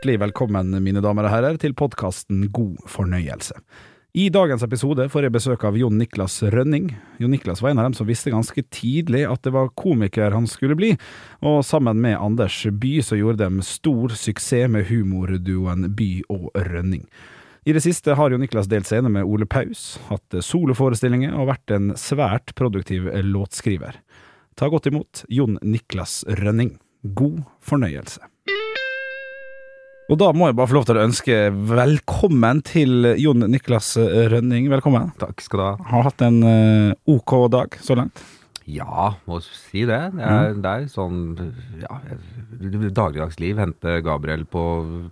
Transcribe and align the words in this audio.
hjertelig 0.00 0.20
velkommen, 0.20 0.70
mine 0.80 1.00
damer 1.04 1.26
og 1.28 1.32
herrer, 1.34 1.56
til 1.60 1.74
podkasten 1.76 2.46
God 2.48 2.78
fornøyelse. 2.88 3.52
I 4.16 4.30
dagens 4.32 4.62
episode 4.64 5.04
får 5.12 5.26
jeg 5.26 5.32
besøk 5.34 5.66
av 5.68 5.76
Jon 5.76 5.98
Niklas 6.00 6.38
Rønning. 6.40 6.86
Jon 7.20 7.34
Niklas 7.34 7.60
var 7.60 7.74
en 7.74 7.82
av 7.82 7.90
dem 7.90 7.96
som 7.98 8.08
visste 8.08 8.32
ganske 8.32 8.64
tidlig 8.72 9.26
at 9.28 9.44
det 9.44 9.52
var 9.52 9.68
komiker 9.76 10.32
han 10.32 10.48
skulle 10.48 10.78
bli, 10.78 10.94
og 11.44 11.60
sammen 11.68 12.00
med 12.00 12.16
Anders 12.16 12.62
By 12.72 12.94
så 13.04 13.20
gjorde 13.20 13.44
de 13.44 13.66
stor 13.66 14.16
suksess 14.16 14.72
med 14.72 14.88
humorduoen 14.88 15.90
By 15.92 16.08
og 16.32 16.48
Rønning. 16.56 17.04
I 17.68 17.76
det 17.76 17.84
siste 17.84 18.16
har 18.16 18.32
Jon 18.32 18.40
Niklas 18.40 18.72
delt 18.72 18.88
scene 18.88 19.12
med 19.12 19.28
Ole 19.28 19.44
Paus, 19.44 19.98
hatt 20.08 20.40
soloforestillinger 20.48 21.36
og 21.36 21.52
vært 21.52 21.76
en 21.76 21.92
svært 21.92 22.56
produktiv 22.56 23.12
låtskriver. 23.20 24.00
Ta 24.56 24.72
godt 24.72 24.88
imot 24.88 25.26
Jon 25.28 25.60
Niklas 25.60 26.22
Rønning. 26.40 26.78
God 27.04 27.42
fornøyelse. 27.60 28.29
Og 30.10 30.18
da 30.18 30.32
må 30.34 30.48
jeg 30.48 30.56
bare 30.58 30.66
få 30.66 30.74
lov 30.74 30.88
til 30.88 30.98
å 30.98 31.02
ønske 31.06 31.34
velkommen 31.70 32.64
til 32.66 33.12
Jon 33.22 33.46
Niklas 33.46 33.92
Rønning. 34.32 34.66
Velkommen. 34.72 35.12
Takk 35.22 35.38
skal 35.44 35.60
du 35.60 35.64
ha. 35.68 35.74
Har 35.92 36.08
hatt 36.08 36.24
en 36.26 36.40
eh, 36.42 36.96
OK 37.14 37.36
dag 37.54 37.76
så 37.78 37.94
langt? 38.00 38.18
Ja, 38.70 39.14
må 39.28 39.38
si 39.44 39.84
det. 39.88 39.98
Det 40.16 40.26
er, 40.26 40.54
det 40.60 40.70
er 40.70 40.86
sånn 40.90 41.20
ja, 41.80 41.98
dagligdagsliv. 42.96 43.58
Hente 43.60 43.96
Gabriel 44.04 44.44
på, 44.48 44.64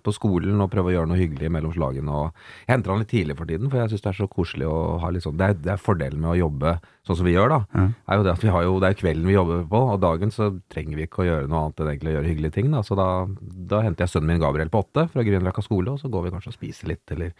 på, 0.04 0.14
skolen 0.14 0.60
og 0.62 0.70
prøve 0.72 0.92
å 0.92 0.94
gjøre 0.96 1.10
noe 1.10 1.20
hyggelig 1.20 1.50
mellom 1.54 1.74
slagene. 1.74 2.22
Jeg 2.66 2.74
henter 2.74 2.92
han 2.92 3.02
litt 3.02 3.12
tidlig 3.12 3.38
for 3.38 3.50
tiden, 3.50 3.70
for 3.70 3.80
jeg 3.80 3.92
syns 3.94 4.04
det 4.04 4.12
er 4.12 4.18
så 4.20 4.28
koselig 4.30 4.68
å 4.68 4.78
ha 5.02 5.12
litt 5.14 5.26
sånn 5.26 5.38
Det 5.38 5.50
er, 5.50 5.58
det 5.64 5.72
er 5.74 5.82
fordelen 5.82 6.22
med 6.22 6.34
å 6.34 6.40
jobbe 6.42 6.76
sånn 7.08 7.20
som 7.20 7.28
vi 7.28 7.34
gjør, 7.34 7.54
da. 7.54 7.60
Mm. 7.72 7.88
Er 8.04 8.20
jo 8.20 8.26
det 8.26 8.34
at 8.34 8.44
vi 8.44 8.52
har 8.52 8.66
jo 8.66 8.76
Det 8.82 8.90
er 8.90 9.00
kvelden 9.00 9.30
vi 9.30 9.36
jobber 9.38 9.64
på, 9.72 9.82
og 9.94 10.02
dagen 10.04 10.34
så 10.34 10.50
trenger 10.72 10.98
vi 11.00 11.08
ikke 11.08 11.24
å 11.24 11.28
gjøre 11.28 11.48
noe 11.48 11.64
annet 11.64 11.82
enn 11.82 11.92
egentlig 11.94 12.12
å 12.12 12.16
gjøre 12.18 12.32
hyggelige 12.32 12.56
ting. 12.58 12.70
Da. 12.74 12.84
Så 12.86 12.98
da, 12.98 13.08
da 13.72 13.82
henter 13.86 14.04
jeg 14.06 14.14
sønnen 14.14 14.34
min 14.34 14.44
Gabriel 14.44 14.72
på 14.72 14.84
åtte 14.84 15.08
fra 15.12 15.24
Grünerløkka 15.26 15.64
skole, 15.64 15.94
og 15.94 16.02
så 16.02 16.12
går 16.12 16.28
vi 16.28 16.34
kanskje 16.36 16.52
og 16.52 16.58
spiser 16.58 16.92
litt, 16.92 17.04
eller 17.16 17.34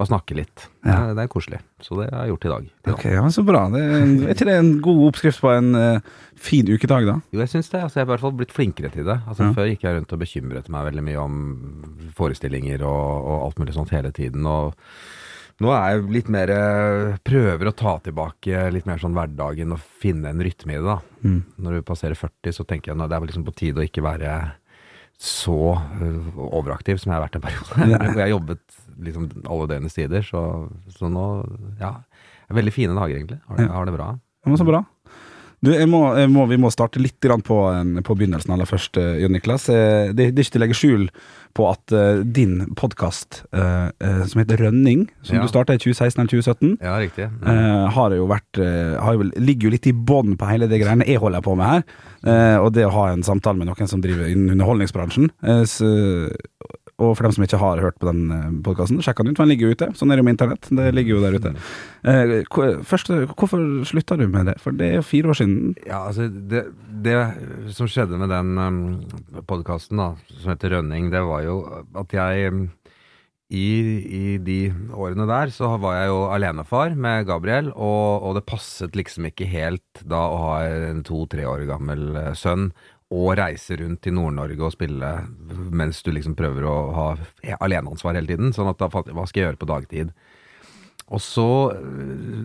bare 0.00 0.08
snakke 0.08 0.36
litt. 0.38 0.64
Ja. 0.80 0.96
Det, 0.96 1.14
det, 1.18 1.24
er 1.26 1.30
koselig. 1.30 1.60
Så 1.84 1.98
det 1.98 2.08
har 2.08 2.24
jeg 2.24 2.32
gjort 2.32 2.46
i 2.46 2.52
dag. 2.54 2.66
Ok, 2.94 3.04
ja, 3.12 3.24
Så 3.34 3.44
bra. 3.46 3.66
Det 3.72 3.82
er, 3.84 3.94
er, 4.00 4.32
ikke 4.34 4.48
det 4.48 4.56
en 4.56 4.72
god 4.84 5.00
oppskrift 5.10 5.42
på 5.44 5.52
en 5.52 5.70
uh, 5.76 6.18
fin 6.40 6.68
ukedag, 6.68 7.08
da? 7.08 7.16
Jo, 7.34 7.42
jeg 7.44 7.52
syns 7.52 7.68
det. 7.72 7.82
Altså, 7.84 8.00
jeg 8.00 8.06
har 8.06 8.08
i 8.08 8.12
hvert 8.14 8.24
fall 8.24 8.36
blitt 8.40 8.54
flinkere 8.56 8.92
til 8.94 9.08
det. 9.08 9.18
Altså, 9.26 9.46
ja. 9.46 9.54
Før 9.56 9.68
gikk 9.68 9.84
jeg 9.84 9.98
rundt 9.98 10.14
og 10.16 10.22
bekymret 10.22 10.70
meg 10.72 10.86
veldig 10.88 11.06
mye 11.10 11.24
om 11.24 11.40
forestillinger 12.16 12.84
og, 12.88 13.08
og 13.20 13.48
alt 13.48 13.60
mulig 13.60 13.76
sånt 13.76 13.92
hele 13.96 14.12
tiden. 14.16 14.48
og 14.48 14.72
nå 15.60 15.72
er 15.76 15.90
jeg 15.92 16.06
litt 16.14 16.30
mer 16.32 16.50
eh, 16.54 17.18
Prøver 17.26 17.68
å 17.68 17.74
ta 17.76 17.98
tilbake 18.00 18.62
litt 18.72 18.86
mer 18.88 19.00
sånn 19.02 19.12
hverdagen 19.16 19.74
og 19.76 19.82
finne 20.00 20.32
en 20.32 20.40
rytme 20.40 20.72
i 20.72 20.78
det, 20.78 20.86
da. 20.86 20.96
Mm. 21.20 21.40
Når 21.60 21.76
du 21.76 21.88
passerer 21.90 22.16
40, 22.16 22.56
så 22.56 22.64
tenker 22.64 22.92
jeg 22.92 22.96
at 22.96 23.12
det 23.12 23.18
er 23.18 23.28
liksom 23.28 23.44
på 23.44 23.56
tide 23.58 23.82
å 23.82 23.84
ikke 23.84 24.04
være 24.06 24.38
så 25.20 25.74
uh, 25.76 26.38
overaktiv 26.48 26.96
som 26.96 27.10
jeg 27.10 27.18
har 27.18 27.26
vært 27.26 27.36
en 27.36 27.44
periode. 27.44 27.88
jeg 27.92 28.22
har 28.22 28.32
jobbet 28.32 28.80
liksom 29.04 29.28
alle 29.44 29.68
døgnets 29.70 29.98
tider. 29.98 30.24
Så, 30.26 30.44
så, 30.96 31.10
nå 31.12 31.26
Ja. 31.80 32.00
Veldig 32.50 32.72
fine 32.74 32.96
dager, 32.98 33.14
egentlig. 33.14 33.38
Har 33.46 33.60
det, 33.60 33.68
har 33.70 33.84
det 33.86 33.92
bra. 33.94 34.06
Ja, 34.42 34.50
men 34.50 34.58
så 34.58 34.64
bra. 34.66 34.80
Du, 35.60 35.74
jeg 35.74 35.90
må, 35.92 35.98
jeg 36.16 36.30
må, 36.32 36.46
vi 36.48 36.56
må 36.56 36.70
starte 36.72 37.02
litt 37.02 37.20
på, 37.20 37.56
på 38.06 38.14
begynnelsen 38.16 38.54
aller 38.54 38.68
først, 38.68 38.96
eh, 38.96 39.18
Jon 39.20 39.34
Niklas. 39.36 39.68
Eh, 39.68 40.08
det, 40.08 40.30
det, 40.32 40.40
er 40.40 40.46
ikke 40.46 40.54
til 40.54 40.60
å 40.60 40.64
legge 40.64 40.78
skjul 40.78 41.04
på 41.58 41.66
at 41.66 41.92
din 42.30 42.60
podkast, 42.78 43.40
som 43.50 44.38
heter 44.38 44.60
Rønning, 44.62 45.00
som 45.26 45.34
ja. 45.34 45.42
du 45.42 45.50
starta 45.50 45.74
i 45.74 45.80
2016 45.82 46.20
eller 46.20 46.30
2017, 46.30 46.76
ja, 46.78 46.92
riktig. 47.02 47.26
Ja. 47.26 47.88
har 47.90 48.14
jo 48.14 48.28
vært 48.30 48.60
jo, 48.62 49.26
Ligger 49.34 49.66
jo 49.66 49.72
litt 49.74 49.88
i 49.90 49.92
bånn 49.92 50.36
på 50.38 50.46
hele 50.46 50.68
det 50.70 50.78
greiene 50.78 51.08
jeg 51.10 51.18
holder 51.18 51.42
på 51.42 51.56
med 51.58 51.72
her. 51.72 51.82
og 52.62 52.70
det 52.76 52.86
å 52.86 52.94
ha 52.94 53.08
en 53.10 53.26
samtale 53.26 53.58
med 53.58 53.66
noen 53.66 53.90
som 53.90 53.98
driver 54.04 54.30
innen 54.30 54.54
underholdningsbransjen. 54.54 55.26
Og 57.00 57.14
for 57.16 57.26
dem 57.26 57.34
som 57.36 57.44
ikke 57.46 57.60
har 57.60 57.80
hørt 57.82 57.98
på 58.00 58.08
den 58.10 58.32
eh, 58.34 58.48
podkasten, 58.66 59.00
sjekk 59.04 59.22
den 59.22 59.32
ut, 59.32 59.38
for 59.38 59.46
den 59.46 59.54
ligger 59.54 59.70
jo 59.70 59.76
ute. 59.78 59.90
Sånn 59.98 60.12
er 60.12 60.20
det 60.20 60.26
med 60.26 60.36
internett. 60.36 60.68
Det 60.80 60.88
ligger 60.96 61.16
jo 61.16 61.22
der 61.24 61.38
ute. 61.40 61.54
Eh, 62.04 62.34
først, 62.86 63.12
hvorfor 63.32 63.62
slutta 63.88 64.18
du 64.20 64.26
med 64.28 64.50
det? 64.52 64.58
For 64.62 64.76
det 64.76 64.90
er 64.90 65.00
jo 65.00 65.06
fire 65.08 65.32
år 65.32 65.40
siden. 65.40 65.56
Ja, 65.86 66.04
altså 66.10 66.28
Det, 66.28 66.66
det 67.04 67.16
som 67.76 67.88
skjedde 67.90 68.20
med 68.20 68.32
den 68.32 68.52
um, 68.60 68.82
podkasten 69.48 70.00
som 70.28 70.52
heter 70.52 70.76
Rønning, 70.76 71.08
det 71.12 71.24
var 71.24 71.44
jo 71.46 71.56
at 71.98 72.12
jeg 72.14 72.52
um, 72.52 72.68
i, 73.50 73.66
i, 74.06 74.24
de 74.38 74.58
årene 74.94 75.26
der 75.26 75.50
så 75.50 75.72
var 75.82 75.96
jeg 75.98 76.10
jo 76.12 76.20
alenefar 76.30 76.94
med 76.94 77.26
Gabriel, 77.26 77.72
og, 77.74 78.22
og 78.22 78.36
det 78.38 78.46
passet 78.46 78.94
liksom 78.94 79.26
ikke 79.26 79.48
helt 79.50 80.04
da 80.06 80.20
å 80.30 80.38
ha 80.44 80.52
en 80.68 81.02
to-tre 81.06 81.48
år 81.50 81.66
gammel 81.66 82.12
eh, 82.14 82.30
sønn 82.38 82.70
og 83.10 83.32
reise 83.40 83.74
rundt 83.80 84.04
til 84.04 84.14
Nord-Norge 84.14 84.62
og 84.62 84.74
spille 84.76 85.08
mens 85.74 85.98
du 86.06 86.12
liksom 86.14 86.36
prøver 86.38 86.66
å 86.68 86.76
ha 86.94 87.06
aleneansvar 87.58 88.14
hele 88.14 88.30
tiden. 88.30 88.54
Sånn 88.54 88.70
at 88.70 88.78
da 88.78 88.86
hva 88.90 89.26
skal 89.26 89.40
jeg 89.40 89.48
gjøre 89.48 89.60
på 89.60 89.70
dagtid? 89.70 90.12
Og 91.10 91.18
så 91.18 91.46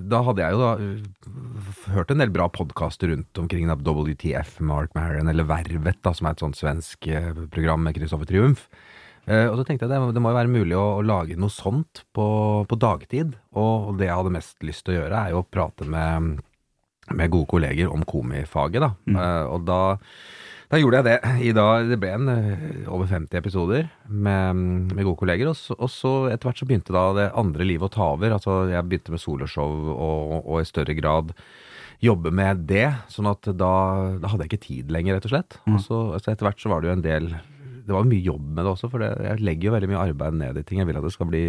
Da 0.09 0.24
hadde 0.26 0.42
jeg 0.42 0.56
jo 0.56 0.62
da 0.64 1.94
hørt 1.94 2.12
en 2.12 2.24
del 2.24 2.34
bra 2.34 2.48
podkaster 2.50 3.12
rundt 3.14 3.38
omkring 3.38 3.70
da, 3.70 3.78
WTF, 3.78 4.58
Mark 4.66 4.96
Maron, 4.98 5.30
eller 5.30 5.46
Vervet, 5.46 6.02
da, 6.02 6.14
som 6.18 6.26
er 6.26 6.34
et 6.34 6.42
sånt 6.42 6.58
svensk 6.58 7.08
eh, 7.14 7.30
program 7.53 7.86
med 7.86 7.97
Kristoffer 7.97 8.30
Triumf. 8.30 8.66
Eh, 9.26 9.46
og 9.50 9.59
så 9.59 9.66
tenkte 9.68 9.86
jeg 9.86 9.94
det, 9.94 10.16
det 10.18 10.22
må 10.22 10.34
jo 10.34 10.40
være 10.40 10.53
mulig 10.53 10.78
å, 10.78 10.86
å 11.00 11.06
lage 11.06 11.38
noe 11.38 11.53
sånt 11.53 12.03
på, 12.14 12.28
på, 12.70 12.80
dagtid. 12.82 13.38
Og 13.58 13.94
det 14.00 14.09
jeg 14.09 14.18
hadde 14.18 14.34
mest 14.34 14.66
lyst 14.66 14.86
til 14.86 14.96
å 14.96 15.00
gjøre, 15.00 15.22
er 15.22 15.36
jo 15.36 15.44
å 15.44 15.47
prate 15.50 15.86
med, 15.90 16.42
med 17.14 17.34
gode 17.34 17.50
kolleger 17.53 17.94
om 17.94 18.06
komifaget, 18.06 18.82
da. 18.86 18.92
Mm. 19.06 19.22
Eh, 19.22 19.44
og 19.53 19.70
da 19.70 19.82
da 20.72 20.80
gjorde 20.81 21.02
jeg 21.02 21.08
det. 21.08 21.18
I 21.46 21.53
dag, 21.56 21.90
Det 21.92 22.00
ble 22.02 22.12
en 22.16 22.31
eh, 22.31 22.66
over 22.92 23.09
50 23.09 23.38
episoder 23.38 23.88
med, 24.09 24.64
med 24.96 25.03
gode 25.03 25.20
kolleger. 25.22 25.52
Og 25.52 25.58
så, 25.59 25.78
og 25.78 25.92
så, 25.94 26.14
etter 26.31 26.50
hvert 26.50 26.62
så 26.62 26.68
begynte 26.70 26.96
da 26.96 27.06
det 27.18 27.30
andre 27.38 27.68
livet 27.68 27.92
å 27.92 27.96
ta 27.96 28.09
over. 28.16 28.36
Altså 28.38 28.64
jeg 28.72 28.90
begynte 28.90 29.14
med 29.14 29.24
soloshow 29.24 29.92
og, 29.94 30.38
og 30.42 30.62
i 30.62 30.70
større 30.70 30.98
grad 30.98 31.36
jobbe 32.03 32.34
med 32.36 32.66
det. 32.70 32.88
Sånn 33.14 33.30
at 33.30 33.46
da, 33.46 33.74
da 34.22 34.31
hadde 34.31 34.48
jeg 34.48 34.53
ikke 34.53 34.68
tid 34.68 34.94
lenger, 34.94 35.18
rett 35.18 35.30
og 35.30 35.36
slett. 35.36 35.59
Mm. 35.66 35.78
Og 35.78 35.84
så, 35.86 36.02
altså 36.18 36.34
etter 36.34 36.50
hvert 36.50 36.64
så 36.64 36.74
var 36.74 36.82
det 36.82 36.92
jo 36.92 36.97
en 36.97 37.06
del 37.06 37.36
det 37.86 37.94
var 37.94 38.08
mye 38.09 38.24
jobb 38.26 38.46
med 38.50 38.64
det 38.66 38.72
også, 38.72 38.88
for 38.90 39.03
det, 39.03 39.12
jeg 39.22 39.44
legger 39.46 39.68
jo 39.68 39.74
veldig 39.76 39.90
mye 39.92 40.06
arbeid 40.08 40.38
ned 40.40 40.58
i 40.58 40.64
ting. 40.66 40.80
Jeg 40.82 40.90
vil 40.90 40.97
at 40.97 41.06
det 41.06 41.14
skal 41.14 41.28
bli, 41.30 41.44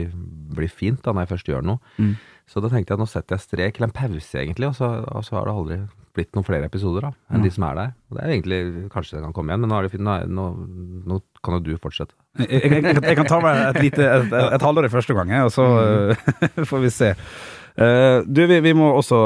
bli 0.52 0.66
fint 0.68 1.00
da 1.00 1.14
når 1.14 1.24
jeg 1.24 1.30
først 1.30 1.48
gjør 1.48 1.64
noe. 1.64 1.94
Mm. 1.96 2.10
Så 2.46 2.60
da 2.60 2.68
tenkte 2.70 2.92
jeg 2.92 2.98
at 2.98 3.02
nå 3.02 3.06
setter 3.08 3.38
jeg 3.38 3.44
strek, 3.46 3.78
eller 3.78 3.88
en 3.88 3.96
pause 3.96 4.42
egentlig, 4.42 4.68
og 4.68 4.76
så, 4.76 4.90
og 5.08 5.24
så 5.24 5.38
har 5.38 5.48
det 5.48 5.54
aldri 5.56 5.78
blitt 6.16 6.32
noen 6.36 6.46
flere 6.46 6.68
episoder 6.70 7.08
da, 7.08 7.10
enn 7.32 7.44
de 7.44 7.50
som 7.52 7.66
er 7.68 7.76
der. 7.78 7.90
Og 8.08 8.16
det 8.16 8.22
er 8.24 8.32
egentlig, 8.34 8.60
Kanskje 8.92 9.18
det 9.18 9.24
kan 9.26 9.34
komme 9.36 9.52
igjen, 9.52 9.64
men 9.64 9.72
nå, 9.72 9.80
det, 9.84 10.00
nå, 10.00 10.16
nå, 10.38 10.46
nå 11.12 11.18
kan 11.44 11.58
jo 11.58 11.64
du 11.66 11.74
fortsette. 11.82 12.16
Jeg, 12.40 12.48
jeg, 12.50 12.80
jeg, 12.80 13.02
jeg, 13.02 13.18
kan 13.18 13.28
ta 13.28 13.40
meg 13.44 13.60
et, 13.68 13.82
lite, 13.84 14.06
et, 14.06 14.26
et, 14.32 14.48
et 14.56 14.66
halvår 14.66 14.88
i 14.88 14.92
første 14.92 15.16
gang, 15.16 15.34
og 15.44 15.52
så 15.54 15.68
mm. 15.68 16.64
får 16.70 16.82
vi 16.84 16.92
se. 16.94 17.12
Uh, 17.76 18.24
du, 18.24 18.42
vi, 18.48 18.60
vi, 18.64 18.72
må 18.76 18.88
også 18.96 19.18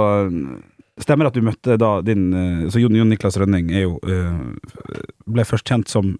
Stemmer 1.00 1.28
at 1.28 1.36
du 1.38 1.44
møtte 1.46 1.76
da 1.78 1.90
din 2.02 2.24
uh, 2.34 2.64
Så 2.66 2.80
Jon, 2.82 2.96
Jon 2.98 3.06
Niklas 3.08 3.38
Rønning 3.38 3.70
er 3.70 3.84
jo 3.84 3.92
uh, 4.02 4.98
ble 5.30 5.44
først 5.46 5.70
kjent 5.70 5.86
som 5.92 6.16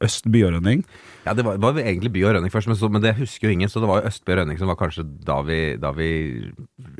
Østby 0.00 0.40
og 0.46 0.54
Rønning. 0.56 0.80
Ja, 1.26 1.34
det 1.34 1.42
var, 1.42 1.56
var 1.58 1.78
egentlig 1.82 2.12
By 2.14 2.22
og 2.28 2.36
Rønning 2.36 2.52
først, 2.54 2.68
men, 2.70 2.78
så, 2.78 2.88
men, 2.92 3.02
det 3.02 3.16
husker 3.18 3.48
jo 3.48 3.54
ingen. 3.56 3.70
Så 3.70 3.82
det 3.82 3.88
var 3.90 4.00
jo 4.00 4.10
Østby 4.12 4.32
og 4.32 4.38
Rønning 4.40 4.60
som 4.60 4.70
var 4.70 4.78
kanskje 4.78 5.02
da 5.26 5.40
vi, 5.46 5.58
da 5.82 5.90
vi 5.96 6.08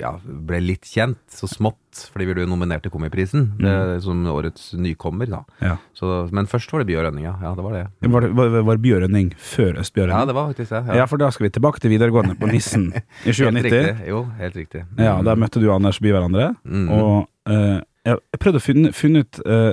ja, 0.01 0.17
ble 0.49 0.59
litt 0.65 0.89
kjent, 0.91 1.21
så 1.31 1.47
smått. 1.51 1.83
Fordi 2.13 2.27
vi 2.29 2.35
ble 2.35 2.45
jo 2.45 2.51
nominert 2.51 2.83
til 2.85 2.93
Komiprisen 2.93 3.47
mm. 3.57 4.01
som 4.05 4.27
årets 4.29 4.73
nykommer, 4.77 5.31
da. 5.31 5.41
Ja. 5.63 5.77
Så, 5.97 6.27
men 6.35 6.51
først 6.51 6.75
var 6.75 6.83
det 6.83 6.91
By 6.91 6.99
og 6.99 7.07
Rønning, 7.07 7.29
ja. 7.29 7.37
ja 7.47 7.55
det 7.57 7.65
var 7.65 7.79
det. 7.79 7.85
Var, 8.17 8.29
var, 8.41 8.59
var 8.73 8.83
By 8.83 8.95
og 8.99 9.05
Rønning 9.07 9.31
før 9.39 9.81
Østby 9.85 10.03
og 10.03 10.09
Rønning? 10.09 10.19
Ja, 10.19 10.29
det 10.29 10.39
var 10.41 10.51
faktisk 10.51 10.75
det. 10.75 10.83
Ja. 10.91 11.01
ja. 11.03 11.09
for 11.13 11.23
da 11.23 11.31
skal 11.35 11.47
vi 11.47 11.53
tilbake 11.57 11.85
til 11.85 11.95
videregående 11.95 12.37
på 12.41 12.51
Nissen 12.51 12.91
i 13.29 13.33
97. 13.33 13.63
helt. 13.63 14.05
Jo, 14.11 14.25
helt 14.43 14.59
riktig. 14.59 14.85
Mm. 14.91 15.05
Ja, 15.07 15.17
Der 15.31 15.39
møtte 15.39 15.63
du 15.63 15.71
og 15.71 15.77
Anders 15.79 16.03
By 16.03 16.11
hverandre. 16.11 16.51
Mm. 16.67 16.91
Og 16.99 17.15
uh, 17.49 17.79
jeg 18.07 18.43
prøvde 18.43 18.63
å 18.63 18.67
finne, 18.67 18.93
finne 18.95 19.25
ut 19.25 19.41
uh, 19.47 19.73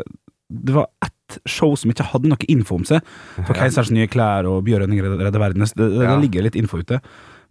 Det 0.53 0.73
var 0.77 0.89
ett 1.05 1.12
show 1.49 1.75
som 1.79 1.91
ikke 1.93 2.07
hadde 2.11 2.31
noe 2.31 2.49
info 2.51 2.79
om 2.79 2.87
seg. 2.87 3.05
For 3.41 3.55
Keisers 3.57 3.91
nye 3.93 4.09
klær 4.11 4.47
og 4.49 4.63
Bjørn 4.67 4.91
redder 4.93 5.39
verden. 5.41 5.63
Det, 5.63 5.77
det, 5.79 6.03
det 6.03 6.17
ligger 6.25 6.47
litt 6.49 6.59
info 6.59 6.81
ute. 6.83 6.99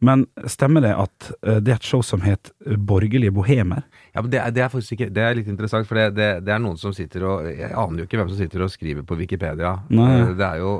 Men 0.03 0.25
stemmer 0.51 0.83
det 0.83 0.93
at 0.99 1.29
uh, 1.47 1.59
det 1.63 1.75
er 1.75 1.79
et 1.79 1.87
show 1.87 2.03
som 2.03 2.25
het 2.27 2.51
Borgerlige 2.61 3.33
bohemer? 3.35 3.85
Ja, 4.11 4.23
men 4.23 4.33
det 4.33 4.41
er, 4.41 4.55
det 4.55 4.65
er 4.65 4.73
faktisk 4.73 4.97
ikke 4.97 5.11
Det 5.15 5.23
er 5.23 5.37
litt 5.39 5.51
interessant, 5.51 5.87
for 5.89 5.99
det, 5.99 6.33
det, 6.43 6.51
er 6.51 6.63
noen 6.63 6.81
som 6.81 6.95
sitter 6.97 7.27
og 7.29 7.47
Jeg 7.47 7.71
aner 7.71 8.03
jo 8.03 8.09
ikke 8.09 8.19
hvem 8.19 8.33
som 8.33 8.41
sitter 8.41 8.67
og 8.67 8.73
skriver 8.73 9.07
på 9.07 9.19
Wikipedia. 9.21 9.77
Det, 9.89 10.47
er 10.49 10.59
jo, 10.63 10.73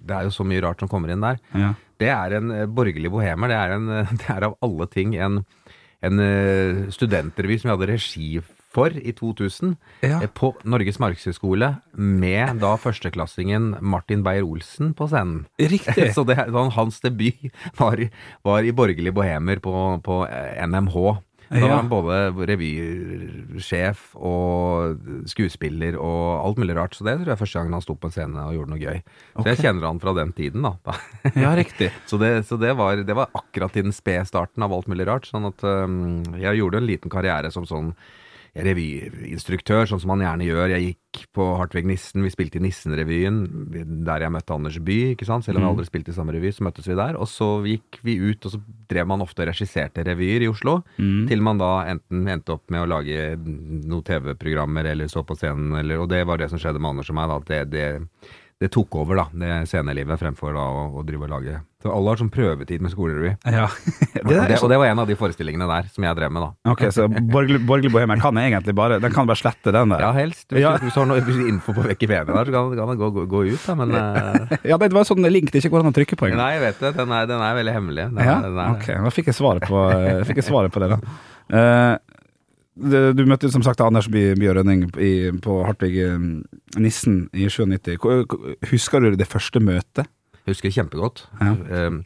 det 0.00 0.16
er 0.16 0.28
jo 0.28 0.32
så 0.34 0.48
mye 0.48 0.64
rart 0.64 0.80
som 0.80 0.90
kommer 0.90 1.12
inn 1.12 1.24
der. 1.24 1.40
Ja. 1.52 1.74
Det 2.00 2.10
er 2.10 2.38
en 2.40 2.54
borgerlig 2.74 3.12
bohemer. 3.12 3.52
Det 3.52 3.60
er, 3.60 3.76
en, 3.76 3.92
det 4.22 4.32
er 4.32 4.48
av 4.48 4.56
alle 4.64 4.88
ting 4.92 5.14
en, 5.20 5.42
en 6.04 6.26
studentrevy 6.94 7.60
som 7.60 7.68
vi 7.68 7.76
hadde 7.76 7.92
regi 7.92 8.30
for 8.74 8.94
i 8.94 9.14
2000 9.14 9.76
ja. 10.04 10.20
Eh, 10.22 10.30
på 10.30 10.52
Norges 10.66 10.98
Markedshøgskole 11.02 11.74
med 11.94 12.62
da 12.62 12.74
førsteklassingen 12.80 13.76
Martin 13.80 14.24
Beyer-Olsen 14.26 14.94
på 14.98 15.08
scenen. 15.10 15.44
Riktig. 15.58 16.10
Så 16.16 16.26
det, 16.28 16.38
hans 16.78 17.00
debut 17.04 17.52
var, 17.78 18.02
var, 18.42 18.64
i 18.64 18.74
Borgerlige 18.74 19.14
bohemer 19.14 19.62
på, 19.62 19.74
på 20.04 20.24
NMH. 20.66 20.98
Da 21.54 21.60
var 21.68 21.76
han 21.76 21.90
både 21.90 22.46
revysjef 22.48 24.14
og 24.16 25.28
skuespiller 25.30 25.98
og 26.00 26.40
alt 26.40 26.60
mulig 26.62 26.76
rart. 26.78 26.96
Så 26.96 27.06
det 27.06 27.18
tror 27.18 27.30
jeg 27.30 27.36
er 27.36 27.40
første 27.40 27.60
gangen 27.60 27.76
han 27.76 27.84
sto 27.84 27.96
på 27.98 28.10
en 28.10 28.14
scene 28.16 28.46
og 28.48 28.56
gjorde 28.56 28.72
noe 28.72 28.80
gøy. 28.80 29.02
Så 29.36 29.46
jeg 29.52 29.60
kjenner 29.60 29.86
han 29.86 30.00
fra 30.02 30.16
den 30.18 30.32
tiden, 30.36 30.66
da. 30.66 30.96
Ja, 31.44 31.52
riktig. 31.58 31.92
Så, 32.10 32.18
det, 32.20 32.32
så 32.48 32.58
det, 32.60 32.72
var, 32.78 33.04
det 33.06 33.16
var 33.16 33.32
akkurat 33.36 33.76
i 33.76 33.84
den 33.84 33.94
spede 33.94 34.24
starten 34.28 34.64
av 34.64 34.74
alt 34.74 34.90
mulig 34.90 35.06
rart. 35.08 35.28
Sånn 35.30 35.46
at 35.50 35.62
um, 35.62 36.24
jeg 36.40 36.60
gjorde 36.60 36.80
en 36.80 36.88
liten 36.88 37.12
karriere 37.12 37.52
som 37.54 37.68
sånn 37.68 37.92
revyinstruktør, 38.54 39.86
sånn 39.90 40.00
som 40.02 40.12
man 40.12 40.22
gjerne 40.24 40.46
gjør. 40.46 40.72
Jeg 40.74 40.94
gikk 40.94 41.24
på 41.34 41.44
Hartvig 41.58 41.84
Nissen, 41.88 42.22
vi 42.26 42.30
spilte 42.32 42.58
i 42.58 42.62
Nissen-revyen, 42.64 43.38
der 44.06 44.24
jeg 44.24 44.32
møtte 44.34 44.54
Anders 44.54 44.78
Bye, 44.84 45.12
ikke 45.14 45.26
sant. 45.28 45.44
Selv 45.46 45.58
om 45.58 45.62
vi 45.64 45.68
Mm. 45.68 45.74
aldri 45.76 45.86
spilte 45.88 46.10
i 46.10 46.14
samme 46.14 46.32
revy, 46.34 46.50
så 46.52 46.62
møttes 46.66 46.86
vi 46.86 46.94
der. 46.94 47.16
Og 47.18 47.26
så 47.26 47.48
gikk 47.64 47.98
vi 48.02 48.16
ut, 48.18 48.44
og 48.46 48.52
så 48.52 48.60
drev 48.88 49.06
man 49.06 49.20
ofte 49.22 49.42
og 49.42 49.48
regisserte 49.48 50.04
revyer 50.04 50.42
i 50.42 50.48
Oslo. 50.48 50.82
Mm. 50.98 51.26
Til 51.28 51.40
man 51.42 51.58
da 51.58 51.84
enten 51.86 52.26
endte 52.28 52.52
opp 52.54 52.70
med 52.70 52.82
å 52.82 52.88
lage 52.88 53.36
noen 53.38 54.02
TV-programmer 54.04 54.84
eller 54.86 55.06
så 55.06 55.24
på 55.24 55.36
scenen, 55.36 55.74
eller, 55.78 55.98
og 56.00 56.08
det 56.08 56.24
var 56.26 56.36
det 56.38 56.50
som 56.50 56.58
skjedde 56.58 56.80
med 56.80 56.90
Anders 56.90 57.10
og 57.10 57.14
meg. 57.16 57.28
da, 57.28 57.36
at 57.36 57.46
det, 57.46 57.70
det, 57.70 58.08
det 58.62 58.68
tok 58.72 58.94
over, 58.96 59.18
da, 59.18 59.24
det 59.34 59.54
scenelivet, 59.68 60.14
fremfor 60.20 60.54
da 60.54 60.62
å, 60.62 60.84
å 60.96 61.02
drive 61.04 61.26
og 61.26 61.32
lage 61.34 61.56
Så 61.82 61.90
alle 61.92 62.12
har 62.12 62.20
sånn 62.20 62.30
prøvetid 62.32 62.80
med 62.80 62.92
skolerevy. 62.94 63.32
Ja. 63.50 63.64
Og, 64.24 64.30
det, 64.30 64.56
og 64.62 64.70
det 64.72 64.76
var 64.80 64.88
en 64.88 65.00
av 65.02 65.08
de 65.10 65.16
forestillingene 65.20 65.66
der 65.68 65.88
som 65.92 66.04
jeg 66.06 66.16
drev 66.16 66.30
med, 66.32 66.46
da. 66.46 66.70
Ok, 66.72 66.84
så 66.96 67.04
borgerlig, 67.12 67.58
borgerlig 67.68 67.90
bohemer 67.92 68.22
kan 68.22 68.38
egentlig 68.40 68.72
bare 68.78 68.96
Den 69.02 69.12
kan 69.12 69.26
bare 69.28 69.36
slette 69.36 69.74
den 69.74 69.90
der. 69.92 70.00
Ja, 70.00 70.12
helst. 70.16 70.46
Hvis, 70.48 70.62
Ja. 70.64 70.70
du, 70.80 70.86
hvis 70.86 70.96
du 70.96 71.00
har 71.02 71.10
noe 71.10 71.20
info 71.50 71.74
på 71.76 71.84
Wikipedia 71.84 72.24
der, 72.24 72.48
så 72.48 72.54
kan, 72.54 72.70
kan 72.78 72.88
det 72.94 72.96
gå, 73.02 73.10
gå, 73.18 73.26
gå 73.34 73.42
ut, 73.50 73.66
da, 73.66 73.74
men 73.82 73.92
uh... 73.92 74.56
Ja, 74.64 74.78
det 74.80 74.88
var 74.94 75.02
en 75.02 75.10
sånn 75.10 75.28
link 75.28 75.52
det 75.52 75.60
ikke 75.60 75.74
går 75.74 75.84
an 75.84 75.92
å 75.92 75.96
trykke 75.98 76.16
på 76.16 76.30
engang. 76.30 76.40
Nei, 76.40 76.54
jeg 76.56 76.64
vet 76.64 76.80
det. 76.86 76.94
Den 77.02 77.12
er, 77.18 77.28
den 77.34 77.44
er 77.50 77.58
veldig 77.60 77.76
hemmelig. 77.76 78.08
Den, 78.14 78.24
Ja, 78.30 78.38
den 78.46 78.56
er, 78.64 78.78
ok. 78.78 78.88
Da 79.04 79.12
fikk 79.18 79.28
jeg 79.34 79.36
svaret 79.42 79.68
på, 79.68 79.84
fikk 80.30 80.40
jeg 80.40 80.48
svaret 80.48 80.72
på 80.72 80.80
det, 80.86 80.92
da. 80.94 81.00
Eh, 81.52 81.92
det- 81.98 82.13
du 82.76 83.24
møtte 83.26 83.50
som 83.52 83.62
sagt 83.62 83.80
Anders 83.80 84.08
By, 84.10 84.34
By 84.38 84.48
Rønning 84.56 84.86
i, 84.98 85.30
på 85.44 85.60
Hartvig 85.66 85.94
eh, 86.02 86.18
Nissen 86.80 87.28
i 87.32 87.46
97. 87.48 87.96
Hvor- 88.02 88.24
hvor- 88.26 88.56
Husker 88.70 89.00
du 89.00 89.14
det 89.16 89.28
første 89.30 89.60
møtet? 89.62 90.06
Jeg 90.44 90.54
husker 90.56 90.70
kjempegodt. 90.74 91.26
Ja. 91.40 91.52
Eh, 91.70 92.00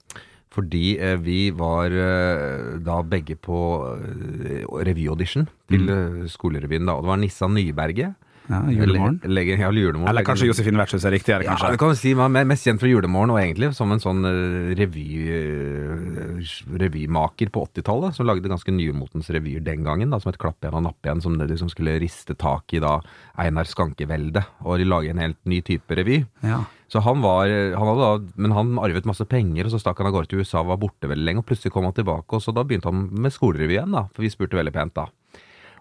fordi 0.55 0.99
eh, 0.99 1.17
vi 1.21 1.51
var 1.57 1.91
eh, 1.93 2.79
da 2.85 3.01
begge 3.03 3.37
på 3.37 3.59
eh, 3.97 4.65
revyaudition 4.87 5.49
til 5.71 5.81
Mm. 5.89 6.29
skolerevyen 6.29 6.87
da. 6.87 6.93
Og 6.95 7.03
det 7.05 7.09
var 7.09 7.17
Nissan 7.17 7.55
Nyberget. 7.55 8.15
Ja, 8.49 8.63
Julemorgen. 8.73 9.21
Le- 9.29 9.43
ja, 9.45 9.69
julemorgen. 9.71 10.09
Eller 10.09 10.25
kanskje 10.25 10.47
Josefine 10.49 10.79
Vertshus 10.81 11.05
er 11.05 11.13
riktigere, 11.13 11.45
Ja, 11.45 11.53
kanskje? 11.53 11.71
det 11.75 11.79
kan 11.83 11.91
du 11.91 11.95
si. 12.01 12.15
Man 12.15 12.37
er 12.37 12.45
mest 12.49 12.65
kjent 12.65 12.81
fra 12.81 12.89
Julemorgen, 12.89 13.31
og 13.35 13.41
egentlig 13.43 13.75
som 13.77 13.93
en 13.93 14.01
sånn 14.01 14.25
eh, 14.25 14.75
revy, 14.79 15.05
eh, 15.29 16.79
revymaker 16.81 17.51
på 17.53 17.67
80-tallet, 17.69 18.15
som 18.17 18.27
lagde 18.29 18.49
ganske 18.51 18.73
nymotens 18.73 19.29
revyer 19.35 19.61
den 19.65 19.85
gangen, 19.85 20.11
da, 20.11 20.19
som 20.23 20.33
et 20.33 20.39
Klapp 20.41 20.63
igjen 20.65 20.79
og 20.79 20.85
napp 20.87 21.05
igjen, 21.05 21.21
som 21.25 21.37
det 21.39 21.49
liksom 21.51 21.71
skulle 21.73 21.99
riste 22.01 22.37
tak 22.39 22.73
i 22.73 22.81
da 22.81 22.99
Einar 23.39 23.69
Skanke-veldet, 23.69 24.45
og 24.65 24.81
lage 24.89 25.11
en 25.13 25.19
helt 25.23 25.41
ny 25.45 25.61
type 25.67 25.91
revy. 25.99 26.23
Ja. 26.43 26.63
Så 26.89 27.03
han 27.05 27.21
var, 27.21 27.45
han 27.53 27.85
hadde 27.91 28.01
da, 28.01 28.33
men 28.41 28.55
han 28.57 28.79
arvet 28.81 29.05
masse 29.05 29.27
penger, 29.29 29.67
og 29.69 29.75
så 29.75 29.81
stakk 29.83 29.99
han 30.01 30.09
av 30.09 30.15
gårde 30.17 30.31
til 30.33 30.41
USA, 30.41 30.63
og 30.63 30.71
var 30.73 30.81
borte 30.87 31.11
veldig 31.11 31.27
lenge, 31.27 31.43
og 31.45 31.49
plutselig 31.51 31.75
kom 31.75 31.85
han 31.85 31.93
tilbake, 31.97 32.33
og 32.33 32.41
så 32.45 32.55
da 32.57 32.65
begynte 32.65 32.89
han 32.89 33.09
med 33.13 33.35
skolerevy 33.35 33.77
igjen, 33.77 33.93
da, 33.93 34.07
for 34.15 34.25
vi 34.25 34.33
spurte 34.33 34.57
veldig 34.57 34.73
pent 34.73 34.95
da. 34.97 35.09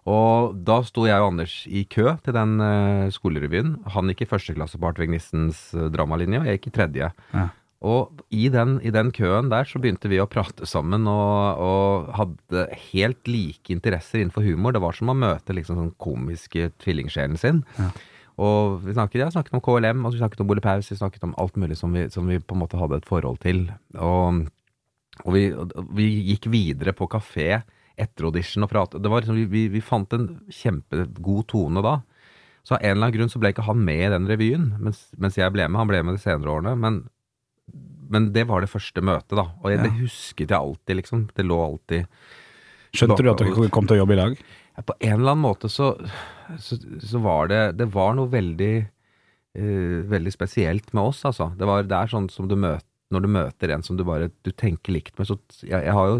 Og 0.07 0.55
da 0.67 0.79
sto 0.87 1.03
jeg 1.07 1.19
og 1.19 1.33
Anders 1.33 1.59
i 1.67 1.83
kø 1.91 2.13
til 2.23 2.35
den 2.35 2.57
uh, 2.63 3.07
skolerevyen. 3.11 3.75
Han 3.95 4.11
gikk 4.11 4.23
i 4.23 4.29
første 4.31 4.55
klasse 4.55 4.79
på 4.79 4.87
Artvig 4.87 5.11
Nissens 5.11 5.69
uh, 5.75 5.89
dramalinje, 5.91 6.39
og 6.39 6.47
jeg 6.47 6.59
gikk 6.59 6.69
i 6.69 6.75
tredje. 6.77 7.09
Ja. 7.33 7.47
Og 7.85 8.23
i 8.33 8.47
den, 8.49 8.79
i 8.81 8.89
den 8.89 9.11
køen 9.13 9.51
der 9.51 9.67
så 9.69 9.77
begynte 9.81 10.09
vi 10.09 10.17
å 10.17 10.29
prate 10.29 10.65
sammen 10.65 11.05
og, 11.11 11.59
og 11.61 12.07
hadde 12.17 12.63
helt 12.87 13.29
like 13.29 13.69
interesser 13.73 14.23
innenfor 14.23 14.47
humor. 14.47 14.73
Det 14.73 14.81
var 14.81 14.97
som 14.97 15.11
å 15.13 15.17
møte 15.17 15.53
liksom 15.53 15.77
sånn 15.77 15.93
komiske 16.01 16.71
tvillingsjelen 16.81 17.37
sin. 17.37 17.61
Ja. 17.77 17.91
Og 18.47 18.79
vi 18.85 18.93
snakket, 18.93 19.21
ja, 19.21 19.29
snakket 19.33 19.55
om 19.57 19.61
KLM, 19.65 20.03
og 20.05 20.13
vi 20.13 20.21
snakket 20.21 20.41
om 20.41 20.49
Bole 20.49 20.61
Paus, 20.61 20.89
vi 20.91 20.97
snakket 20.97 21.25
om 21.25 21.33
alt 21.41 21.55
mulig 21.57 21.77
som 21.77 21.93
vi, 21.93 22.05
som 22.13 22.29
vi 22.29 22.37
på 22.39 22.55
en 22.55 22.61
måte 22.63 22.79
hadde 22.79 23.01
et 23.01 23.09
forhold 23.09 23.41
til. 23.45 23.63
Og, 23.97 24.43
og, 25.23 25.31
vi, 25.33 25.49
vi 25.97 26.09
gikk 26.31 26.49
videre 26.53 26.93
på 26.97 27.09
kafé 27.11 27.63
etter 27.97 28.27
audition 28.29 28.65
og 28.65 28.71
prate. 28.71 29.01
Det 29.01 29.11
var 29.11 29.23
liksom, 29.23 29.39
vi, 29.51 29.65
vi, 29.73 29.81
fant 29.83 30.13
en 30.15 30.29
kjempegod 30.53 31.47
tone 31.51 31.83
da. 31.85 31.99
Så 32.67 32.75
av 32.75 32.81
en 32.81 32.91
eller 32.91 33.07
annen 33.07 33.15
grunn 33.15 33.31
så 33.31 33.41
ble 33.41 33.53
ikke 33.53 33.65
han 33.67 33.83
med 33.83 34.03
i 34.05 34.11
den 34.13 34.27
revyen, 34.29 34.67
mens, 34.83 35.05
mens 35.17 35.39
jeg 35.39 35.53
ble 35.55 35.69
med. 35.69 35.79
Han 35.81 35.89
ble 35.89 36.03
med 36.05 36.17
de 36.17 36.23
senere 36.23 36.53
årene, 36.53 36.75
men, 36.79 36.99
men 38.11 38.29
det 38.35 38.45
var 38.49 38.63
det 38.63 38.71
første 38.71 39.03
møtet, 39.03 39.37
da. 39.39 39.47
Og 39.63 39.71
jeg, 39.71 39.81
Ja. 39.81 39.87
det 39.87 40.01
husket 40.01 40.51
jeg 40.51 40.59
alltid, 40.59 40.99
liksom. 41.01 41.29
Det 41.33 41.47
lå 41.47 41.61
alltid 41.63 42.07
Skjønte 42.97 43.23
du 43.23 43.29
at 43.29 43.41
dere 43.41 43.69
kom 43.73 43.87
til 43.87 43.97
å 43.97 44.03
jobbe 44.03 44.15
i 44.15 44.19
lag? 44.19 44.37
ja, 44.77 44.83
På 44.85 44.95
en 44.99 45.17
eller 45.19 45.33
annen 45.33 45.43
måte 45.43 45.69
så, 45.69 45.91
så, 46.59 46.77
så 47.03 47.19
var 47.19 47.49
det 47.51 47.61
Det 47.81 47.89
var 47.93 48.15
noe 48.15 48.31
veldig 48.31 48.73
uh, 48.79 49.97
Veldig 50.07 50.33
spesielt 50.33 50.93
med 50.93 51.03
oss, 51.11 51.25
altså. 51.27 51.49
Det, 51.57 51.67
var, 51.67 51.83
det 51.83 51.97
er 51.97 52.13
sånn 52.13 52.29
som 52.31 52.47
du 52.47 52.55
møter 52.55 52.85
når 53.13 53.23
du 53.23 53.29
møter 53.31 53.71
en 53.71 53.83
som 53.85 53.95
du 53.95 54.03
bare 54.03 54.25
du 54.43 54.49
tenker 54.51 54.91
likt 54.91 55.13
med. 55.15 55.29
Så 55.29 55.37
jeg, 55.63 55.79
jeg 55.79 55.93
har 55.95 56.09
jo 56.11 56.17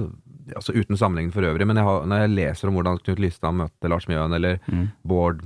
altså 0.56 0.74
Uten 0.78 0.98
sammenligning 0.98 1.34
for 1.34 1.42
øvrig, 1.44 1.68
men 1.68 1.76
jeg 1.80 1.86
har, 1.88 2.06
når 2.08 2.22
jeg 2.24 2.36
leser 2.38 2.70
om 2.70 2.78
hvordan 2.78 3.00
Knut 3.04 3.20
Lystad 3.20 3.54
møtte 3.58 3.90
Lars 3.92 4.08
Mjøen, 4.08 4.34
eller 4.38 4.60
Mm. 4.68 4.88
Bård 5.08 5.42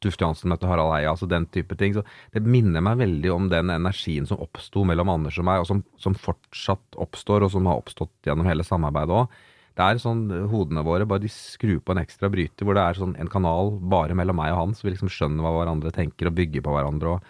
Tufte 0.00 0.20
Johansen 0.22 0.50
møtte 0.52 0.68
Harald 0.68 0.92
Eia, 0.92 1.10
altså 1.10 1.26
den 1.26 1.46
type 1.48 1.74
ting. 1.76 1.94
Så 1.96 2.02
det 2.34 2.42
minner 2.44 2.82
meg 2.84 2.98
veldig 3.00 3.30
om 3.32 3.48
den 3.48 3.70
energien 3.72 4.26
som 4.28 4.38
oppsto 4.44 4.84
mellom 4.84 5.08
Anders 5.08 5.38
og 5.40 5.44
meg, 5.48 5.60
og 5.60 5.66
som, 5.66 5.82
som 5.98 6.14
fortsatt 6.14 6.98
oppstår, 7.00 7.42
og 7.46 7.50
som 7.50 7.64
har 7.66 7.80
oppstått 7.80 8.12
gjennom 8.28 8.46
hele 8.46 8.62
samarbeidet 8.62 9.16
òg. 9.16 9.28
Det 9.76 9.84
er 9.84 9.98
sånn, 10.00 10.22
Hodene 10.52 10.84
våre 10.84 11.04
bare 11.08 11.20
de 11.20 11.28
skrur 11.28 11.80
på 11.84 11.92
en 11.96 12.00
ekstra 12.04 12.30
bryter, 12.32 12.64
hvor 12.64 12.76
det 12.76 12.84
er 12.84 12.96
sånn 13.00 13.16
en 13.20 13.28
kanal 13.28 13.74
bare 13.80 14.14
mellom 14.16 14.36
meg 14.36 14.52
og 14.54 14.58
han, 14.62 14.74
så 14.76 14.86
vi 14.86 14.94
liksom 14.94 15.10
skjønner 15.12 15.44
hva 15.44 15.52
hverandre 15.58 15.92
tenker 15.92 16.28
og 16.30 16.36
bygger 16.38 16.64
på 16.64 16.72
hverandre. 16.76 17.16
og 17.16 17.20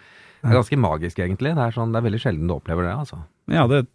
Det 0.42 0.50
er 0.52 0.58
ganske 0.60 0.78
magisk, 0.78 1.18
egentlig. 1.18 1.54
Det 1.56 1.64
er, 1.64 1.74
sånn, 1.74 1.90
det 1.94 1.98
er 2.02 2.06
veldig 2.06 2.20
sjelden 2.22 2.46
du 2.46 2.54
opplever 2.54 2.86
det. 2.86 2.92
altså. 2.98 3.22
Ja, 3.50 3.66
det 3.66 3.86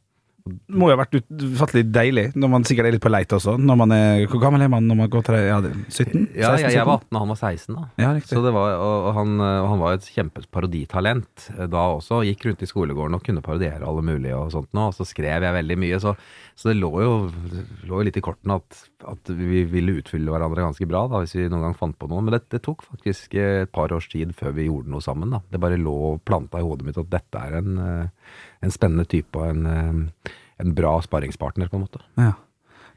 må 0.73 0.87
jo 0.89 0.95
ha 0.95 0.99
vært 1.03 1.17
utfattelig 1.19 1.83
deilig, 1.93 2.23
når 2.39 2.49
man 2.49 2.63
sikkert 2.65 2.87
er 2.89 2.95
litt 2.95 3.03
på 3.03 3.11
leit 3.13 3.33
også. 3.35 3.57
Når 3.61 3.77
man 3.77 3.91
er, 3.95 4.23
hvor 4.31 4.41
gammel 4.41 4.63
er 4.65 4.71
man 4.73 4.87
når 4.89 4.97
man 5.03 5.11
går 5.13 5.25
til? 5.27 5.37
Ja, 5.45 5.59
det- 5.61 5.73
17? 5.93 6.27
Ja, 6.35 6.55
jeg, 6.57 6.73
jeg 6.73 6.85
var 6.87 6.97
18, 7.03 7.15
og 7.15 7.19
han 7.21 7.33
var 7.33 7.39
16. 7.41 7.75
da. 7.75 7.83
Ja. 8.01 8.11
Så 8.25 8.41
det 8.45 8.53
var, 8.55 8.73
og 8.81 9.11
han, 9.19 9.35
han 9.39 9.79
var 9.83 9.93
et 9.99 10.07
kjempeparoditalent 10.15 11.49
eh, 11.57 11.67
da 11.71 11.83
også. 11.97 12.21
Gikk 12.27 12.45
rundt 12.49 12.63
i 12.65 12.69
skolegården 12.69 13.17
og 13.17 13.23
kunne 13.25 13.43
parodiere 13.45 13.85
alle 13.87 14.03
mulige 14.05 14.37
og 14.37 14.51
sånt 14.53 14.71
nå. 14.77 14.87
Og 14.91 14.97
så 14.97 15.07
skrev 15.07 15.45
jeg 15.45 15.57
veldig 15.57 15.77
mye, 15.81 15.99
så, 16.03 16.15
så 16.61 16.69
det 16.69 16.75
lå 16.77 16.89
jo, 17.01 17.13
det 17.49 17.61
lå 17.89 17.97
jo 17.97 18.05
litt 18.05 18.17
i 18.19 18.21
kortene 18.21 18.59
at, 18.59 18.75
at 19.09 19.29
vi 19.33 19.63
ville 19.65 19.95
utfylle 19.97 20.29
hverandre 20.29 20.61
ganske 20.67 20.85
bra 20.89 21.07
da, 21.09 21.23
hvis 21.23 21.33
vi 21.33 21.47
noen 21.49 21.63
gang 21.65 21.73
fant 21.79 21.97
på 21.97 22.05
noe. 22.11 22.21
Men 22.21 22.35
det, 22.35 22.43
det 22.53 22.59
tok 22.67 22.83
faktisk 22.85 23.33
eh, 23.41 23.63
et 23.63 23.71
par 23.73 23.89
års 23.95 24.05
tid 24.11 24.35
før 24.37 24.53
vi 24.59 24.67
gjorde 24.67 24.91
noe 24.93 25.01
sammen. 25.01 25.33
da. 25.33 25.39
Det 25.49 25.61
bare 25.63 25.79
lå 25.81 25.95
og 26.11 26.21
planta 26.29 26.61
i 26.61 26.65
hodet 26.67 26.85
mitt 26.85 26.99
at 27.01 27.09
dette 27.09 27.41
er 27.41 27.57
en, 27.63 27.79
eh, 27.81 28.37
en 28.61 28.73
spennende 28.75 29.07
type 29.09 29.41
og 29.41 29.49
en, 29.49 29.65
eh, 29.65 30.31
en 30.61 30.75
bra 30.77 30.93
sparringspartner, 31.01 31.71
på 31.71 31.79
en 31.79 31.85
måte. 31.87 32.03
Ja. 32.21 32.35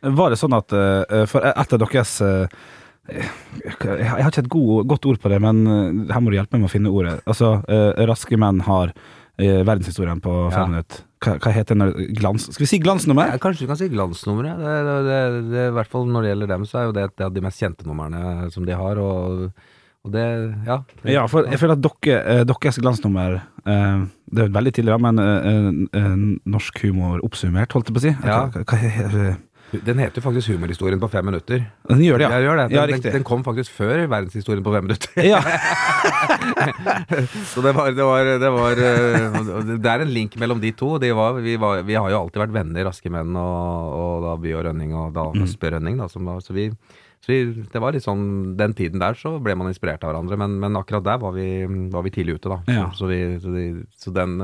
Var 0.05 0.35
det 0.35 0.37
sånn 0.43 0.53
at 0.53 0.69
For 1.33 1.41
etter 1.49 1.81
deres 1.81 2.19
Jeg 3.09 4.09
har 4.11 4.29
ikke 4.29 4.43
et 4.45 4.51
god, 4.53 4.87
godt 4.91 5.07
ord 5.09 5.21
på 5.23 5.31
det, 5.33 5.39
men 5.41 5.65
her 6.11 6.21
må 6.21 6.29
du 6.33 6.37
hjelpe 6.37 6.57
meg 6.57 6.67
med 6.67 6.69
å 6.71 6.73
finne 6.75 6.93
ordet. 6.93 7.19
Altså, 7.29 7.55
Raske 8.09 8.37
menn 8.41 8.61
har 8.69 8.93
verdenshistorien 9.39 10.21
på 10.25 10.35
fem 10.53 10.61
Ja. 10.61 10.67
minutter. 10.75 11.05
Hva, 11.25 11.37
hva 11.41 11.53
heter 11.55 11.79
den? 11.79 12.11
Glans... 12.19 12.49
Skal 12.51 12.67
vi 12.67 12.71
si 12.71 12.81
glansnummer? 12.83 13.33
Ja, 13.33 13.41
kanskje 13.43 13.65
du 13.65 13.71
kan 13.71 13.81
si 13.81 13.89
glansnummeret. 13.93 14.61
Det, 14.61 14.75
det, 15.09 15.21
det, 15.53 15.63
I 15.71 15.77
hvert 15.79 15.93
fall 15.93 16.11
når 16.11 16.27
det 16.27 16.35
gjelder 16.35 16.53
dem, 16.55 16.67
så 16.69 16.81
er 16.81 16.85
jo 16.89 16.97
det 16.97 17.07
et 17.09 17.25
av 17.27 17.33
de 17.35 17.45
mest 17.45 17.65
kjente 17.65 17.89
numrene 17.89 18.51
som 18.55 18.67
de 18.69 18.77
har. 18.77 19.01
Og, 19.01 19.47
og 20.05 20.15
det, 20.15 20.27
ja. 20.69 20.79
Ja, 21.17 21.25
for 21.31 21.49
jeg 21.49 21.63
føler 21.63 21.79
at 21.79 21.87
dere, 21.87 22.21
eh, 22.35 22.45
deres 22.51 22.81
glansnummer 22.83 23.39
eh, 23.41 24.05
Det 24.29 24.45
er 24.45 24.51
jo 24.51 24.57
veldig 24.59 24.75
tidlig, 24.77 24.93
da, 24.93 25.01
men 25.09 25.25
eh, 25.25 26.15
norsk 26.57 26.85
humor 26.85 27.25
oppsummert, 27.25 27.73
holdt 27.75 27.91
jeg 27.91 27.97
på 27.97 28.03
å 28.03 28.07
si. 28.07 28.15
Ja. 28.21 28.45
Hva, 28.53 28.65
hva, 28.69 29.11
hva, 29.17 29.35
Den 29.85 29.99
heter 29.99 30.23
faktisk 30.25 30.49
Humorhistorien 30.53 31.01
på 31.03 31.09
fem 31.11 31.25
minutter. 31.27 31.65
den 31.89 32.03
gjør 32.05 32.19
det, 32.23 32.29
ja. 32.31 32.39
Gjør 32.45 32.57
det. 32.61 32.67
Den, 32.71 32.77
Ja, 32.79 32.87
den, 32.87 33.03
den 33.19 33.25
kom 33.25 33.43
faktisk 33.45 33.73
før 33.75 34.05
Verdenshistorien 34.07 34.63
på 34.65 34.73
fem 34.75 34.85
minutter. 34.87 35.11
Ja. 35.25 35.41
Så 37.53 37.63
det 37.65 37.73
var, 37.77 37.91
det 37.93 38.05
var, 38.05 38.25
det 38.41 38.51
var 38.55 38.81
eh, 38.87 39.39
Det 39.79 39.91
er 39.91 40.05
en 40.05 40.13
link 40.15 40.37
mellom 40.41 40.61
de 40.63 40.73
to. 40.77 40.95
De 41.03 41.11
var, 41.17 41.39
vi, 41.45 41.57
var, 41.61 41.83
vi 41.87 41.97
har 41.99 42.11
jo 42.13 42.21
alltid 42.25 42.43
vært 42.45 42.55
venner, 42.55 42.87
Raske 42.89 43.13
menn 43.13 43.35
og, 43.39 43.97
og 43.99 44.27
da 44.27 44.35
By 44.43 44.55
og 44.59 44.67
Rønning 44.69 44.95
og 44.99 45.15
da 45.17 45.25
Mm. 45.35 45.47
Østbø 45.49 45.71
Rønning. 45.73 45.97
Da, 45.99 46.07
som 46.13 46.27
var, 46.29 46.39
så 46.45 46.55
vi, 46.55 46.69
så 47.25 47.33
vi, 47.33 47.39
det 47.73 47.81
var 47.83 47.95
litt 47.97 48.05
sånn 48.05 48.53
Den 48.59 48.75
tiden 48.77 49.01
der 49.03 49.17
så 49.19 49.33
ble 49.43 49.55
man 49.59 49.71
inspirert 49.73 50.05
av 50.05 50.13
hverandre, 50.13 50.37
men, 50.39 50.59
men 50.63 50.77
akkurat 50.79 51.05
der 51.07 51.19
var 51.23 51.33
vi, 51.35 51.47
var 51.91 52.05
vi 52.07 52.13
tidlig 52.15 52.37
ute, 52.39 52.53
da. 52.53 52.59
Ja. 52.71 52.85
Så, 52.93 53.05
så, 53.05 53.09
vi, 53.11 53.19
så, 53.43 53.55
de, 53.55 53.65
så 53.99 54.13
den, 54.15 54.37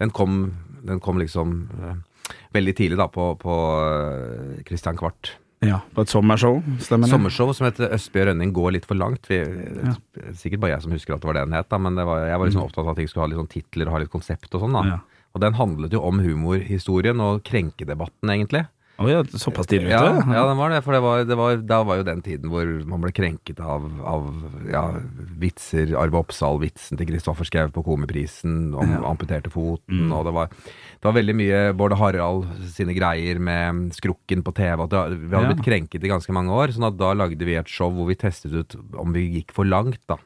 den, 0.00 0.12
kom, 0.14 0.38
den 0.86 1.02
kom 1.04 1.20
liksom 1.20 1.58
eh, 1.82 1.96
veldig 2.54 2.74
tidlig 2.78 2.98
da 3.00 3.06
på, 3.12 3.30
på 3.40 3.58
eh, 3.82 4.62
Christian 4.68 4.96
Kvart. 5.00 5.32
ja. 5.64 5.80
På 5.94 6.02
et 6.04 6.12
sommershow, 6.12 6.60
stemmer 6.78 7.08
det? 7.08 7.12
Sommershow 7.16 7.52
som 7.56 7.66
heter 7.66 7.90
Østby 7.96 8.24
Rønning 8.28 8.52
går 8.54 8.76
litt 8.78 8.86
for 8.86 8.94
langt. 8.98 9.26
Vi, 9.30 9.40
Sikkert 10.38 10.60
bare 10.62 10.76
jeg 10.76 10.84
som 10.86 10.92
husker 10.94 11.16
at 11.16 11.22
det 11.24 11.30
var 11.32 11.38
det 11.40 11.46
den 11.48 11.56
het, 11.58 11.68
da, 11.72 11.78
men 11.82 11.98
det 11.98 12.06
var, 12.06 12.26
jeg 12.28 12.38
var 12.38 12.46
liksom 12.50 12.62
opptatt 12.68 12.84
av 12.84 12.92
at 12.94 13.00
ting 13.02 13.08
skulle 13.10 13.26
ha 13.26 13.30
litt 13.32 13.40
sånn 13.42 13.52
titler 13.56 13.88
og 13.90 13.96
ha 13.98 14.02
litt 14.04 14.12
konsept 14.14 14.54
og 14.54 14.62
sånn. 14.66 14.76
da. 14.78 14.82
Mm. 14.86 14.92
Ja. 14.96 15.24
Og 15.36 15.42
den 15.44 15.54
handlet 15.58 15.92
jo 15.92 16.00
om 16.08 16.18
humorhistorien 16.24 17.20
og 17.20 17.42
krenkedebatten, 17.46 18.30
egentlig. 18.32 18.64
Oh, 18.98 19.06
ja, 19.06 19.20
såpass 19.22 19.68
tidlig 19.70 19.92
Ja, 19.92 20.00
ute? 20.10 20.24
ja, 20.34 20.40
den 20.48 20.56
var 20.58 20.72
det. 20.72 20.80
For 20.82 20.90
det 20.96 20.98
var, 21.04 21.20
det 21.22 21.36
var, 21.38 21.56
da 21.62 21.76
var 21.86 22.00
jo 22.00 22.06
den 22.08 22.22
tiden 22.24 22.50
hvor 22.50 22.66
man 22.88 22.98
ble 23.04 23.12
krenket 23.14 23.60
av, 23.62 23.84
av 24.02 24.24
ja, 24.72 24.80
vitser. 25.38 25.92
Arve 26.00 26.18
Oppsal-vitsen 26.18 26.98
til 26.98 27.06
Kristoffer 27.12 27.46
Schou 27.46 27.70
på 27.76 27.84
Komiprisen 27.86 28.72
om 28.74 28.90
Ja. 28.96 29.04
amputerte 29.06 29.52
foten. 29.54 30.08
Mm. 30.08 30.12
Og 30.16 30.24
det 30.26 30.34
var, 30.34 30.50
det 30.98 31.06
var 31.06 31.14
veldig 31.14 31.34
mye 31.38 31.58
Bård 31.78 31.94
Harald 32.00 32.48
sine 32.74 32.94
greier 32.96 33.38
med 33.38 33.92
skrukken 33.94 34.42
på 34.42 34.54
TV. 34.56 34.82
At 34.82 34.90
det, 34.90 35.02
vi 35.20 35.30
hadde 35.30 35.46
Ja. 35.46 35.54
blitt 35.54 35.66
krenket 35.66 36.02
i 36.02 36.10
ganske 36.10 36.32
mange 36.34 36.50
år. 36.50 36.74
sånn 36.74 36.88
at 36.88 36.96
da 36.98 37.12
lagde 37.14 37.44
vi 37.44 37.54
et 37.54 37.68
show 37.68 37.90
hvor 37.90 38.08
vi 38.08 38.16
testet 38.18 38.52
ut 38.52 38.74
om 38.98 39.12
vi 39.12 39.28
gikk 39.30 39.52
for 39.54 39.64
langt, 39.64 40.00
da. 40.08 40.16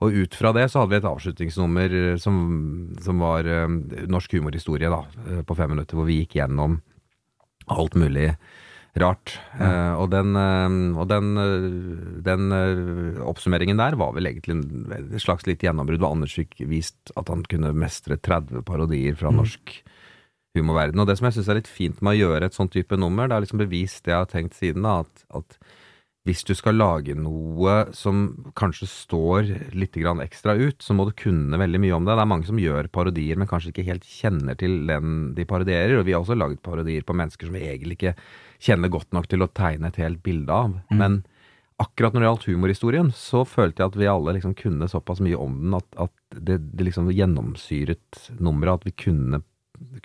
Og 0.00 0.12
ut 0.12 0.34
fra 0.34 0.52
det 0.52 0.70
så 0.72 0.80
hadde 0.80 0.90
vi 0.90 0.96
et 0.96 1.12
avslutningsnummer 1.12 2.18
som, 2.18 2.96
som 3.00 3.18
var 3.20 3.44
eh, 3.44 3.68
norsk 4.08 4.32
humorhistorie, 4.32 4.88
da, 4.88 5.04
eh, 5.28 5.42
på 5.42 5.54
fem 5.54 5.70
minutter, 5.70 5.94
hvor 5.94 6.08
vi 6.08 6.24
gikk 6.24 6.40
gjennom 6.40 6.80
alt 7.68 7.94
mulig 7.94 8.34
rart. 8.98 9.38
Eh, 9.60 9.92
og 9.94 10.10
den, 10.10 10.34
uh, 10.34 10.98
og 10.98 11.06
den, 11.10 11.28
uh, 11.38 12.22
den 12.26 12.50
eh, 12.50 13.20
oppsummeringen 13.22 13.78
der 13.78 13.94
var 14.00 14.16
vel 14.16 14.26
egentlig 14.26 14.56
en, 14.56 14.90
et 14.96 15.22
slags 15.22 15.46
litt 15.46 15.62
gjennombrudd, 15.62 16.00
hvor 16.02 16.16
Anders 16.16 16.34
fikk 16.34 16.58
vist 16.66 17.12
at 17.14 17.30
han 17.30 17.44
kunne 17.46 17.70
mestre 17.76 18.18
30 18.18 18.64
parodier 18.66 19.14
fra 19.14 19.30
norsk 19.30 19.76
humorverden. 20.56 21.00
Og 21.00 21.08
det 21.08 21.18
som 21.18 21.28
jeg 21.28 21.38
syns 21.38 21.50
er 21.52 21.60
litt 21.60 21.70
fint 21.70 22.00
med 22.02 22.16
å 22.16 22.20
gjøre 22.20 22.50
et 22.50 22.56
sånn 22.56 22.72
type 22.72 22.98
nummer, 22.98 23.28
det 23.28 23.36
er 23.36 23.46
liksom 23.46 23.62
bevist 23.62 24.04
det 24.04 24.14
jeg 24.14 24.24
har 24.24 24.30
tenkt 24.30 24.58
siden, 24.58 24.86
da, 24.86 25.00
at, 25.04 25.24
at 25.40 25.60
hvis 26.28 26.42
du 26.44 26.52
skal 26.52 26.76
lage 26.76 27.14
noe 27.16 27.74
som 27.96 28.26
kanskje 28.58 28.86
står 28.90 29.48
litt 29.72 29.96
grann 29.96 30.20
ekstra 30.20 30.52
ut, 30.58 30.82
så 30.84 30.92
må 30.96 31.06
du 31.08 31.14
kunne 31.16 31.58
veldig 31.60 31.80
mye 31.80 31.96
om 31.96 32.04
det. 32.04 32.12
Det 32.12 32.24
er 32.26 32.30
mange 32.34 32.48
som 32.50 32.60
gjør 32.60 32.90
parodier, 32.92 33.40
men 33.40 33.48
kanskje 33.48 33.72
ikke 33.72 33.86
helt 33.86 34.04
kjenner 34.04 34.58
til 34.60 34.82
den 34.90 35.32
de 35.36 35.46
parodierer. 35.48 35.96
Og 35.96 36.04
vi 36.04 36.12
har 36.12 36.20
også 36.20 36.36
laget 36.36 36.60
parodier 36.66 37.06
på 37.08 37.16
mennesker 37.16 37.48
som 37.48 37.56
vi 37.56 37.64
egentlig 37.70 37.96
ikke 37.96 38.14
kjenner 38.60 38.92
godt 38.92 39.16
nok 39.16 39.30
til 39.32 39.46
å 39.46 39.48
tegne 39.56 39.88
et 39.88 40.00
helt 40.02 40.20
bilde 40.26 40.52
av. 40.52 40.76
Men 40.92 41.22
akkurat 41.80 42.12
når 42.12 42.20
det 42.20 42.28
gjaldt 42.28 42.48
humorhistorien, 42.50 43.10
så 43.16 43.46
følte 43.48 43.80
jeg 43.80 43.94
at 43.94 43.98
vi 44.02 44.10
alle 44.12 44.36
liksom 44.36 44.52
kunne 44.58 44.90
såpass 44.92 45.22
mye 45.24 45.40
om 45.40 45.56
den 45.62 45.78
at, 45.78 45.88
at 46.04 46.36
det, 46.36 46.58
det 46.74 46.90
liksom 46.90 47.08
gjennomsyret 47.16 48.26
nummeret, 48.36 48.82
at 48.82 48.90
vi 48.90 48.92
kunne, 49.06 49.40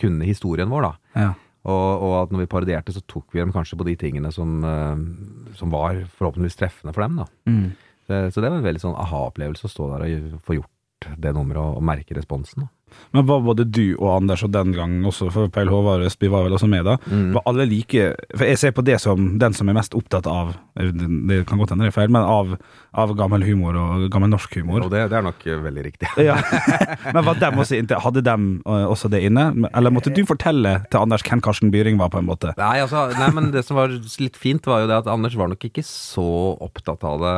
kunne 0.02 0.28
historien 0.28 0.72
vår, 0.72 0.88
da. 0.88 1.22
Ja. 1.26 1.32
Og, 1.66 2.04
og 2.06 2.14
at 2.20 2.34
når 2.34 2.44
vi 2.44 2.52
parodierte, 2.52 2.94
så 2.94 3.02
tok 3.10 3.34
vi 3.34 3.42
dem 3.42 3.54
kanskje 3.56 3.78
på 3.80 3.88
de 3.88 3.96
tingene 3.98 4.30
som, 4.34 4.60
eh, 4.70 5.56
som 5.58 5.74
var 5.74 6.04
forhåpentligvis 6.20 6.60
treffende 6.60 6.94
for 6.94 7.06
dem. 7.06 7.24
da. 7.24 7.28
Mm. 7.50 7.66
Så, 8.06 8.20
så 8.36 8.44
det 8.44 8.52
var 8.52 8.60
en 8.60 8.68
veldig 8.68 8.84
sånn 8.84 9.00
aha-opplevelse 9.02 9.66
å 9.66 9.74
stå 9.74 9.90
der 9.96 10.06
og 10.06 10.42
få 10.46 10.60
gjort 10.60 11.10
det 11.18 11.34
nummeret 11.34 11.62
og, 11.62 11.80
og 11.80 11.88
merke 11.90 12.18
responsen. 12.18 12.68
da. 12.68 12.85
Men 13.16 13.26
var 13.30 13.44
både 13.46 13.64
du 13.72 13.96
og 13.96 14.10
Anders, 14.18 14.44
og 14.44 14.52
den 14.52 14.74
gang 14.76 14.98
også, 15.08 15.30
for 15.32 15.48
Peil 15.54 15.70
Håvard 15.72 16.04
Østby 16.08 16.28
var 16.32 16.44
vel 16.48 16.56
også 16.58 16.68
med 16.70 16.84
da, 16.86 16.98
Mm. 17.06 17.34
var 17.36 17.44
alle 17.46 17.66
like 17.70 18.16
For 18.36 18.46
jeg 18.46 18.58
ser 18.58 18.72
på 18.76 18.84
det 18.84 19.00
som 19.02 19.38
den 19.40 19.54
som 19.54 19.70
er 19.70 19.74
mest 19.78 19.94
opptatt 19.96 20.26
av 20.28 20.56
Det 20.76 21.46
kan 21.48 21.58
godt 21.60 21.72
hende 21.72 21.86
det 21.86 21.92
er 21.94 21.96
feil, 21.96 22.10
men 22.12 22.22
av, 22.26 22.56
av 22.94 23.14
gammel 23.16 23.44
humor 23.48 23.76
og 23.80 24.10
gammel 24.12 24.30
norsk 24.34 24.58
humor. 24.60 24.84
Og 24.84 24.92
det, 24.92 25.06
det 25.12 25.18
er 25.20 25.24
nok 25.24 25.46
veldig 25.46 25.84
riktig. 25.86 26.10
Ja. 26.20 26.36
Men 27.16 27.24
var 27.26 27.38
dem 27.40 27.60
også, 27.62 27.80
hadde 28.04 28.22
dem 28.26 28.48
eh, 28.66 28.86
også 28.90 29.10
det 29.12 29.22
inne? 29.28 29.46
Eller 29.76 29.94
måtte 29.94 30.12
du 30.14 30.24
fortelle 30.28 30.76
til 30.92 31.00
Anders 31.00 31.24
hvem 31.24 31.42
Karsten 31.46 31.72
Byring 31.72 31.98
var, 32.02 32.10
på 32.12 32.20
en 32.20 32.28
måte? 32.28 32.52
Nei, 32.60 32.82
altså, 32.84 33.06
nei, 33.16 33.30
men 33.36 33.52
det 33.56 33.64
som 33.68 33.78
var 33.80 33.94
litt 33.94 34.36
fint, 34.40 34.66
var 34.68 34.84
jo 34.84 34.90
det 34.92 34.98
at 35.04 35.08
Anders 35.12 35.36
var 35.40 35.48
nok 35.52 35.64
ikke 35.70 35.84
så 35.86 36.26
opptatt 36.66 37.04
av 37.08 37.24
det 37.24 37.36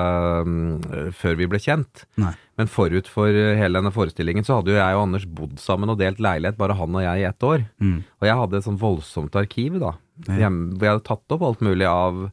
um, 0.47 1.11
før 1.17 1.37
vi 1.39 1.49
ble 1.51 1.61
kjent. 1.61 2.05
Nei. 2.21 2.33
Men 2.57 2.69
forut 2.71 3.09
for 3.11 3.29
eh, 3.29 3.55
hele 3.59 3.77
denne 3.77 3.93
forestillingen 3.93 4.45
så 4.47 4.59
hadde 4.59 4.73
jo 4.73 4.79
jeg 4.79 4.97
og 4.97 5.05
Anders 5.05 5.27
bodd 5.29 5.57
sammen 5.61 5.93
og 5.93 5.99
delt 6.01 6.21
leilighet, 6.23 6.57
bare 6.59 6.77
han 6.79 6.97
og 6.97 7.05
jeg 7.05 7.21
i 7.21 7.27
ett 7.29 7.45
år. 7.45 7.65
Mm. 7.83 7.97
Og 8.17 8.29
jeg 8.29 8.41
hadde 8.41 8.59
et 8.59 8.67
sånn 8.67 8.81
voldsomt 8.81 9.37
arkiv, 9.39 9.79
da. 9.83 9.95
Hjemme, 10.25 10.71
hvor 10.73 10.87
jeg 10.87 10.95
hadde 10.95 11.09
tatt 11.11 11.35
opp 11.35 11.43
alt 11.45 11.65
mulig 11.65 11.85
av 11.89 12.29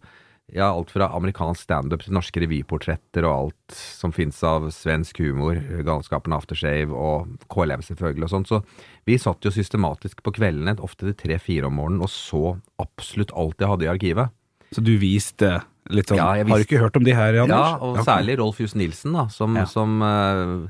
ja, 0.53 0.69
alt 0.69 0.91
fra 0.93 1.09
amerikansk 1.17 1.65
standup 1.65 2.05
til 2.05 2.15
norske 2.15 2.41
revyportretter 2.43 3.25
og 3.25 3.35
alt 3.35 3.77
som 3.77 4.13
fins 4.15 4.43
av 4.45 4.67
svensk 4.75 5.23
humor, 5.25 5.59
Galskapen 5.87 6.35
Aftershave 6.37 6.93
og 6.93 7.47
KLM 7.53 7.85
selvfølgelig 7.85 8.29
og 8.29 8.33
sånt. 8.35 8.51
Så 8.53 8.61
vi 9.09 9.19
satt 9.21 9.45
jo 9.45 9.53
systematisk 9.55 10.21
på 10.25 10.35
kveldene, 10.37 10.77
ofte 10.85 11.09
til 11.09 11.17
tre-fire 11.25 11.71
om 11.71 11.79
morgenen, 11.81 12.05
og 12.05 12.13
så 12.13 12.57
absolutt 12.83 13.33
alt 13.37 13.61
jeg 13.61 13.73
hadde 13.73 13.89
i 13.89 13.93
arkivet. 13.95 14.37
Så 14.75 14.85
du 14.85 14.95
viste 15.01 15.57
litt 15.91 16.09
sånn 16.11 16.19
Ja, 16.21 16.31
jeg 16.39 16.49
Har 16.49 16.59
du 16.63 16.65
ikke 16.67 16.81
hørt 16.83 16.97
om 16.97 17.05
de 17.05 17.15
her, 17.17 17.41
Anders? 17.43 17.71
Ja, 17.75 17.79
og 17.85 17.99
særlig 18.07 18.39
Rolf 18.41 18.61
Johs 18.63 18.75
Nilsen, 18.79 19.13
da, 19.17 19.27
som, 19.29 19.57
Ja. 19.57 19.65
som 19.69 20.01
eh, 20.03 20.69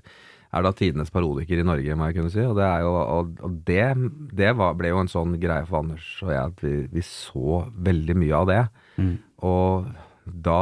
er 0.55 0.63
da 0.63 0.73
tidenes 0.73 1.11
parodiker 1.11 1.59
i 1.59 1.67
Norge, 1.67 1.97
må 1.99 2.07
jeg 2.11 2.17
kunne 2.21 2.31
si. 2.31 2.41
Og 2.47 2.55
det, 2.57 2.65
er 2.65 2.81
jo, 2.87 2.95
og, 2.95 3.37
og 3.43 3.61
det, 3.67 3.87
det 4.33 4.53
var, 4.57 4.75
ble 4.79 4.89
jo 4.93 5.01
en 5.03 5.11
sånn 5.11 5.37
greie 5.43 5.67
for 5.67 5.83
Anders 5.83 6.07
og 6.23 6.31
jeg, 6.31 6.43
at 6.55 6.65
vi, 6.67 6.75
vi 6.95 7.03
så 7.07 7.65
veldig 7.75 8.17
mye 8.23 8.35
av 8.39 8.47
det. 8.51 8.61
Mm. 9.03 9.15
Og 9.51 9.89
da 10.25 10.61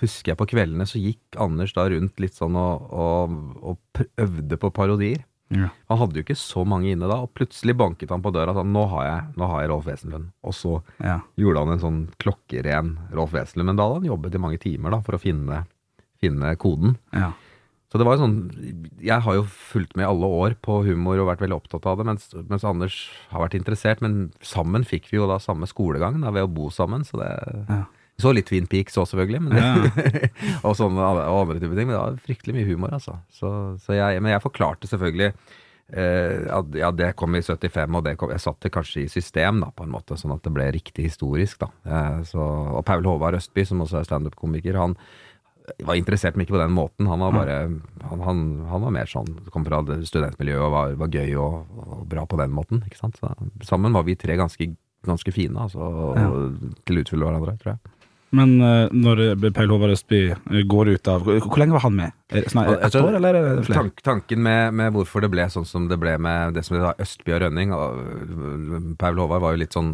husker 0.00 0.32
jeg 0.32 0.38
på 0.40 0.48
kveldene 0.50 0.86
så 0.88 0.98
gikk 0.98 1.36
Anders 1.38 1.72
da 1.76 1.84
rundt 1.92 2.18
litt 2.18 2.34
sånn 2.34 2.56
og, 2.58 2.88
og, 2.90 3.36
og 3.62 4.04
øvde 4.18 4.58
på 4.58 4.72
parodier. 4.74 5.20
Ja. 5.54 5.68
Han 5.88 5.98
hadde 5.98 6.18
jo 6.18 6.24
ikke 6.24 6.34
så 6.40 6.64
mange 6.66 6.90
inne 6.90 7.06
da, 7.06 7.20
og 7.22 7.30
plutselig 7.38 7.76
banket 7.78 8.10
han 8.10 8.22
på 8.24 8.32
døra 8.34 8.50
og 8.50 8.56
sa 8.58 8.64
nå 8.66 8.82
har 8.90 9.04
jeg, 9.06 9.36
nå 9.38 9.46
har 9.52 9.60
jeg 9.62 9.70
Rolf 9.70 9.86
Wesenlund. 9.86 10.30
Og 10.42 10.52
så 10.58 10.82
Ja. 10.98 11.20
gjorde 11.38 11.58
han 11.62 11.72
en 11.76 11.78
sånn 11.84 12.00
klokkeren 12.18 12.96
Rolf 13.14 13.32
Wesenlund, 13.32 13.66
men 13.66 13.76
da 13.76 13.86
hadde 13.86 14.00
han 14.00 14.10
jobbet 14.10 14.34
i 14.34 14.38
mange 14.42 14.58
timer 14.58 14.90
da, 14.90 15.00
for 15.00 15.12
å 15.14 15.20
finne, 15.22 15.64
finne 16.20 16.56
koden. 16.56 16.96
ja. 17.12 17.32
Så 17.86 17.98
det 18.00 18.04
var 18.04 18.16
jo 18.16 18.24
sånn 18.26 18.96
Jeg 19.00 19.22
har 19.22 19.34
jo 19.36 19.44
fulgt 19.46 19.94
med 19.96 20.02
i 20.02 20.08
alle 20.10 20.26
år 20.26 20.56
på 20.60 20.80
humor 20.84 21.20
og 21.22 21.28
vært 21.28 21.44
veldig 21.46 21.54
opptatt 21.62 21.86
av 21.86 21.96
det, 21.98 22.04
mens, 22.04 22.24
mens 22.50 22.64
Anders 22.66 22.96
har 23.30 23.40
vært 23.46 23.54
interessert. 23.54 24.00
Men 24.02 24.32
sammen 24.42 24.82
fikk 24.84 25.06
vi 25.12 25.16
jo 25.20 25.28
da 25.30 25.38
samme 25.38 25.68
skolegang 25.70 26.20
da, 26.20 26.32
ved 26.34 26.42
å 26.42 26.52
bo 26.52 26.66
sammen, 26.68 27.04
så 27.06 27.22
det 27.22 27.66
Ja. 27.70 27.84
Så 28.20 28.32
litt 28.32 28.48
Twin 28.48 28.66
Peaks 28.70 28.96
også, 28.96 29.12
selvfølgelig, 29.12 29.42
men 29.44 29.58
Ja. 29.58 29.74
og, 30.66 30.72
sånne, 30.78 31.04
og 31.04 31.42
andre 31.42 31.60
typer 31.60 31.76
ting. 31.76 31.90
Men 31.90 31.94
det 31.96 32.00
var 32.00 32.18
fryktelig 32.24 32.56
mye 32.56 32.68
humor, 32.70 32.96
altså. 32.96 33.18
Så, 33.28 33.50
så 33.84 33.96
jeg, 33.98 34.22
men 34.24 34.32
jeg 34.32 34.44
forklarte 34.44 34.88
selvfølgelig 34.88 35.32
eh, 35.92 36.46
at 36.56 36.80
ja, 36.80 36.90
det 36.96 37.12
kom 37.20 37.36
i 37.36 37.44
75, 37.44 37.98
og 37.98 38.06
det 38.06 38.16
kom, 38.20 38.32
jeg 38.32 38.44
satte 38.44 38.68
det 38.68 38.74
kanskje 38.74 39.04
i 39.04 39.12
system, 39.12 39.60
da, 39.64 39.70
på 39.76 39.84
en 39.86 39.92
måte, 39.92 40.18
sånn 40.18 40.34
at 40.36 40.44
det 40.46 40.54
ble 40.56 40.70
riktig 40.78 41.10
historisk, 41.10 41.60
da. 41.66 41.70
Eh, 41.84 42.18
så, 42.30 42.42
og 42.80 42.84
Paul 42.88 43.04
Håvard 43.06 43.38
Østby, 43.38 43.66
som 43.68 43.84
også 43.84 44.00
er 44.00 44.08
standup-komiker, 44.08 44.80
han 44.80 44.96
var 45.82 45.98
interessert, 45.98 46.36
men 46.36 46.46
ikke 46.46 46.54
på 46.54 46.62
den 46.62 46.74
måten. 46.76 47.08
Han 47.10 47.22
var 47.24 47.32
bare 47.34 47.54
Han, 48.06 48.20
han, 48.22 48.42
han 48.70 48.84
var 48.84 48.92
mer 48.94 49.08
sånn 49.10 49.32
Kom 49.50 49.64
fra 49.66 49.80
studentmiljøet 49.82 50.62
og 50.62 50.70
var, 50.70 50.92
var 51.00 51.10
gøy 51.10 51.32
og, 51.42 51.72
og 51.82 52.04
bra 52.06 52.22
på 52.28 52.38
den 52.38 52.54
måten, 52.54 52.84
ikke 52.86 53.00
sant. 53.00 53.18
Så, 53.18 53.32
sammen 53.66 53.96
var 53.96 54.06
vi 54.06 54.14
tre 54.14 54.36
ganske, 54.38 54.68
ganske 55.06 55.34
fine, 55.34 55.66
altså, 55.66 55.82
og, 55.82 56.70
til 56.86 57.02
utfylle 57.02 57.26
hverandre, 57.26 57.56
tror 57.58 57.74
jeg. 57.74 57.95
Men 58.36 58.52
eh, 58.60 58.92
når 58.92 59.20
Peil 59.56 59.70
Håvard 59.72 59.92
Østby 59.94 60.20
eh, 60.32 60.62
går 60.68 60.90
ut 60.96 61.08
av 61.10 61.24
Hvor 61.26 61.60
lenge 61.60 61.76
var 61.76 61.84
han 61.86 61.94
med? 61.96 62.14
Et 62.36 62.50
år, 62.56 63.14
eller 63.20 63.36
er 63.38 63.44
det 63.60 63.64
flere? 63.68 63.78
Tank, 63.84 64.00
tanken 64.04 64.40
med, 64.42 64.74
med 64.74 64.92
hvorfor 64.96 65.22
det 65.22 65.30
ble 65.30 65.44
sånn 65.52 65.66
som 65.68 65.86
det 65.90 65.98
ble 66.02 66.16
med 66.18 66.56
det 66.56 66.64
som 66.66 66.74
det 66.76 66.82
var 66.82 66.98
Østby 67.02 67.36
og 67.36 67.42
Rønning 67.44 67.74
og 67.76 68.96
Paul 68.98 69.20
Håvard 69.22 69.44
var 69.44 69.54
jo 69.54 69.60
litt 69.62 69.76
sånn 69.76 69.92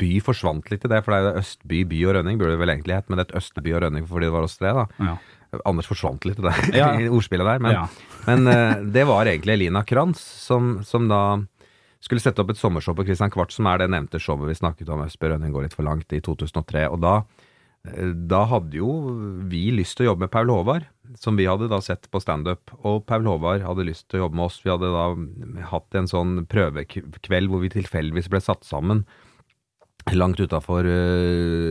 By 0.00 0.12
forsvant 0.24 0.70
litt 0.70 0.86
i 0.86 0.92
det, 0.92 1.02
for 1.04 1.12
det 1.14 1.18
er 1.20 1.26
jo 1.26 1.42
Østby, 1.42 1.82
by 1.90 2.00
og 2.06 2.16
Rønning 2.20 2.38
burde 2.40 2.54
det 2.54 2.62
vel 2.62 2.72
egentlig 2.76 3.00
hett, 3.00 3.10
men 3.10 3.18
det 3.20 3.26
er 3.28 3.40
Østby 3.42 3.74
og 3.74 3.82
Rønning 3.86 4.06
fordi 4.10 4.28
det 4.30 4.34
var 4.36 4.46
oss 4.46 4.56
tre, 4.60 4.72
da. 4.76 4.86
Ja. 5.10 5.16
Anders 5.66 5.88
forsvant 5.90 6.28
litt 6.28 6.38
i 6.38 6.46
det 6.46 6.54
Ja. 6.78 6.92
ordspillet 7.16 7.48
der, 7.48 7.58
men, 7.66 7.74
Ja. 7.74 7.86
men 8.28 8.92
det 8.94 9.02
var 9.10 9.26
egentlig 9.26 9.58
Elina 9.58 9.82
Kranz 9.82 10.22
som, 10.22 10.76
som 10.86 11.10
da 11.10 11.22
skulle 12.04 12.22
sette 12.22 12.42
opp 12.42 12.52
et 12.52 12.60
sommershow 12.60 12.96
på 12.96 13.04
Christian 13.08 13.32
Kvart, 13.32 13.52
som 13.54 13.68
er 13.68 13.82
det 13.82 13.90
nevnte 13.92 14.20
showet 14.22 14.48
vi 14.48 14.58
snakket 14.58 14.90
om, 14.92 15.04
Østby 15.04 15.30
Rønning 15.30 15.52
går 15.54 15.68
litt 15.68 15.76
for 15.76 15.86
langt, 15.86 16.12
i 16.16 16.22
2003. 16.24 16.86
Og 16.88 17.00
da, 17.04 17.14
eh, 17.84 18.12
da 18.30 18.44
hadde 18.48 18.80
jo 18.80 18.90
vi 19.50 19.68
lyst 19.74 19.98
til 19.98 20.06
å 20.06 20.10
jobbe 20.12 20.26
med 20.26 20.32
Paul 20.32 20.52
Håvard, 20.52 20.86
som 21.20 21.36
vi 21.36 21.48
hadde 21.50 21.68
da 21.68 21.80
sett 21.84 22.08
på 22.10 22.22
standup. 22.22 22.72
Og 22.84 23.04
Paul 23.06 23.28
Håvard 23.28 23.66
hadde 23.66 23.88
lyst 23.88 24.08
til 24.08 24.20
å 24.20 24.24
jobbe 24.24 24.40
med 24.40 24.46
oss. 24.48 24.60
Vi 24.64 24.72
hadde 24.72 24.92
da 24.94 25.66
hatt 25.72 25.98
en 25.98 26.08
sånn 26.08 26.46
prøvekveld 26.46 27.50
hvor 27.50 27.60
vi 27.60 27.74
tilfeldigvis 27.76 28.30
ble 28.32 28.40
satt 28.40 28.64
sammen. 28.64 29.04
Langt 30.16 30.40
utafor 30.40 30.86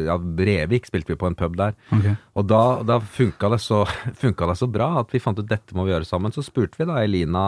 ja, 0.06 0.16
Brevik 0.18 0.86
spilte 0.88 1.14
vi 1.14 1.20
på 1.20 1.28
en 1.28 1.36
pub 1.36 1.58
der. 1.60 1.74
Okay. 1.96 2.16
Og 2.38 2.46
da, 2.48 2.62
da 2.88 3.00
funka, 3.02 3.50
det 3.52 3.60
så, 3.64 3.82
funka 4.22 4.48
det 4.52 4.58
så 4.62 4.70
bra 4.72 4.92
at 5.02 5.14
vi 5.14 5.22
fant 5.24 5.40
ut 5.40 5.50
dette 5.50 5.76
må 5.76 5.88
vi 5.88 5.94
gjøre 5.94 6.08
sammen. 6.08 6.34
Så 6.36 6.46
spurte 6.46 6.80
vi 6.80 6.88
da 6.90 7.02
Elina 7.04 7.46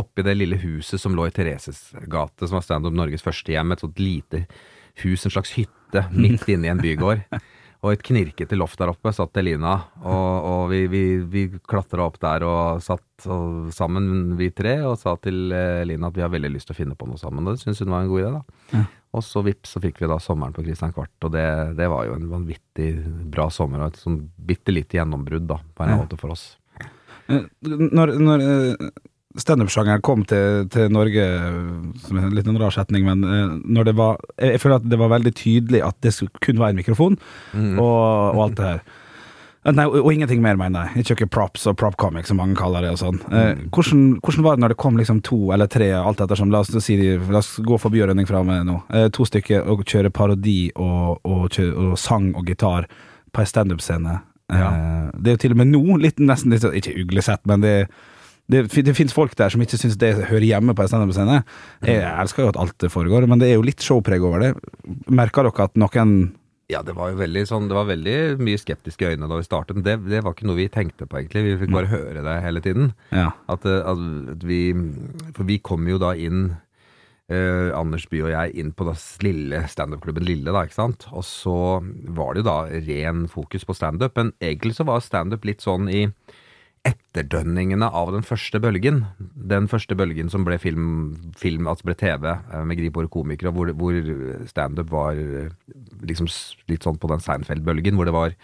oppi 0.00 0.24
det 0.26 0.36
lille 0.38 0.58
huset 0.64 1.02
som 1.02 1.16
lå 1.16 1.28
i 1.28 1.34
Thereses 1.34 1.90
gate, 2.10 2.48
som 2.48 2.58
var 2.58 2.66
Stand 2.66 2.88
Up 2.88 2.96
Norges 2.96 3.24
første 3.24 3.54
hjem. 3.54 3.74
Et 3.74 3.84
sånt 3.84 4.00
lite 4.02 4.44
hus, 5.04 5.26
en 5.26 5.34
slags 5.34 5.54
hytte 5.58 6.06
midt 6.24 6.48
inne 6.48 6.70
i 6.70 6.72
en 6.72 6.82
bygård. 6.82 7.26
Og 7.84 7.92
et 7.92 8.04
knirkete 8.06 8.56
loft 8.56 8.80
der 8.80 8.88
oppe 8.88 9.12
satt 9.12 9.36
Elina, 9.36 9.74
og, 10.00 10.46
og 10.48 10.62
vi, 10.70 10.86
vi, 10.88 11.02
vi 11.28 11.42
klatra 11.68 12.06
opp 12.08 12.16
der 12.22 12.46
og 12.48 12.80
satt 12.80 13.26
og, 13.28 13.68
sammen, 13.76 14.38
vi 14.38 14.48
tre, 14.56 14.78
og 14.88 14.96
sa 14.96 15.12
til 15.20 15.52
eh, 15.52 15.82
Elina 15.82 16.08
at 16.08 16.16
vi 16.16 16.24
har 16.24 16.32
veldig 16.32 16.54
lyst 16.54 16.70
til 16.70 16.78
å 16.78 16.78
finne 16.78 16.96
på 16.96 17.08
noe 17.10 17.20
sammen. 17.20 17.44
Og 17.44 17.58
det 17.58 17.60
syntes 17.60 17.84
hun 17.84 17.92
var 17.92 18.06
en 18.06 18.12
god 18.14 18.22
idé, 18.22 18.30
da. 18.38 18.62
Ja. 18.72 18.86
Og 19.14 19.22
så 19.22 19.42
vips, 19.46 19.76
så 19.76 19.80
fikk 19.82 20.00
vi 20.02 20.08
da 20.10 20.16
sommeren 20.22 20.54
på 20.56 20.64
Christian 20.66 20.92
Kvart, 20.94 21.12
og 21.22 21.30
det, 21.36 21.44
det 21.78 21.86
var 21.92 22.08
jo 22.08 22.16
en 22.18 22.28
vanvittig 22.32 22.88
bra 23.30 23.46
sommer, 23.54 23.84
og 23.84 23.92
et 23.94 24.00
sånn 24.02 24.18
bitte 24.36 24.74
lite 24.74 24.98
gjennombrudd, 24.98 25.46
da, 25.50 25.60
på 25.74 25.84
en 25.86 25.92
Ja. 25.94 25.98
måte 26.02 26.18
for 26.18 26.34
oss. 26.34 26.56
Eh, 27.30 27.44
Når, 27.62 28.12
når 28.20 28.42
eh, 28.44 28.88
standup-sjangeren 29.40 30.02
kom 30.04 30.24
til, 30.28 30.66
til 30.70 30.90
Norge, 30.94 31.24
som 32.04 32.18
er 32.18 32.26
en 32.28 32.34
litt 32.36 32.50
rar 32.60 32.74
setning, 32.74 33.06
men 33.06 33.24
eh, 33.24 33.54
når 33.64 33.88
det 33.90 33.94
var 33.98 34.18
Jeg 34.38 34.52
jeg 34.56 34.60
føler 34.64 34.76
at 34.82 34.90
det 34.90 34.98
var 35.00 35.08
veldig 35.14 35.34
tydelig 35.34 35.80
at 35.86 35.96
det 36.04 36.12
kun 36.44 36.58
var 36.58 36.68
en 36.74 36.76
mikrofon, 36.82 37.16
Mm. 37.54 37.78
og, 37.78 38.34
og 38.34 38.42
alt 38.48 38.56
det 38.58 38.64
her. 38.72 38.82
Eh, 39.64 39.72
Nei, 39.72 39.86
og, 39.88 39.96
og 40.04 40.10
ingenting 40.12 40.42
mer, 40.44 40.58
mener 40.60 40.90
jeg. 40.92 41.04
Ikke 41.04 41.24
noe 41.24 41.32
props 41.32 41.66
og 41.70 41.76
prop 41.80 41.96
comic, 41.96 42.26
som 42.28 42.36
mange 42.36 42.56
kaller 42.58 42.82
det. 42.84 42.90
og 42.92 42.98
sånn. 43.00 43.20
Eh, 43.32 43.54
Mm. 43.54 43.70
hvordan, 43.70 44.02
hvordan 44.20 44.42
var 44.44 44.56
det 44.56 44.62
når 44.64 44.68
det 44.74 44.76
kom 44.82 44.96
liksom 45.00 45.22
to 45.24 45.38
eller 45.52 45.66
tre, 45.66 45.90
alt 45.92 46.20
ettersom, 46.20 46.50
la 46.52 46.60
oss, 46.60 46.68
si, 46.84 46.96
la 47.16 47.38
oss 47.38 47.56
gå 47.64 47.78
forbi 47.80 48.02
og 48.02 48.10
rønning 48.10 48.26
fra 48.28 48.42
meg 48.44 48.64
nå, 48.66 48.82
eh, 48.92 49.08
to 49.08 49.24
stykker 49.24 49.66
og 49.66 49.84
kjøre 49.84 50.10
parodi 50.12 50.70
og, 50.76 51.20
og, 51.24 51.48
og 51.58 51.98
sang 51.98 52.34
og 52.36 52.44
gitar 52.46 52.86
på 53.32 53.40
ei 53.40 53.46
standup-scene? 53.48 54.20
Eh, 54.52 55.10
det 55.16 55.30
er 55.32 55.38
jo 55.38 55.42
til 55.46 55.52
og 55.56 55.56
med 55.62 55.72
nå 55.72 55.96
litt, 56.02 56.16
nesten 56.20 56.50
litt, 56.52 56.60
sånn- 56.62 56.76
ikke 56.76 56.98
uglesett, 57.06 57.40
men 57.46 57.60
det 57.64 57.88
det, 58.46 58.66
det 58.68 58.92
finnes 58.92 59.14
folk 59.16 59.32
der 59.40 59.48
som 59.48 59.62
ikke 59.64 59.78
syns 59.80 59.96
det 59.96 60.26
hører 60.28 60.44
hjemme 60.44 60.74
på 60.76 60.82
en 60.84 60.88
standup-scene. 60.90 61.38
Jeg 61.80 62.02
elsker 62.04 62.42
jo 62.44 62.48
at 62.52 62.58
alt 62.60 62.76
foregår, 62.92 63.24
men 63.26 63.38
det 63.40 63.48
er 63.48 63.54
jo 63.56 63.62
litt 63.64 63.80
showpreg 63.80 64.20
over 64.20 64.38
det. 64.38 64.50
Merker 65.08 65.44
dere 65.48 65.64
at 65.64 65.74
noen 65.80 66.34
Ja, 66.72 66.80
det 66.82 66.94
var 66.96 67.10
jo 67.12 67.18
veldig 67.20 67.42
sånn 67.46 67.66
Det 67.68 67.76
var 67.76 67.84
veldig 67.90 68.14
mye 68.40 68.56
skeptiske 68.56 69.10
øyne 69.12 69.28
da 69.28 69.36
vi 69.36 69.44
startet. 69.44 69.76
Men 69.76 69.84
det, 69.84 69.96
det 70.08 70.22
var 70.24 70.32
ikke 70.32 70.46
noe 70.48 70.56
vi 70.56 70.68
tenkte 70.72 71.04
på, 71.06 71.18
egentlig. 71.20 71.42
Vi 71.44 71.56
fikk 71.64 71.74
bare 71.74 71.90
høre 71.92 72.22
det 72.24 72.36
hele 72.44 72.62
tiden. 72.64 72.92
Ja. 73.12 73.30
At, 73.52 73.66
eh, 73.68 73.82
at 73.84 74.44
vi 74.48 74.60
For 75.36 75.44
vi 75.44 75.58
kom 75.60 75.84
jo 75.90 75.98
da 76.00 76.14
inn 76.16 76.54
eh, 77.28 77.68
Anders 77.76 78.06
Bye 78.08 78.24
og 78.26 78.32
jeg 78.32 78.56
inn 78.60 78.72
på 78.76 78.86
da 78.88 78.92
s- 78.96 79.18
lille 79.24 79.60
standup-klubben 79.68 80.24
Lille, 80.24 80.52
da, 80.52 80.64
ikke 80.64 80.76
sant. 80.80 81.06
Og 81.12 81.24
så 81.28 81.54
var 82.16 82.34
det 82.34 82.42
jo 82.44 82.48
da 82.48 82.56
ren 82.88 83.26
fokus 83.32 83.64
på 83.68 83.76
standup. 83.76 84.16
Men 84.16 84.32
egentlig 84.40 84.74
så 84.80 84.88
var 84.88 85.04
standup 85.04 85.44
litt 85.48 85.60
sånn 85.64 85.88
i 85.92 86.06
etterdønningene 86.84 87.86
av 87.96 88.10
den 88.14 88.24
første 88.26 88.60
bølgen. 88.60 89.04
Den 89.18 89.68
første 89.72 89.96
bølgen 89.96 90.28
som 90.32 90.44
ble 90.46 90.58
film, 90.60 90.88
film 91.40 91.68
altså 91.70 91.88
ble 91.88 91.94
TV, 92.00 92.26
eh, 92.34 92.64
med 92.68 92.78
gripbare 92.80 93.08
komikere, 93.12 93.52
hvor, 93.54 93.70
hvor 93.78 93.96
standup 94.50 94.90
var 94.92 95.16
eh, 95.20 95.48
liksom 96.04 96.28
litt 96.70 96.84
sånn 96.84 97.00
på 97.00 97.10
den 97.12 97.24
Seinfeld-bølgen, 97.24 97.96
hvor 97.96 98.08
det 98.08 98.14
var 98.16 98.36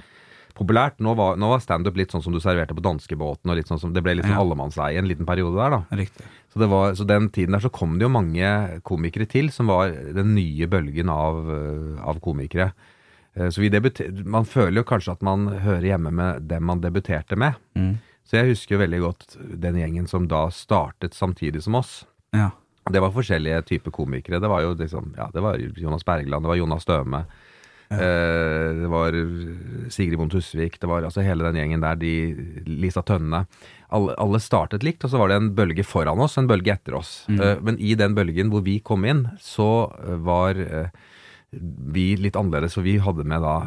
populært. 0.56 0.99
Nå 1.04 1.14
var, 1.18 1.37
nå 1.40 1.50
var 1.52 1.61
standup 1.64 1.97
litt 2.00 2.12
sånn 2.12 2.25
som 2.25 2.35
du 2.35 2.40
serverte 2.42 2.76
på 2.76 2.85
danskebåten, 2.85 3.52
og 3.52 3.59
litt 3.61 3.68
sånn 3.70 3.80
som, 3.80 3.92
det 3.97 4.02
ble 4.04 4.16
litt 4.18 4.26
sånn 4.28 4.37
Ja. 4.38 4.44
allemannseie 4.44 4.99
en 4.99 5.09
liten 5.09 5.28
periode 5.28 5.56
der, 5.61 5.76
da. 5.76 6.00
Riktig. 6.00 6.26
Så, 6.52 6.59
det 6.64 6.68
var, 6.73 6.94
så 6.99 7.06
den 7.06 7.28
tiden 7.30 7.54
der 7.56 7.62
så 7.64 7.70
kom 7.73 7.99
det 8.00 8.09
jo 8.09 8.12
mange 8.16 8.80
komikere 8.88 9.28
til, 9.30 9.52
som 9.54 9.68
var 9.70 9.92
den 9.92 10.35
nye 10.35 10.66
bølgen 10.70 11.12
av, 11.12 11.44
eh, 11.54 12.00
av 12.02 12.20
komikere. 12.25 12.73
Så 13.30 13.62
vi 13.62 13.68
debuter, 13.70 14.09
Man 14.26 14.42
føler 14.44 14.80
jo 14.82 14.88
kanskje 14.88 15.12
at 15.12 15.20
man 15.23 15.44
hører 15.62 15.85
hjemme 15.92 16.11
med 16.11 16.49
dem 16.50 16.64
man 16.66 16.80
debuterte 16.82 17.37
med. 17.38 17.54
Mm. 17.78 17.92
Så 18.30 18.38
jeg 18.38 18.52
husker 18.52 18.76
jo 18.76 18.82
veldig 18.84 18.99
godt 19.02 19.37
den 19.58 19.80
gjengen 19.80 20.06
som 20.06 20.28
da 20.30 20.44
startet 20.54 21.16
samtidig 21.18 21.64
som 21.64 21.75
oss. 21.80 22.04
Ja. 22.30 22.52
Det 22.87 23.02
var 23.02 23.10
forskjellige 23.14 23.64
typer 23.66 23.90
komikere. 23.94 24.38
Det 24.38 24.50
var 24.50 24.62
jo 24.62 24.76
liksom, 24.78 25.16
ja, 25.18 25.26
det 25.34 25.42
var 25.42 25.58
Jonas 25.58 26.06
Bergland, 26.06 26.46
det 26.46 26.52
var 26.52 26.60
Jonas 26.60 26.87
Støme. 26.87 27.25
Eh, 27.90 28.68
det 28.78 28.87
var 28.87 29.16
Sigrid 29.90 30.14
Bonde 30.18 30.37
Tusvik, 30.37 30.78
det 30.78 30.87
var 30.87 31.02
altså 31.02 31.25
hele 31.26 31.49
den 31.49 31.58
gjengen 31.58 31.82
der, 31.82 31.99
de, 31.99 32.12
Lisa 32.70 33.02
Tønne. 33.02 33.42
Alle, 33.90 34.14
alle 34.22 34.38
startet 34.42 34.87
likt, 34.87 35.02
og 35.02 35.10
så 35.10 35.18
var 35.18 35.32
det 35.32 35.40
en 35.40 35.50
bølge 35.58 35.82
foran 35.82 36.22
oss, 36.22 36.38
en 36.38 36.46
bølge 36.50 36.76
etter 36.76 37.00
oss. 37.00 37.25
Eh, 37.34 37.58
men 37.66 37.82
i 37.82 37.96
den 37.99 38.14
bølgen 38.14 38.54
hvor 38.54 38.62
vi 38.62 38.78
kom 38.78 39.10
inn, 39.10 39.26
så 39.42 39.90
eh, 40.04 40.14
var 40.22 40.62
eh, 40.62 40.94
vi 41.50 42.12
litt 42.14 42.38
annerledes, 42.38 42.78
for 42.78 42.87
vi 42.87 43.00
hadde 43.02 43.26
med 43.26 43.42
da 43.42 43.58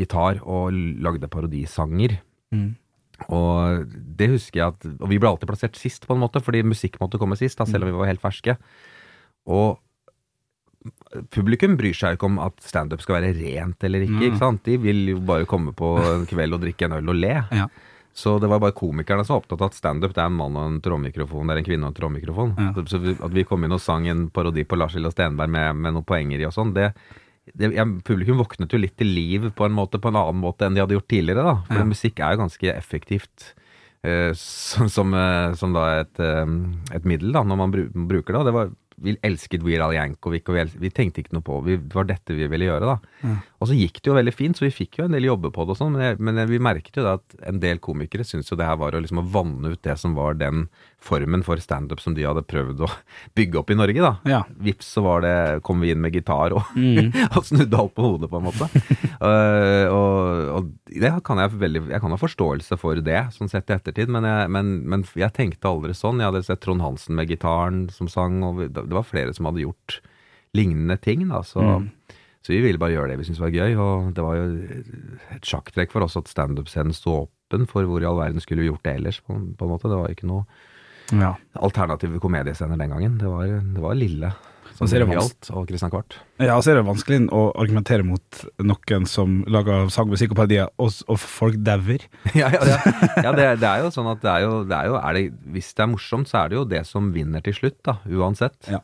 gitar 0.00 0.40
og 0.48 0.72
lagde 0.72 1.28
parodisanger. 1.28 2.22
Mm. 2.56 2.70
Og 3.26 3.90
det 4.18 4.28
husker 4.30 4.60
jeg 4.60 4.74
at 4.76 4.84
Og 5.02 5.08
vi 5.10 5.18
ble 5.18 5.26
alltid 5.32 5.50
plassert 5.50 5.76
sist, 5.76 6.06
på 6.06 6.14
en 6.14 6.22
måte, 6.22 6.42
fordi 6.44 6.62
musikk 6.66 7.00
måtte 7.02 7.18
komme 7.18 7.38
sist, 7.38 7.58
da, 7.58 7.66
selv 7.66 7.84
om 7.84 7.90
vi 7.90 7.98
var 7.98 8.10
helt 8.12 8.22
ferske. 8.22 8.54
Og 9.50 9.78
publikum 11.34 11.76
bryr 11.78 11.96
seg 11.96 12.14
jo 12.14 12.18
ikke 12.18 12.28
om 12.28 12.40
at 12.42 12.58
standup 12.64 13.02
skal 13.02 13.18
være 13.18 13.34
rent 13.36 13.84
eller 13.84 14.06
ikke. 14.06 14.16
Mm. 14.18 14.24
ikke 14.30 14.40
sant? 14.40 14.64
De 14.66 14.78
vil 14.80 15.04
jo 15.14 15.20
bare 15.26 15.48
komme 15.48 15.74
på 15.76 15.94
en 16.04 16.26
kveld 16.28 16.56
og 16.56 16.64
drikke 16.64 16.88
en 16.88 16.98
øl 17.00 17.14
og 17.14 17.22
le. 17.22 17.36
Ja. 17.62 17.68
Så 18.18 18.32
det 18.42 18.48
var 18.50 18.58
bare 18.58 18.74
komikerne 18.74 19.22
som 19.22 19.36
var 19.36 19.44
opptatt 19.44 19.60
av 19.62 19.68
at 19.68 19.76
standup 19.78 20.16
er 20.16 20.24
en 20.24 20.34
mann 20.34 20.56
og 20.58 20.64
en 20.66 20.78
trommikrofon. 20.82 21.46
det 21.46 21.54
er 21.54 21.60
en 21.60 21.66
kvinne 21.68 21.86
og 21.86 21.92
en 21.92 21.98
trommikrofon. 22.00 22.54
Ja. 22.58 22.72
Så, 22.74 22.82
så 22.90 22.98
vi, 22.98 23.12
at 23.14 23.34
vi 23.36 23.44
kom 23.46 23.62
inn 23.62 23.74
og 23.76 23.82
sang 23.82 24.08
en 24.10 24.24
parodi 24.34 24.64
på 24.66 24.78
Lars 24.78 24.96
Lillo 24.96 25.12
Stenberg 25.14 25.52
med, 25.54 25.78
med 25.78 25.94
noen 25.94 26.06
poenger 26.08 26.42
i 26.42 26.48
og 26.48 26.54
sånn, 26.56 26.72
det, 26.74 26.88
Publikum 28.04 28.38
våknet 28.40 28.72
jo 28.72 28.80
litt 28.80 28.96
til 28.96 29.06
liv 29.12 29.48
på 29.56 29.66
en 29.66 29.72
måte, 29.76 30.00
på 30.00 30.10
en 30.12 30.18
annen 30.20 30.40
måte 30.42 30.66
enn 30.66 30.74
de 30.76 30.82
hadde 30.84 30.96
gjort 30.96 31.08
tidligere, 31.08 31.44
da. 31.44 31.54
For 31.68 31.82
Ja. 31.82 31.84
musikk 31.88 32.20
er 32.20 32.34
jo 32.34 32.42
ganske 32.44 32.74
effektivt. 32.74 33.54
uh, 34.06 34.32
som, 34.34 34.88
som, 34.88 35.12
uh, 35.14 35.54
som 35.58 35.72
da 35.74 36.00
et, 36.00 36.20
uh, 36.22 36.46
et 36.94 37.04
middel 37.04 37.32
da, 37.32 37.42
når 37.42 37.56
man 37.58 37.72
bruker 38.08 38.32
det. 38.32 38.40
Og 38.40 38.46
det 38.46 38.54
var, 38.54 38.70
vi 38.98 39.16
elsket 39.26 39.62
Weird 39.66 39.82
Al 39.82 39.94
Yankovic, 39.96 40.48
og 40.48 40.54
vi, 40.54 40.64
vi 40.86 40.90
tenkte 40.90 41.22
ikke 41.22 41.34
noe 41.34 41.42
på 41.46 41.58
vi, 41.66 41.76
Det 41.78 41.94
var 41.94 42.06
dette 42.06 42.34
vi 42.34 42.46
ville 42.46 42.68
gjøre, 42.70 42.94
da. 42.94 42.98
Ja. 43.24 43.36
Og 43.58 43.66
så 43.66 43.74
gikk 43.74 43.96
det 43.98 44.06
jo 44.06 44.14
veldig 44.14 44.32
fint, 44.36 44.54
så 44.54 44.62
vi 44.62 44.70
fikk 44.70 45.00
jo 45.00 45.04
en 45.08 45.14
del 45.16 45.24
jobber 45.26 45.50
på 45.50 45.64
det 45.66 45.72
og 45.74 45.78
sånn, 45.80 45.96
men, 45.96 46.02
jeg, 46.04 46.18
men 46.22 46.36
jeg, 46.38 46.46
vi 46.52 46.58
merket 46.62 46.94
jo 46.94 47.02
da 47.02 47.16
at 47.18 47.34
en 47.50 47.56
del 47.58 47.80
komikere 47.82 48.22
syntes 48.22 48.52
jo 48.52 48.58
det 48.60 48.68
her 48.68 48.76
var 48.78 48.94
å 48.94 49.00
liksom 49.02 49.18
å 49.18 49.24
vanne 49.34 49.72
ut 49.74 49.80
det 49.82 49.96
som 49.98 50.12
var 50.14 50.36
den 50.38 50.68
formen 51.02 51.42
for 51.46 51.58
standup 51.62 51.98
som 52.02 52.14
de 52.14 52.22
hadde 52.22 52.44
prøvd 52.46 52.84
å 52.86 52.90
bygge 53.38 53.58
opp 53.58 53.72
i 53.74 53.78
Norge, 53.80 53.98
da. 54.04 54.12
Ja. 54.30 54.40
Vips, 54.62 54.92
så 54.94 55.02
var 55.02 55.24
det, 55.26 55.34
kom 55.66 55.82
vi 55.82 55.90
inn 55.90 56.02
med 56.04 56.14
gitar 56.14 56.54
og, 56.54 56.70
Mm. 56.78 57.10
og 57.34 57.42
snudde 57.48 57.80
alt 57.82 57.96
på 57.98 58.06
hodet, 58.06 58.30
på 58.30 58.38
en 58.38 58.46
måte. 58.46 58.68
uh, 59.18 59.86
og, 59.98 60.54
og 60.60 60.70
det 60.94 61.10
kan 61.26 61.40
jeg 61.42 61.56
veldig 61.58 61.82
Jeg 61.90 62.00
kan 62.04 62.14
ha 62.14 62.18
forståelse 62.20 62.78
for 62.78 63.02
det, 63.02 63.24
sånn 63.34 63.50
sett 63.50 63.70
i 63.72 63.76
ettertid, 63.76 64.10
men 64.14 64.22
jeg, 64.28 64.52
men, 64.54 64.70
men 64.88 65.02
jeg 65.18 65.34
tenkte 65.34 65.70
aldri 65.72 65.96
sånn. 65.98 66.22
Jeg 66.22 66.30
hadde 66.30 66.44
sett 66.46 66.62
Trond 66.62 66.84
Hansen 66.84 67.18
med 67.18 67.30
gitaren 67.34 67.88
som 67.94 68.06
sang, 68.12 68.38
og 68.46 68.62
det 68.70 68.86
var 68.94 69.06
flere 69.08 69.34
som 69.34 69.50
hadde 69.50 69.64
gjort 69.66 69.98
lignende 70.56 70.96
ting, 71.02 71.26
da. 71.34 71.42
Så, 71.46 71.58
Mm. 71.64 71.90
Så 72.44 72.54
vi 72.54 72.62
ville 72.64 72.80
bare 72.80 72.94
gjøre 72.94 73.12
det 73.12 73.18
vi 73.20 73.26
syntes 73.28 73.42
var 73.42 73.54
gøy, 73.54 73.76
og 73.82 74.10
det 74.16 74.24
var 74.24 74.38
jo 74.38 74.46
et 75.36 75.48
sjakktrekk 75.48 75.92
for 75.92 76.06
oss 76.06 76.16
at 76.20 76.30
standup-scenen 76.30 76.96
sto 76.96 77.24
åpen 77.24 77.66
for 77.68 77.88
hvor 77.88 78.04
i 78.04 78.08
all 78.08 78.20
verden 78.20 78.42
skulle 78.44 78.64
vi 78.64 78.70
gjort 78.70 78.84
det 78.86 78.98
ellers, 79.00 79.22
på, 79.24 79.36
på 79.36 79.66
en 79.66 79.72
måte. 79.72 79.90
Det 79.90 79.98
var 79.98 80.12
ikke 80.14 80.28
noe 80.30 80.46
ja. 81.12 81.34
alternative 81.52 82.20
komediescener 82.22 82.78
den 82.78 82.94
gangen. 82.94 83.18
Det 83.18 83.32
var, 83.32 83.50
det 83.74 83.82
var 83.82 83.98
Lille. 83.98 84.32
som 84.78 84.86
gjaldt, 84.86 85.48
og 85.50 85.66
Christian 85.66 85.90
Kvart. 85.90 86.20
Ja, 86.38 86.54
så 86.62 86.70
er 86.70 86.78
det 86.78 86.84
vanskelig 86.86 87.24
å 87.34 87.48
argumentere 87.58 88.04
mot 88.06 88.42
noen 88.62 89.08
som 89.10 89.40
lager 89.50 89.88
sangmusikk 89.90 90.36
og 90.36 90.38
parodier, 90.44 90.68
og, 90.78 91.00
og 91.10 91.18
folk 91.18 91.58
dauer. 91.66 92.04
ja, 92.38 92.52
ja, 92.54 92.60
ja. 92.62 92.76
ja 93.24 93.32
det, 93.34 93.48
det 93.64 93.72
er 93.72 93.82
jo 93.82 93.90
sånn 93.94 94.12
at 94.12 94.22
det 94.22 94.30
er 94.36 94.46
jo, 94.46 94.60
det 94.68 94.78
er 94.78 94.92
jo 94.92 95.00
er 95.00 95.18
det, 95.18 95.24
Hvis 95.56 95.72
det 95.74 95.82
er 95.82 95.90
morsomt, 95.96 96.30
så 96.30 96.44
er 96.44 96.52
det 96.52 96.60
jo 96.60 96.68
det 96.76 96.84
som 96.86 97.10
vinner 97.16 97.42
til 97.42 97.58
slutt, 97.58 97.80
da, 97.88 97.98
uansett. 98.06 98.60
Ja. 98.70 98.78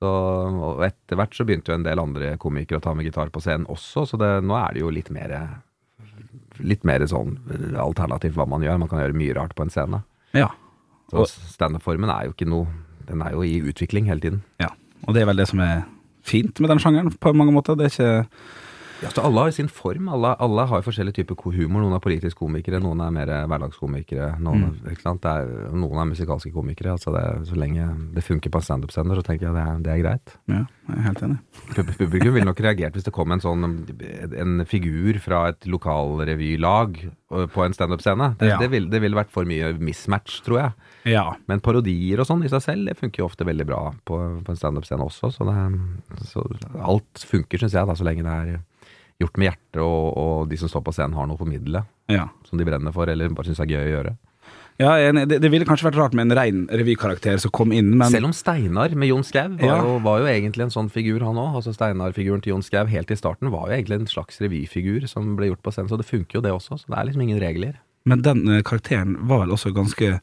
Så, 0.00 0.10
og 0.10 0.80
etter 0.86 1.18
hvert 1.20 1.34
så 1.36 1.44
begynte 1.44 1.72
jo 1.72 1.76
en 1.76 1.84
del 1.84 2.00
andre 2.00 2.32
komikere 2.40 2.80
å 2.80 2.84
ta 2.84 2.94
med 2.96 3.04
gitar 3.04 3.28
på 3.32 3.42
scenen 3.44 3.66
også, 3.68 4.06
så 4.08 4.20
det, 4.20 4.30
nå 4.48 4.56
er 4.56 4.72
det 4.72 4.84
jo 4.84 4.92
litt 4.94 5.10
mer 5.12 5.34
Litt 6.60 6.82
mer 6.84 7.00
sånn 7.08 7.38
alternativt 7.80 8.34
hva 8.36 8.44
man 8.44 8.60
gjør. 8.60 8.76
Man 8.82 8.88
kan 8.90 9.00
gjøre 9.00 9.16
mye 9.16 9.32
rart 9.38 9.54
på 9.56 9.64
en 9.64 9.70
scene. 9.72 10.02
Ja. 10.36 10.50
Så 11.08 11.24
standup-formen 11.54 12.10
er 12.12 12.26
jo 12.26 12.34
ikke 12.34 12.48
noe 12.48 12.68
Den 13.08 13.22
er 13.24 13.32
jo 13.32 13.40
i 13.46 13.54
utvikling 13.64 14.10
hele 14.10 14.20
tiden. 14.20 14.42
ja. 14.60 14.68
Og 15.08 15.14
det 15.16 15.22
er 15.22 15.30
vel 15.30 15.40
det 15.40 15.46
som 15.48 15.62
er 15.64 15.86
fint 16.20 16.60
med 16.60 16.68
den 16.68 16.82
sjangeren, 16.82 17.08
på 17.16 17.32
mange 17.32 17.54
måter. 17.56 17.78
Det 17.78 17.86
er 17.86 17.94
ikke 17.94 18.26
Ja, 19.00 19.08
så 19.14 19.22
Alle 19.24 19.46
har 19.46 19.50
sin 19.56 19.68
form. 19.72 20.08
Alle, 20.12 20.34
alle 20.42 20.64
har 20.68 20.82
forskjellige 20.84 21.22
typer 21.22 21.38
humor. 21.54 21.80
Noen 21.80 21.96
er 21.96 22.02
politisk 22.04 22.40
komikere, 22.42 22.80
noen 22.82 23.00
er 23.00 23.14
mer 23.14 23.30
hverdagskomikere. 23.48 24.34
Noen? 24.44 24.74
Det 24.84 25.30
er, 25.30 25.48
noen 25.72 26.02
er 26.02 26.10
musikalske 26.10 26.52
komikere. 26.52 26.92
Altså 26.96 27.14
det, 27.14 27.24
så 27.48 27.56
lenge 27.58 27.86
det 28.14 28.24
funker 28.26 28.52
på 28.52 28.60
en 28.60 28.66
standup-sender, 28.66 29.16
så 29.16 29.24
tenker 29.26 29.48
jeg 29.48 29.56
det 29.56 29.64
er, 29.64 29.80
det 29.86 29.94
er 29.94 30.02
greit. 30.04 30.34
Ja, 30.52 30.62
jeg 30.90 30.98
er 30.98 31.06
helt 31.08 31.24
enig. 31.26 31.38
Publikum 32.00 32.36
ville 32.36 32.48
nok 32.50 32.60
reagert 32.64 32.98
hvis 32.98 33.06
det 33.08 33.14
kom 33.16 33.32
en 33.32 33.42
sånn 33.42 33.64
en 33.64 34.64
figur 34.68 35.18
fra 35.24 35.46
et 35.54 35.68
lokalrevylag 35.70 37.00
øh, 37.06 37.46
på 37.50 37.64
en 37.64 37.76
standup-scene. 37.76 38.34
Det, 38.40 38.50
Ja. 38.50 38.58
det, 38.60 38.70
ville, 38.72 39.16
vært 39.16 39.32
for 39.32 39.48
mye 39.48 39.72
mismatch, 39.80 40.40
tror 40.44 40.60
jeg. 40.60 40.72
Ja. 41.14 41.26
Men 41.48 41.60
parodier 41.64 42.20
og 42.20 42.28
sånn 42.28 42.44
i 42.44 42.50
seg 42.52 42.62
selv, 42.64 42.88
det 42.90 42.98
funker 43.00 43.22
jo 43.24 43.30
ofte 43.30 43.46
veldig 43.48 43.66
bra 43.68 43.82
på, 44.04 44.18
på 44.44 44.52
en 44.52 44.60
standup-scene 44.60 45.06
også. 45.06 45.32
Så, 45.34 45.46
det, 45.48 46.26
så 46.28 46.44
alt 46.80 47.24
funker, 47.30 47.60
syns 47.62 47.76
jeg, 47.78 47.86
da, 47.88 47.96
så 47.96 48.06
lenge 48.06 48.26
det 48.26 48.34
er 48.36 48.58
gjort 49.20 49.38
med 49.38 49.50
hjertet, 49.50 49.82
og, 49.84 50.16
og 50.16 50.50
de 50.50 50.58
som 50.60 50.70
står 50.72 50.82
på 50.86 50.94
scenen 50.96 51.16
har 51.18 51.28
noe 51.28 51.38
å 51.38 51.42
formidle 51.42 51.84
ja. 52.10 52.26
som 52.48 52.60
de 52.60 52.66
brenner 52.66 52.94
for, 52.94 53.10
eller 53.10 53.32
bare 53.36 53.50
syns 53.50 53.62
er 53.62 53.70
gøy 53.70 53.84
å 53.84 53.94
gjøre. 53.94 54.16
Ja, 54.80 54.94
det, 55.12 55.42
det 55.44 55.50
ville 55.52 55.66
kanskje 55.68 55.90
vært 55.90 55.98
rart 55.98 56.14
med 56.16 56.30
en 56.30 56.36
rein 56.38 56.60
revykarakter 56.72 57.36
som 57.42 57.52
kom 57.52 57.72
inn, 57.76 57.90
men 58.00 58.08
Selv 58.08 58.30
om 58.30 58.32
Steinar 58.32 58.94
med 58.96 59.10
Jon 59.10 59.26
Skau 59.26 59.50
var, 59.58 59.66
Ja. 59.66 59.98
var 60.00 60.22
jo 60.22 60.30
egentlig 60.30 60.64
en 60.64 60.72
sånn 60.72 60.88
figur, 60.88 61.20
han 61.20 61.36
òg. 61.36 61.58
Altså 61.58 61.74
Steinar-figuren 61.76 62.40
til 62.40 62.54
Jon 62.54 62.64
Skau 62.64 62.86
helt 62.88 63.12
i 63.12 63.18
starten 63.18 63.52
var 63.52 63.68
jo 63.68 63.76
egentlig 63.76 64.00
en 64.00 64.08
slags 64.08 64.40
revyfigur 64.40 65.04
som 65.10 65.34
ble 65.36 65.50
gjort 65.50 65.62
på 65.66 65.74
scenen, 65.74 65.92
så 65.92 66.00
det 66.00 66.08
funker 66.08 66.38
jo 66.38 66.44
det 66.46 66.54
også. 66.56 66.80
Så 66.80 66.88
det 66.88 66.96
er 66.96 67.10
liksom 67.10 67.26
ingen 67.26 67.42
regler. 67.42 67.76
Men 68.08 68.24
den 68.24 68.48
eh, 68.48 68.62
karakteren 68.64 69.18
var 69.28 69.44
vel 69.44 69.52
også 69.52 69.74
ganske 69.76 70.14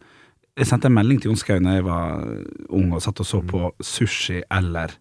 Jeg 0.57 0.65
sendte 0.65 0.89
en 0.89 0.97
melding 0.97 1.21
til 1.21 1.29
Jon 1.29 1.37
Skau 1.37 1.59
da 1.61 1.75
jeg 1.77 1.85
var 1.85 2.25
ung 2.73 2.93
og 2.97 3.01
satt 3.05 3.21
og 3.21 3.27
så 3.29 3.43
på 3.45 3.67
sushi 3.77 4.39
eller 4.49 4.95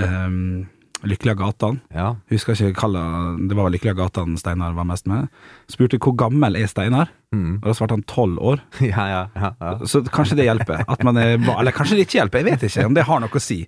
ehm, 0.00 0.70
Lykkelige 1.06 1.38
Gatan. 1.40 1.80
Ja. 1.94 2.14
Husker 2.30 2.58
ikke 2.58 2.90
hva 2.90 3.38
Det 3.48 3.56
var 3.56 3.72
Lykkelige 3.72 3.96
Gatan 3.96 4.36
Steinar 4.40 4.74
var 4.76 4.88
mest 4.88 5.08
med. 5.10 5.30
Spurte 5.70 6.00
hvor 6.02 6.16
gammel 6.18 6.58
er 6.60 6.70
Steinar, 6.70 7.10
Mm. 7.30 7.60
og 7.62 7.66
da 7.68 7.72
svarte 7.78 7.94
han 7.94 8.02
tolv 8.10 8.40
år. 8.42 8.58
ja, 8.82 9.04
ja, 9.06 9.18
ja, 9.38 9.50
ja. 9.60 9.86
Så 9.86 10.00
kanskje 10.02 10.34
det 10.40 10.48
hjelper. 10.48 10.80
Er, 10.82 11.36
eller 11.38 11.74
kanskje 11.76 12.00
det 12.00 12.08
ikke 12.08 12.16
hjelper, 12.18 12.40
jeg 12.40 12.46
vet 12.48 12.64
ikke 12.66 12.86
om 12.88 12.96
det 12.96 13.04
har 13.06 13.20
noe 13.22 13.38
å 13.38 13.42
si. 13.42 13.60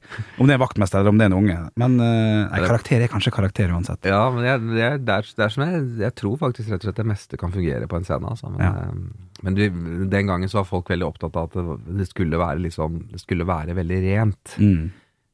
Om 0.43 0.51
det 0.51 0.57
er 0.57 0.63
vaktmester 0.65 0.99
eller 0.99 1.15
om 1.15 1.21
det 1.21 1.29
er 1.29 1.31
en 1.31 1.37
unge. 1.39 1.59
Men 1.79 1.95
eh, 2.03 2.41
nei, 2.51 2.63
karakter 2.65 3.05
er 3.05 3.13
kanskje 3.13 3.31
karakter 3.37 3.71
uansett. 3.71 4.09
Ja, 4.11 4.25
men 4.35 4.49
jeg, 4.49 4.65
det, 4.67 4.83
er, 4.83 4.99
det, 4.99 5.19
er, 5.21 5.31
det 5.39 5.47
er 5.47 5.55
som 5.55 5.63
jeg, 5.63 5.85
jeg 6.03 6.17
tror 6.19 6.41
faktisk 6.41 6.73
rett 6.73 6.83
og 6.83 6.89
slett 6.89 6.99
det 7.05 7.07
meste 7.13 7.39
kan 7.39 7.55
fungere 7.55 7.87
på 7.87 8.01
en 8.01 8.09
scene. 8.09 8.33
Altså. 8.35 8.51
Men, 8.57 8.67
eh, 8.67 9.39
men 9.47 9.59
du, 9.61 9.63
den 10.11 10.33
gangen 10.33 10.51
så 10.51 10.59
var 10.59 10.67
folk 10.73 10.91
veldig 10.91 11.07
opptatt 11.13 11.39
av 11.39 11.47
at 11.53 11.55
det, 11.61 11.79
det, 12.03 12.09
skulle, 12.11 12.43
være 12.43 12.65
liksom, 12.67 12.99
det 13.15 13.23
skulle 13.23 13.47
være 13.47 13.79
veldig 13.79 14.01
rent. 14.09 14.57
Mm. 14.59 14.91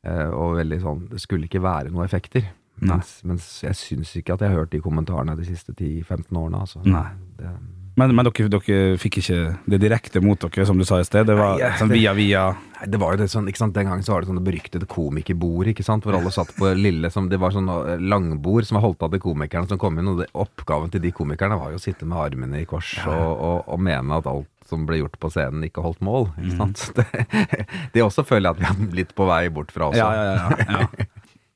Eh, 0.07 0.29
og 0.29 0.59
veldig 0.59 0.81
sånn 0.83 1.05
Det 1.11 1.21
skulle 1.23 1.49
ikke 1.49 1.63
være 1.65 1.91
noen 1.95 2.07
effekter. 2.07 2.47
Mens, 2.79 3.17
mens 3.27 3.47
jeg 3.65 3.75
syns 3.75 4.13
ikke 4.21 4.37
at 4.37 4.45
jeg 4.45 4.53
har 4.53 4.61
hørt 4.63 4.71
de 4.75 4.79
kommentarene 4.83 5.35
de 5.39 5.47
siste 5.49 5.75
10-15 5.75 6.31
årene. 6.39 6.61
Altså. 6.63 6.83
Nei. 6.87 7.09
Det, 7.39 7.51
Men, 7.99 8.13
men 8.15 8.29
dere, 8.29 8.47
dere 8.53 8.99
fikk 9.03 9.17
ikke 9.19 9.39
det 9.67 9.81
direkte 9.83 10.21
mot 10.23 10.39
dere, 10.39 10.67
som 10.69 10.79
du 10.79 10.85
sa 10.87 11.01
i 11.03 11.07
sted. 11.07 11.27
Det 11.27 11.35
var 11.35 11.59
Nei, 11.59 11.73
sånn 11.81 11.91
via 11.91 12.13
via 12.15 12.45
Nei, 12.77 12.87
det 12.93 13.01
var 13.03 13.17
jo 13.17 13.25
det 13.25 13.27
sånn, 13.33 13.49
ikke 13.51 13.59
sant? 13.65 13.75
Den 13.75 13.89
gangen 13.91 14.07
så 14.07 14.15
var 14.15 14.23
det 14.23 14.31
sånn 14.31 14.39
det 14.39 14.45
beryktede 14.47 14.87
komikerbord, 14.87 15.73
ikke 15.73 15.83
sant? 15.83 16.07
hvor 16.07 16.15
alle 16.15 16.31
satt 16.31 16.53
på 16.55 16.71
lille 16.79 17.11
som, 17.11 17.27
Det 17.27 17.41
var 17.43 17.57
sånn 17.57 17.67
eh, 17.75 17.99
langbord 17.99 18.69
som 18.69 18.79
var 18.79 18.87
holdt 18.87 19.03
av 19.03 19.11
de 19.11 19.19
komikerne 19.25 19.67
som 19.67 19.81
kom 19.83 19.99
inn, 19.99 20.13
og 20.13 20.23
det, 20.23 20.29
oppgaven 20.39 20.95
til 20.95 21.03
de 21.03 21.11
komikerne 21.11 21.59
var 21.59 21.75
jo 21.75 21.81
å 21.81 21.83
sitte 21.83 22.07
med 22.07 22.23
armene 22.23 22.63
i 22.63 22.69
kors 22.71 22.95
og, 23.03 23.33
og, 23.35 23.59
og 23.67 23.83
mene 23.83 24.21
at 24.23 24.31
alt 24.31 24.47
som 24.69 24.85
ble 24.89 25.01
gjort 25.03 25.17
på 25.21 25.31
scenen, 25.33 25.65
ikke 25.69 25.85
holdt 25.85 26.03
mål. 26.05 26.29
ikke 26.39 26.57
sant? 26.59 26.85
Det, 26.99 27.67
det 27.95 28.05
også 28.05 28.25
føler 28.29 28.51
jeg 28.51 28.57
at 28.57 28.61
vi 28.61 28.69
har 28.69 28.91
blitt 28.93 29.15
på 29.17 29.27
vei 29.29 29.47
bort 29.53 29.73
fra 29.75 29.89
også. 29.91 30.05
Ja, 30.05 30.37
ja, 30.37 30.85
ja. 30.85 31.07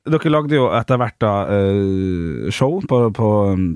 Dere 0.03 0.31
lagde 0.35 0.57
jo 0.57 0.65
etter 0.75 0.99
hvert 0.99 1.15
da 1.23 1.33
eh, 1.55 2.49
show 2.51 2.81
på, 2.91 2.97
på, 3.15 3.27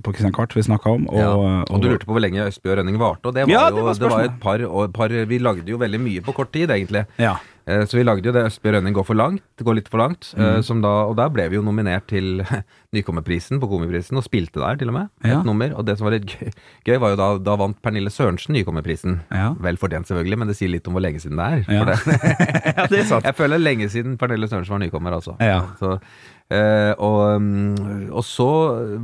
på 0.02 0.14
Christian 0.16 0.34
Kvart 0.34 0.56
vi 0.58 0.64
snakka 0.66 0.90
om. 0.96 1.04
Og, 1.12 1.18
Ja, 1.20 1.28
og 1.70 1.82
du 1.84 1.86
lurte 1.86 2.08
på 2.08 2.16
hvor 2.16 2.24
lenge 2.24 2.48
Østby 2.48 2.72
og 2.72 2.80
Rønning 2.80 2.96
varte, 2.98 3.30
og 3.30 3.36
det 3.36 3.44
var 3.46 3.70
det 3.70 3.84
var 3.86 4.00
det 4.00 4.10
var 4.10 4.24
et 4.26 4.40
par, 4.42 4.64
år. 4.66 4.88
par 4.96 5.14
Vi 5.30 5.38
lagde 5.38 5.70
jo 5.70 5.78
veldig 5.78 6.00
mye 6.02 6.24
på 6.26 6.34
kort 6.34 6.50
tid, 6.56 6.72
egentlig. 6.74 7.04
Ja. 7.22 7.36
Eh, 7.66 7.82
Så 7.84 7.98
vi 7.98 8.04
lagde 8.06 8.28
jo 8.28 8.34
det 8.34 8.44
Østby 8.46 8.70
Rønning 8.70 8.94
går 8.94 9.06
for 9.08 9.18
langt, 9.18 9.42
det 9.58 9.66
går 9.66 9.80
litt 9.80 9.88
for 9.90 9.98
langt. 9.98 10.28
Mm. 10.38 10.62
Som 10.62 10.82
da, 10.84 10.92
og 11.10 11.16
der 11.18 11.32
ble 11.34 11.48
vi 11.50 11.58
jo 11.58 11.64
nominert 11.66 12.06
til 12.10 12.44
Nykommerprisen 12.94 13.58
på 13.62 13.68
Komiprisen, 13.70 14.18
og 14.18 14.24
spilte 14.26 14.62
der 14.62 14.78
til 14.78 14.92
og 14.92 14.96
med. 15.00 15.10
Ja. 15.26 15.40
Et 15.40 15.48
nummer. 15.48 15.74
Og 15.74 15.86
det 15.88 15.98
som 15.98 16.06
var 16.06 16.14
litt 16.14 16.30
gøy, 16.30 16.52
gøy 16.86 17.00
var 17.02 17.14
jo 17.14 17.18
da, 17.20 17.28
da 17.50 17.56
vant 17.58 17.80
Pernille 17.82 18.12
Sørensen 18.14 18.54
Nykommerprisen. 18.54 19.18
Ja. 19.34 19.50
Vel 19.66 19.80
fortjent 19.82 20.06
selvfølgelig, 20.08 20.38
men 20.38 20.52
det 20.52 20.56
sier 20.60 20.70
litt 20.70 20.86
om 20.86 20.96
hvor 20.96 21.04
lenge 21.04 21.20
siden 21.22 21.42
det 21.42 21.50
er. 21.50 21.66
Ja. 21.66 21.84
Det, 21.90 21.98
det 22.94 23.02
er 23.02 23.12
jeg 23.26 23.36
føler 23.36 23.58
er 23.58 23.66
lenge 23.66 23.90
siden 23.92 24.16
Pernille 24.20 24.48
Sørensen 24.50 24.78
var 24.78 24.84
nykommer, 24.86 25.18
altså. 25.18 25.36
Ja. 25.42 25.60
Så, 25.82 25.98
Uh, 26.46 26.92
og, 27.02 27.40
mm, 27.42 28.04
og 28.14 28.22
så 28.22 28.44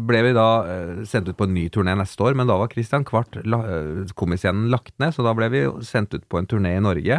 ble 0.06 0.20
vi 0.28 0.30
da 0.36 0.44
sendt 1.10 1.26
ut 1.26 1.34
på 1.34 1.48
en 1.48 1.56
ny 1.56 1.64
turné 1.74 1.96
neste 1.98 2.22
år, 2.22 2.36
men 2.38 2.46
da 2.46 2.54
var 2.54 2.70
Christian 2.70 3.02
Kvart, 3.02 3.34
la, 3.42 3.58
komiscenen, 4.14 4.68
lagt 4.70 4.94
ned, 5.02 5.10
så 5.16 5.26
da 5.26 5.32
ble 5.34 5.48
vi 5.50 5.64
sendt 5.82 6.14
ut 6.14 6.22
på 6.30 6.38
en 6.38 6.46
turné 6.46 6.76
i 6.78 6.84
Norge. 6.86 7.18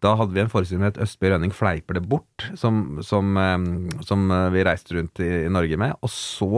Da 0.00 0.14
hadde 0.16 0.32
vi 0.36 0.40
en 0.42 0.48
forestilling 0.52 0.80
med 0.84 0.94
et 0.94 1.02
Østby 1.04 1.28
Rønning 1.32 1.52
fleiper 1.52 1.98
det 1.98 2.04
bort, 2.08 2.46
som, 2.56 3.00
som, 3.04 3.34
som 4.06 4.30
eh, 4.32 4.46
vi 4.54 4.64
reiste 4.64 4.96
rundt 4.96 5.20
i, 5.20 5.28
i 5.44 5.52
Norge 5.52 5.76
med. 5.80 5.96
Og 6.00 6.12
så 6.12 6.50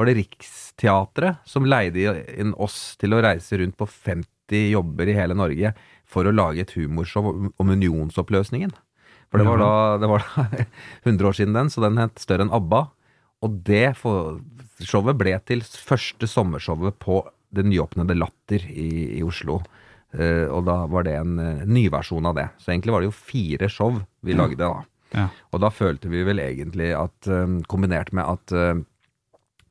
var 0.00 0.08
det 0.08 0.14
Riksteatret 0.16 1.42
som 1.44 1.66
leide 1.68 2.14
inn 2.40 2.54
oss 2.56 2.94
til 3.00 3.12
å 3.12 3.20
reise 3.24 3.58
rundt 3.60 3.76
på 3.76 3.88
50 3.90 4.70
jobber 4.72 5.10
i 5.12 5.16
hele 5.18 5.36
Norge 5.36 5.74
for 6.10 6.26
å 6.26 6.32
lage 6.34 6.64
et 6.64 6.72
humorshow 6.78 7.28
om- 7.30 7.52
unionsoppløsningen. 7.76 8.72
For 9.30 9.38
det 9.38 9.46
var 9.46 9.60
da, 9.62 9.74
det 10.02 10.08
var 10.10 10.24
da 10.24 10.46
100 11.04 11.28
år 11.28 11.36
siden 11.38 11.54
den, 11.54 11.68
så 11.70 11.84
den 11.84 12.00
het 12.00 12.18
Større 12.18 12.48
enn 12.48 12.54
ABBA. 12.56 12.80
Og 13.44 13.60
det 13.68 13.92
showet 14.00 15.16
ble 15.20 15.36
til 15.48 15.62
første 15.62 16.26
sommershowet 16.28 16.96
på 17.00 17.20
det 17.54 17.64
nyåpnede 17.68 18.16
Latter 18.18 18.64
i, 18.72 18.88
i 19.20 19.22
Oslo. 19.26 19.60
Eh, 20.12 20.46
og 20.50 20.64
da 20.66 20.82
var 20.90 21.06
det 21.06 21.16
en 21.20 21.36
uh, 21.38 21.66
nyversjon 21.68 22.26
av 22.26 22.38
det. 22.38 22.48
Så 22.58 22.72
egentlig 22.72 22.94
var 22.94 23.04
det 23.04 23.10
jo 23.10 23.18
fire 23.18 23.68
show 23.70 24.00
vi 24.26 24.36
lagde 24.36 24.62
da. 24.62 24.84
Ja. 25.14 25.26
Og 25.54 25.62
da 25.62 25.70
følte 25.74 26.10
vi 26.10 26.22
vel 26.26 26.42
egentlig 26.42 26.92
at, 26.94 27.26
eh, 27.26 27.58
kombinert 27.70 28.12
med 28.14 28.26
at 28.30 28.54
eh, 28.54 28.82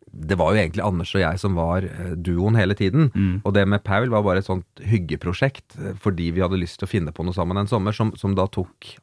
det 0.10 0.38
var 0.40 0.54
jo 0.54 0.62
egentlig 0.62 0.84
Anders 0.86 1.12
og 1.14 1.22
jeg 1.22 1.42
som 1.42 1.58
var 1.58 1.86
eh, 1.86 2.16
duoen 2.18 2.58
hele 2.60 2.76
tiden. 2.78 3.12
Mm. 3.14 3.42
Og 3.44 3.54
det 3.56 3.68
med 3.70 3.84
Paul 3.86 4.10
var 4.14 4.26
bare 4.26 4.44
et 4.44 4.50
sånt 4.50 4.84
hyggeprosjekt, 4.84 5.78
eh, 5.78 5.94
fordi 6.02 6.32
vi 6.36 6.44
hadde 6.44 6.60
lyst 6.60 6.80
til 6.82 6.90
å 6.90 6.92
finne 6.92 7.14
på 7.16 7.26
noe 7.26 7.36
sammen 7.38 7.60
en 7.60 7.70
sommer, 7.70 7.96
som, 7.96 8.14
som 8.20 8.36
da 8.38 8.48
tok, 8.52 8.96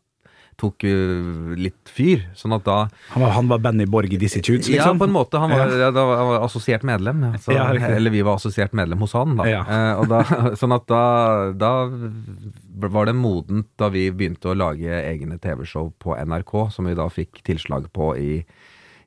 tok 0.61 0.85
eh, 0.89 1.55
litt 1.61 1.91
fyr. 1.93 2.25
Sånn 2.39 2.55
at 2.57 2.65
da 2.67 2.77
Han 3.13 3.23
var, 3.23 3.31
han 3.37 3.49
var 3.51 3.63
Benny 3.65 3.87
Borg 3.91 4.13
i 4.13 4.19
Dizzie 4.21 4.43
Ja, 4.47 4.57
liksom? 4.59 4.99
på 5.01 5.05
en 5.09 5.15
måte. 5.15 5.41
Han 5.43 5.51
var, 5.53 5.73
ja. 5.79 5.91
da, 5.95 6.05
var 6.09 6.45
assosiert 6.47 6.83
medlem. 6.87 7.23
Ja, 7.29 7.39
så, 7.43 7.53
Ja, 7.57 7.67
eller 7.75 8.11
vi 8.15 8.23
var 8.27 8.41
assosiert 8.41 8.73
medlem 8.77 9.01
hos 9.05 9.13
han, 9.17 9.37
da. 9.41 9.47
Ja. 9.49 9.65
Eh, 9.67 10.05
da 10.11 10.23
sånn 10.61 10.75
at 10.77 10.87
da, 10.91 11.03
da 11.57 11.73
var 12.89 13.09
det 13.09 13.17
modent 13.17 13.69
da 13.81 13.89
vi 13.93 14.09
begynte 14.13 14.53
å 14.53 14.57
lage 14.57 14.89
egne 15.03 15.39
TV-show 15.43 15.93
på 16.03 16.17
NRK, 16.17 16.57
som 16.75 16.89
vi 16.89 16.97
da 16.99 17.09
fikk 17.13 17.43
tilslag 17.47 17.89
på 17.97 18.11
i, 18.21 18.33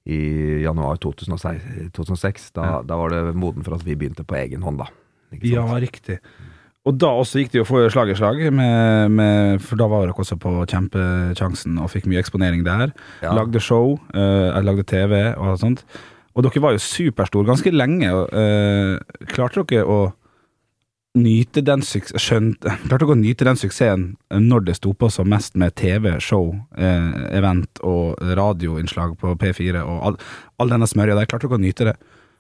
i 0.10 0.20
januar 0.64 0.98
2006. 1.02 1.92
2006. 1.98 2.52
Da, 2.58 2.70
Ja. 2.70 2.82
da 2.86 2.98
var 2.98 3.14
det 3.14 3.36
moden 3.38 3.66
for 3.66 3.78
at 3.78 3.86
vi 3.86 3.98
begynte 4.00 4.26
på 4.26 4.38
egen 4.40 4.64
hånd, 4.66 4.82
da. 4.82 4.90
Ja, 5.46 5.66
riktig. 5.78 6.18
Og 6.88 6.96
da 6.96 7.10
også 7.20 7.42
gikk 7.42 7.52
det 7.54 7.60
jo 7.60 7.66
for 7.68 7.92
slag 7.92 8.14
i 8.14 8.16
slag, 8.16 8.40
med, 8.56 9.12
med, 9.12 9.64
for 9.64 9.80
da 9.80 9.90
var 9.92 10.06
dere 10.08 10.16
også 10.16 10.38
på 10.40 10.54
kjempekjansen 10.64 11.76
og 11.82 11.92
fikk 11.92 12.08
mye 12.08 12.22
eksponering 12.22 12.64
der. 12.66 12.94
Ja. 13.24 13.34
Lagde 13.36 13.60
show, 13.64 13.98
uh, 14.16 14.62
lagde 14.64 14.88
TV 14.88 15.34
og 15.34 15.52
alt 15.52 15.66
sånt. 15.66 15.84
Og 16.38 16.46
dere 16.46 16.64
var 16.64 16.78
jo 16.78 16.82
superstore 16.82 17.50
ganske 17.50 17.74
lenge. 17.74 18.08
eh, 18.08 19.24
klarte 19.28 19.66
dere 19.68 19.84
å 19.84 20.00
nyte 21.20 21.64
den 21.66 21.82
skjønt, 21.84 22.64
Klarte 22.64 23.04
dere 23.04 23.16
å 23.18 23.20
nyte 23.20 23.48
den 23.48 23.60
suksessen 23.60 24.12
når 24.32 24.70
det 24.70 24.78
sto 24.78 24.94
på 24.94 25.10
som 25.12 25.28
mest 25.28 25.58
med 25.60 25.76
TV, 25.76 26.14
show, 26.24 26.54
uh, 26.80 27.24
event 27.36 27.82
og 27.84 28.22
radioinnslag 28.40 29.18
på 29.20 29.36
P4 29.42 29.84
og 29.84 30.06
all, 30.06 30.22
all 30.62 30.72
denne 30.72 30.88
smørja 30.88 31.18
der? 31.20 31.28
Klarte 31.28 31.50
dere 31.50 31.60
å 31.60 31.66
nyte 31.66 31.92
det? 31.92 31.98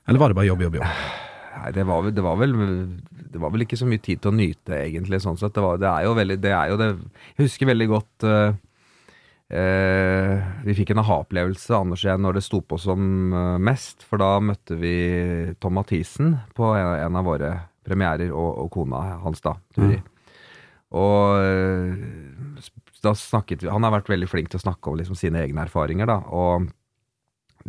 Eller 0.07 0.21
var 0.21 0.31
det 0.31 0.39
bare 0.39 0.53
jobb, 0.53 0.63
jobb, 0.69 0.79
jobb? 0.79 1.27
Nei, 1.49 1.71
det 1.73 1.83
var, 1.87 2.07
det, 2.13 2.23
var 2.23 2.37
vel, 2.39 2.55
det 3.33 3.41
var 3.41 3.51
vel 3.53 3.65
ikke 3.65 3.77
så 3.79 3.87
mye 3.89 4.01
tid 4.03 4.21
til 4.21 4.31
å 4.31 4.37
nyte, 4.37 4.75
egentlig, 4.77 5.21
sånn 5.23 5.39
sett. 5.39 5.55
Det, 5.55 5.63
var, 5.63 5.79
det 5.81 5.89
er 5.89 6.05
jo 6.07 6.15
veldig 6.17 6.37
Det 6.43 6.51
er 6.55 6.71
jo 6.71 6.79
det 6.79 6.89
Jeg 6.93 7.47
husker 7.47 7.71
veldig 7.71 7.87
godt 7.89 8.27
uh, 8.27 8.51
uh, 9.55 10.51
Vi 10.67 10.77
fikk 10.77 10.93
en 10.93 11.01
aha-opplevelse, 11.03 11.73
Anders 11.77 12.05
og 12.05 12.11
jeg, 12.11 12.23
når 12.25 12.39
det 12.39 12.45
sto 12.45 12.61
på 12.61 12.79
som 12.81 13.33
eh, 13.33 13.57
mest. 13.69 14.05
For 14.05 14.21
da 14.21 14.35
møtte 14.43 14.77
vi 14.79 14.93
Tom 15.61 15.77
Mathisen 15.79 16.37
på 16.57 16.71
en, 16.77 16.93
en 17.07 17.19
av 17.19 17.27
våre 17.27 17.53
premierer, 17.87 18.31
og, 18.35 18.65
og 18.65 18.71
kona 18.73 19.03
hans, 19.23 19.41
da, 19.41 19.55
Turi. 19.75 19.99
Og 20.99 21.37
uh, 21.41 22.67
da 23.03 23.13
snakket 23.15 23.63
vi 23.63 23.69
Han 23.69 23.85
har 23.85 23.93
vært 23.93 24.09
veldig 24.11 24.27
flink 24.29 24.49
til 24.51 24.59
å 24.59 24.63
snakke 24.63 24.91
om 24.91 24.97
liksom, 24.99 25.17
sine 25.17 25.41
egne 25.43 25.65
erfaringer, 25.65 26.09
da. 26.09 26.21
Og 26.29 26.69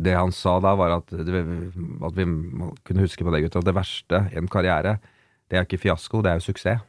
det 0.01 0.15
han 0.17 0.33
sa 0.33 0.57
da, 0.63 0.73
var 0.77 0.97
at, 0.97 1.11
det, 1.13 1.41
at 2.01 2.17
vi 2.17 2.25
kunne 2.25 3.03
huske 3.05 3.25
på 3.25 3.33
det, 3.33 3.43
gutter, 3.45 3.61
at 3.61 3.69
det 3.69 3.77
verste 3.77 4.23
i 4.31 4.39
en 4.41 4.49
karriere, 4.51 4.97
det 5.51 5.59
er 5.59 5.67
ikke 5.67 5.81
fiasko, 5.83 6.23
det 6.23 6.31
er 6.31 6.39
jo 6.39 6.47
suksess. 6.49 6.87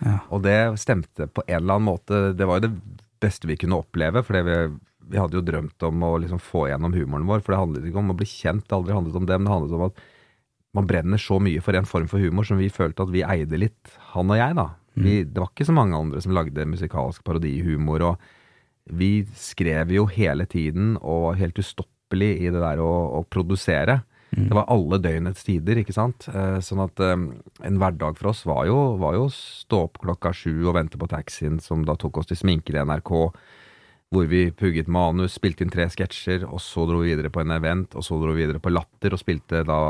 Ja. 0.00 0.16
Og 0.32 0.40
det 0.46 0.56
stemte 0.80 1.26
på 1.28 1.44
en 1.44 1.58
eller 1.58 1.76
annen 1.76 1.90
måte. 1.90 2.20
Det 2.32 2.46
var 2.48 2.56
jo 2.56 2.70
det 2.70 3.00
beste 3.20 3.48
vi 3.50 3.58
kunne 3.60 3.76
oppleve, 3.82 4.22
for 4.24 4.38
vi, 4.46 4.54
vi 5.12 5.20
hadde 5.20 5.36
jo 5.36 5.44
drømt 5.44 5.84
om 5.84 6.06
å 6.08 6.14
liksom 6.22 6.40
få 6.40 6.70
gjennom 6.70 6.94
humoren 6.96 7.28
vår. 7.28 7.44
For 7.44 7.52
det 7.52 7.60
handlet 7.60 7.90
ikke 7.90 8.00
om 8.00 8.14
å 8.14 8.16
bli 8.16 8.28
kjent, 8.30 8.64
det 8.64 8.78
aldri 8.78 8.96
handlet 8.96 9.20
om 9.20 9.28
det, 9.28 9.36
men 9.36 9.50
det 9.50 9.54
handlet 9.54 9.76
om 9.76 9.86
at 9.90 10.02
man 10.78 10.88
brenner 10.88 11.20
så 11.20 11.36
mye 11.42 11.60
for 11.60 11.76
en 11.76 11.88
form 11.88 12.08
for 12.08 12.22
humor 12.22 12.46
som 12.46 12.60
vi 12.60 12.70
følte 12.72 13.04
at 13.04 13.12
vi 13.12 13.26
eide 13.26 13.58
litt, 13.60 13.94
han 14.14 14.30
og 14.32 14.40
jeg, 14.40 14.56
da. 14.56 14.68
Vi, 15.00 15.20
det 15.28 15.38
var 15.38 15.52
ikke 15.52 15.68
så 15.68 15.74
mange 15.76 15.98
andre 15.98 16.20
som 16.22 16.34
lagde 16.34 16.66
musikalsk 16.68 17.22
parodihumor, 17.26 18.04
og 18.08 18.90
vi 18.90 19.26
skrev 19.38 19.92
jo 19.94 20.06
hele 20.10 20.46
tiden 20.50 20.96
og 20.98 21.36
helt 21.38 21.60
ustoppelig 21.60 21.99
i 22.18 22.50
det 22.50 22.58
der 22.58 22.80
å, 22.82 22.90
å 23.20 23.24
produsere. 23.28 24.00
Det 24.30 24.54
var 24.54 24.68
alle 24.70 25.00
døgnets 25.02 25.42
tider, 25.42 25.80
ikke 25.80 25.94
sant. 25.94 26.28
Eh, 26.30 26.60
sånn 26.62 26.84
at 26.84 27.00
eh, 27.02 27.16
en 27.66 27.78
hverdag 27.82 28.18
for 28.18 28.30
oss 28.30 28.44
var 28.46 28.68
jo, 28.68 28.76
var 29.00 29.16
jo 29.16 29.24
å 29.26 29.32
stå 29.34 29.80
opp 29.88 29.98
klokka 30.04 30.30
sju 30.36 30.68
og 30.68 30.76
vente 30.76 31.00
på 31.00 31.08
taxien 31.10 31.58
som 31.62 31.82
da 31.86 31.96
tok 31.98 32.20
oss 32.20 32.30
til 32.30 32.38
sminker 32.38 32.78
i 32.78 32.84
NRK, 32.86 33.10
hvor 34.10 34.28
vi 34.30 34.44
pugget 34.54 34.90
manus, 34.90 35.34
spilte 35.38 35.66
inn 35.66 35.72
tre 35.74 35.88
sketsjer, 35.90 36.46
og 36.46 36.62
så 36.62 36.86
dro 36.86 37.02
vi 37.02 37.12
videre 37.12 37.30
på 37.30 37.42
en 37.42 37.54
event, 37.54 37.94
og 37.98 38.06
så 38.06 38.18
dro 38.22 38.34
vi 38.34 38.44
videre 38.44 38.62
på 38.62 38.72
Latter 38.72 39.14
og 39.14 39.22
spilte 39.22 39.64
da 39.66 39.80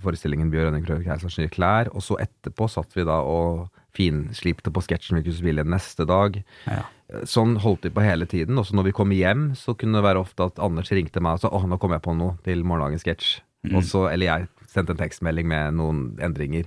forestillingen 0.00 0.52
Bjørn 0.52 0.70
Rønning 0.70 0.88
prøver 0.88 1.04
Keisers 1.04 1.36
nye 1.40 1.52
klær, 1.52 1.92
og 1.92 2.04
så 2.04 2.16
etterpå 2.24 2.68
satt 2.72 2.96
vi 2.96 3.04
da 3.08 3.20
og 3.24 3.68
finslipte 3.96 4.72
på 4.72 4.82
sketsjen 4.84 5.18
vi 5.18 5.26
kunne 5.26 5.40
spille 5.40 5.66
neste 5.66 6.06
dag. 6.08 6.40
Ja. 6.66 6.82
Sånn 7.26 7.56
holdt 7.62 7.86
vi 7.88 7.92
på 7.94 8.04
hele 8.04 8.26
tiden. 8.30 8.58
Også 8.60 8.76
når 8.78 8.90
vi 8.90 8.96
kom 8.96 9.14
hjem, 9.14 9.50
så 9.58 9.74
kunne 9.74 9.98
det 9.98 10.06
være 10.06 10.22
ofte 10.22 10.46
at 10.46 10.60
Anders 10.62 10.92
ringte 10.94 11.22
meg 11.22 11.38
og 11.38 11.44
sa 11.44 11.48
'Å, 11.50 11.66
nå 11.66 11.78
kom 11.80 11.92
jeg 11.92 12.02
på 12.06 12.14
noe 12.16 12.38
til 12.44 12.64
morgendagens 12.64 13.04
sketsj'. 13.04 13.40
Så, 13.84 14.08
Eller 14.10 14.26
jeg 14.26 14.48
sendte 14.66 14.94
en 14.94 15.02
tekstmelding 15.02 15.46
med 15.46 15.74
noen 15.74 16.16
endringer. 16.22 16.64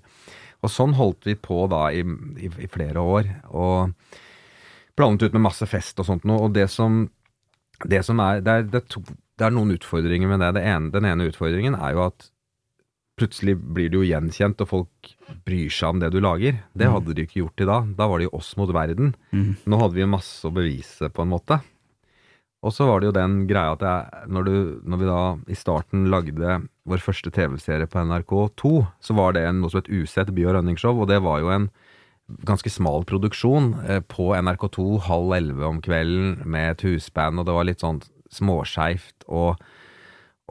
Og 0.64 0.70
sånn 0.72 0.94
holdt 0.94 1.26
vi 1.26 1.36
på 1.36 1.66
da 1.72 1.90
i, 1.92 2.04
i, 2.04 2.52
i 2.64 2.70
flere 2.72 3.02
år. 3.02 3.30
Og 3.52 3.94
planlet 4.96 5.24
ut 5.24 5.34
med 5.34 5.46
masse 5.48 5.66
fest 5.66 6.00
og 6.00 6.08
sånt 6.08 6.28
noe. 6.28 6.46
Og 6.48 6.54
det 6.54 6.70
som, 6.72 7.10
det 7.84 8.04
som 8.06 8.20
er 8.20 8.42
Det 8.42 8.52
er, 8.52 8.64
det 8.64 8.86
to, 8.94 9.02
det 9.38 9.48
er 9.48 9.56
noen 9.56 9.74
utfordringer 9.76 10.30
med 10.30 10.40
det. 10.40 10.54
det 10.60 10.64
ene, 10.70 10.92
den 10.94 11.06
ene 11.10 11.28
utfordringen 11.32 11.76
er 11.76 11.98
jo 11.98 12.06
at 12.08 12.30
plutselig 13.19 13.54
blir 13.76 13.89
du 13.93 13.99
jo 14.02 14.08
gjenkjent, 14.10 14.62
og 14.63 14.67
folk 14.71 15.12
bryr 15.45 15.69
seg 15.69 15.89
om 15.93 15.99
det 16.02 16.10
du 16.12 16.19
lager. 16.23 16.60
Det 16.76 16.88
Mm. 16.88 16.93
hadde 16.93 17.13
de 17.15 17.26
ikke 17.28 17.41
gjort 17.43 17.62
i 17.62 17.65
dag. 17.69 17.95
Da 17.95 18.08
var 18.08 18.17
det 18.19 18.26
jo 18.32 18.38
oss 18.38 18.56
mot 18.58 18.69
verden. 18.73 19.13
Mm. 19.32 19.56
Nå 19.67 19.80
hadde 19.80 19.93
vi 19.95 20.06
masse 20.10 20.43
å 20.47 20.54
bevise, 20.54 21.10
på 21.13 21.21
en 21.21 21.30
måte. 21.30 21.62
Og 22.63 22.71
så 22.71 22.88
var 22.88 23.02
det 23.02 23.08
jo 23.12 23.12
den 23.19 23.45
greia 23.45 23.73
at 23.73 23.82
jeg, 23.84 24.30
når, 24.32 24.43
du, 24.45 24.82
når 24.88 24.97
vi 24.97 25.06
da 25.06 25.38
i 25.52 25.54
starten 25.60 26.06
lagde 26.10 26.62
vår 26.88 26.97
første 27.04 27.30
TV-serie 27.30 27.86
på 27.91 27.99
NRK2, 27.99 28.88
så 29.04 29.13
var 29.15 29.34
det 29.34 29.43
en, 29.45 29.60
noe 29.62 29.69
som 29.69 29.82
het 29.82 29.89
Usett 29.91 30.32
by- 30.34 30.45
og 30.47 30.56
rønningsshow, 30.56 31.02
og 31.04 31.08
det 31.10 31.21
var 31.21 31.39
jo 31.43 31.49
en 31.52 31.69
ganske 32.47 32.71
smal 32.71 33.04
produksjon 33.04 33.73
eh, 33.86 33.99
på 33.99 34.32
NRK2 34.34 35.02
halv 35.10 35.34
elleve 35.36 35.67
om 35.67 35.82
kvelden 35.84 36.39
med 36.47 36.71
et 36.71 36.82
husband, 36.88 37.38
og 37.39 37.45
det 37.45 37.54
var 37.54 37.65
litt 37.67 37.84
sånn 37.84 37.99
småskeivt 38.32 39.28
og, 39.28 39.60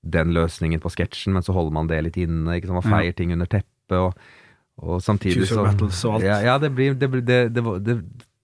den 0.02 0.32
løsningen 0.34 0.82
på 0.82 0.90
sketsjen, 0.90 1.34
men 1.36 1.44
så 1.46 1.54
holder 1.54 1.76
man 1.76 1.90
det 1.90 2.00
litt 2.08 2.18
inne, 2.24 2.56
ikke 2.56 2.70
sant, 2.70 2.80
man 2.80 2.98
feier 2.98 3.14
ting 3.16 3.34
under 3.34 3.50
teppet, 3.50 3.98
og, 3.98 4.16
og 4.82 5.02
samtidig 5.04 5.46
Choose 5.46 5.62
battles 5.62 6.02
og 6.08 6.18
alt. 6.18 6.26
Ja, 6.26 6.40
ja 6.48 6.58
det 6.62 6.72
blir 6.74 6.96
det, 6.98 7.10
det, 7.22 7.40
det, 7.54 7.64
det, 7.86 7.98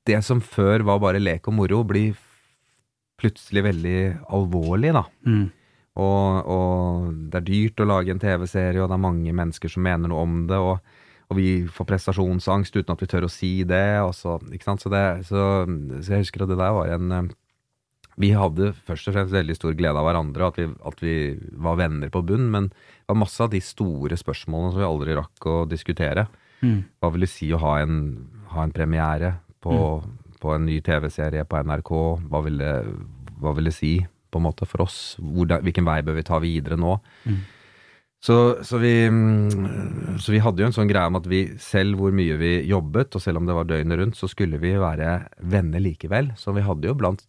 det 0.09 0.23
som 0.27 0.43
før 0.45 0.87
var 0.87 1.03
bare 1.03 1.23
lek 1.23 1.49
og 1.51 1.57
moro, 1.59 1.83
blir 1.89 2.15
plutselig 3.19 3.65
veldig 3.67 3.99
alvorlig, 4.37 4.93
da. 4.95 5.05
Mm. 5.27 5.47
Og, 5.99 6.51
og 6.55 7.09
det 7.33 7.41
er 7.41 7.49
dyrt 7.49 7.83
å 7.83 7.89
lage 7.91 8.15
en 8.15 8.23
TV-serie, 8.23 8.79
og 8.83 8.91
det 8.91 8.95
er 8.95 9.03
mange 9.09 9.35
mennesker 9.35 9.73
som 9.73 9.83
mener 9.83 10.11
noe 10.13 10.23
om 10.23 10.37
det. 10.47 10.61
Og, 10.63 10.98
og 11.29 11.37
vi 11.37 11.49
får 11.69 11.89
prestasjonsangst 11.91 12.79
uten 12.79 12.95
at 12.95 13.03
vi 13.03 13.11
tør 13.11 13.27
å 13.27 13.33
si 13.33 13.53
det. 13.69 14.01
Og 14.01 14.15
så? 14.17 14.39
Så, 14.41 14.93
det 14.93 15.05
så, 15.29 15.43
så 16.01 16.15
jeg 16.15 16.25
husker 16.25 16.45
at 16.45 16.53
det 16.53 16.61
der 16.61 16.77
var 16.77 16.93
en 16.95 17.13
eh, 17.13 17.35
Vi 18.19 18.33
hadde 18.35 18.73
først 18.89 19.11
og 19.11 19.15
fremst 19.15 19.35
veldig 19.37 19.55
stor 19.55 19.77
glede 19.79 20.01
av 20.01 20.09
hverandre, 20.09 20.49
at 20.49 20.57
vi, 20.59 20.65
at 20.91 21.03
vi 21.05 21.17
var 21.53 21.77
venner 21.79 22.11
på 22.11 22.25
bunn. 22.27 22.49
Men 22.55 22.71
det 22.73 23.13
var 23.13 23.21
masse 23.21 23.45
av 23.45 23.53
de 23.53 23.61
store 23.63 24.17
spørsmålene 24.19 24.73
som 24.73 24.83
vi 24.83 24.89
aldri 24.89 25.19
rakk 25.19 25.51
å 25.53 25.59
diskutere. 25.69 26.27
Mm. 26.65 26.81
Hva 26.99 27.13
vil 27.15 27.27
det 27.27 27.31
si 27.31 27.53
å 27.53 27.61
ha 27.63 27.77
en, 27.85 28.01
ha 28.55 28.65
en 28.65 28.75
premiere 28.75 29.37
på, 29.63 29.77
på 30.41 30.55
en 30.55 30.67
ny 30.67 30.81
TV-serie 30.83 31.45
på 31.45 31.61
NRK? 31.61 31.93
Hva 32.33 32.43
vil, 32.49 32.59
det, 32.65 32.75
hva 33.39 33.53
vil 33.55 33.69
det 33.69 33.77
si 33.77 33.99
på 34.33 34.41
en 34.41 34.49
måte 34.49 34.67
for 34.67 34.89
oss? 34.89 34.99
Hvor, 35.21 35.61
hvilken 35.61 35.87
vei 35.87 36.01
bør 36.09 36.19
vi 36.19 36.27
ta 36.27 36.41
videre 36.43 36.81
nå? 36.81 36.97
Mm. 37.29 37.39
Så, 38.21 38.65
så, 38.67 38.79
vi, 38.83 38.93
mm, 39.07 40.19
så 40.19 40.33
vi 40.35 40.41
hadde 40.43 40.63
jo 40.63 40.69
en 40.69 40.75
sånn 40.75 40.91
greie 40.91 41.07
om 41.07 41.19
at 41.21 41.27
vi 41.31 41.45
selv 41.63 42.01
hvor 42.01 42.15
mye 42.15 42.39
vi 42.41 42.53
jobbet, 42.67 43.15
og 43.15 43.23
selv 43.23 43.39
om 43.39 43.47
det 43.47 43.55
var 43.55 43.69
døgnet 43.71 44.01
rundt, 44.01 44.19
så 44.19 44.27
skulle 44.31 44.59
vi 44.63 44.75
være 44.81 45.13
venner 45.39 45.83
likevel. 45.85 46.33
Så 46.37 46.55
vi 46.57 46.65
hadde 46.67 46.91
jo 46.91 46.97
blant, 46.99 47.23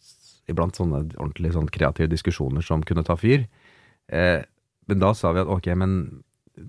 iblant 0.49 0.79
sånne 0.79 1.03
ordentlig 1.19 1.53
sånn 1.53 1.69
kreative 1.73 2.09
diskusjoner 2.09 2.65
som 2.65 2.81
kunne 2.85 3.05
ta 3.05 3.17
fyr. 3.19 3.45
Eh, 4.09 4.41
men 4.89 5.03
da 5.03 5.13
sa 5.13 5.35
vi 5.35 5.43
at 5.43 5.53
ok, 5.53 5.69
men 5.77 5.93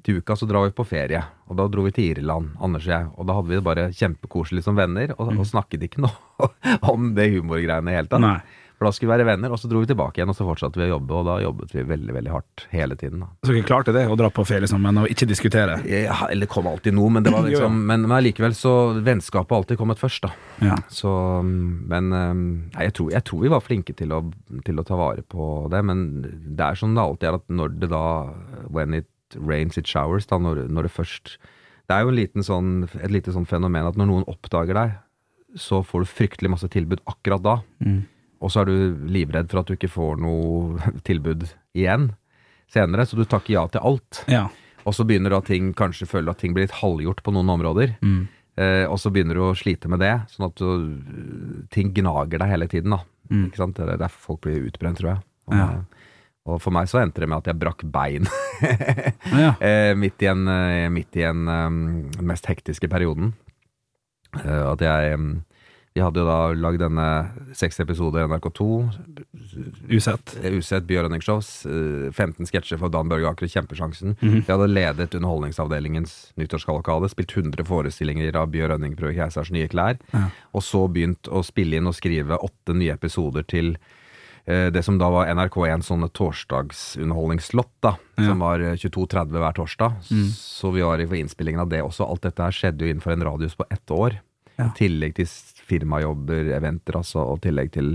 til 0.05 0.21
uka 0.21 0.37
så 0.37 0.47
drar 0.47 0.69
vi 0.69 0.77
på 0.77 0.85
ferie, 0.87 1.23
og 1.49 1.57
da 1.59 1.67
dro 1.73 1.83
vi 1.87 1.93
til 1.95 2.13
Irland, 2.13 2.53
Anders 2.63 2.85
og 2.87 2.93
jeg, 2.93 3.09
og 3.17 3.27
da 3.27 3.37
hadde 3.39 3.51
vi 3.51 3.57
det 3.57 3.67
bare 3.67 3.91
kjempekoselig 3.97 4.63
som 4.67 4.77
venner, 4.79 5.15
og, 5.17 5.33
og 5.33 5.49
snakket 5.49 5.89
ikke 5.89 6.05
noe 6.05 6.51
om 6.93 7.15
det 7.17 7.31
humorgreiene 7.33 7.89
i 7.89 7.97
det 7.97 8.03
hele 8.03 8.13
tatt. 8.13 8.27
Nei. 8.27 8.39
For 8.81 8.89
da 8.89 8.95
skulle 8.97 9.11
vi 9.11 9.19
være 9.19 9.27
venner, 9.29 9.53
og 9.53 9.59
så 9.61 9.69
dro 9.69 9.83
vi 9.83 9.91
tilbake 9.91 10.17
igjen, 10.17 10.31
og 10.33 10.37
så 10.39 10.47
fortsatte 10.49 10.81
vi 10.81 10.87
å 10.87 10.95
jobbe, 10.95 11.13
og 11.19 11.27
da 11.29 11.35
jobbet 11.43 11.75
vi 11.77 11.83
veldig, 11.85 12.15
veldig 12.17 12.31
hardt 12.33 12.63
hele 12.73 12.97
tiden. 12.97 13.21
da. 13.21 13.27
Så 13.45 13.53
dere 13.53 13.67
klarte 13.69 13.93
det, 13.93 14.07
å 14.09 14.17
dra 14.17 14.31
på 14.33 14.45
ferie 14.49 14.71
sammen 14.71 15.03
og 15.03 15.11
ikke 15.13 15.27
diskutere? 15.29 15.75
Ja, 15.85 16.17
eller 16.33 16.49
kom 16.49 16.65
alltid 16.71 16.97
noe, 16.97 17.13
men 17.13 17.27
det 17.27 17.35
var 17.35 17.45
liksom 17.51 17.77
Men, 17.91 18.07
men 18.07 18.15
allikevel 18.17 18.55
så 18.57 18.73
Vennskapet 19.05 19.53
har 19.53 19.61
alltid 19.61 19.81
kommet 19.83 20.01
først, 20.01 20.25
da. 20.25 20.33
Ja. 20.65 20.79
Så 20.89 21.13
Men 21.45 22.09
um, 22.09 22.41
nei, 22.73 22.87
jeg, 22.87 22.95
tror, 22.97 23.11
jeg 23.13 23.27
tror 23.29 23.45
vi 23.45 23.53
var 23.53 23.67
flinke 23.67 23.93
til 23.99 24.15
å, 24.17 24.23
til 24.65 24.81
å 24.81 24.87
ta 24.89 24.97
vare 24.97 25.27
på 25.29 25.51
det, 25.73 25.83
men 25.85 26.07
det 26.25 26.65
er 26.65 26.81
sånn 26.81 26.97
det 26.97 27.05
alltid 27.05 27.29
er, 27.29 27.37
at 27.43 27.53
når 27.61 27.77
det 27.83 27.91
da 27.93 28.05
When 28.73 28.97
it 28.97 29.11
rains, 29.37 29.77
it 29.77 29.93
showers, 29.93 30.25
da, 30.31 30.41
når, 30.41 30.65
når 30.73 30.89
det 30.89 30.95
først 30.95 31.37
Det 31.85 31.99
er 31.99 32.07
jo 32.07 32.15
en 32.15 32.17
liten 32.17 32.47
sånn, 32.47 32.73
et 32.97 33.13
lite 33.13 33.37
sånn 33.37 33.49
fenomen 33.51 33.93
at 33.93 34.01
når 34.01 34.09
noen 34.09 34.27
oppdager 34.31 34.79
deg, 34.79 34.97
så 35.59 35.83
får 35.85 36.05
du 36.05 36.11
fryktelig 36.15 36.51
masse 36.53 36.69
tilbud 36.71 37.03
akkurat 37.11 37.43
da. 37.43 37.57
Mm. 37.83 38.05
Og 38.41 38.51
så 38.53 38.63
er 38.63 38.71
du 38.71 39.07
livredd 39.13 39.51
for 39.53 39.61
at 39.61 39.69
du 39.69 39.75
ikke 39.77 39.91
får 39.93 40.21
noe 40.23 40.81
tilbud 41.09 41.47
igjen 41.77 42.11
senere, 42.71 43.05
så 43.07 43.19
du 43.19 43.25
takker 43.27 43.57
ja 43.57 43.65
til 43.69 43.83
alt. 43.85 44.23
Ja. 44.31 44.47
Og 44.87 44.95
så 44.97 45.05
begynner 45.05 45.35
da 45.35 45.41
ting 45.45 45.73
kanskje 45.77 46.07
føle 46.09 46.31
at 46.33 46.39
ting 46.41 46.55
blir 46.57 46.65
litt 46.69 46.79
halvgjort 46.81 47.21
på 47.27 47.33
noen 47.35 47.51
områder. 47.53 47.97
Mm. 48.01 48.21
Eh, 48.61 48.85
og 48.89 48.97
så 49.03 49.11
begynner 49.13 49.37
du 49.37 49.43
å 49.49 49.57
slite 49.59 49.91
med 49.91 50.01
det, 50.03 50.13
sånn 50.33 50.47
at 50.49 50.61
du, 50.61 51.67
ting 51.75 51.91
gnager 51.97 52.41
deg 52.41 52.49
hele 52.55 52.69
tiden. 52.71 52.95
da. 52.97 53.03
Mm. 53.31 53.49
Ikke 53.51 53.61
sant? 53.61 53.77
Det 53.77 53.85
er 53.91 54.01
derfor 54.01 54.25
folk 54.33 54.41
blir 54.47 54.65
utbrent, 54.71 54.99
tror 55.03 55.13
jeg. 55.17 55.23
Og, 55.51 55.57
Ja. 55.59 55.69
og 56.47 56.61
for 56.63 56.73
meg 56.75 56.89
så 56.89 57.03
endte 57.03 57.21
det 57.21 57.29
med 57.29 57.43
at 57.43 57.51
jeg 57.51 57.59
brakk 57.61 57.83
bein 57.93 58.27
Ja. 59.43 59.53
eh, 59.69 59.93
midt 59.99 60.23
i 60.23 60.31
en, 60.31 60.47
eh, 60.49 60.89
midt 60.95 61.17
i 61.19 61.27
en 61.27 61.45
um, 61.51 61.79
mest 62.23 62.47
hektiske 62.47 62.89
perioden. 62.91 63.35
Eh, 64.39 64.65
at 64.73 64.81
jeg 64.87 65.15
um, 65.19 65.31
Vi 65.91 66.01
hadde 66.05 66.23
jo 66.23 66.27
da 66.29 66.53
lagd 66.55 66.79
denne 66.85 67.07
seks 67.59 67.81
episoder 67.83 68.29
NRK2, 68.29 68.67
Usett. 69.91 70.37
Usett 70.47 70.91
eh, 71.67 72.11
15 72.15 72.47
sketsjer 72.47 72.79
for 72.79 72.93
Dan 72.95 73.11
Børge 73.11 73.27
Aker, 73.27 73.49
Kjempesjansen. 73.51 74.15
Mm 74.21 74.35
-hmm. 74.35 74.45
De 74.47 74.53
hadde 74.53 74.69
ledet 74.71 75.15
Underholdningsavdelingens 75.15 76.33
nyttårskavalkade, 76.37 77.09
spilt 77.09 77.37
100 77.37 77.65
forestillinger 77.65 78.37
av 78.37 78.51
Bjørn 78.51 78.71
Rønning 78.71 78.97
prøver 78.97 79.15
Keisers 79.15 79.51
nye 79.51 79.69
klær, 79.69 79.99
Ja. 80.13 80.31
og 80.55 80.63
så 80.63 80.87
begynt 80.89 81.29
å 81.29 81.43
spille 81.43 81.77
inn 81.77 81.87
og 81.87 81.95
skrive 81.95 82.39
åtte 82.39 82.75
nye 82.75 82.93
episoder 82.93 83.43
til 83.43 83.77
eh, 84.47 84.71
det 84.71 84.85
som 84.85 84.99
da 84.99 85.11
var 85.11 85.27
NRK1 85.27 85.83
sånne 85.83 86.09
torsdagsunderholdningsslott, 86.13 87.73
da, 87.83 87.97
Ja. 88.17 88.29
som 88.29 88.39
var 88.39 88.61
eh, 88.61 88.77
22.30 88.77 89.39
hver 89.39 89.53
torsdag. 89.53 89.93
Mm. 90.11 90.29
Så 90.31 90.71
vi 90.73 90.83
var 90.83 90.99
i 91.01 91.21
innspillingen 91.21 91.61
av 91.61 91.69
det 91.69 91.83
også. 91.83 92.09
Alt 92.09 92.23
dette 92.23 92.43
her 92.43 92.53
skjedde 92.53 92.85
jo 92.85 92.95
innenfor 92.95 93.13
en 93.13 93.25
radius 93.25 93.57
på 93.57 93.65
ett 93.71 93.91
år. 93.91 94.21
Ja. 94.57 94.67
I 94.67 94.71
tillegg 94.77 95.15
til 95.15 95.27
firmajobber, 95.71 96.51
eventer, 96.59 96.99
altså, 97.01 97.23
og 97.33 97.41
tillegg 97.47 97.73
til 97.79 97.95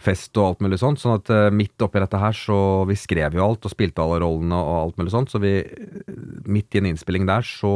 fest 0.00 0.32
og 0.40 0.46
alt 0.46 0.62
mulig 0.64 0.78
sånt. 0.80 1.00
Sånn 1.02 1.18
at 1.18 1.28
uh, 1.28 1.50
midt 1.52 1.82
oppi 1.84 2.00
dette 2.00 2.18
her, 2.22 2.32
så 2.36 2.56
vi 2.88 2.96
skrev 2.96 3.36
jo 3.36 3.44
alt 3.44 3.66
og 3.68 3.72
spilte 3.74 4.00
alle 4.00 4.22
rollene 4.22 4.56
og 4.56 4.76
alt 4.78 5.00
mulig 5.00 5.12
sånt. 5.12 5.32
Så 5.32 5.40
vi, 5.42 5.58
midt 6.48 6.72
i 6.72 6.80
en 6.80 6.88
innspilling 6.94 7.28
der, 7.28 7.44
så 7.44 7.72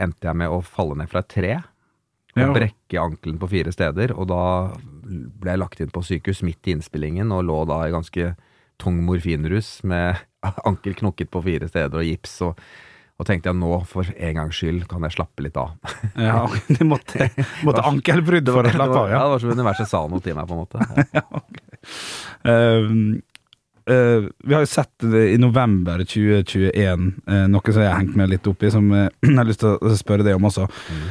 endte 0.00 0.30
jeg 0.30 0.40
med 0.40 0.52
å 0.52 0.62
falle 0.64 0.96
ned 0.96 1.12
fra 1.12 1.20
et 1.20 1.32
tre. 1.36 1.54
Og 2.36 2.42
Ja. 2.42 2.52
brekke 2.52 3.00
ankelen 3.00 3.38
på 3.40 3.48
fire 3.48 3.72
steder. 3.72 4.12
Og 4.16 4.26
da 4.28 4.42
ble 5.06 5.52
jeg 5.54 5.60
lagt 5.60 5.80
inn 5.80 5.92
på 5.92 6.02
sykehus 6.04 6.42
midt 6.44 6.68
i 6.68 6.74
innspillingen 6.76 7.30
og 7.32 7.46
lå 7.48 7.62
da 7.68 7.78
i 7.86 7.94
ganske 7.94 8.34
tung 8.80 8.98
morfinrus 9.06 9.82
med 9.88 10.18
ankel 10.68 10.96
knokket 10.98 11.30
på 11.32 11.44
fire 11.44 11.68
steder 11.68 11.96
og 12.00 12.04
gips. 12.04 12.34
Og, 12.44 12.60
og 13.16 13.24
tenkte 13.24 13.48
jeg 13.48 13.56
nå, 13.56 13.70
for 13.88 14.08
en 14.12 14.36
gangs 14.36 14.58
skyld, 14.60 14.82
kan 14.90 15.04
jeg 15.06 15.14
slappe 15.16 15.44
litt 15.46 15.56
av. 15.60 15.76
Ja, 16.28 16.42
Du 16.68 16.82
måtte, 16.88 17.30
måtte 17.66 17.84
ankelbruddet 17.88 18.52
for 18.52 18.68
å 18.68 18.74
slappe 18.74 18.98
av, 19.00 19.08
Ja, 19.08 19.16
ja. 19.16 19.22
det 19.24 19.32
var 19.34 19.44
som 19.44 19.54
universet 19.56 19.92
sa 19.92 20.02
noe 20.10 20.24
til 20.24 20.36
meg, 20.36 20.50
på 20.50 20.56
en 20.56 20.62
måte. 20.66 20.78
ja. 21.16 21.24
okay. 21.40 21.80
Eh, 22.46 22.90
uh, 23.90 24.28
vi 24.44 24.54
har 24.56 24.64
jo 24.64 24.68
sett 24.70 25.06
i 25.06 25.36
november 25.40 26.02
2021, 26.04 27.06
uh, 27.30 27.46
noe 27.52 27.72
som 27.72 27.84
jeg 27.84 27.92
har 27.92 28.00
hengt 28.02 28.18
meg 28.18 28.34
litt 28.34 28.50
opp 28.50 28.66
i, 28.66 28.72
som 28.74 28.90
eh, 28.92 29.08
jeg 29.26 29.38
har 29.38 29.48
lyst 29.48 29.64
til 29.64 29.78
å 29.80 29.96
spørre 29.96 30.26
deg 30.26 30.36
om 30.36 30.50
også. 30.50 30.66
Eh, 30.66 31.08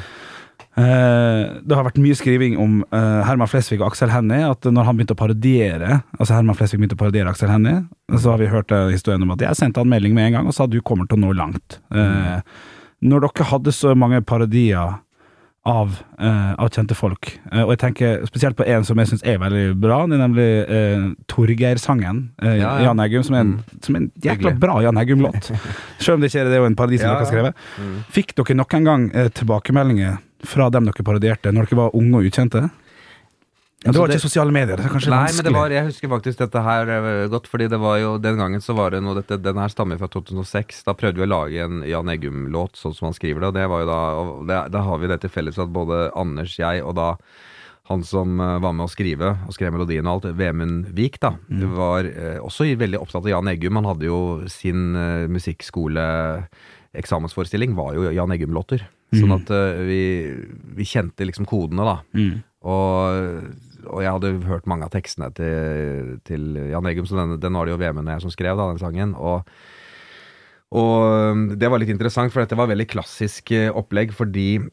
det 0.76 1.72
har 1.72 1.86
vært 1.88 2.02
mye 2.04 2.18
skriving 2.20 2.58
om 2.60 2.82
eh, 2.90 3.22
Herman 3.24 3.48
Flesvig 3.48 3.80
og 3.80 3.88
Aksel 3.94 4.12
Hennie. 4.12 4.44
At 4.44 4.68
når 4.68 4.90
han 4.90 4.98
begynte 4.98 5.16
å 5.16 5.22
parodiere 5.22 6.02
Altså 6.18 6.36
Herman 6.36 6.58
Flesvig 6.60 6.82
begynte 6.82 6.98
å 6.98 7.00
parodiere 7.00 7.32
Aksel 7.32 7.52
Hennie, 7.54 7.86
så 8.12 8.34
har 8.34 8.42
vi 8.44 8.52
hørt 8.52 8.74
eh, 8.76 8.92
historien 8.92 9.24
om 9.24 9.32
at 9.38 9.46
jeg 9.46 9.60
sendte 9.62 9.80
han 9.80 9.92
melding 9.92 10.18
med 10.18 10.30
en 10.30 10.40
gang 10.40 10.52
og 10.52 10.58
sa 10.58 10.68
du 10.68 10.82
kommer 10.84 11.08
til 11.08 11.22
å 11.22 11.28
nå 11.28 11.34
langt. 11.40 11.80
Mm. 11.96 12.44
når 13.06 13.28
dere 13.28 13.50
hadde 13.52 13.72
så 13.76 13.94
mange 13.96 14.20
parodier 14.26 14.98
av, 15.66 15.98
eh, 16.20 16.54
av 16.54 16.70
kjente 16.70 16.94
folk, 16.94 17.32
eh, 17.52 17.64
og 17.64 17.72
jeg 17.74 17.80
tenker 17.82 18.26
spesielt 18.30 18.58
på 18.58 18.68
en 18.70 18.84
som 18.86 19.00
jeg 19.02 19.10
syns 19.10 19.24
er 19.26 19.40
veldig 19.42 19.74
bra, 19.82 20.04
det 20.06 20.20
er 20.20 20.22
nemlig 20.22 20.50
uh, 20.70 21.08
Torgeir-sangen. 21.32 22.20
Uh, 22.38 22.52
Ja, 22.56 22.76
ja. 22.78 22.86
Jan 22.86 23.02
Eggum, 23.02 23.24
som 23.26 23.38
en, 23.40 23.56
som 23.82 23.98
er 23.98 24.04
en 24.04 24.12
jækla 24.22 24.54
bra 24.62 24.78
Jan 24.86 25.02
Eggum-låt. 25.02 25.50
Selv 25.98 26.20
om 26.20 26.22
det 26.22 26.30
ikke 26.30 26.44
er 26.44 26.46
det 26.46 26.54
det 26.54 26.60
er 26.60 26.64
jo 26.64 26.70
en 26.70 26.78
parodi 26.78 27.00
som 27.02 27.10
Ja, 27.10 27.16
dere 27.16 27.26
har 27.26 27.32
skrevet. 27.32 27.66
Mm. 27.82 27.98
Fikk 28.14 28.36
dere 28.38 28.58
noen 28.62 28.90
gang 28.92 29.10
uh, 29.16 29.26
tilbakemeldinger 29.42 30.22
fra 30.50 30.70
dem 30.74 30.88
dere 30.90 31.06
parodierte, 31.06 31.54
når 31.54 31.70
dere 31.70 31.80
var 31.84 31.96
unge 31.98 32.22
og 32.22 32.30
ukjente? 32.30 32.66
Det 33.86 33.92
Altså, 33.92 34.02
var 34.02 34.12
ikke 34.16 34.24
sosiale 34.24 34.54
medier, 34.56 34.80
det 34.80 34.86
er 34.88 34.94
kanskje 34.96 35.12
Nei, 35.12 35.18
vanskelig. 35.28 35.44
men 35.44 35.46
det 35.46 35.60
var, 35.60 35.74
jeg 35.76 35.86
husker 35.92 36.10
faktisk 36.10 36.40
dette 36.40 36.62
her 36.66 36.90
eh, 36.96 37.28
godt, 37.30 37.50
fordi 37.52 37.68
det 37.70 37.78
var 37.78 37.98
jo 38.02 38.14
den 38.18 38.40
gangen 38.42 38.64
så 38.64 38.74
var 38.74 38.96
det 38.96 39.02
noe 39.06 39.20
dette, 39.20 39.38
Den 39.38 39.60
her 39.62 39.70
stammer 39.70 40.00
fra 40.02 40.10
2006. 40.10 40.80
Da 40.88 40.96
prøvde 40.98 41.22
vi 41.22 41.28
å 41.28 41.30
lage 41.30 41.68
en 41.68 41.84
Jan 41.86 42.10
Eggum-låt 42.10 42.80
sånn 42.82 42.96
som 42.98 43.12
han 43.12 43.18
skriver 43.18 43.44
det, 43.44 43.52
og 43.52 43.60
det 43.60 43.68
var 43.70 43.84
jo 43.84 43.90
da 43.92 44.00
og 44.18 44.32
det, 44.50 44.62
Da 44.74 44.82
har 44.88 44.98
vi 45.04 45.12
det 45.12 45.20
til 45.22 45.34
felles 45.36 45.60
at 45.62 45.70
både 45.76 46.08
Anders, 46.18 46.58
jeg 46.58 46.82
og 46.82 46.96
da 46.98 47.12
han 47.92 48.02
som 48.02 48.40
eh, 48.42 48.56
var 48.64 48.74
med 48.74 48.88
å 48.88 48.90
skrive 48.90 49.36
og 49.46 49.54
skrev 49.54 49.76
melodien 49.76 50.08
og 50.10 50.16
alt, 50.16 50.32
Vemund 50.40 50.90
Vik, 50.98 51.20
da, 51.22 51.36
var 51.78 52.10
eh, 52.10 52.40
også 52.42 52.72
veldig 52.82 53.04
opptatt 53.04 53.22
av 53.22 53.36
Jan 53.36 53.52
Eggum. 53.54 53.78
Han 53.78 53.92
hadde 53.92 54.10
jo 54.10 54.22
sin 54.50 54.96
uh, 54.98 55.30
musikkskole-eksamensforestilling 56.96 57.76
var 57.76 57.94
jo 57.96 58.12
Jan 58.12 58.32
Eggum-låter. 58.32 58.86
Sånn 59.16 59.32
at 59.36 59.52
uh, 59.54 59.84
vi, 59.86 60.34
vi 60.76 60.86
kjente 60.88 61.26
liksom 61.26 61.46
kodene, 61.48 61.86
da. 61.86 61.98
Mm. 62.18 62.44
Og, 62.66 63.86
og 63.86 64.02
jeg 64.02 64.12
hadde 64.12 64.34
hørt 64.50 64.68
mange 64.68 64.86
av 64.86 64.92
tekstene 64.92 65.30
til, 65.36 66.18
til 66.26 66.56
Jan 66.72 66.86
Eggum, 66.90 67.06
så 67.08 67.20
den, 67.22 67.38
den 67.40 67.56
var 67.56 67.66
det 67.66 67.76
jo 67.76 67.82
Vemund 67.82 68.10
og 68.10 68.16
jeg 68.16 68.26
som 68.26 68.34
skrev, 68.34 68.58
da, 68.58 68.72
den 68.72 68.82
sangen. 68.82 69.14
Og, 69.16 69.46
og 70.76 71.46
det 71.56 71.70
var 71.70 71.80
litt 71.80 71.94
interessant, 71.94 72.34
for 72.34 72.44
dette 72.44 72.58
var 72.58 72.72
veldig 72.72 72.90
klassisk 72.90 73.54
eh, 73.56 73.70
opplegg, 73.72 74.16
fordi 74.16 74.66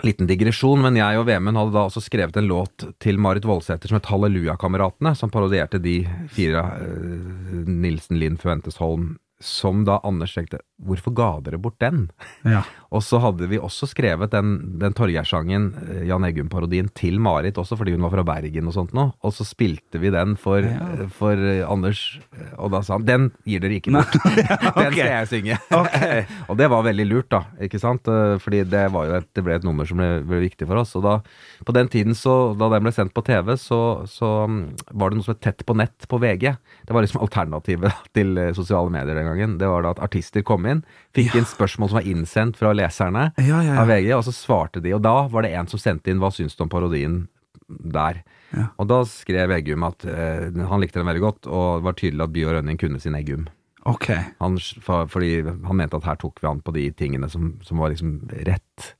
Liten 0.00 0.24
digresjon, 0.24 0.80
men 0.80 0.96
jeg 0.96 1.18
og 1.20 1.26
Vemund 1.28 1.58
hadde 1.58 1.74
da 1.74 1.82
også 1.84 2.00
skrevet 2.00 2.36
en 2.40 2.46
låt 2.48 2.86
til 3.04 3.18
Marit 3.20 3.44
Voldsæter 3.44 3.90
som 3.90 3.98
het 3.98 4.06
Hallelujakameratene, 4.08 5.12
som 5.18 5.32
parodierte 5.32 5.80
de 5.82 5.98
fire 6.32 6.62
eh, 6.86 7.66
Nilsen, 7.68 8.16
Linn, 8.16 8.38
Fuentes 8.40 8.78
Holm, 8.80 9.18
som 9.40 9.84
da 9.88 10.00
Anders 10.04 10.34
tenkte 10.36 10.60
Hvorfor 10.80 11.12
ga 11.12 11.28
dere 11.44 11.58
bort 11.60 11.76
den? 11.82 12.06
Ja. 12.48 12.62
Og 12.94 13.02
så 13.04 13.20
hadde 13.22 13.46
vi 13.50 13.58
også 13.60 13.86
skrevet 13.86 14.32
den, 14.32 14.78
den 14.80 14.94
Torgeir-sangen, 14.96 15.66
eh, 15.84 16.00
Jan 16.08 16.24
Eggum-parodien, 16.26 16.88
til 16.96 17.20
Marit 17.22 17.58
også, 17.60 17.76
fordi 17.78 17.92
hun 17.94 18.02
var 18.06 18.14
fra 18.14 18.24
Bergen 18.26 18.66
og 18.66 18.74
sånt 18.74 18.94
noe. 18.96 19.12
Og 19.22 19.34
så 19.36 19.44
spilte 19.46 20.00
vi 20.02 20.10
den 20.10 20.34
for, 20.40 20.64
Ja. 20.64 21.06
for 21.14 21.36
eh, 21.36 21.60
Anders, 21.68 22.00
eh, 22.32 22.54
og 22.56 22.72
da 22.74 22.80
sa 22.82 22.96
han 22.96 23.04
den 23.06 23.28
gir 23.46 23.60
dere 23.62 23.76
ikke 23.78 23.92
bort. 23.94 24.16
Den 24.80 24.94
skal 24.96 25.10
jeg 25.12 25.28
synge. 25.30 25.58
og 26.50 26.56
det 26.58 26.68
var 26.72 26.82
veldig 26.88 27.06
lurt, 27.06 27.28
da. 27.30 27.42
ikke 27.62 27.78
sant? 27.82 28.08
Eh, 28.10 28.38
Fordi 28.42 28.64
det, 28.66 28.82
var 28.96 29.06
jo 29.06 29.18
et, 29.20 29.28
det 29.36 29.44
ble 29.46 29.54
et 29.60 29.66
nummer 29.68 29.86
som 29.86 30.00
ble, 30.00 30.08
ble 30.26 30.40
viktig 30.48 30.66
for 30.66 30.80
oss. 30.80 30.96
Og 30.98 31.04
da, 31.06 31.18
på 31.66 31.76
den 31.76 31.90
tiden, 31.92 32.16
så, 32.18 32.56
da 32.58 32.70
den 32.72 32.88
ble 32.88 32.94
sendt 32.96 33.14
på 33.14 33.22
TV, 33.26 33.54
så, 33.60 33.80
så 34.10 34.32
mm, 34.50 34.60
var 34.96 35.12
det 35.12 35.20
noe 35.20 35.28
som 35.28 35.36
het 35.36 35.44
Tett 35.44 35.62
på 35.68 35.76
nett 35.78 36.04
på 36.10 36.18
VG. 36.20 36.50
Det 36.88 36.92
var 36.96 37.04
liksom 37.06 37.22
alternativet 37.24 38.02
til 38.16 38.34
eh, 38.40 38.50
sosiale 38.56 38.90
medier 38.92 39.14
den 39.14 39.24
gangen. 39.24 39.29
Det 39.58 39.68
var 39.70 39.82
da 39.82 39.94
at 39.94 40.02
artister 40.02 40.42
kom 40.42 40.66
inn, 40.66 40.82
fikk 41.14 41.34
inn 41.38 41.48
spørsmål 41.48 41.90
som 41.90 42.00
var 42.00 42.08
innsendt 42.08 42.58
fra 42.60 42.72
leserne 42.76 43.30
Ja, 43.38 43.60
ja, 43.60 43.74
ja. 43.74 43.76
av 43.82 43.88
VG, 43.88 44.10
og 44.16 44.24
så 44.26 44.34
svarte 44.34 44.82
de. 44.82 44.94
Og 44.96 45.02
da 45.02 45.28
var 45.28 45.46
det 45.46 45.54
en 45.54 45.70
som 45.70 45.78
sendte 45.78 46.10
inn 46.10 46.18
'Hva 46.18 46.32
syns 46.34 46.56
du 46.56 46.64
om 46.64 46.72
parodien?' 46.72 47.28
der. 47.70 48.22
Ja. 48.50 48.66
Og 48.82 48.88
da 48.90 49.00
skrev 49.06 49.52
Eggum 49.54 49.86
at 49.86 50.04
eh, 50.04 50.50
han 50.50 50.82
likte 50.82 51.00
den 51.00 51.06
veldig 51.06 51.22
godt, 51.22 51.46
og 51.46 51.80
det 51.80 51.86
var 51.86 51.98
tydelig 51.98 52.26
at 52.26 52.34
By 52.34 52.44
og 52.48 52.54
Rønning 52.56 52.80
kunne 52.80 53.00
sin 53.02 53.14
Eggum. 53.14 53.46
Okay. 53.88 54.24
Han, 54.42 54.58
for, 54.84 55.08
fordi 55.08 55.40
han 55.46 55.78
mente 55.78 55.96
at 55.96 56.08
her 56.08 56.18
tok 56.20 56.42
vi 56.42 56.48
an 56.50 56.60
på 56.64 56.74
de 56.76 56.90
tingene 56.92 57.30
som, 57.32 57.54
som 57.64 57.80
var 57.80 57.92
liksom 57.94 58.18
rett. 58.48 58.90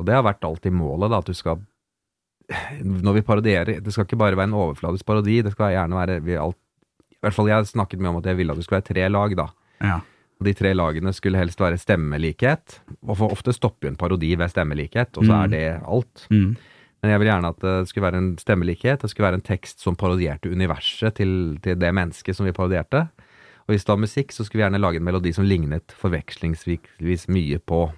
Og 0.00 0.08
det 0.08 0.16
har 0.16 0.26
vært 0.26 0.44
alltid 0.44 0.74
målet, 0.76 1.12
da, 1.12 1.20
at 1.20 1.28
du 1.28 1.36
skal 1.36 1.62
Når 2.82 3.14
vi 3.14 3.22
parodierer 3.22 3.78
Det 3.78 3.92
skal 3.94 4.06
ikke 4.08 4.18
bare 4.18 4.34
være 4.34 4.48
en 4.48 4.56
overfladisk 4.58 5.06
parodi, 5.06 5.36
det 5.44 5.52
skal 5.54 5.70
gjerne 5.70 5.94
være 5.94 6.16
vi 6.24 6.34
alt, 6.40 6.58
I 7.14 7.20
hvert 7.22 7.36
fall 7.36 7.50
jeg 7.50 7.68
snakket 7.68 8.00
mye 8.00 8.10
om 8.10 8.18
at 8.18 8.26
jeg 8.26 8.40
ville 8.40 8.52
at 8.52 8.58
det 8.58 8.66
skulle 8.66 8.80
være 8.80 8.90
tre 8.90 9.08
lag, 9.12 9.36
da. 9.38 9.46
Ja. 9.82 10.00
Og 10.40 10.46
de 10.46 10.54
tre 10.56 10.72
lagene 10.72 11.12
skulle 11.12 11.36
helst 11.40 11.60
være 11.60 11.76
stemmelikhet. 11.78 12.78
Og 13.04 13.16
for 13.18 13.32
ofte 13.34 13.52
stopper 13.52 13.88
jo 13.88 13.92
en 13.92 13.96
parodi 14.00 14.30
ved 14.40 14.48
stemmelikhet, 14.52 15.16
og 15.18 15.24
så 15.24 15.32
Mm. 15.32 15.40
er 15.44 15.48
det 15.48 15.82
alt. 15.86 16.26
Mm. 16.30 16.56
Men 17.02 17.10
jeg 17.10 17.20
vil 17.20 17.28
gjerne 17.28 17.48
at 17.48 17.60
det 17.60 17.88
skulle 17.88 18.04
være 18.10 18.18
en 18.18 18.30
stemmelikhet, 18.38 19.00
det 19.00 19.10
skulle 19.10 19.26
være 19.26 19.34
en 19.40 19.48
tekst 19.48 19.80
som 19.80 19.96
parodierte 19.96 20.50
universet 20.52 21.14
til, 21.16 21.58
til 21.62 21.76
det 21.80 21.92
mennesket 21.94 22.36
som 22.36 22.44
vi 22.46 22.52
parodierte. 22.52 23.08
Og 23.68 23.74
hvis 23.74 23.84
det 23.84 23.92
var 23.92 24.00
musikk, 24.00 24.32
så 24.32 24.44
skulle 24.44 24.60
vi 24.60 24.64
gjerne 24.68 24.80
lage 24.80 24.96
en 24.96 25.04
melodi 25.04 25.32
som 25.32 25.44
lignet 25.44 25.92
forvekslingsvis 25.96 27.28
mye 27.28 27.58
på, 27.58 27.90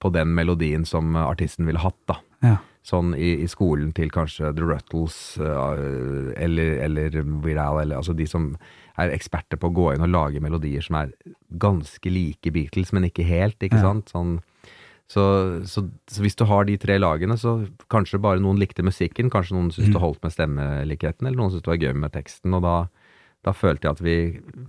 på 0.00 0.12
den 0.12 0.34
melodien 0.34 0.84
som 0.86 1.16
artisten 1.16 1.66
ville 1.66 1.80
hatt, 1.82 1.98
da. 2.08 2.16
Ja. 2.42 2.56
Sånn 2.82 3.12
i, 3.14 3.42
i 3.44 3.46
skolen 3.50 3.92
til 3.92 4.08
kanskje 4.10 4.54
The 4.56 4.64
Ruttles 4.64 5.36
øh, 5.38 6.32
eller, 6.40 6.78
eller 6.86 7.18
Viral, 7.44 7.82
eller 7.82 7.96
altså 8.00 8.14
de 8.16 8.26
som 8.26 8.54
er 8.98 9.12
eksperter 9.14 9.56
på 9.60 9.70
å 9.70 9.74
gå 9.76 9.88
inn 9.94 10.02
og 10.06 10.10
lage 10.12 10.40
melodier 10.42 10.82
som 10.82 10.96
er 11.02 11.12
ganske 11.60 12.10
like 12.10 12.50
Beatles, 12.54 12.92
men 12.92 13.04
ikke 13.08 13.24
helt, 13.26 13.58
ikke 13.62 13.78
Ja. 13.78 13.82
sant? 13.90 14.10
Sånn, 14.14 14.38
så, 15.10 15.22
så, 15.66 15.82
så 16.06 16.22
hvis 16.22 16.36
du 16.38 16.44
har 16.46 16.64
de 16.68 16.76
tre 16.78 16.96
lagene, 16.98 17.34
så 17.38 17.66
kanskje 17.90 18.20
bare 18.22 18.38
noen 18.42 18.60
likte 18.62 18.84
musikken, 18.86 19.30
kanskje 19.30 19.56
noen 19.56 19.72
syntes 19.74 19.90
det 19.94 20.00
holdt 20.02 20.22
med 20.22 20.32
stemmelikheten, 20.36 21.26
eller 21.26 21.36
noen 21.40 21.50
syntes 21.50 21.66
det 21.66 21.72
var 21.74 21.82
gøy 21.82 21.94
med 21.98 22.12
teksten, 22.14 22.54
og 22.54 22.62
da, 22.62 22.76
da 23.42 23.52
følte 23.56 23.88
jeg 23.88 23.96
at 23.98 24.02
vi, 24.06 24.16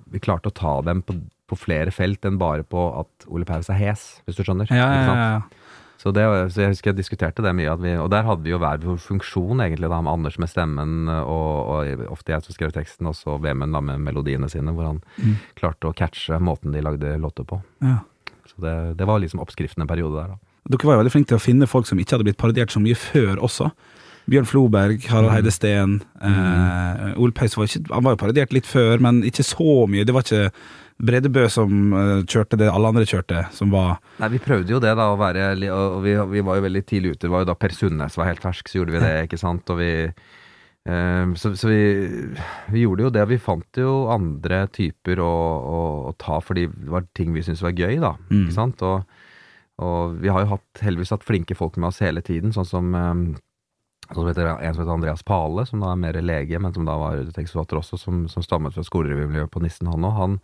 vi 0.10 0.20
klarte 0.24 0.50
å 0.50 0.56
ta 0.58 0.82
dem 0.88 1.04
på, 1.06 1.14
på 1.52 1.60
flere 1.60 1.92
felt 1.94 2.26
enn 2.26 2.40
bare 2.42 2.64
på 2.66 2.88
at 3.04 3.28
Ole 3.30 3.46
Paus 3.46 3.70
er 3.70 3.78
hes, 3.78 4.08
hvis 4.26 4.40
du 4.40 4.44
skjønner. 4.48 4.66
Ja, 4.74 4.82
ja, 4.82 4.94
ikke 4.98 5.10
sant? 5.12 5.22
ja, 5.22 5.32
ja. 5.38 5.61
Så, 6.02 6.10
det, 6.16 6.24
så 6.50 6.64
jeg 6.64 6.72
husker 6.72 6.90
jeg 6.90 6.98
diskuterte 6.98 7.44
det 7.46 7.52
mye, 7.54 7.76
vi, 7.78 7.92
og 8.02 8.08
der 8.10 8.24
hadde 8.26 8.42
vi 8.42 8.50
jo 8.50 8.58
hver 8.58 8.80
vår 8.82 8.98
funksjon, 9.04 9.60
egentlig, 9.62 9.86
da, 9.92 10.00
med 10.02 10.10
Anders 10.16 10.40
med 10.42 10.50
stemmen, 10.50 10.96
og, 11.14 11.70
og 11.76 12.06
ofte 12.16 12.34
jeg 12.34 12.42
som 12.48 12.56
skrev 12.58 12.72
teksten, 12.74 13.06
og 13.12 13.14
så 13.20 13.36
Vemund 13.44 13.78
med 13.86 14.02
melodiene 14.02 14.50
sine, 14.50 14.74
hvor 14.74 14.88
han 14.90 15.02
Mm. 15.22 15.36
klarte 15.60 15.92
å 15.92 15.94
catche 15.94 16.40
måten 16.42 16.74
de 16.74 16.82
lagde 16.82 17.14
låter 17.22 17.46
på. 17.46 17.62
ja. 17.86 18.00
Så 18.52 18.58
det, 18.66 18.98
det 18.98 19.06
var 19.08 19.22
liksom 19.22 19.40
oppskriften 19.40 19.84
en 19.86 19.88
periode 19.88 20.18
der, 20.18 20.34
da. 20.34 20.40
Dere 20.74 20.88
var 20.90 20.96
jo 20.98 21.02
veldig 21.04 21.12
flinke 21.14 21.30
til 21.30 21.38
å 21.38 21.44
finne 21.46 21.68
folk 21.70 21.86
som 21.88 22.00
ikke 22.02 22.18
hadde 22.18 22.26
blitt 22.28 22.38
parodiert 22.42 22.74
så 22.74 22.82
mye 22.84 22.98
før 22.98 23.40
også. 23.46 23.70
Bjørn 24.30 24.46
Floberg, 24.50 25.06
Harald 25.10 25.32
Heide 25.34 25.54
Steen 25.54 25.96
eh, 26.22 27.14
Ole 27.22 27.32
Paus 27.38 27.56
var, 27.58 27.70
ikke, 27.70 27.86
han 27.94 28.04
var 28.06 28.14
jo 28.16 28.20
parodiert 28.22 28.54
litt 28.54 28.68
før, 28.70 29.00
men 29.02 29.22
ikke 29.28 29.46
så 29.48 29.86
mye. 29.90 30.06
Det 30.06 30.14
var 30.18 30.26
ikke 30.26 30.52
Bredebø 31.02 31.48
som 31.50 31.94
eh, 31.98 32.20
kjørte 32.30 32.60
det 32.62 32.70
alle 32.70 32.92
andre 32.92 33.08
kjørte, 33.10 33.46
som 33.56 33.72
var 33.74 33.98
Nei, 34.22 34.30
vi 34.36 34.42
prøvde 34.44 34.76
jo 34.76 34.82
det, 34.84 34.94
da, 34.98 35.10
å 35.12 35.18
være 35.20 35.50
Og 35.74 36.02
vi, 36.06 36.14
vi 36.36 36.44
var 36.46 36.60
jo 36.60 36.66
veldig 36.68 36.84
tidlig 36.86 37.16
ute. 37.16 37.26
Det 37.26 37.34
var 37.34 37.46
jo 37.46 37.50
da 37.52 37.58
Per 37.58 37.76
Sundnes 37.76 38.18
var 38.20 38.30
helt 38.30 38.44
fersk, 38.44 38.70
så 38.70 38.82
gjorde 38.82 38.96
vi 38.96 39.04
det, 39.04 39.16
ikke 39.26 39.42
sant. 39.42 39.74
Og 39.74 39.82
vi 39.82 39.92
eh, 40.06 41.34
Så, 41.42 41.54
så 41.58 41.72
vi, 41.72 41.82
vi 42.74 42.86
gjorde 42.86 43.08
jo 43.08 43.14
det. 43.18 43.28
Vi 43.34 43.42
fant 43.42 43.82
jo 43.82 43.98
andre 44.14 44.64
typer 44.74 45.24
å, 45.26 45.34
å, 45.76 45.84
å 46.12 46.16
ta 46.22 46.42
fordi 46.44 46.68
det 46.70 46.94
var 46.94 47.10
ting 47.18 47.34
vi 47.34 47.46
syntes 47.46 47.66
var 47.66 47.78
gøy, 47.78 47.98
da. 48.04 48.16
Mm. 48.30 48.42
Ikke 48.44 48.58
sant. 48.60 48.86
Og, 48.86 49.22
og 49.82 50.20
vi 50.22 50.30
har 50.30 50.46
jo 50.46 50.54
hatt, 50.56 50.84
heldigvis 50.86 51.16
hatt 51.16 51.26
flinke 51.26 51.58
folk 51.58 51.82
med 51.82 51.90
oss 51.90 52.04
hele 52.06 52.22
tiden, 52.26 52.54
sånn 52.54 52.70
som 52.70 52.94
sånn 54.12 54.26
som 54.26 54.28
heter, 54.28 54.50
en 54.52 54.74
som 54.76 54.84
heter 54.84 54.94
Andreas 54.94 55.24
Pale, 55.24 55.64
som 55.68 55.82
da 55.82 55.94
er 55.94 56.00
mer 56.02 56.18
lege, 56.20 56.60
men 56.60 56.74
som 56.76 56.88
da 56.88 56.98
var 57.00 57.22
tekstforfatter 57.32 57.80
også, 57.80 58.00
som, 58.00 58.26
som 58.32 58.44
stammet 58.44 58.76
fra 58.76 58.84
skolerevymiljøet 58.84 59.52
på 59.54 59.62
Nissen, 59.64 59.90
han 59.92 60.08
òg. 60.08 60.18
Han, 60.18 60.36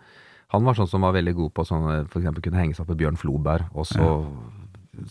han 0.53 0.63
var 0.63 0.77
sånn 0.77 0.87
som 0.87 1.01
var 1.03 1.13
veldig 1.17 1.33
god 1.35 1.53
på 1.57 1.65
sånn, 1.67 1.87
eksempel 2.07 2.43
kunne 2.45 2.61
henge 2.61 2.75
seg 2.77 2.85
opp 2.85 2.93
i 2.95 2.99
Bjørn 3.03 3.17
Floberg, 3.19 3.65
og 3.75 3.85
så, 3.89 4.09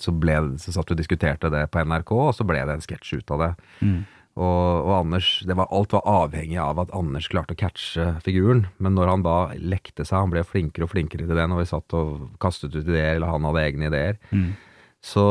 så, 0.01 0.12
ble, 0.16 0.37
så 0.62 0.72
satt 0.72 0.88
vi 0.90 0.96
og 0.96 1.01
diskuterte 1.03 1.51
det 1.53 1.66
på 1.70 1.83
NRK, 1.85 2.13
og 2.17 2.35
så 2.38 2.46
ble 2.48 2.63
det 2.65 2.77
en 2.79 2.85
sketsj 2.85 3.19
ut 3.21 3.35
av 3.37 3.42
det. 3.44 3.50
Mm. 3.85 3.98
Og, 4.37 4.85
og 4.85 4.90
Anders, 4.98 5.29
det 5.48 5.54
var, 5.56 5.69
alt 5.73 5.94
var 5.96 6.02
avhengig 6.13 6.58
av 6.61 6.81
at 6.83 6.90
Anders 6.96 7.29
klarte 7.33 7.54
å 7.56 7.61
catche 7.61 8.08
figuren, 8.25 8.67
men 8.85 8.92
når 8.98 9.08
han 9.15 9.23
da 9.25 9.37
lekte 9.56 10.04
seg, 10.04 10.19
han 10.27 10.33
ble 10.35 10.42
flinkere 10.44 10.85
og 10.85 10.92
flinkere 10.92 11.25
til 11.29 11.38
det 11.38 11.46
når 11.48 11.63
vi 11.63 11.69
satt 11.71 11.94
og 11.96 12.27
kastet 12.42 12.75
ut 12.77 12.83
ideer, 12.85 13.15
eller 13.17 13.33
han 13.33 13.46
hadde 13.48 13.63
egne 13.69 13.88
ideer, 13.92 14.19
Mm. 14.33 14.50
så, 15.00 15.25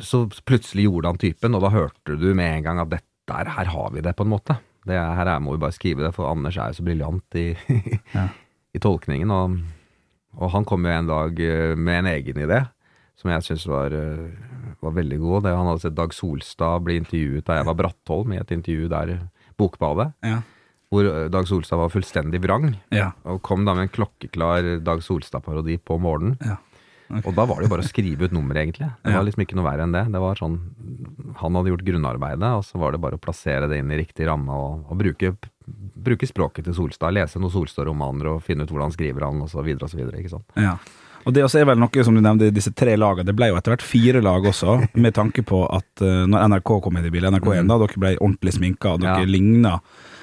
så 0.00 0.22
plutselig 0.48 0.86
gjorde 0.86 1.10
han 1.12 1.18
typen, 1.20 1.56
og 1.56 1.64
da 1.64 1.72
hørte 1.74 2.16
du 2.20 2.30
med 2.36 2.58
en 2.58 2.66
gang 2.68 2.80
at 2.84 2.92
dette, 2.92 3.06
her, 3.30 3.50
her 3.58 3.68
har 3.72 3.92
vi 3.94 4.00
det, 4.04 4.14
på 4.18 4.24
en 4.26 4.32
måte. 4.32 4.56
Det, 4.88 4.96
er- 4.96 5.12
her 5.20 5.28
er, 5.36 5.42
må 5.44 5.52
vi 5.56 5.60
bare 5.62 5.76
skrive 5.76 6.02
det, 6.06 6.14
for 6.16 6.30
Anders 6.30 6.56
er 6.58 6.72
jo 6.72 6.80
så 6.80 6.86
briljant 6.88 7.36
i, 7.40 7.48
Ja. 8.16 8.28
I 8.76 8.82
tolkningen. 8.82 9.32
Og, 9.34 9.56
og 10.40 10.52
han 10.54 10.66
kom 10.68 10.86
jo 10.86 10.92
en 10.94 11.10
dag 11.10 11.40
eh, 11.42 11.74
med 11.76 12.02
en 12.04 12.10
egen 12.14 12.40
idé, 12.46 12.60
som 13.20 13.32
jeg 13.34 13.44
syns 13.48 13.66
var, 13.68 13.92
eh, 13.96 14.30
var 14.80 14.94
veldig 14.96 15.18
god. 15.20 15.44
Det, 15.48 15.56
han 15.58 15.68
hadde 15.72 15.84
sett 15.86 15.98
Dag 15.98 16.14
Solstad 16.16 16.86
bli 16.86 17.00
intervjuet 17.02 17.44
da 17.48 17.58
jeg 17.60 17.68
var 17.68 17.78
Brattholm, 17.82 18.32
i 18.36 18.40
et 18.40 18.54
intervju 18.56 18.88
der 18.92 19.16
Bokbadet, 19.60 20.12
Ja. 20.24 20.38
hvor 20.90 21.04
eh, 21.10 21.28
Dag 21.32 21.46
Solstad 21.50 21.78
var 21.82 21.92
fullstendig 21.92 22.40
vrang. 22.46 22.72
Ja. 22.94 23.10
Og 23.28 23.42
kom 23.46 23.66
da 23.68 23.74
med 23.76 23.88
en 23.88 23.94
klokkeklar 23.98 24.76
Dag 24.86 25.02
Solstad-parodi 25.04 25.76
på 25.82 25.98
morgenen. 26.00 26.38
Ja. 26.46 26.56
Okay. 27.10 27.24
Og 27.26 27.34
da 27.34 27.42
var 27.50 27.58
det 27.58 27.66
jo 27.66 27.72
bare 27.72 27.82
å 27.82 27.88
skrive 27.90 28.28
ut 28.28 28.34
nummeret, 28.36 28.60
egentlig. 28.68 28.86
Det 29.02 29.10
var 29.16 29.24
liksom 29.26 29.42
ikke 29.42 29.56
noe 29.58 29.66
verre 29.66 29.82
enn 29.82 29.94
det. 29.96 30.04
Det 30.14 30.20
var 30.22 30.38
sånn 30.38 30.60
Han 31.40 31.56
hadde 31.58 31.72
gjort 31.72 31.82
grunnarbeidet, 31.88 32.50
og 32.54 32.62
så 32.62 32.78
var 32.78 32.94
det 32.94 33.00
bare 33.02 33.18
å 33.18 33.22
plassere 33.24 33.66
det 33.66 33.80
inn 33.82 33.90
i 33.90 33.98
riktig 33.98 34.28
ramme 34.28 34.54
og, 34.54 34.84
og 34.86 35.00
bruke, 35.00 35.32
bruke 36.00 36.26
språket 36.28 36.64
til 36.68 36.74
Solstad. 36.76 37.12
Lese 37.16 37.40
noen 37.40 37.52
Solstad-romaner 37.52 38.34
og 38.34 38.42
finne 38.46 38.64
ut 38.64 38.70
hvordan 38.72 38.92
skriver 38.94 39.26
han, 39.26 39.42
så 39.48 39.62
videre. 39.64 40.18
Ikke 40.20 40.32
sant. 40.36 40.46
Ja. 40.56 40.76
Og 41.28 41.34
det 41.36 41.42
også 41.44 41.60
er 41.60 41.66
vel 41.68 41.76
noe 41.82 42.04
som 42.06 42.14
du 42.16 42.22
nevnte, 42.24 42.48
disse 42.56 42.72
tre 42.72 42.94
lagene. 42.96 43.26
Det 43.28 43.34
ble 43.36 43.50
jo 43.50 43.58
etter 43.58 43.74
hvert 43.74 43.84
fire 43.84 44.22
lag 44.24 44.46
også, 44.48 44.78
med 45.04 45.12
tanke 45.18 45.42
på 45.44 45.64
at 45.68 46.00
uh, 46.04 46.22
når 46.30 46.46
NRK 46.54 46.72
kom 46.86 46.96
inn 46.96 47.08
i 47.10 47.12
bildet, 47.12 47.34
NRK1 47.36 47.68
da, 47.68 47.76
dere 47.82 48.00
ble 48.06 48.14
ordentlig 48.20 48.54
sminka, 48.56 48.94
og 48.96 49.04
dere 49.04 49.20
Ja. 49.20 49.28
ligna. 49.28 49.74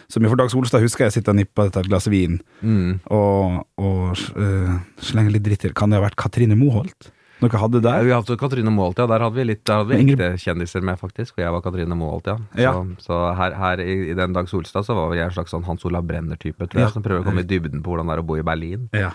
Som 0.10 0.24
for 0.24 0.40
Dag 0.40 0.50
Solstad 0.50 0.80
husker 0.82 1.04
jeg 1.06 1.18
sitter 1.18 1.34
og 1.36 1.42
nipper 1.42 1.68
etter 1.68 1.84
et 1.84 1.90
glass 1.92 2.08
vin 2.08 2.38
Mm. 2.64 3.00
og, 3.12 3.66
og 3.78 4.16
uh, 4.40 4.78
slenger 5.04 5.36
litt 5.36 5.44
dritt 5.44 5.66
til. 5.66 5.74
Kan 5.76 5.92
det 5.92 6.00
ha 6.00 6.06
vært 6.08 6.16
Katrine 6.16 6.56
Moholt? 6.56 7.12
Dere 7.40 7.60
hadde 7.62 7.82
Ja, 7.84 7.92
der? 7.92 8.04
vi 8.08 8.12
hadde 8.16 8.38
Katrine 8.42 8.72
Moholt, 8.74 8.98
ja. 8.98 9.06
Der 9.06 9.20
hadde 9.22 9.36
vi 9.36 9.44
litt 9.46 9.64
Der 9.66 9.84
hadde 9.84 9.90
vi 9.92 10.00
Ingrid- 10.02 10.22
ekte 10.26 10.42
kjendiser 10.42 10.82
med, 10.82 10.98
faktisk. 10.98 11.36
Og 11.38 11.44
jeg 11.46 11.52
var 11.54 11.62
Katrine 11.62 11.96
Moholt, 11.96 12.26
ja. 12.26 12.38
Så, 12.38 12.62
Ja. 12.64 12.74
så 13.00 13.36
her, 13.38 13.52
her 13.54 13.78
i, 13.84 14.10
i 14.12 14.14
den 14.18 14.34
Dag 14.34 14.48
Solstad 14.50 14.86
så 14.86 14.96
var 14.98 15.14
jeg 15.16 15.26
en 15.30 15.36
slags 15.38 15.52
sånn 15.54 15.64
Hans 15.66 15.86
Olav 15.86 16.04
Brenner-type, 16.08 16.58
tror 16.68 16.80
Ja. 16.82 16.86
jeg. 16.88 16.94
Som 16.94 17.04
prøver 17.04 17.22
å 17.22 17.26
komme 17.30 17.42
i 17.46 17.50
dybden 17.50 17.84
på 17.84 17.94
hvordan 17.94 18.08
det 18.08 18.18
er 18.18 18.24
å 18.24 18.26
bo 18.26 18.36
i 18.38 18.42
Berlin. 18.42 18.90
Ja. 18.94 19.12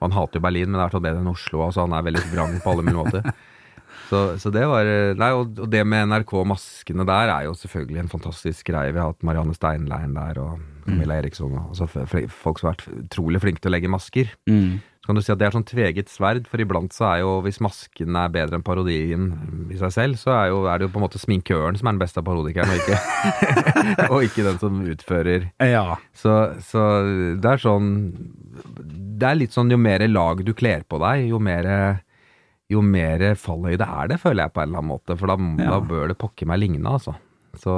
Han 0.00 0.12
hater 0.12 0.38
jo 0.38 0.40
Berlin, 0.40 0.70
men 0.70 0.78
det 0.80 0.86
er 0.86 0.98
sånn 0.98 1.02
bedre 1.02 1.18
enn 1.18 1.32
Oslo. 1.34 1.64
Altså 1.66 1.82
han 1.82 1.92
er 1.98 2.02
veldig 2.06 2.22
vrang 2.32 2.60
på 2.62 2.70
alle 2.70 2.82
mulige 2.86 3.04
måter. 3.04 3.32
Så, 4.08 4.38
så 4.40 4.48
det 4.50 4.62
var 4.64 4.84
Nei, 5.20 5.26
og, 5.36 5.58
og 5.60 5.68
det 5.68 5.82
med 5.84 6.08
NRK-maskene 6.08 7.04
der 7.04 7.28
er 7.28 7.42
jo 7.44 7.52
selvfølgelig 7.52 7.98
en 8.00 8.08
fantastisk 8.08 8.64
greie. 8.70 8.92
Vi 8.94 8.98
har 9.02 9.10
hatt 9.12 9.22
Marianne 9.26 9.52
Steinlein 9.52 10.14
der, 10.16 10.38
og 10.40 10.60
Camilla 10.86 11.18
Eriksson. 11.20 11.52
Og, 11.58 11.74
altså, 11.74 11.88
folk 12.32 12.58
som 12.62 12.70
har 12.70 12.76
vært 12.78 12.86
utrolig 13.04 13.42
flinke 13.42 13.60
til 13.60 13.68
å 13.68 13.74
legge 13.74 13.90
masker. 13.92 14.30
Mm. 14.48 14.78
Så 15.08 15.14
kan 15.14 15.16
du 15.16 15.22
si 15.24 15.32
at 15.32 15.38
det 15.40 15.46
er 15.48 15.54
sånn 15.56 15.64
tveget 15.64 16.10
sverd, 16.12 16.44
for 16.52 16.60
iblant 16.60 16.92
så 16.92 17.06
er 17.08 17.20
jo, 17.22 17.30
hvis 17.40 17.62
masken 17.64 18.12
er 18.20 18.28
bedre 18.28 18.58
enn 18.58 18.64
parodien 18.66 19.22
i 19.72 19.78
seg 19.80 19.94
selv, 19.94 20.18
så 20.20 20.34
er, 20.34 20.50
jo, 20.52 20.58
er 20.68 20.76
det 20.82 20.84
jo 20.84 20.90
på 20.92 21.00
en 21.00 21.04
måte 21.06 21.16
sminkøren 21.22 21.78
som 21.80 21.88
er 21.88 21.96
den 21.96 22.02
beste 22.02 22.20
parodikeren, 22.26 22.68
og 22.68 22.82
ikke, 22.82 22.98
og 24.12 24.26
ikke 24.26 24.44
den 24.50 24.58
som 24.60 24.82
utfører. 24.84 25.46
ja. 25.64 25.96
Så, 26.12 26.34
så 26.60 26.82
det 27.40 27.48
er 27.54 27.62
sånn 27.62 27.88
Det 29.16 29.30
er 29.30 29.38
litt 29.40 29.56
sånn 29.56 29.72
jo 29.72 29.78
mer 29.80 30.04
lag 30.12 30.44
du 30.44 30.52
kler 30.52 30.84
på 30.84 31.00
deg, 31.00 31.24
jo 31.32 31.40
mer 31.40 31.70
jo 32.68 32.82
mer 32.84 33.30
fallhøyde 33.40 33.86
er 33.88 34.10
det, 34.12 34.20
føler 34.20 34.44
jeg 34.44 34.52
på 34.52 34.60
en 34.60 34.68
eller 34.68 34.82
annen 34.82 34.92
måte. 34.92 35.16
For 35.16 35.32
da, 35.32 35.38
Ja. 35.64 35.70
da 35.72 35.80
bør 35.88 36.10
det 36.12 36.18
pokker 36.20 36.44
meg 36.52 36.60
ligne, 36.60 36.84
altså. 36.84 37.16
Så, 37.56 37.72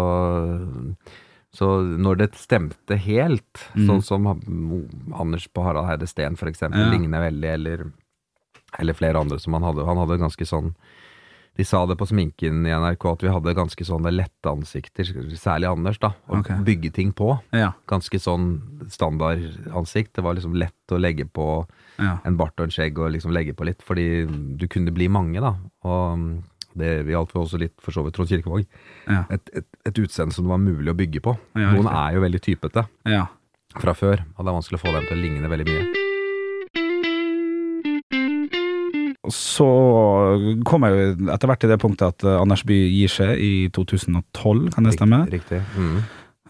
så 1.56 1.80
når 1.98 2.18
det 2.18 2.30
stemte 2.38 2.96
helt, 2.96 3.66
Mm. 3.74 3.86
sånn 3.88 4.02
som 4.02 4.26
Anders 5.14 5.48
på 5.48 5.64
Harald 5.64 5.86
Heide 5.86 6.06
Steen 6.06 6.36
eksempel, 6.36 6.78
Ja. 6.80 6.90
ligner 6.90 7.20
veldig, 7.30 7.52
eller, 7.54 7.92
eller 8.78 8.92
flere 8.94 9.18
andre 9.18 9.38
som 9.38 9.52
han 9.54 9.62
hadde. 9.62 9.84
Han 9.86 9.96
hadde 9.96 10.18
ganske 10.18 10.46
sånn 10.46 10.74
de 11.56 11.64
sa 11.66 11.84
det 11.84 11.96
på 11.98 12.06
sminken 12.08 12.62
i 12.64 12.70
NRK 12.72 13.04
at 13.12 13.22
vi 13.24 13.28
hadde 13.28 13.52
ganske 13.58 13.84
sånne 13.84 14.12
lette 14.14 14.48
ansikter, 14.48 15.04
særlig 15.36 15.68
Anders, 15.68 15.98
da. 15.98 16.12
Å 16.30 16.38
okay. 16.40 16.56
bygge 16.64 16.92
ting 16.94 17.12
på 17.12 17.40
Ja. 17.52 17.72
ganske 17.90 18.16
sånn 18.22 18.88
standardansikt. 18.88 20.14
Det 20.14 20.22
var 20.24 20.34
liksom 20.34 20.54
lett 20.56 20.94
å 20.94 21.00
legge 21.00 21.26
på 21.28 21.66
ja. 21.98 22.18
en 22.24 22.36
bart 22.36 22.54
og 22.58 22.68
en 22.68 22.70
skjegg 22.70 22.98
og 22.98 23.12
liksom 23.12 23.32
legge 23.34 23.52
på 23.54 23.66
litt, 23.66 23.82
fordi 23.82 24.24
du 24.56 24.66
kunne 24.68 24.94
bli 24.94 25.08
mange, 25.08 25.40
da. 25.40 25.56
Og 25.84 26.42
det 26.78 26.90
gjaldt 27.10 27.32
for 27.32 27.44
også 27.44 27.60
litt 27.60 27.74
for 27.82 27.94
så 27.94 28.04
vidt 28.06 28.16
Trond 28.16 28.30
Kirkevåg. 28.30 28.66
Ja. 29.08 29.24
Et, 29.34 29.52
et, 29.60 29.66
et 29.90 30.02
utseende 30.02 30.34
som 30.36 30.46
det 30.46 30.52
var 30.52 30.62
mulig 30.62 30.92
å 30.92 30.98
bygge 30.98 31.22
på. 31.24 31.34
Ja, 31.56 31.72
Noen 31.72 31.86
riktig. 31.86 31.96
er 32.02 32.14
jo 32.16 32.24
veldig 32.26 32.42
typete 32.46 32.86
ja. 33.10 33.24
fra 33.76 33.96
før, 33.96 34.24
og 34.36 34.44
det 34.44 34.52
er 34.52 34.58
vanskelig 34.60 34.80
å 34.80 34.84
få 34.84 34.94
dem 34.96 35.08
til 35.08 35.18
å 35.18 35.24
ligne 35.24 35.52
veldig 35.52 35.68
mye. 35.70 36.06
Så 39.30 39.66
kom 40.66 40.86
jeg 40.86 40.96
jo 40.96 41.28
etter 41.30 41.50
hvert 41.50 41.60
til 41.62 41.70
det 41.70 41.78
punktet 41.82 42.16
at 42.16 42.24
eh, 42.26 42.38
Anders 42.40 42.64
Bye 42.66 42.88
gir 42.90 43.12
seg 43.12 43.38
i 43.38 43.52
2012, 43.76 44.70
kan 44.74 44.88
det 44.88 44.96
stemme? 44.96 45.20
Riktig. 45.30 45.60
Mm. 45.76 46.00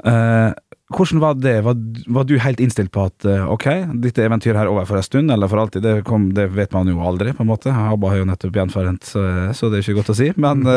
Eh, 0.09 0.51
hvordan 0.91 1.21
var 1.23 1.35
det? 1.39 1.61
Var, 1.63 1.77
var 2.07 2.25
du 2.27 2.35
helt 2.43 2.61
innstilt 2.61 2.91
på 2.95 3.05
at 3.07 3.27
eh, 3.29 3.45
ok, 3.47 3.67
dette 4.03 4.25
eventyret 4.27 4.59
her 4.59 4.67
er 4.67 4.73
over 4.73 4.89
for 4.89 4.99
en 4.99 5.07
stund, 5.07 5.31
eller 5.31 5.51
for 5.51 5.63
alltid? 5.63 5.85
Det, 5.87 5.93
kom, 6.09 6.31
det 6.35 6.49
vet 6.57 6.75
man 6.75 6.91
jo 6.91 7.03
aldri, 7.07 7.35
på 7.37 7.45
en 7.45 7.51
måte. 7.51 7.71
Abba 7.71 8.11
har 8.11 8.23
jo 8.23 8.27
nettopp 8.31 8.59
gjenforent, 8.59 9.07
så, 9.07 9.23
så 9.57 9.71
det 9.71 9.79
er 9.79 9.87
ikke 9.87 10.01
godt 10.01 10.13
å 10.15 10.19
si. 10.19 10.31
Men 10.35 10.65
mm. 10.67 10.73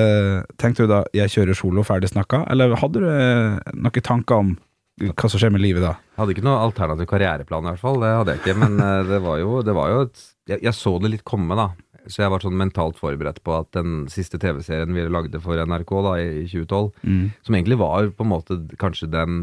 eh, 0.00 0.38
tenkte 0.62 0.86
du 0.86 0.92
da 0.94 1.02
jeg 1.16 1.34
kjører 1.34 1.58
solo, 1.58 1.86
ferdig 1.86 2.12
snakka, 2.12 2.44
eller 2.52 2.76
hadde 2.78 3.02
du 3.02 3.10
noen 3.10 4.06
tanker 4.06 4.44
om 4.44 4.54
hva 4.96 5.28
som 5.28 5.36
skjer 5.36 5.50
med 5.52 5.60
livet 5.60 5.84
da? 5.84 5.96
Jeg 6.14 6.22
hadde 6.22 6.32
ikke 6.36 6.46
noen 6.46 6.62
alternativ 6.62 7.10
karriereplan, 7.10 7.66
i 7.66 7.72
hvert 7.74 7.82
fall. 7.82 7.98
Det 8.00 8.12
hadde 8.14 8.32
jeg 8.32 8.40
ikke. 8.44 8.54
Men 8.62 8.78
det 9.10 9.18
var 9.26 9.42
jo, 9.42 9.58
det 9.66 9.74
var 9.76 9.90
jo 9.92 9.98
et, 10.06 10.22
jeg, 10.48 10.62
jeg 10.64 10.78
så 10.78 10.94
det 11.02 11.10
litt 11.12 11.26
komme, 11.26 11.58
da. 11.58 11.66
Så 12.06 12.22
jeg 12.22 12.30
var 12.32 12.42
sånn 12.44 12.58
mentalt 12.58 12.98
forberedt 13.00 13.42
på 13.46 13.54
at 13.58 13.72
den 13.76 14.06
siste 14.12 14.38
TV-serien 14.42 14.94
vi 14.94 15.06
lagde 15.10 15.40
for 15.42 15.58
NRK 15.58 15.92
da 16.06 16.16
i 16.22 16.44
2012, 16.46 16.92
Mm. 17.02 17.32
som 17.42 17.54
egentlig 17.54 17.78
var 17.78 18.10
på 18.10 18.24
en 18.24 18.30
måte 18.32 18.58
kanskje 18.78 19.10
den, 19.10 19.40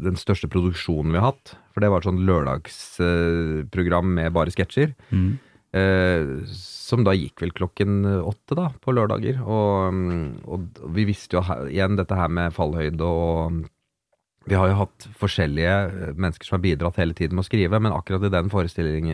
den 0.00 0.16
største 0.16 0.48
produksjonen 0.52 1.12
vi 1.12 1.18
har 1.20 1.32
hatt. 1.32 1.56
For 1.72 1.80
det 1.80 1.90
var 1.90 2.02
et 2.02 2.08
sånn 2.10 2.24
lørdagsprogram 2.28 4.14
med 4.14 4.32
bare 4.32 4.52
sketsjer. 4.52 4.94
Mm. 5.10 5.38
Eh, 5.72 6.44
som 6.52 7.00
da 7.04 7.14
gikk 7.16 7.40
vel 7.40 7.52
klokken 7.56 8.02
åtte 8.04 8.56
da, 8.58 8.66
på 8.84 8.92
lørdager. 8.92 9.38
Og, 9.40 9.94
mm, 9.96 10.42
og 10.44 10.82
vi 10.92 11.06
visste 11.08 11.38
jo 11.38 11.44
igjen 11.70 11.96
dette 11.96 12.16
her 12.18 12.28
med 12.28 12.52
fallhøyde 12.56 13.00
og 13.06 13.52
mm, 13.52 13.62
Vi 14.50 14.56
har 14.58 14.66
jo 14.72 14.74
hatt 14.74 15.04
forskjellige 15.20 15.74
eh, 15.86 16.14
mennesker 16.18 16.48
som 16.48 16.56
har 16.56 16.64
bidratt 16.64 16.96
hele 16.98 17.14
tiden 17.14 17.36
med 17.38 17.44
å 17.44 17.46
skrive, 17.46 17.78
men 17.78 17.94
akkurat 17.94 18.24
i 18.26 18.32
den 18.32 18.50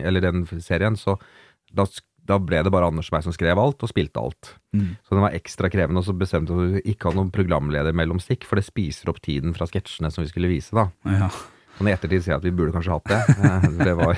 eller 0.01 0.21
den 0.25 0.39
serien, 0.59 0.97
så 0.97 1.19
da, 1.71 1.85
da 2.29 2.37
ble 2.41 2.61
det 2.65 2.71
bare 2.73 2.87
Anders 2.91 3.09
og 3.11 3.17
meg 3.17 3.25
som 3.25 3.33
skrev 3.35 3.59
alt, 3.61 3.81
og 3.83 3.89
spilte 3.91 4.21
alt. 4.21 4.53
Mm. 4.77 4.89
Så 5.03 5.15
det 5.17 5.23
var 5.25 5.37
ekstra 5.37 5.69
krevende, 5.73 6.01
og 6.03 6.07
så 6.07 6.13
bestemte 6.17 6.55
vi 6.55 6.79
å 6.79 6.83
ikke 6.93 7.09
hadde 7.09 7.19
noen 7.23 7.31
programleder 7.33 7.95
mellom 7.97 8.21
stikk, 8.21 8.45
for 8.47 8.59
det 8.61 8.67
spiser 8.69 9.09
opp 9.11 9.21
tiden 9.25 9.55
fra 9.57 9.67
sketsjene 9.69 10.11
som 10.13 10.23
vi 10.25 10.29
skulle 10.31 10.51
vise, 10.51 10.75
da. 10.77 10.87
Ja. 11.09 11.29
Sånn 11.79 11.87
i 11.87 11.93
ettertid 11.95 12.25
sier 12.25 12.33
jeg 12.33 12.41
at 12.41 12.45
vi 12.45 12.51
burde 12.51 12.73
kanskje 12.75 12.91
hatt 12.91 13.07
det. 13.07 13.19
Eh, 13.39 13.67
Det 13.85 13.93
var 13.95 14.17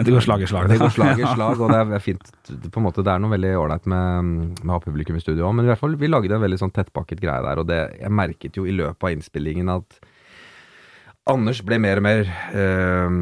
Det 0.00 0.14
går 0.14 0.24
slag 0.24 0.42
i 0.46 0.48
slag. 0.48 0.68
det 0.72 0.78
går 0.80 0.94
slag 0.94 1.20
i 1.20 1.26
slag, 1.28 1.60
og 1.60 1.74
det 1.74 1.80
er 1.98 2.00
fint. 2.00 2.30
På 2.72 2.80
en 2.80 2.86
måte, 2.86 3.04
det 3.04 3.12
er 3.12 3.20
noe 3.20 3.34
veldig 3.34 3.50
ålreit 3.60 3.86
med, 3.92 4.30
med 4.62 4.70
å 4.70 4.78
ha 4.78 4.80
publikum 4.80 5.18
i 5.18 5.20
studio 5.20 5.44
òg, 5.50 5.58
men 5.58 5.68
i 5.68 5.70
hvert 5.74 5.82
fall, 5.82 5.98
vi 6.00 6.08
lagde 6.08 6.32
en 6.34 6.40
veldig 6.46 6.58
sånn 6.62 6.72
tettpakket 6.72 7.20
greie 7.20 7.44
der, 7.44 7.60
og 7.60 7.68
det, 7.68 7.82
jeg 8.00 8.14
merket 8.22 8.56
jo 8.56 8.64
i 8.64 8.72
løpet 8.78 9.04
av 9.06 9.12
innspillingen 9.18 9.68
at 9.76 10.00
Anders 11.28 11.60
ble 11.66 11.76
mer 11.82 12.00
og 12.00 12.04
mer 12.06 12.22
eh, 12.56 13.16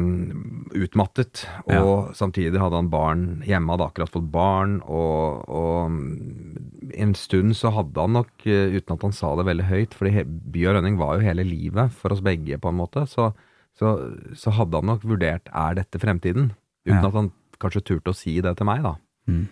utmattet, 0.79 1.43
og 1.67 2.13
samtidig 2.17 2.61
hadde 2.61 2.79
han 2.79 2.89
barn 2.89 3.25
hjemme, 3.45 3.73
hadde 3.75 3.89
akkurat 3.89 4.13
fått 4.13 4.29
barn, 4.31 4.77
og, 4.87 5.43
og 5.51 6.95
en 6.95 7.13
stund 7.17 7.57
så 7.59 7.73
hadde 7.75 8.05
han 8.05 8.15
nok, 8.15 8.31
eh, 8.47 8.77
uten 8.77 8.95
at 8.95 9.05
han 9.05 9.15
sa 9.15 9.33
det 9.37 9.45
veldig 9.49 9.67
høyt, 9.67 9.99
fordi 9.99 10.23
By 10.25 10.65
og 10.69 10.77
Rønning 10.79 10.97
var 11.01 11.17
jo 11.17 11.27
hele 11.27 11.45
livet 11.45 11.93
for 11.99 12.15
oss 12.15 12.23
begge, 12.25 12.57
på 12.61 12.71
en 12.71 12.79
måte, 12.79 13.03
så, 13.11 13.33
så, 13.77 13.93
så 14.31 14.55
hadde 14.57 14.79
han 14.79 14.89
nok 14.93 15.05
vurdert 15.05 15.51
er 15.51 15.77
dette 15.81 16.01
fremtiden, 16.01 16.53
uten 16.87 17.03
Ja. 17.03 17.05
at 17.11 17.19
han 17.19 17.33
kanskje 17.59 17.83
turte 17.91 18.15
å 18.15 18.17
si 18.17 18.39
det 18.41 18.55
til 18.57 18.69
meg, 18.69 18.85
da. 18.87 18.95
Mm. 19.29 19.47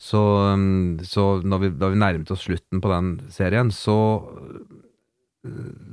Så, 0.00 0.20
um, 0.48 0.96
så 1.04 1.42
når 1.44 1.60
vi, 1.60 1.68
da 1.76 1.90
vi 1.92 1.98
nærmet 2.00 2.30
oss 2.32 2.46
slutten 2.46 2.80
på 2.80 2.88
den 2.88 3.08
serien, 3.32 3.68
så 3.74 3.96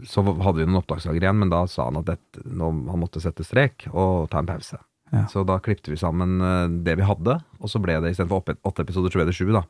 så 0.08 0.24
hadde 0.28 0.60
vi 0.60 0.68
noen 0.68 0.82
opptaksdager 0.82 1.24
igjen, 1.24 1.40
men 1.40 1.52
da 1.52 1.62
sa 1.72 1.88
han 1.88 2.02
at 2.02 2.10
dette, 2.10 2.44
nå, 2.44 2.68
han 2.92 3.00
måtte 3.00 3.22
sette 3.24 3.46
strek 3.48 3.88
og 3.94 4.28
ta 4.32 4.42
en 4.42 4.50
pause. 4.50 4.80
Ja. 5.14 5.24
Så 5.32 5.46
da 5.48 5.56
klippte 5.64 5.94
vi 5.94 6.00
sammen 6.00 6.42
eh, 6.44 6.66
det 6.84 6.98
vi 7.00 7.08
hadde, 7.08 7.38
og 7.62 7.72
så 7.72 7.80
ble 7.80 7.96
det 8.04 8.12
istedenfor 8.12 8.42
åtte- 8.42 8.58
åtte 8.68 8.84
episoder, 8.84 9.14
så 9.14 9.22
ble 9.22 9.30
det 9.30 9.38
sju, 9.38 9.48
da. 9.56 9.64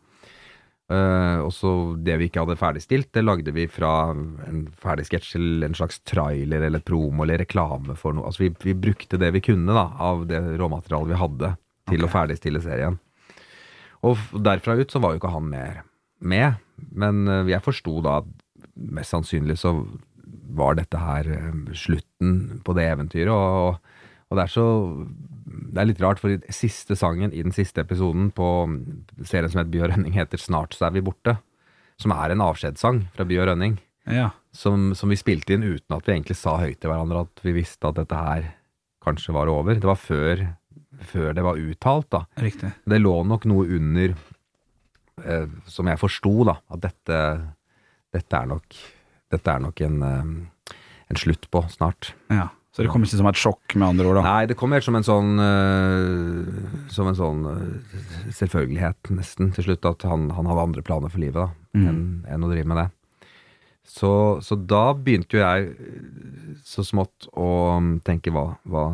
Uh, 0.88 1.43
og 1.43 1.49
så 1.51 1.69
det 1.99 2.13
vi 2.15 2.30
ikke 2.30 2.45
hadde 2.45 2.55
ferdigstilt, 2.55 3.09
det 3.11 3.25
lagde 3.25 3.51
vi 3.51 3.65
fra 3.67 4.13
en 4.47 4.61
ferdig 4.80 5.03
sketsj 5.09 5.34
til 5.34 5.65
en 5.67 5.75
slags 5.75 5.99
trailer 6.07 6.63
eller 6.63 6.80
promo 6.80 7.25
eller 7.25 7.41
reklame 7.43 7.97
for 7.99 8.15
noe. 8.15 8.30
Altså 8.30 8.45
vi, 8.45 8.53
vi 8.63 8.75
brukte 8.88 9.19
det 9.19 9.34
vi 9.36 9.41
kunne 9.43 9.75
da, 9.75 9.89
av 9.99 10.23
det 10.30 10.39
råmaterialet 10.61 11.11
vi 11.11 11.19
hadde 11.19 11.49
til 11.91 11.99
okay. 11.99 12.07
å 12.07 12.13
ferdigstille 12.13 12.63
serien. 12.63 12.95
Og 14.07 14.39
derfra 14.39 14.78
ut 14.80 14.93
så 14.93 15.03
var 15.03 15.11
jo 15.11 15.19
ikke 15.19 15.34
han 15.34 15.51
mer 15.51 15.82
med, 16.23 16.63
men 16.95 17.28
eh, 17.28 17.51
jeg 17.51 17.65
forsto 17.65 17.99
da 18.05 18.21
at 18.21 18.32
mest 18.78 19.13
sannsynlig 19.13 19.57
så 19.59 19.73
var 20.57 20.78
dette 20.78 20.99
her 20.99 21.28
eh, 21.32 21.73
slutten 21.78 22.61
på 22.65 22.75
det 22.78 22.88
eventyret, 22.91 23.32
og, 23.34 23.80
og 24.28 24.38
det 24.39 24.43
er 24.45 24.53
så 24.53 24.67
Det 25.47 25.82
er 25.82 25.88
litt 25.88 26.01
rart, 26.01 26.19
for 26.19 26.30
i 26.34 26.53
siste 26.53 26.95
sangen 26.99 27.32
i 27.34 27.41
den 27.43 27.53
siste 27.55 27.82
episoden 27.82 28.30
på 28.36 28.47
serien 29.25 29.49
som 29.51 29.61
heter 29.61 29.86
og 29.86 29.91
Rønning, 29.93 30.13
heter 30.13 30.38
'Snart 30.38 30.73
så 30.75 30.88
er 30.88 30.91
vi 30.95 31.01
borte', 31.01 31.38
som 31.97 32.11
er 32.11 32.32
en 32.32 32.41
avskjedssang 32.43 33.07
fra 33.15 33.23
og 33.23 33.47
Rønning, 33.47 33.78
Ja. 34.07 34.30
som, 34.53 34.93
som 34.95 35.09
vi 35.09 35.15
spilte 35.15 35.53
inn 35.53 35.63
uten 35.63 35.95
at 35.95 36.05
vi 36.05 36.13
egentlig 36.13 36.36
sa 36.38 36.57
høyt 36.57 36.80
til 36.80 36.89
hverandre 36.89 37.21
at 37.25 37.43
vi 37.43 37.51
visste 37.51 37.88
at 37.88 37.95
dette 37.95 38.15
her 38.15 38.53
kanskje 39.03 39.34
var 39.34 39.47
over. 39.47 39.75
Det 39.75 39.84
var 39.88 39.95
før, 39.99 40.55
før 41.01 41.34
det 41.34 41.43
var 41.43 41.59
uttalt, 41.59 42.09
da. 42.09 42.25
Riktig. 42.38 42.71
Det 42.86 43.01
lå 43.01 43.15
nok 43.28 43.45
noe 43.45 43.65
under, 43.78 44.15
eh, 45.23 45.47
som 45.65 45.88
jeg 45.88 45.99
forsto, 45.99 46.43
da, 46.45 46.57
at 46.71 46.82
dette, 46.82 47.19
dette 48.18 48.41
er 48.43 48.49
nok 48.49 48.78
dette 49.32 49.51
er 49.51 49.59
nok 49.59 49.82
en, 49.84 49.97
eh, 50.07 50.76
en 51.11 51.20
slutt 51.20 51.49
på 51.51 51.61
snart. 51.74 52.13
Ja. 52.32 52.49
Så 52.72 52.84
det 52.86 52.91
kom 52.93 53.01
ikke 53.03 53.18
som 53.18 53.28
et 53.28 53.39
sjokk, 53.41 53.74
med 53.76 53.88
andre 53.89 54.05
ord? 54.07 54.20
da? 54.20 54.22
Nei, 54.28 54.45
det 54.51 54.55
kom 54.59 54.72
helt 54.76 54.86
som 54.86 54.95
en 54.99 55.03
sånn 55.07 55.32
eh, 55.41 56.91
Som 56.93 57.07
en 57.09 57.18
sånn 57.18 57.39
eh, 57.49 58.03
selvfølgelighet, 58.38 59.09
nesten, 59.18 59.49
til 59.55 59.65
slutt, 59.65 59.88
at 59.89 60.05
han, 60.07 60.28
han 60.38 60.45
hadde 60.47 60.65
andre 60.68 60.84
planer 60.86 61.09
for 61.13 61.24
livet 61.24 61.41
da, 61.41 61.49
Mm. 61.78 61.88
enn 61.89 61.97
enn 62.34 62.45
å 62.45 62.49
drive 62.49 62.65
med 62.70 62.78
det. 62.80 62.86
Så, 63.88 64.09
så 64.43 64.55
da 64.68 64.93
begynte 64.97 65.38
jo 65.38 65.43
jeg 65.43 66.61
så 66.65 66.84
smått 66.86 67.28
å 67.38 67.49
mm, 67.80 67.91
tenke 68.07 68.32
hva, 68.34 68.45
hva 68.68 68.86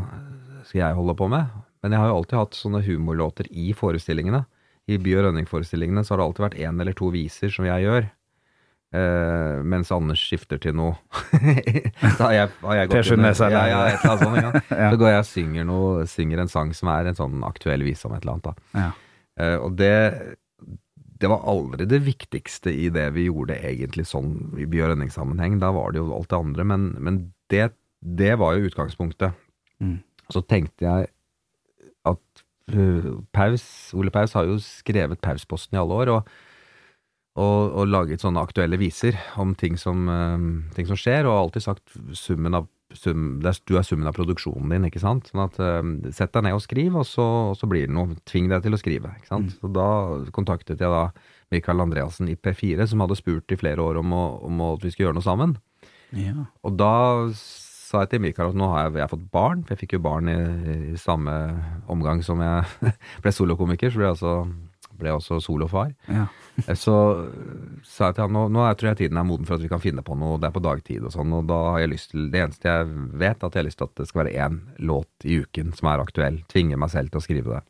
skal 0.68 0.80
jeg 0.82 0.98
holde 0.98 1.16
på 1.20 1.30
med? 1.32 1.48
Men 1.84 1.96
jeg 1.96 2.02
har 2.04 2.12
jo 2.12 2.18
alltid 2.22 2.40
hatt 2.40 2.58
sånne 2.58 2.82
humorlåter 2.86 3.48
i 3.52 3.72
forestillingene. 3.78 4.44
I 4.92 4.98
By- 5.00 5.16
og 5.20 5.26
Rønning-forestillingene 5.30 6.04
så 6.04 6.14
har 6.14 6.22
det 6.22 6.28
alltid 6.28 6.46
vært 6.48 6.60
én 6.68 6.82
eller 6.84 6.96
to 7.00 7.10
viser 7.14 7.52
som 7.56 7.66
jeg 7.68 7.86
gjør. 7.88 8.10
Eh, 8.94 9.64
mens 9.66 9.90
Anders 9.90 10.22
skifter 10.22 10.60
til 10.62 10.76
noe 10.78 10.92
Da 12.20 12.28
har 12.28 12.34
jeg, 12.36 12.50
har 12.62 12.76
jeg 12.78 12.90
gått 12.92 13.08
inn-? 13.16 13.26
Ja, 13.26 13.64
ja, 13.66 13.80
et 13.90 14.04
eller 14.06 14.12
annet 14.12 14.46
sånt. 14.46 14.68
Ja. 14.84 14.92
Så 14.92 15.00
går 15.02 15.10
jeg 15.10 15.24
og 15.24 15.30
synger, 15.30 15.66
noe, 15.66 16.06
synger 16.12 16.44
en 16.44 16.52
sang 16.52 16.76
som 16.78 16.92
er 16.94 17.10
en 17.10 17.18
sånn 17.18 17.42
aktuell 17.48 17.82
vise 17.88 18.06
om 18.06 18.14
et 18.14 18.22
eller 18.22 18.36
annet. 18.36 18.52
da. 18.52 18.84
Ja. 18.84 18.92
Eh, 19.42 19.56
og 19.58 19.80
det, 19.80 19.96
det 21.24 21.32
var 21.32 21.50
aldri 21.50 21.88
det 21.90 22.04
viktigste 22.06 22.70
i 22.70 22.92
det 22.94 23.08
vi 23.18 23.26
gjorde 23.32 23.58
egentlig 23.66 24.06
sånn 24.12 24.36
i 24.62 24.68
og 24.68 24.94
rønningssammenheng. 24.94 25.58
Da 25.64 25.74
var 25.74 25.94
det 25.94 26.04
jo 26.04 26.14
alt 26.14 26.30
det 26.30 26.42
andre, 26.44 26.70
men, 26.76 26.88
men 27.02 27.20
det, 27.54 27.72
det 28.04 28.36
var 28.44 28.58
jo 28.60 28.70
utgangspunktet. 28.70 29.34
Mm. 29.82 30.00
Så 30.30 30.46
tenkte 30.46 30.86
jeg 30.86 31.10
at 32.14 32.46
uh, 32.76 33.12
Paus, 33.34 33.66
Ole 33.98 34.14
Paus 34.14 34.38
har 34.38 34.46
jo 34.50 34.62
skrevet 34.62 35.22
Pausposten 35.24 35.80
i 35.80 35.82
alle 35.82 36.04
år, 36.04 36.14
og, 36.20 36.36
og, 37.34 37.74
og 37.74 37.90
laget 37.90 38.22
sånne 38.22 38.44
aktuelle 38.46 38.78
viser 38.78 39.18
om 39.42 39.56
ting 39.58 39.78
som, 39.82 40.06
uh, 40.10 40.38
ting 40.76 40.90
som 40.90 41.00
skjer, 41.00 41.26
og 41.26 41.34
har 41.34 41.44
alltid 41.48 41.66
sagt 41.66 41.98
summen 42.18 42.60
av 42.60 42.70
sum, 42.94 43.40
er, 43.42 43.58
du 43.66 43.78
er 43.80 43.86
summen 43.88 44.10
av 44.10 44.14
produksjonen 44.14 44.70
din, 44.76 44.88
ikke 44.90 45.02
sant? 45.02 45.32
Sånn 45.32 45.44
at 45.48 45.58
uh, 45.58 45.82
sett 46.14 46.34
deg 46.36 46.46
ned 46.46 46.58
og 46.58 46.64
skriv, 46.66 46.98
og 47.00 47.08
så, 47.10 47.26
og 47.52 47.58
så 47.58 47.70
blir 47.70 47.88
det 47.90 47.96
noe. 47.98 48.20
Tving 48.30 48.52
deg 48.52 48.66
til 48.66 48.78
å 48.78 48.82
skrive, 48.82 49.16
ikke 49.18 49.32
sant? 49.32 49.56
Så 49.58 49.72
da 49.74 49.90
kontaktet 50.36 50.82
jeg 50.82 50.94
da 50.94 51.08
Mikael 51.54 51.84
Andreassen 51.84 52.30
i 52.30 52.38
P4, 52.38 52.86
som 52.90 53.04
hadde 53.04 53.18
spurt 53.20 53.54
i 53.54 53.60
flere 53.60 53.82
år 53.84 54.02
om, 54.02 54.14
å, 54.14 54.24
om 54.48 54.66
at 54.72 54.86
vi 54.86 54.94
skulle 54.94 55.10
gjøre 55.10 55.20
noe 55.20 55.26
sammen. 55.26 55.58
Ja. 56.14 56.48
Og 56.66 56.78
da 56.78 56.94
sa 57.34 58.04
jeg 58.04 58.14
til 58.14 58.24
Mikael 58.24 58.52
at 58.52 58.58
nå 58.58 58.70
har 58.72 58.88
jeg, 58.88 58.98
jeg 58.98 59.06
har 59.06 59.12
fått 59.12 59.26
barn, 59.34 59.64
for 59.64 59.76
jeg 59.76 59.84
fikk 59.84 59.98
jo 59.98 60.06
barn 60.06 60.30
i, 60.32 60.38
i 60.94 61.00
samme 61.02 61.34
omgang 61.92 62.24
som 62.26 62.42
jeg 62.42 62.94
ble 63.24 63.34
solokomiker, 63.34 63.94
så 63.94 64.02
ble 64.02 64.08
jeg 64.10 64.18
også, 64.18 64.36
ble 65.00 65.14
også 65.16 65.40
solofar. 65.44 65.94
Ja. 66.08 66.28
Så 66.78 66.96
sa 67.88 68.10
jeg 68.10 68.18
til 68.18 68.26
han 68.28 68.36
nå, 68.36 68.46
nå 68.54 68.66
tror 68.78 68.92
jeg 68.92 69.02
tiden 69.04 69.20
er 69.20 69.28
moden 69.28 69.48
for 69.50 69.58
at 69.58 69.66
vi 69.66 69.72
kan 69.72 69.82
finne 69.84 70.06
på 70.06 70.18
noe, 70.20 70.38
det 70.42 70.50
er 70.50 70.56
på 70.56 70.64
dagtid 70.64 71.08
og 71.08 71.14
sånn, 71.16 71.34
og 71.34 71.48
da 71.50 71.60
har 71.74 71.84
jeg 71.84 71.94
lyst 71.96 72.14
til, 72.14 72.28
det 72.34 72.44
eneste 72.44 72.70
jeg 72.70 72.90
vet, 73.24 73.38
at 73.42 73.50
jeg 73.50 73.64
har 73.64 73.70
lyst 73.70 73.82
til 73.82 73.90
at 73.90 74.02
det 74.02 74.10
skal 74.10 74.24
være 74.24 74.36
én 74.46 74.60
låt 74.92 75.28
i 75.28 75.40
uken 75.44 75.74
som 75.78 75.90
er 75.92 76.04
aktuell. 76.04 76.42
Tvinge 76.52 76.80
meg 76.80 76.94
selv 76.94 77.14
til 77.14 77.22
å 77.22 77.26
skrive 77.26 77.56
det. 77.58 77.64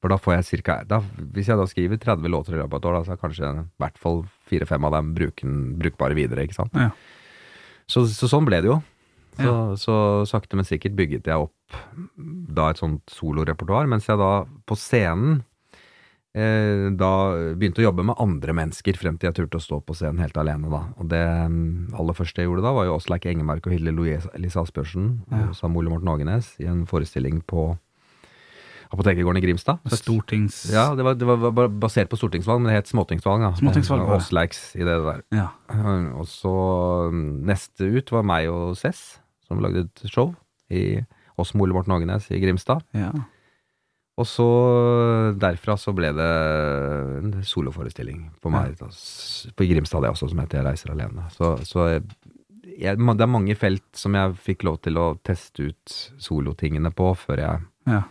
For 0.00 0.12
da 0.12 0.16
får 0.16 0.38
jeg 0.38 0.48
cirka, 0.48 0.78
da, 0.88 1.02
hvis 1.36 1.50
jeg 1.50 1.60
da 1.60 1.66
skriver 1.68 2.00
30 2.00 2.32
låter 2.32 2.56
i 2.56 2.60
løpet 2.60 2.72
av 2.72 2.78
et 2.80 2.86
år, 2.88 2.94
da, 2.96 3.02
så 3.04 3.14
er 3.14 3.20
kanskje 3.20 3.50
i 3.50 3.64
hvert 3.82 3.98
fall 4.00 4.22
fire-fem 4.48 4.86
av 4.88 4.94
dem 4.96 5.10
bruken, 5.16 5.58
brukbare 5.80 6.16
videre, 6.16 6.46
ikke 6.48 6.56
sant. 6.56 6.76
Ja. 6.76 6.88
Så, 7.90 8.06
så 8.08 8.30
sånn 8.30 8.46
ble 8.48 8.62
det 8.64 8.70
jo. 8.70 8.78
Så, 9.40 9.52
så 9.80 9.94
sakte, 10.28 10.56
men 10.58 10.66
sikkert 10.68 10.96
bygget 10.98 11.28
jeg 11.30 11.46
opp 11.46 11.76
da 12.50 12.70
et 12.70 12.80
sånt 12.80 13.12
solorepertoar, 13.12 13.88
mens 13.90 14.08
jeg 14.08 14.18
da 14.20 14.44
på 14.68 14.76
scenen 14.78 15.40
eh, 15.40 15.49
da 16.32 17.10
begynte 17.58 17.82
å 17.82 17.88
jobbe 17.88 18.04
med 18.06 18.14
andre 18.22 18.52
mennesker 18.54 18.94
frem 18.94 19.16
til 19.18 19.26
jeg 19.30 19.34
turte 19.40 19.58
å 19.58 19.64
stå 19.64 19.80
på 19.82 19.96
scenen 19.98 20.20
helt 20.22 20.36
alene, 20.38 20.70
da. 20.70 20.84
Og 21.02 21.08
det 21.10 21.22
mm, 21.26 21.88
aller 21.98 22.14
første 22.14 22.38
jeg 22.42 22.46
gjorde 22.46 22.62
da, 22.62 22.70
var 22.76 22.86
jo 22.86 22.94
Åsleik 23.00 23.26
Engemark 23.26 23.66
og 23.66 23.74
Hilde 23.74 23.90
Louise 23.96 24.30
Asbjørnsen 24.62 25.08
Ja. 25.30 25.48
og 25.48 25.56
Sam 25.58 25.74
Ole 25.80 25.90
Morten 25.90 26.12
Ågenes 26.12 26.52
i 26.62 26.68
en 26.70 26.84
forestilling 26.86 27.40
på 27.50 27.72
Apotekergården 28.90 29.38
i 29.38 29.44
Grimstad. 29.44 29.78
Stortings... 29.94 30.64
Ja, 30.74 30.88
det 30.98 31.04
var, 31.06 31.14
det 31.14 31.26
var 31.26 31.68
basert 31.70 32.10
på 32.10 32.18
stortingsvalg, 32.18 32.58
men 32.62 32.72
det 32.72 32.80
het 32.80 32.90
småtingsvalg. 32.90 33.44
da. 33.44 33.50
Småtingsvalg, 33.58 34.02
ja. 34.02 34.16
Åsleiks 34.18 34.62
i 34.74 34.82
det 34.86 34.96
der. 35.04 35.20
Ja. 35.34 35.48
Og 36.18 36.26
så 36.30 36.54
mm, 37.14 37.26
neste 37.46 37.86
ut 37.86 38.10
var 38.10 38.26
meg 38.26 38.48
og 38.50 38.74
Cess, 38.80 39.20
som 39.46 39.62
lagde 39.62 39.84
et 39.86 40.02
show 40.10 40.32
i 40.74 41.04
oss 41.38 41.54
med 41.54 41.68
Ole 41.68 41.78
Morten 41.78 41.94
Ågenes 41.94 42.26
i 42.34 42.42
Grimstad. 42.42 42.82
ja. 42.94 43.10
Og 44.20 44.26
så 44.28 44.46
derfra 45.40 45.76
så 45.80 45.94
ble 45.96 46.10
det 46.16 46.28
en 47.20 47.30
soloforestilling 47.46 48.26
på 48.42 48.52
meg 48.52 48.74
da, 48.80 48.88
på 49.56 49.66
Grimstad, 49.70 50.04
det 50.04 50.10
også, 50.12 50.28
som 50.32 50.42
heter 50.42 50.60
Jeg 50.60 50.66
reiser 50.68 50.92
alene. 50.92 51.24
Så, 51.32 51.54
så 51.68 51.86
jeg, 51.94 52.02
det 53.00 53.24
er 53.24 53.30
mange 53.32 53.56
felt 53.58 53.86
som 53.96 54.16
jeg 54.18 54.36
fikk 54.44 54.66
lov 54.68 54.80
til 54.84 55.00
å 55.00 55.06
teste 55.26 55.70
ut 55.70 55.96
solotingene 56.20 56.92
på 56.96 57.12
før 57.18 57.44
jeg, 57.46 57.64
Ja. 57.88 58.02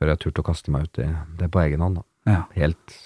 før 0.00 0.14
jeg 0.14 0.22
turte 0.24 0.42
å 0.44 0.48
kaste 0.50 0.72
meg 0.72 0.88
ut 0.88 1.02
i 1.04 1.08
det 1.40 1.50
på 1.52 1.60
egen 1.66 1.84
hånd. 1.84 2.00
Ja. 2.28 2.44
Helt, 2.56 2.96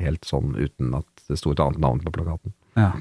helt 0.00 0.24
sånn 0.28 0.52
uten 0.56 0.94
at 0.98 1.26
det 1.28 1.38
sto 1.40 1.52
et 1.54 1.60
annet 1.64 1.80
navn 1.82 2.04
på 2.04 2.12
plakaten. 2.18 2.52
ja. 2.76 2.92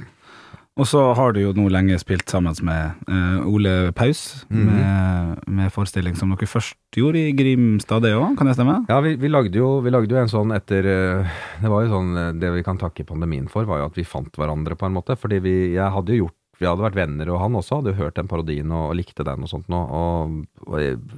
Og 0.79 0.87
så 0.87 1.01
har 1.17 1.33
du 1.35 1.41
jo 1.41 1.49
nå 1.53 1.65
lenge 1.69 1.97
spilt 1.99 2.31
sammen 2.31 2.55
med 2.63 3.01
uh, 3.11 3.43
Ole 3.49 3.91
Paus, 3.91 4.45
Mhm. 4.49 4.69
med, 4.69 5.41
med 5.51 5.71
forestilling 5.75 6.15
som 6.15 6.31
dere 6.31 6.47
først 6.47 6.77
gjorde 6.95 7.19
i 7.19 7.33
Grimstad, 7.35 8.01
det 8.05 8.13
òg, 8.15 8.37
kan 8.39 8.47
det 8.47 8.55
stemme? 8.55 8.77
Ja, 8.87 9.01
vi, 9.03 9.15
vi, 9.19 9.27
lagde 9.27 9.51
jo, 9.59 9.81
vi 9.83 9.91
lagde 9.91 10.15
jo 10.15 10.21
en 10.21 10.31
sånn 10.31 10.53
etter 10.55 10.87
eh, 10.87 11.27
Det 11.61 11.69
var 11.69 11.83
jo 11.83 11.91
sånn 11.91 12.17
eh, 12.17 12.31
Det 12.39 12.51
vi 12.55 12.63
kan 12.63 12.79
takke 12.79 13.03
pandemien 13.05 13.49
for, 13.51 13.67
var 13.67 13.81
jo 13.83 13.89
at 13.91 13.99
vi 13.99 14.05
fant 14.07 14.31
hverandre, 14.39 14.77
på 14.79 14.87
en 14.87 14.95
måte. 14.95 15.17
Fordi 15.19 15.39
vi 15.43 15.53
Jeg 15.75 15.91
hadde 15.91 16.15
jo 16.15 16.23
gjort 16.25 16.37
Vi 16.61 16.67
hadde 16.69 16.85
vært 16.87 16.95
venner, 16.99 17.29
og 17.33 17.39
han 17.41 17.55
også 17.59 17.79
hadde 17.81 17.91
jo 17.91 17.99
hørt 18.05 18.15
den 18.15 18.27
parodien 18.31 18.71
og, 18.71 18.91
og 18.91 18.95
likte 18.95 19.25
den 19.27 19.43
og 19.43 19.49
sånt 19.51 19.67
nå. 19.71 19.79
Og, 19.91 20.35
og, 20.67 21.09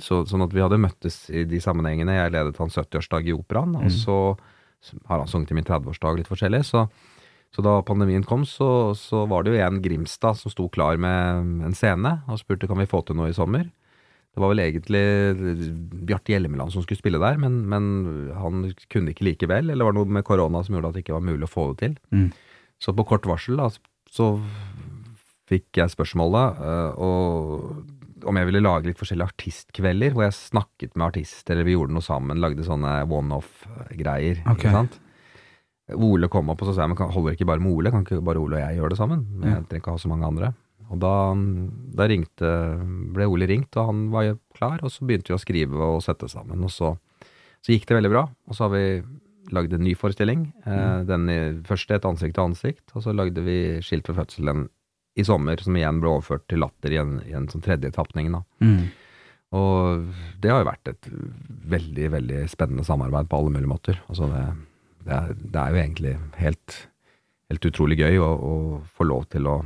så, 0.00 0.24
sånn 0.26 0.42
at 0.46 0.54
vi 0.54 0.62
hadde 0.64 0.78
møttes 0.80 1.26
i 1.30 1.42
de 1.44 1.60
sammenhengene. 1.62 2.14
Jeg 2.18 2.32
ledet 2.34 2.56
hans 2.58 2.74
70-årsdag 2.78 3.28
i 3.28 3.34
Operaen, 3.36 3.74
og 3.78 3.90
så 3.92 4.16
har 5.10 5.18
han 5.22 5.28
sunget 5.28 5.50
til 5.52 5.58
min 5.58 5.66
30-årsdag 5.68 6.18
litt 6.22 6.30
forskjellig. 6.30 6.62
Så, 6.64 6.86
så 7.54 7.64
da 7.64 7.78
pandemien 7.86 8.24
kom, 8.28 8.44
så, 8.46 8.92
så 8.98 9.24
var 9.30 9.44
det 9.44 9.54
jo 9.54 9.64
en 9.64 9.80
Grimstad 9.82 10.36
som 10.38 10.52
sto 10.52 10.68
klar 10.72 11.00
med 11.00 11.64
en 11.66 11.76
scene 11.76 12.18
og 12.28 12.40
spurte 12.42 12.68
kan 12.68 12.78
vi 12.80 12.88
få 12.90 13.00
til 13.06 13.18
noe 13.18 13.32
i 13.32 13.36
sommer. 13.36 13.66
Det 14.38 14.42
var 14.42 14.52
vel 14.52 14.62
egentlig 14.62 15.02
Bjarte 16.06 16.30
Hjelmeland 16.30 16.70
som 16.70 16.84
skulle 16.84 17.00
spille 17.00 17.18
der, 17.18 17.40
men, 17.40 17.62
men 17.66 17.88
han 18.38 18.68
kunne 18.92 19.10
ikke 19.10 19.26
likevel. 19.26 19.72
Eller 19.72 19.82
det 19.82 19.88
var 19.88 19.96
noe 19.96 20.18
med 20.18 20.26
korona 20.28 20.60
som 20.62 20.76
gjorde 20.76 20.92
at 20.92 20.98
det 20.98 21.02
ikke 21.02 21.16
var 21.16 21.24
mulig 21.26 21.48
å 21.48 21.50
få 21.50 21.70
det 21.72 21.78
til. 21.80 21.96
Mm. 22.14 22.28
Så 22.78 22.94
på 22.94 23.06
kort 23.08 23.26
varsel 23.26 23.58
da, 23.58 23.66
så 24.12 24.28
fikk 25.48 25.80
jeg 25.80 25.90
spørsmålet 25.90 26.60
eh, 26.60 27.00
og 27.02 28.28
om 28.28 28.38
jeg 28.38 28.48
ville 28.48 28.62
lage 28.62 28.90
litt 28.90 28.98
forskjellige 28.98 29.30
artistkvelder, 29.32 30.14
hvor 30.14 30.26
jeg 30.26 30.36
snakket 30.36 30.94
med 30.94 31.06
artister, 31.08 31.54
eller 31.54 31.68
vi 31.68 31.76
gjorde 31.76 31.94
noe 31.96 32.04
sammen, 32.04 32.40
lagde 32.42 32.66
sånne 32.66 32.94
one-off-greier. 33.06 34.42
Okay. 34.42 34.56
ikke 34.58 34.74
sant? 34.74 34.98
Ole 35.96 36.28
kom 36.32 36.50
opp 36.52 36.62
og 36.62 36.68
så 36.68 36.74
sa 36.76 36.84
jeg, 36.84 36.92
men 36.92 37.12
holder 37.14 37.36
ikke 37.36 37.48
bare 37.48 37.62
med 37.64 37.72
Ole? 37.72 37.92
Kan 37.94 38.04
ikke 38.04 38.20
bare 38.24 38.40
Ole 38.42 38.58
og 38.58 38.64
jeg 38.64 38.80
gjøre 38.80 38.92
det 38.92 38.98
sammen? 39.00 39.22
Men 39.38 39.54
jeg 39.54 39.68
trenger 39.68 39.84
ikke 39.84 39.94
ha 39.94 40.02
så 40.02 40.10
mange 40.10 40.28
andre. 40.28 40.50
Og 40.88 41.00
da, 41.02 41.12
da 42.00 42.08
ringte, 42.08 42.50
ble 43.14 43.28
Ole 43.28 43.48
ringt, 43.48 43.76
og 43.76 43.90
han 43.90 44.02
var 44.12 44.26
jo 44.26 44.38
klar, 44.56 44.80
og 44.82 44.92
så 44.92 45.08
begynte 45.08 45.32
vi 45.32 45.36
å 45.36 45.40
skrive 45.40 45.88
og 45.94 46.02
sette 46.04 46.30
sammen. 46.32 46.64
Og 46.64 46.72
så, 46.72 46.94
så 47.64 47.74
gikk 47.74 47.88
det 47.88 47.98
veldig 47.98 48.12
bra, 48.12 48.24
og 48.28 48.56
så 48.56 48.66
har 48.66 48.74
vi 48.76 48.84
lagd 49.52 49.72
en 49.72 49.84
ny 49.84 49.94
forestilling. 49.96 50.46
Eh, 50.68 51.02
den 51.08 51.28
første 51.68 51.96
et 51.96 52.08
ansikt 52.08 52.36
til 52.36 52.50
ansikt, 52.50 52.86
og 52.94 53.04
så 53.04 53.14
lagde 53.16 53.44
vi 53.44 53.58
Skilt 53.84 54.08
ved 54.10 54.20
fødselen 54.20 54.66
i 55.18 55.24
sommer, 55.26 55.60
som 55.60 55.76
igjen 55.76 56.00
ble 56.02 56.12
overført 56.12 56.46
til 56.50 56.62
Latter 56.62 56.94
i 56.94 57.00
en, 57.00 57.18
i 57.26 57.34
en 57.36 57.48
sånn 57.50 57.64
tredje 57.64 57.90
tapning. 57.96 58.30
da. 58.32 58.42
Mm. 58.64 58.88
Og 59.58 60.08
det 60.42 60.52
har 60.52 60.62
jo 60.62 60.68
vært 60.68 60.90
et 60.92 61.08
veldig, 61.72 62.08
veldig 62.12 62.42
spennende 62.52 62.84
samarbeid 62.84 63.30
på 63.30 63.40
alle 63.40 63.54
mulige 63.54 63.70
måter. 63.70 64.00
Altså 64.12 64.28
det, 64.30 64.44
det, 65.08 65.16
er, 65.16 65.34
det 65.40 65.62
er 65.64 65.72
jo 65.74 65.80
egentlig 65.82 66.14
helt, 66.42 66.76
helt 67.50 67.68
utrolig 67.72 67.98
gøy 68.02 68.20
å, 68.20 68.28
å 68.36 68.54
få 68.98 69.08
lov 69.08 69.26
til 69.32 69.48
å 69.50 69.58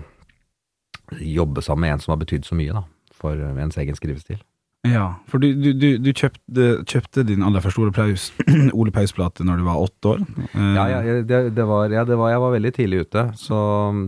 jobbe 1.20 1.60
sammen 1.64 1.86
med 1.88 1.96
en 1.98 2.00
som 2.06 2.14
har 2.14 2.22
betydd 2.22 2.46
så 2.48 2.56
mye 2.56 2.72
da, 2.78 2.86
for 3.18 3.36
ens 3.36 3.76
egen 3.82 3.98
skrivestil. 3.98 4.40
Ja, 4.82 5.04
for 5.30 5.38
du, 5.38 5.52
du, 5.54 5.68
du, 5.78 5.84
du 6.02 6.08
kjøpte, 6.10 6.64
kjøpte 6.90 7.22
din 7.28 7.44
aller 7.46 7.62
første 7.62 7.78
Ole 7.84 7.92
Paus, 7.94 8.24
Ole 8.74 8.90
Paus-plate 8.90 9.44
når 9.46 9.60
du 9.60 9.66
var 9.68 9.78
åtte 9.84 10.10
år. 10.16 10.24
Eh, 10.48 10.72
Ja, 10.74 10.86
ja, 10.90 11.18
det, 11.22 11.38
det 11.54 11.66
var, 11.70 11.92
ja 11.94 12.02
det 12.08 12.16
var, 12.18 12.32
jeg 12.32 12.40
var 12.42 12.54
veldig 12.56 12.72
tidlig 12.74 13.04
ute. 13.04 13.22
Så 13.38 13.58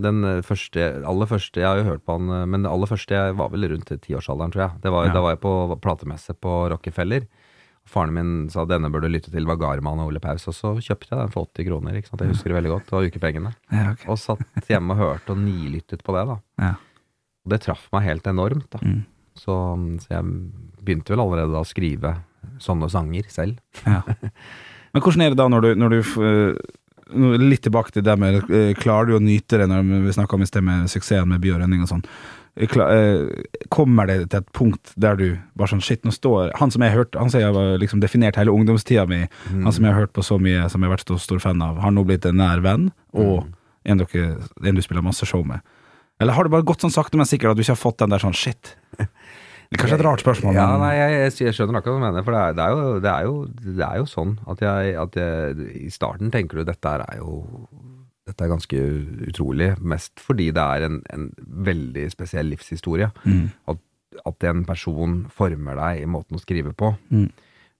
den 0.03 0.19
første, 0.43 0.89
aller 1.07 1.29
første 1.31 1.63
Jeg 1.63 1.69
har 1.69 1.79
jo 1.79 1.87
hørt 1.93 2.03
på 2.03 2.17
han, 2.17 2.27
men 2.51 2.65
det 2.67 2.73
aller 2.73 2.91
første 2.91 3.15
jeg 3.15 3.37
var 3.39 3.53
vel 3.55 3.69
rundt 3.71 3.93
tiårsalderen, 4.03 4.51
tror 4.51 4.65
jeg. 4.65 4.81
Det 4.83 4.91
var, 4.97 5.07
Ja. 5.07 5.15
Da 5.15 5.23
var 5.23 5.37
jeg 5.37 5.43
på 5.47 5.53
platemesse 5.85 6.35
på 6.43 6.57
Rockefeller. 6.73 7.29
Faren 7.85 8.13
min 8.15 8.29
sa 8.49 8.63
denne 8.65 8.89
bør 8.89 9.05
du 9.05 9.11
lytte 9.13 9.31
til, 9.33 9.45
var 9.45 9.59
Garman 9.61 10.01
og 10.01 10.09
Ole 10.09 10.21
Paus. 10.23 10.47
Og 10.49 10.55
så 10.57 10.73
kjøpte 10.81 11.11
jeg 11.11 11.19
den 11.19 11.33
for 11.33 11.49
80 11.51 11.67
kroner. 11.69 11.97
ikke 11.97 12.09
sant? 12.09 12.23
Jeg 12.23 12.33
husker 12.33 12.51
det 12.51 12.57
veldig 12.57 12.71
godt. 12.73 12.87
Det 12.87 12.95
var 12.97 13.09
ukepengene. 13.09 13.51
Ja, 13.69 13.89
okay. 13.91 14.09
Og 14.09 14.21
satt 14.21 14.71
hjemme 14.71 14.95
og 14.95 15.01
hørte 15.03 15.35
og 15.35 15.41
nilyttet 15.43 16.05
på 16.05 16.15
det. 16.17 16.23
da. 16.31 16.39
Ja. 16.63 16.71
Og 17.45 17.53
det 17.53 17.61
traff 17.65 17.85
meg 17.93 18.07
helt 18.07 18.31
enormt. 18.31 18.67
da. 18.73 18.81
Mm. 18.81 19.03
Så, 19.35 19.53
så 20.01 20.15
jeg 20.15 20.33
begynte 20.81 21.13
vel 21.13 21.21
allerede 21.21 21.53
da 21.53 21.61
å 21.61 21.67
skrive 21.67 22.15
sånne 22.63 22.89
sanger 22.89 23.29
selv. 23.33 23.61
Ja. 23.85 24.01
Men 24.95 25.03
hvordan 25.03 25.25
er 25.25 25.33
det 25.33 25.39
da 25.41 25.47
når 25.51 25.65
du, 25.65 25.69
når 25.75 25.93
du 25.93 25.99
eh, 26.23 26.73
litt 27.41 27.65
tilbake 27.67 27.91
til 27.93 28.05
det 28.05 28.15
med 28.17 28.37
eh, 28.47 28.71
Klarer 28.79 29.11
du 29.11 29.17
å 29.17 29.23
nyte 29.23 29.59
det 29.59 29.67
når 29.69 29.83
vi 30.05 30.13
snakker 30.15 30.39
om 30.39 30.45
i 30.45 30.49
sted 30.49 30.63
med 30.65 30.89
suksessen 30.91 31.29
med 31.29 31.43
by 31.43 31.51
og 31.53 31.61
rønning 31.61 31.83
og 31.83 31.91
sånn? 31.91 32.05
Eh, 32.55 32.77
eh, 32.79 33.43
Kommer 33.69 34.07
det 34.07 34.29
til 34.31 34.39
et 34.39 34.51
punkt 34.55 34.93
der 34.95 35.17
du 35.19 35.25
bare 35.59 35.73
sånn 35.73 35.83
Shit, 35.83 36.05
nå 36.07 36.13
står 36.15 36.53
Han 36.61 36.71
som 36.71 36.85
jeg 36.85 36.93
har 36.93 37.01
hørt 37.03 37.17
Han 37.19 37.31
som 37.31 37.41
jeg 37.41 37.51
har 37.51 37.79
liksom 37.81 37.99
definert 38.03 38.39
hele 38.39 38.53
ungdomstida 38.55 39.03
mi, 39.09 39.25
han 39.51 39.71
som 39.75 39.83
jeg 39.83 39.91
har 39.91 40.05
hørt 40.05 40.13
på 40.15 40.23
så 40.23 40.39
mye, 40.39 40.69
som 40.71 40.81
jeg 40.81 40.89
har 40.89 40.95
vært 40.95 41.11
så 41.11 41.19
stor 41.19 41.41
fan 41.43 41.63
av, 41.63 41.81
har 41.83 41.91
nå 41.91 42.05
blitt 42.07 42.25
en 42.27 42.39
nær 42.39 42.63
venn, 42.63 42.91
og 43.15 43.47
en, 43.85 43.99
dere, 44.01 44.37
en 44.63 44.77
du 44.77 44.83
spiller 44.83 45.03
masse 45.05 45.27
show 45.27 45.43
med. 45.45 45.59
Eller 46.21 46.35
har 46.37 46.47
det 46.47 46.53
bare 46.53 46.65
gått 46.65 46.85
sånn 46.85 46.93
sakte, 46.93 47.19
men 47.19 47.27
sikkert 47.27 47.51
at 47.51 47.59
du 47.59 47.63
ikke 47.65 47.75
har 47.75 47.81
fått 47.81 47.99
den 47.99 48.15
der 48.15 48.23
sånn 48.23 48.37
shit? 48.37 48.75
Det 49.65 49.79
er 49.79 49.81
kanskje 49.81 49.95
et 49.97 50.03
rart 50.05 50.21
spørsmål, 50.21 50.53
Ja, 50.53 50.65
nei, 50.77 50.91
jeg, 50.93 51.13
jeg, 51.17 51.31
jeg 51.47 51.55
skjønner 51.57 51.79
akkurat 51.79 51.95
hva 51.95 51.99
du 51.99 52.03
mener. 52.05 52.23
For 52.23 52.35
det 52.35 52.41
er, 52.41 52.53
det 52.55 52.63
er, 52.63 52.73
jo, 52.75 52.99
det 53.01 53.09
er, 53.09 53.23
jo, 53.25 53.71
det 53.79 53.85
er 53.87 53.95
jo 53.97 54.05
sånn 54.07 54.35
at 54.53 54.61
jeg, 54.61 54.91
at 55.01 55.17
I 55.81 55.89
starten 55.91 56.29
tenker 56.31 56.61
du 56.61 56.67
dette 56.69 56.91
her 56.93 57.01
er 57.01 57.17
jo 57.17 57.39
dette 58.25 58.41
er 58.45 58.49
ganske 58.49 58.79
utrolig, 59.29 59.71
mest 59.85 60.19
fordi 60.23 60.51
det 60.55 60.61
er 60.63 60.87
en, 60.87 61.01
en 61.13 61.27
veldig 61.65 62.07
spesiell 62.13 62.49
livshistorie. 62.53 63.11
Mm. 63.25 63.49
At, 63.69 63.81
at 64.25 64.45
en 64.49 64.63
person 64.65 65.25
former 65.29 65.77
deg 65.77 66.03
i 66.03 66.07
måten 66.09 66.37
å 66.37 66.41
skrive 66.41 66.73
på. 66.73 66.95
Mm. 67.13 67.27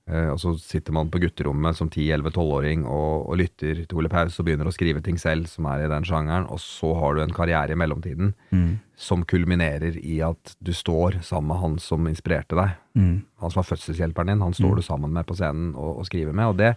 Eh, 0.05 0.27
og 0.29 0.37
så 0.37 0.51
sitter 0.61 0.93
man 0.93 1.09
på 1.09 1.17
gutterommet 1.23 1.73
som 1.79 1.89
10-11-12-åring 1.89 2.83
og, 2.85 3.23
og 3.25 3.39
lytter 3.41 3.79
til 3.89 3.97
Ole 3.97 4.11
Paus 4.13 4.35
og 4.37 4.45
begynner 4.45 4.69
å 4.69 4.73
skrive 4.75 5.01
ting 5.01 5.17
selv 5.17 5.47
som 5.49 5.65
er 5.71 5.87
i 5.87 5.89
den 5.89 6.05
sjangeren, 6.05 6.45
og 6.53 6.61
så 6.61 6.91
har 6.99 7.15
du 7.17 7.23
en 7.23 7.33
karriere 7.33 7.73
i 7.73 7.79
mellomtiden 7.81 8.35
Mm. 8.53 8.75
som 8.95 9.25
kulminerer 9.27 9.97
i 9.97 10.19
at 10.23 10.53
du 10.63 10.69
står 10.77 11.17
sammen 11.25 11.49
med 11.55 11.57
han 11.63 11.79
som 11.81 12.05
inspirerte 12.07 12.55
deg 12.55 12.77
Mm. 12.95 13.23
han 13.41 13.49
som 13.51 13.59
var 13.63 13.67
fødselshjelperen 13.71 14.29
din, 14.29 14.45
han 14.45 14.53
står 14.55 14.77
du 14.77 14.81
sammen 14.85 15.11
med 15.11 15.25
på 15.27 15.35
scenen 15.35 15.73
og, 15.75 15.97
og 15.99 16.05
skriver 16.07 16.31
med. 16.37 16.53
Og 16.53 16.57
det, 16.61 16.75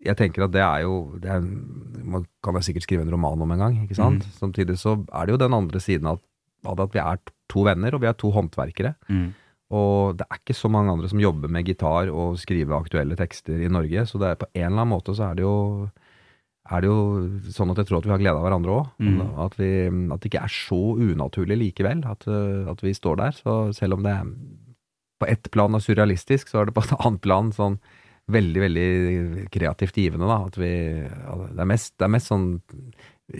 jeg 0.00 0.16
tenker 0.16 0.46
at 0.46 0.54
det 0.54 0.62
er 0.64 0.84
jo 0.86 0.94
det 1.20 1.28
er, 1.28 1.44
Man 1.44 2.24
kan 2.44 2.56
jo 2.56 2.64
sikkert 2.64 2.86
skrive 2.86 3.04
en 3.04 3.12
roman 3.12 3.42
om 3.44 3.52
en 3.52 3.62
gang, 3.62 3.76
ikke 3.84 3.98
sant? 3.98 4.24
Samtidig 4.38 4.78
så 4.80 4.96
er 5.12 5.26
det 5.26 5.36
jo 5.36 5.42
den 5.44 5.56
andre 5.56 5.82
siden 5.82 6.08
av 6.08 6.20
det 6.64 6.86
at 6.86 6.96
vi 6.96 7.00
er 7.02 7.20
to 7.50 7.64
venner, 7.64 7.94
og 7.94 8.02
vi 8.02 8.08
er 8.08 8.16
to 8.18 8.30
håndverkere. 8.34 8.94
Mm. 9.08 9.30
Og 9.76 10.16
det 10.18 10.26
er 10.26 10.40
ikke 10.40 10.56
så 10.56 10.68
mange 10.72 10.92
andre 10.92 11.08
som 11.08 11.22
jobber 11.22 11.52
med 11.52 11.68
gitar 11.68 12.10
og 12.10 12.38
skriver 12.42 12.76
aktuelle 12.76 13.16
tekster 13.16 13.60
i 13.62 13.70
Norge, 13.70 14.06
så 14.08 14.20
det 14.20 14.30
er 14.30 14.40
på 14.40 14.48
en 14.50 14.66
eller 14.66 14.82
annen 14.82 14.92
måte 14.92 15.14
så 15.16 15.30
er 15.30 15.38
det 15.38 15.46
jo 15.46 15.58
er 16.70 16.84
det 16.84 16.90
jo 16.90 17.50
sånn 17.50 17.72
at 17.72 17.80
jeg 17.80 17.88
tror 17.88 17.98
at 17.98 18.06
vi 18.06 18.12
har 18.12 18.20
glede 18.20 18.38
av 18.38 18.44
hverandre 18.46 18.74
òg. 18.76 18.90
Mm. 19.02 19.20
At, 19.42 19.56
at 19.58 20.20
det 20.22 20.28
ikke 20.30 20.42
er 20.44 20.52
så 20.54 20.80
unaturlig 21.00 21.56
likevel 21.58 22.04
at, 22.06 22.26
uh, 22.30 22.68
at 22.70 22.84
vi 22.84 22.92
står 22.94 23.18
der. 23.18 23.34
Så 23.34 23.54
selv 23.74 23.96
om 23.96 24.04
det 24.06 24.14
på 25.20 25.28
ett 25.28 25.50
plan 25.52 25.74
er 25.74 25.82
surrealistisk, 25.82 26.50
så 26.50 26.60
er 26.60 26.68
det 26.68 26.76
på 26.76 26.84
et 26.84 26.94
annet 27.00 27.22
plan 27.24 27.50
sånn 27.54 27.80
veldig, 28.28 28.60
veldig 28.60 29.48
kreativt 29.50 29.94
givende. 29.96 30.26
da, 30.28 30.44
at 30.46 30.56
vi, 30.58 30.70
ja, 31.06 31.34
det, 31.54 31.58
er 31.60 31.64
mest, 31.66 31.94
det 31.98 32.04
er 32.04 32.12
mest 32.14 32.28
sånn 32.30 32.60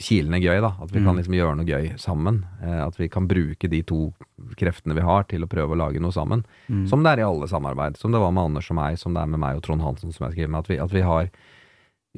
kilende 0.01 0.39
gøy, 0.41 0.61
da. 0.63 0.73
At 0.81 0.91
vi 0.93 1.01
kan 1.03 1.15
Mm. 1.15 1.19
liksom 1.19 1.35
gjøre 1.35 1.57
noe 1.59 1.67
gøy 1.67 1.99
sammen. 1.99 2.45
Eh, 2.63 2.87
at 2.87 2.97
vi 2.97 3.09
kan 3.09 3.27
bruke 3.27 3.69
de 3.69 3.83
to 3.83 4.13
kreftene 4.57 4.95
vi 4.95 5.01
har 5.03 5.25
til 5.25 5.43
å 5.43 5.49
prøve 5.51 5.75
å 5.75 5.79
lage 5.79 6.01
noe 6.01 6.13
sammen. 6.13 6.45
Mm. 6.69 6.87
Som 6.89 7.03
det 7.03 7.13
er 7.13 7.21
i 7.23 7.27
alle 7.29 7.49
samarbeid. 7.49 7.97
Som 7.97 8.13
det 8.13 8.21
var 8.21 8.31
med 8.33 8.45
Anders 8.45 8.71
og 8.71 8.77
meg, 8.77 8.99
som 8.99 9.15
det 9.15 9.23
er 9.23 9.27
med 9.27 9.41
meg 9.41 9.57
og 9.57 9.63
Trond 9.63 9.83
Hansen, 9.83 10.13
som 10.13 10.27
jeg 10.29 10.35
skriver 10.37 10.51
med. 10.51 10.61
At 10.61 10.69
vi, 10.69 10.79
at 10.79 10.91
vi 10.93 11.01
har 11.03 11.31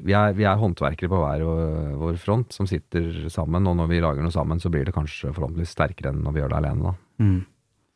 vi 0.01 0.13
er, 0.17 0.33
vi 0.33 0.45
er 0.45 0.57
håndverkere 0.57 1.09
på 1.09 1.19
hver 1.21 1.43
vår- 2.01 2.17
front 2.19 2.51
som 2.53 2.67
sitter 2.67 3.29
sammen, 3.29 3.67
og 3.69 3.77
når 3.77 3.89
vi 3.89 4.01
lager 4.01 4.23
noe 4.23 4.33
sammen, 4.33 4.59
så 4.59 4.71
blir 4.73 4.87
det 4.87 4.95
kanskje 4.95 5.35
forhåpentligvis 5.35 5.75
sterkere 5.77 6.09
enn 6.15 6.23
når 6.25 6.33
vi 6.33 6.41
gjør 6.41 6.49
det 6.49 6.61
alene. 6.63 6.83
da. 6.83 6.95
Mm. 7.21 7.47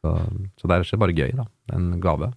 Så, 0.05 0.13
så 0.61 0.69
det 0.69 0.93
er 0.93 0.99
bare 0.99 1.17
gøy, 1.17 1.33
da. 1.37 1.47
En 1.73 1.99
gave. 2.01 2.33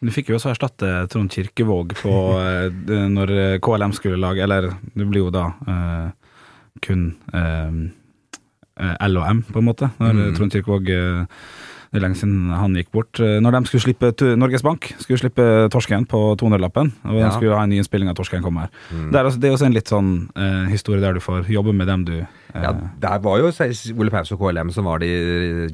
Du 0.00 0.10
fikk 0.14 0.28
jo 0.30 0.36
også 0.38 0.52
erstatte 0.52 0.88
Trond 1.10 1.30
Kirkevåg 1.34 1.96
på 1.98 2.12
eh, 2.38 3.06
når 3.10 3.32
KLM 3.64 3.92
skulle 3.96 4.20
lage 4.22 4.44
Eller 4.44 4.68
det 4.94 5.06
blir 5.10 5.24
jo 5.24 5.30
da 5.34 5.48
eh, 5.66 6.10
kun 6.84 7.08
eh, 7.34 7.80
L 9.08 9.16
og 9.18 9.24
M, 9.26 9.40
på 9.42 9.58
en 9.58 9.66
måte. 9.66 9.88
Når 9.98 10.14
Mm. 10.14 10.36
Trond 10.36 10.52
Kirkevåg 10.54 10.88
eh, 10.94 11.24
Det 11.90 11.98
er 11.98 12.04
lenge 12.04 12.18
siden 12.20 12.50
han 12.52 12.74
gikk 12.76 12.90
bort. 12.92 13.16
Når 13.18 13.50
de 13.56 13.60
skulle 13.66 13.80
slippe 13.86 14.10
Norges 14.36 14.62
Bank 14.62 14.90
skulle 15.00 15.18
slippe 15.18 15.44
Torsken 15.72 16.04
på 16.06 16.36
200-lappen, 16.36 16.92
og 17.08 17.14
de 17.16 17.22
Ja. 17.24 17.30
skulle 17.32 17.56
ha 17.56 17.62
en 17.64 17.70
ny 17.72 17.78
innspilling 17.80 18.10
av 18.10 18.14
Torsken 18.18 18.42
kommer. 18.44 18.68
Mm. 18.92 19.10
Det, 19.10 19.16
er 19.18 19.24
også, 19.24 19.40
det 19.40 19.48
er 19.48 19.54
også 19.56 19.66
en 19.66 19.72
litt 19.72 19.88
sånn 19.88 20.10
eh, 20.36 20.66
historie 20.68 21.00
der 21.00 21.14
du 21.16 21.20
får 21.24 21.48
jobbe 21.48 21.72
med 21.72 21.88
dem 21.88 22.04
du 22.04 22.12
Ja, 22.54 22.70
der 23.02 23.18
var 23.20 23.38
jo 23.42 23.50
Ole 24.00 24.10
Paus 24.10 24.30
og 24.32 24.38
KLM 24.40 24.70
som 24.72 24.86
var 24.88 25.02
de 25.02 25.08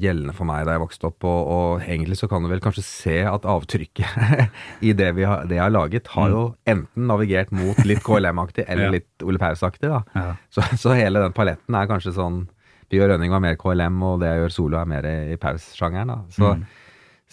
gjeldende 0.01 0.33
for 0.35 0.43
meg 0.49 0.65
da 0.67 0.73
jeg 0.75 0.81
vokste 0.83 1.07
opp, 1.07 1.23
og, 1.23 1.47
og 1.55 1.85
egentlig 1.85 2.17
så 2.19 2.27
kan 2.31 2.43
du 2.43 2.49
vel 2.51 2.59
kanskje 2.63 2.83
se 2.83 3.15
at 3.29 3.47
avtrykket 3.47 4.49
i 4.89 4.91
det, 4.97 5.07
vi 5.15 5.23
har, 5.23 5.45
det 5.47 5.55
jeg 5.55 5.63
har 5.63 5.71
laget, 5.71 6.07
har 6.15 6.29
jo 6.33 6.41
enten 6.67 7.07
navigert 7.07 7.53
mot 7.55 7.79
litt 7.87 8.03
KLM-aktig 8.03 8.65
eller 8.69 8.89
Ja. 8.89 8.91
litt 8.97 9.23
Ole 9.25 9.39
Paus-aktig, 9.39 9.87
da. 9.89 10.01
ja. 10.15 10.35
Så, 10.51 10.65
så 10.77 10.93
hele 10.99 11.23
den 11.23 11.33
paletten 11.37 11.75
er 11.79 11.87
kanskje 11.89 12.13
sånn 12.17 12.43
Bjørn 12.91 13.15
Rønning 13.15 13.31
var 13.33 13.41
mer 13.41 13.55
KLM, 13.57 13.95
og 14.05 14.19
det 14.21 14.29
jeg 14.29 14.43
gjør 14.43 14.51
solo 14.53 14.77
er 14.77 14.85
mer 14.91 15.07
i, 15.09 15.15
i 15.33 15.37
Paus-sjangeren, 15.41 16.11
da. 16.11 16.19
Så, 16.35 16.51
Mm. 16.59 16.65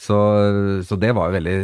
Så, 0.03 0.19
så 0.83 0.97
det 0.99 1.13
var 1.15 1.31
jo 1.31 1.37
veldig, 1.37 1.59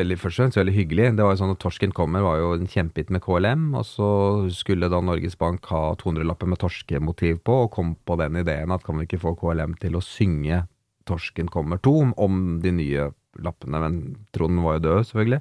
veldig 0.00 0.16
først 0.18 0.40
og 0.40 0.42
fremst 0.42 0.58
veldig 0.58 0.74
hyggelig. 0.74 1.04
Det 1.14 1.22
var 1.22 1.36
jo 1.36 1.40
sånn 1.44 1.52
at 1.54 1.60
Torsken 1.62 1.92
kommer 1.94 2.24
var 2.26 2.40
jo 2.40 2.48
en 2.56 2.70
kjempehit 2.70 3.12
med 3.14 3.22
KLM, 3.22 3.68
og 3.78 3.86
så 3.86 4.08
skulle 4.54 4.90
da 4.90 4.98
Norges 5.04 5.38
Bank 5.38 5.68
ha 5.70 5.92
200-lapper 6.00 6.50
med 6.50 6.58
torskemotiv 6.62 7.38
på, 7.46 7.60
og 7.66 7.70
kom 7.76 7.94
på 8.08 8.18
den 8.18 8.40
ideen 8.42 8.74
at 8.74 8.82
kan 8.86 8.98
vi 8.98 9.06
ikke 9.06 9.22
få 9.22 9.36
KLM 9.38 9.78
til 9.82 9.98
å 9.98 10.02
synge 10.02 10.64
Torsken 11.06 11.48
kommer 11.50 11.78
2 11.82 11.94
om 12.18 12.42
de 12.62 12.74
nye 12.74 13.06
lappene, 13.40 13.78
men 13.78 14.02
Trond 14.34 14.58
var 14.64 14.80
jo 14.80 14.86
død, 14.88 15.06
selvfølgelig. 15.12 15.40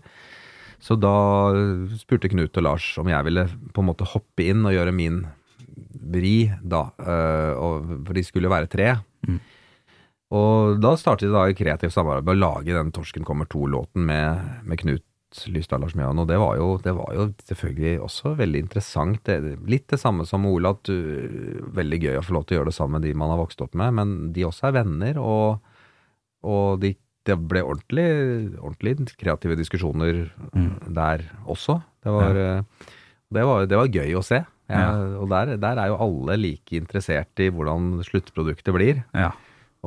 Så 0.79 0.95
da 0.95 1.17
spurte 1.99 2.29
Knut 2.31 2.55
og 2.61 2.65
Lars 2.69 2.93
om 3.01 3.09
jeg 3.09 3.25
ville 3.27 3.49
på 3.73 3.81
en 3.81 3.89
måte 3.89 4.07
hoppe 4.13 4.45
inn 4.45 4.61
og 4.61 4.77
gjøre 4.77 4.93
min 4.95 5.23
vri, 6.09 6.51
da. 6.61 6.85
og, 7.59 7.89
for 8.05 8.15
de 8.17 8.23
skulle 8.25 8.51
være 8.51 8.69
tre. 8.71 8.93
Og 10.35 10.77
da 10.83 10.93
startet 10.99 11.31
da 11.33 11.47
i 11.49 11.55
kreativt 11.57 11.95
samarbeid 11.95 12.27
med 12.27 12.37
å 12.37 12.43
lage 12.43 12.75
den 12.75 12.91
Torsken 12.93 13.25
kommer 13.25 13.49
to-låten 13.49 14.03
med, 14.05 14.43
med 14.69 14.77
Knut 14.81 15.05
Lystad 15.49 15.81
Lars 15.81 15.95
Mjøen. 15.97 16.21
Og 16.21 16.27
det 16.29 16.37
var, 16.41 16.55
jo, 16.57 16.69
det 16.81 16.93
var 16.97 17.15
jo 17.17 17.25
selvfølgelig 17.49 17.95
også 18.05 18.35
veldig 18.37 18.61
interessant. 18.65 19.23
Det, 19.25 19.55
litt 19.69 19.87
det 19.89 19.99
samme 20.01 20.25
som 20.29 20.45
Ole, 20.49 20.71
at 20.73 20.89
du, 20.89 21.65
veldig 21.77 21.99
gøy 22.03 22.19
å 22.19 22.23
få 22.25 22.37
lov 22.37 22.45
til 22.45 22.57
å 22.57 22.59
gjøre 22.59 22.71
det 22.71 22.77
sammen 22.77 22.99
med 22.99 23.09
de 23.09 23.15
man 23.17 23.33
har 23.33 23.41
vokst 23.41 23.61
opp 23.65 23.77
med, 23.77 23.93
men 23.97 24.15
de 24.35 24.45
også 24.45 24.69
er 24.69 24.77
venner, 24.79 25.19
og, 25.21 25.59
og 26.45 26.79
de, 26.81 26.93
det 27.29 27.37
ble 27.49 27.65
ordentlig, 27.65 28.07
ordentlig 28.61 28.95
kreative 29.21 29.57
diskusjoner 29.59 30.27
Mm. 30.49 30.93
der 30.97 31.21
også. 31.45 31.75
Det 32.01 32.13
var, 32.13 32.37
ja. 32.37 32.63
det 33.37 33.43
var, 33.45 33.67
det 33.69 33.77
var 33.77 33.91
gøy 33.93 34.15
å 34.17 34.25
se. 34.25 34.39
Ja. 34.69 34.87
Og 35.21 35.29
der, 35.29 35.55
der 35.61 35.81
er 35.81 35.91
jo 35.91 35.99
alle 36.01 36.37
like 36.37 36.77
interessert 36.77 37.41
i 37.41 37.49
hvordan 37.53 37.99
sluttproduktet 38.05 38.73
blir. 38.77 39.03
ja. 39.17 39.33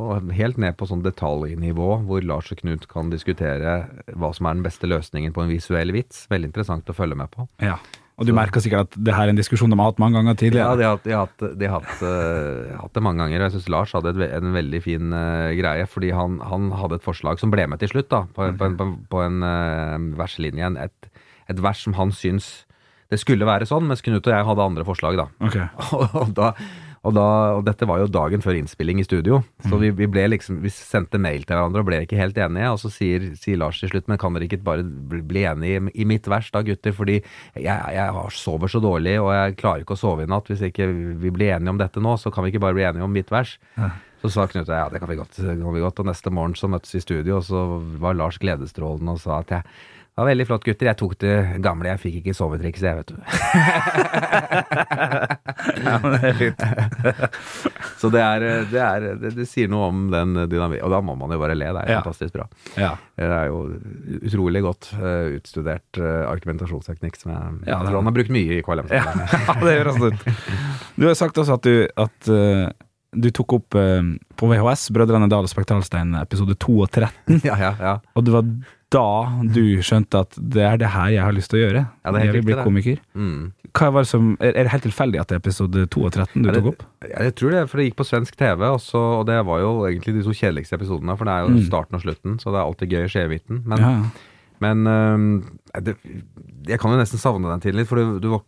Og 0.01 0.31
helt 0.33 0.57
ned 0.57 0.77
på 0.81 0.87
sånn 0.89 1.03
detaljnivå, 1.05 1.89
hvor 2.09 2.25
Lars 2.25 2.49
og 2.55 2.63
Knut 2.63 2.87
kan 2.89 3.11
diskutere 3.13 3.83
hva 4.17 4.31
som 4.33 4.49
er 4.49 4.57
den 4.57 4.65
beste 4.65 4.89
løsningen 4.89 5.35
på 5.37 5.45
en 5.45 5.53
visuell 5.53 5.93
vits. 5.93 6.25
Veldig 6.33 6.49
interessant 6.49 6.89
å 6.89 6.97
følge 6.97 7.19
med 7.19 7.33
på. 7.35 7.49
ja. 7.65 7.81
Og 8.21 8.27
du 8.29 8.35
merker 8.37 8.61
sikkert 8.63 8.91
at 8.91 8.97
det 9.09 9.15
her 9.17 9.25
er 9.27 9.33
en 9.33 9.39
diskusjon 9.39 9.73
de 9.73 9.77
har 9.81 9.89
hatt 9.89 10.01
mange 10.03 10.19
ganger 10.19 10.35
Ja, 10.35 10.39
tidligere. 10.39 10.75
de 10.79 10.85
har, 10.85 10.99
de 11.03 11.15
har, 11.17 11.27
hatt, 11.27 11.45
de 11.59 11.69
har 11.71 11.81
hatt, 11.81 12.03
uh, 12.05 12.75
hatt 12.83 12.93
det 12.95 13.03
mange 13.03 13.23
ganger. 13.23 13.41
og 13.41 13.47
Jeg 13.49 13.55
syns 13.57 13.71
Lars 13.73 13.95
hadde 13.97 14.13
et, 14.13 14.35
en 14.37 14.53
veldig 14.55 14.81
fin 14.85 15.15
uh, 15.17 15.49
greie, 15.59 15.87
fordi 15.91 16.13
han, 16.15 16.37
han 16.45 16.69
hadde 16.77 17.01
et 17.01 17.07
forslag 17.07 17.41
som 17.41 17.51
ble 17.51 17.65
med 17.73 17.81
til 17.83 17.91
slutt, 17.91 18.11
da, 18.13 18.21
på, 18.37 18.51
på 18.61 18.69
en, 18.69 18.77
på, 18.79 18.87
på 19.11 19.25
en 19.25 19.41
uh, 19.43 19.97
verslinje. 20.21 20.71
Et, 20.85 21.11
et 21.51 21.65
vers 21.65 21.83
som 21.89 21.97
han 21.99 22.13
syns 22.15 22.53
det 23.13 23.19
skulle 23.21 23.49
være 23.49 23.67
sånn, 23.69 23.89
mens 23.89 24.05
Knut 24.05 24.25
og 24.25 24.33
jeg 24.33 24.47
hadde 24.49 24.65
andre 24.71 24.87
forslag, 24.89 25.19
da. 25.19 25.27
Ok. 25.45 25.59
og, 26.21 26.31
da, 26.37 26.53
og, 27.03 27.15
da, 27.17 27.27
og 27.57 27.65
dette 27.67 27.87
var 27.91 27.99
jo 27.99 28.11
dagen 28.15 28.45
før 28.45 28.55
innspilling 28.61 29.01
i 29.03 29.07
studio, 29.07 29.41
så 29.67 29.79
vi, 29.81 29.89
vi 29.99 30.07
ble 30.07 30.29
liksom, 30.31 30.61
vi 30.63 30.71
sendte 30.71 31.19
mail 31.19 31.43
til 31.43 31.59
hverandre 31.59 31.83
og 31.83 31.89
ble 31.89 31.99
ikke 32.05 32.21
helt 32.21 32.39
enige. 32.39 32.69
Og 32.71 32.79
så 32.79 32.93
sier, 32.95 33.25
sier 33.41 33.59
Lars 33.59 33.81
til 33.83 33.91
slutt, 33.91 34.07
men 34.11 34.21
kan 34.23 34.37
dere 34.37 34.47
ikke 34.47 34.61
bare 34.63 34.87
bli, 34.87 35.19
bli 35.27 35.43
enige 35.51 35.81
i, 35.81 35.97
i 36.05 36.07
mitt 36.07 36.29
vers 36.31 36.53
da, 36.55 36.63
gutter? 36.67 36.95
Fordi 36.95 37.19
jeg, 37.19 37.67
jeg 37.67 38.39
sover 38.39 38.71
så 38.71 38.83
dårlig, 38.85 39.17
og 39.19 39.33
jeg 39.35 39.59
klarer 39.59 39.83
ikke 39.83 39.99
å 39.99 40.03
sove 40.05 40.29
i 40.29 40.31
natt. 40.31 40.53
Hvis 40.53 40.63
ikke 40.69 40.87
vi 40.93 41.35
blir 41.35 41.57
enige 41.57 41.75
om 41.75 41.83
dette 41.83 42.03
nå, 42.03 42.15
så 42.23 42.31
kan 42.31 42.47
vi 42.47 42.55
ikke 42.55 42.63
bare 42.69 42.79
bli 42.79 42.87
enige 42.87 43.09
om 43.09 43.19
mitt 43.19 43.35
vers. 43.35 43.57
Så 44.23 44.31
sa 44.31 44.47
Knut 44.47 44.71
ja, 44.71 44.87
det 44.87 45.01
kan 45.03 45.11
vi 45.11 45.19
godt. 45.19 45.35
Kan 45.43 45.75
vi 45.75 45.83
godt. 45.83 45.99
Og 45.99 46.07
neste 46.07 46.31
morgen 46.31 46.55
så 46.55 46.71
møttes 46.71 46.95
vi 46.95 47.03
i 47.03 47.07
studio, 47.09 47.41
og 47.41 47.49
så 47.49 47.65
var 47.99 48.15
Lars 48.15 48.39
gledesstrålende 48.39 49.17
og 49.17 49.25
sa 49.25 49.41
at 49.43 49.57
jeg 49.57 49.67
det 50.13 50.21
var 50.21 50.27
veldig 50.29 50.45
flott, 50.45 50.65
gutter. 50.67 50.87
Jeg 50.91 50.97
tok 51.01 51.13
det 51.23 51.35
gamle. 51.65 51.89
Jeg 51.89 52.01
fikk 52.03 52.17
ikke 52.21 52.35
sovetrikset, 52.37 52.85
jeg, 52.85 52.97
vet 53.01 53.13
du. 53.15 53.17
Ja, 55.83 55.95
men 56.03 56.13
det 56.15 56.29
er 56.29 56.35
fint. 56.37 56.61
Så 58.03 58.11
det, 58.13 58.21
er, 58.21 58.45
det, 58.69 58.81
er, 58.83 59.07
det, 59.23 59.31
det 59.39 59.47
sier 59.49 59.71
noe 59.73 59.89
om 59.89 60.03
den 60.13 60.35
dynamikken. 60.51 60.85
Og 60.85 60.93
da 60.93 61.01
må 61.05 61.15
man 61.17 61.33
jo 61.33 61.39
bare 61.41 61.57
le. 61.57 61.69
Det 61.73 61.85
er 61.85 61.93
Ja. 61.95 62.01
fantastisk 62.03 62.35
bra. 62.37 62.47
Ja. 62.77 62.91
Det 63.19 63.29
er 63.39 63.49
jo 63.49 63.59
utrolig 64.21 64.63
godt 64.65 64.91
uh, 64.99 65.33
utstudert 65.39 66.01
uh, 66.03 66.27
argumentasjonsteknikk 66.29 67.17
som 67.21 67.33
jeg, 67.33 67.41
Ja, 67.71 67.79
jeg 67.79 67.89
tror 67.89 67.99
han 68.03 68.11
har 68.11 68.17
brukt 68.19 68.35
mye 68.35 68.59
i 68.59 68.63
KLM. 68.67 68.93
Ja, 68.93 69.17
det 69.65 69.75
gjør 69.79 69.93
han 69.95 70.07
ut. 70.11 70.29
Du 70.99 71.09
har 71.09 71.17
sagt 71.19 71.41
også 71.41 71.57
at 71.57 71.65
du, 71.69 71.75
at, 72.05 72.29
uh, 72.29 72.69
du 73.17 73.31
tok 73.33 73.57
opp 73.59 73.77
på 73.77 74.53
VHS 74.53 74.87
Brødrene 74.97 75.29
Dal 75.33 75.45
og 75.49 75.53
Spektralstein 75.53 76.15
episode 76.21 76.57
2 76.61 76.79
og 76.85 76.89
13, 76.93 77.43
ja, 77.49 77.57
ja, 77.61 77.73
ja. 77.81 77.97
og 78.17 78.25
det 78.25 78.33
var 78.37 78.47
da 78.93 79.05
du 79.55 79.63
skjønte 79.85 80.21
at 80.27 80.37
det 80.39 80.63
er 80.69 80.77
det 80.83 80.91
her 80.93 81.11
jeg 81.15 81.25
har 81.25 81.35
lyst 81.37 81.51
til 81.53 81.61
å 81.61 81.65
gjøre. 81.65 81.83
Ja, 82.05 82.13
jeg 82.23 82.33
vil 82.37 82.45
bli 82.51 82.57
komiker. 82.61 82.99
Mm. 83.17 83.53
hva 83.73 83.89
var 83.95 84.05
det 84.05 84.11
som, 84.11 84.33
er, 84.39 84.53
det 84.53 84.69
helt 84.75 84.85
tilfeldig 84.85 85.21
at 85.23 85.31
det 85.31 85.37
er 85.39 85.41
episode 85.41 85.87
2 85.89 86.03
og 86.05 86.13
13 86.13 86.43
du 86.43 86.49
Ja, 86.49 86.53
det- 86.53 86.61
tok 86.63 86.73
opp? 86.75 86.83
Jeg 87.09 87.35
tror 87.41 87.51
det, 87.57 87.63
for 87.71 87.79
det 87.81 87.87
gikk 87.89 87.97
på 88.03 88.05
svensk 88.09 88.37
TV, 88.37 88.67
og, 88.69 88.81
så, 88.85 89.01
og 89.21 89.25
det 89.31 89.39
var 89.49 89.63
jo 89.65 89.71
egentlig 89.89 90.15
de 90.19 90.23
to 90.27 90.35
kjedeligste 90.37 90.77
episodene. 90.77 91.17
For 91.17 91.25
det 91.25 91.33
er 91.33 91.47
jo 91.47 91.55
Mm. 91.57 91.65
starten 91.71 91.97
og 91.97 92.03
slutten, 92.05 92.37
så 92.39 92.53
det 92.53 92.61
er 92.61 92.67
alltid 92.69 92.93
gøy 92.93 93.25
i 93.25 93.29
midten. 93.33 93.63
Men, 93.65 93.79
Ja, 93.79 93.93
men 94.61 94.85
øhm, 94.87 95.59
det, 95.83 95.97
jeg 96.69 96.79
kan 96.79 96.93
jo 96.93 96.99
nesten 97.01 97.19
savne 97.19 97.49
den 97.49 97.61
tiden 97.61 97.81
litt, 97.81 97.89
for 97.89 97.97
du, 97.97 98.19
du, 98.21 98.29
var 98.29 98.43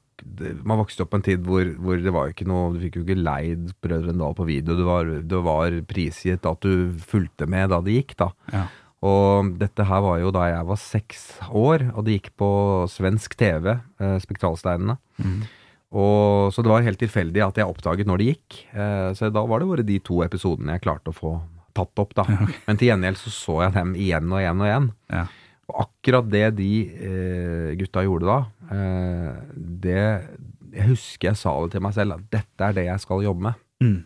man 0.64 0.78
vokste 0.78 1.02
opp 1.02 1.10
på 1.10 1.18
en 1.18 1.24
tid 1.26 1.42
hvor, 1.44 1.64
hvor 1.82 1.98
det 2.00 2.12
var 2.14 2.28
ikke 2.30 2.46
noe 2.46 2.72
Du 2.72 2.78
fikk 2.80 2.94
jo 2.96 3.02
ikke 3.02 3.18
leid 3.18 3.72
Brødrene 3.82 4.16
Dal 4.22 4.36
på 4.38 4.46
video. 4.46 4.76
Det 4.78 4.84
var, 4.86 5.04
det 5.04 5.40
var 5.42 5.74
prisgitt 5.90 6.46
at 6.46 6.60
du 6.62 6.92
fulgte 7.02 7.48
med 7.50 7.68
da 7.74 7.80
det 7.82 7.96
gikk, 7.98 8.14
da. 8.16 8.28
Ja. 8.52 8.62
Og 9.04 9.52
dette 9.60 9.84
her 9.84 10.00
var 10.04 10.22
jo 10.22 10.32
da 10.34 10.46
jeg 10.48 10.68
var 10.70 10.80
seks 10.80 11.26
år, 11.50 11.90
og 11.92 12.06
det 12.06 12.18
gikk 12.18 12.30
på 12.40 12.48
svensk 12.88 13.36
TV, 13.36 13.74
eh, 14.00 14.16
Spektralsteinene. 14.22 14.96
Mm. 15.20 15.42
Og, 15.94 16.50
så 16.54 16.64
det 16.64 16.72
var 16.72 16.86
helt 16.86 16.98
tilfeldig 16.98 17.42
at 17.44 17.60
jeg 17.60 17.70
oppdaget 17.70 18.08
når 18.08 18.20
det 18.20 18.30
gikk. 18.32 18.60
Eh, 18.74 19.10
så 19.14 19.30
da 19.30 19.44
var 19.46 19.62
det 19.62 19.70
bare 19.70 19.86
de 19.86 20.00
to 20.02 20.22
episodene 20.26 20.74
jeg 20.74 20.86
klarte 20.86 21.12
å 21.12 21.16
få 21.16 21.36
tatt 21.76 22.02
opp, 22.02 22.14
da. 22.16 22.24
Men 22.66 22.80
til 22.80 22.90
gjengjeld 22.90 23.20
så 23.20 23.34
så 23.34 23.60
jeg 23.66 23.76
dem 23.76 23.94
igjen 23.98 24.32
og 24.32 24.40
igjen 24.40 24.62
og 24.62 24.70
igjen. 24.70 24.90
Ja. 25.12 25.24
Og 25.70 25.78
akkurat 25.86 26.26
det 26.32 26.48
de 26.58 26.72
eh, 26.84 27.70
gutta 27.80 28.04
gjorde 28.04 28.28
da, 28.28 28.40
eh, 28.74 29.30
det 29.54 30.02
Jeg 30.74 30.90
husker 30.90 31.30
jeg 31.30 31.38
sa 31.40 31.54
det 31.62 31.76
til 31.76 31.84
meg 31.84 31.94
selv, 31.96 32.18
at 32.18 32.28
dette 32.34 32.66
er 32.66 32.76
det 32.76 32.88
jeg 32.88 33.04
skal 33.04 33.24
jobbe 33.24 33.46
med. 33.46 33.64
Mm. 33.84 33.98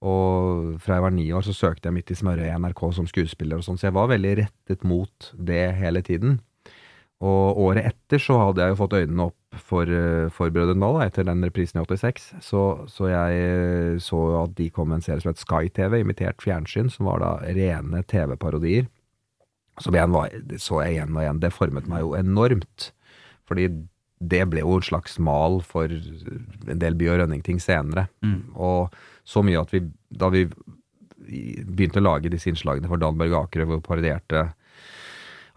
Og 0.00 0.76
fra 0.80 0.96
jeg 0.96 1.04
var 1.04 1.12
ni 1.12 1.26
år, 1.36 1.44
så 1.44 1.52
søkte 1.52 1.90
jeg 1.90 1.98
midt 1.98 2.12
i 2.12 2.16
smørøyet 2.16 2.48
i 2.48 2.60
NRK 2.62 2.86
som 2.96 3.08
skuespiller 3.08 3.60
og 3.60 3.66
sånn, 3.66 3.76
så 3.80 3.90
jeg 3.90 3.96
var 3.98 4.08
veldig 4.08 4.36
rettet 4.38 4.86
mot 4.88 5.32
det 5.36 5.66
hele 5.76 6.00
tiden. 6.06 6.38
Og 7.20 7.58
året 7.60 7.90
etter 7.90 8.22
så 8.22 8.38
hadde 8.40 8.64
jeg 8.64 8.72
jo 8.72 8.78
fått 8.80 8.96
øynene 8.96 9.26
opp 9.28 9.58
for, 9.60 9.84
eh, 9.84 10.30
for 10.32 10.52
Brødrene 10.54 10.80
Dal, 10.80 11.02
etter 11.04 11.26
den 11.28 11.44
reprisen 11.44 11.76
i 11.76 11.84
86. 11.84 12.30
Så, 12.40 12.62
så 12.88 13.10
jeg 13.10 13.42
eh, 13.44 13.98
så 14.00 14.20
at 14.46 14.54
de 14.56 14.70
kom 14.72 14.88
med 14.88 15.00
en 15.00 15.04
serie 15.04 15.20
som 15.20 15.34
het 15.34 15.42
Sky 15.42 15.68
TV, 15.68 15.98
imitert 16.00 16.40
fjernsyn, 16.40 16.88
som 16.88 17.10
var 17.10 17.20
da 17.20 17.34
rene 17.44 18.00
TV-parodier. 18.08 18.88
Som 19.80 19.96
igjen 19.96 20.16
var, 20.16 20.32
så 20.56 20.80
jeg 20.84 20.96
igjen 20.96 21.12
og 21.12 21.22
igjen. 21.26 21.44
Det 21.44 21.52
formet 21.52 21.92
meg 21.92 22.06
jo 22.06 22.16
enormt. 22.16 22.90
Fordi 23.48 23.68
det 24.32 24.42
ble 24.52 24.64
jo 24.64 24.78
en 24.78 24.88
slags 24.88 25.18
mal 25.20 25.60
for 25.64 25.92
en 25.92 26.80
del 26.80 26.96
By- 26.96 27.12
og 27.12 27.22
Rønning-ting 27.22 27.60
senere. 27.60 28.08
Mm. 28.24 28.56
Og 28.56 28.96
så 29.30 29.44
mye 29.46 29.60
at 29.62 29.74
vi, 29.74 29.84
da 30.10 30.30
vi 30.32 30.46
begynte 31.30 32.00
å 32.00 32.06
lage 32.06 32.32
disse 32.32 32.50
innslagene 32.50 32.90
for 32.90 33.00
Dan 33.00 33.18
Børge 33.20 33.38
Akerø, 33.38 33.68
hvor 33.68 33.78
vi 33.78 33.86
parodierte 33.86 34.48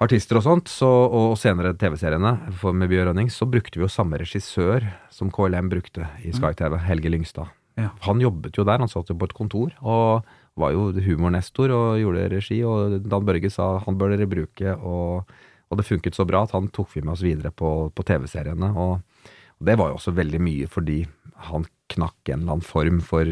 artister 0.04 0.40
og 0.40 0.46
sånt, 0.46 0.70
så, 0.72 0.90
og 0.90 1.36
senere 1.40 1.74
TV-seriene 1.80 2.34
med 2.76 2.92
Bjørn 2.92 3.12
Rønning, 3.12 3.32
så 3.32 3.48
brukte 3.50 3.80
vi 3.80 3.86
jo 3.86 3.92
samme 3.92 4.20
regissør 4.22 4.86
som 5.14 5.32
KLM 5.34 5.70
brukte 5.72 6.08
i 6.26 6.34
Sky 6.36 6.54
TV, 6.60 6.78
Helge 6.84 7.12
Lyngstad. 7.14 7.52
Ja. 7.80 7.90
Han 8.06 8.22
jobbet 8.22 8.58
jo 8.60 8.66
der, 8.68 8.82
han 8.84 8.92
satt 8.92 9.10
jo 9.10 9.18
på 9.18 9.30
et 9.30 9.38
kontor, 9.38 9.74
og 9.82 10.28
var 10.60 10.74
jo 10.76 10.92
humornestor 11.02 11.74
og 11.74 12.02
gjorde 12.02 12.28
regi, 12.36 12.60
og 12.68 13.00
Dan 13.08 13.26
Børge 13.26 13.50
sa 13.54 13.78
han 13.86 13.98
bør 13.98 14.14
dere 14.14 14.30
bruke, 14.30 14.76
og, 14.76 15.32
og 15.70 15.80
det 15.80 15.88
funket 15.88 16.18
så 16.18 16.28
bra 16.30 16.44
at 16.46 16.54
han 16.54 16.70
tok 16.74 16.94
vi 16.94 17.02
med 17.02 17.16
oss 17.16 17.26
videre 17.26 17.54
på, 17.56 17.90
på 17.96 18.06
TV-seriene, 18.06 18.74
og, 18.78 19.32
og 19.58 19.70
det 19.70 19.78
var 19.80 19.90
jo 19.90 19.98
også 19.98 20.14
veldig 20.18 20.42
mye 20.44 20.70
fordi 20.70 21.02
han 21.50 21.66
knakk 21.94 22.30
en 22.30 22.44
eller 22.44 22.58
annen 22.58 22.66
form 22.66 23.02
for 23.06 23.30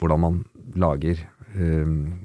hvordan 0.00 0.22
man 0.22 0.42
lager 0.76 1.22
um, 1.56 2.18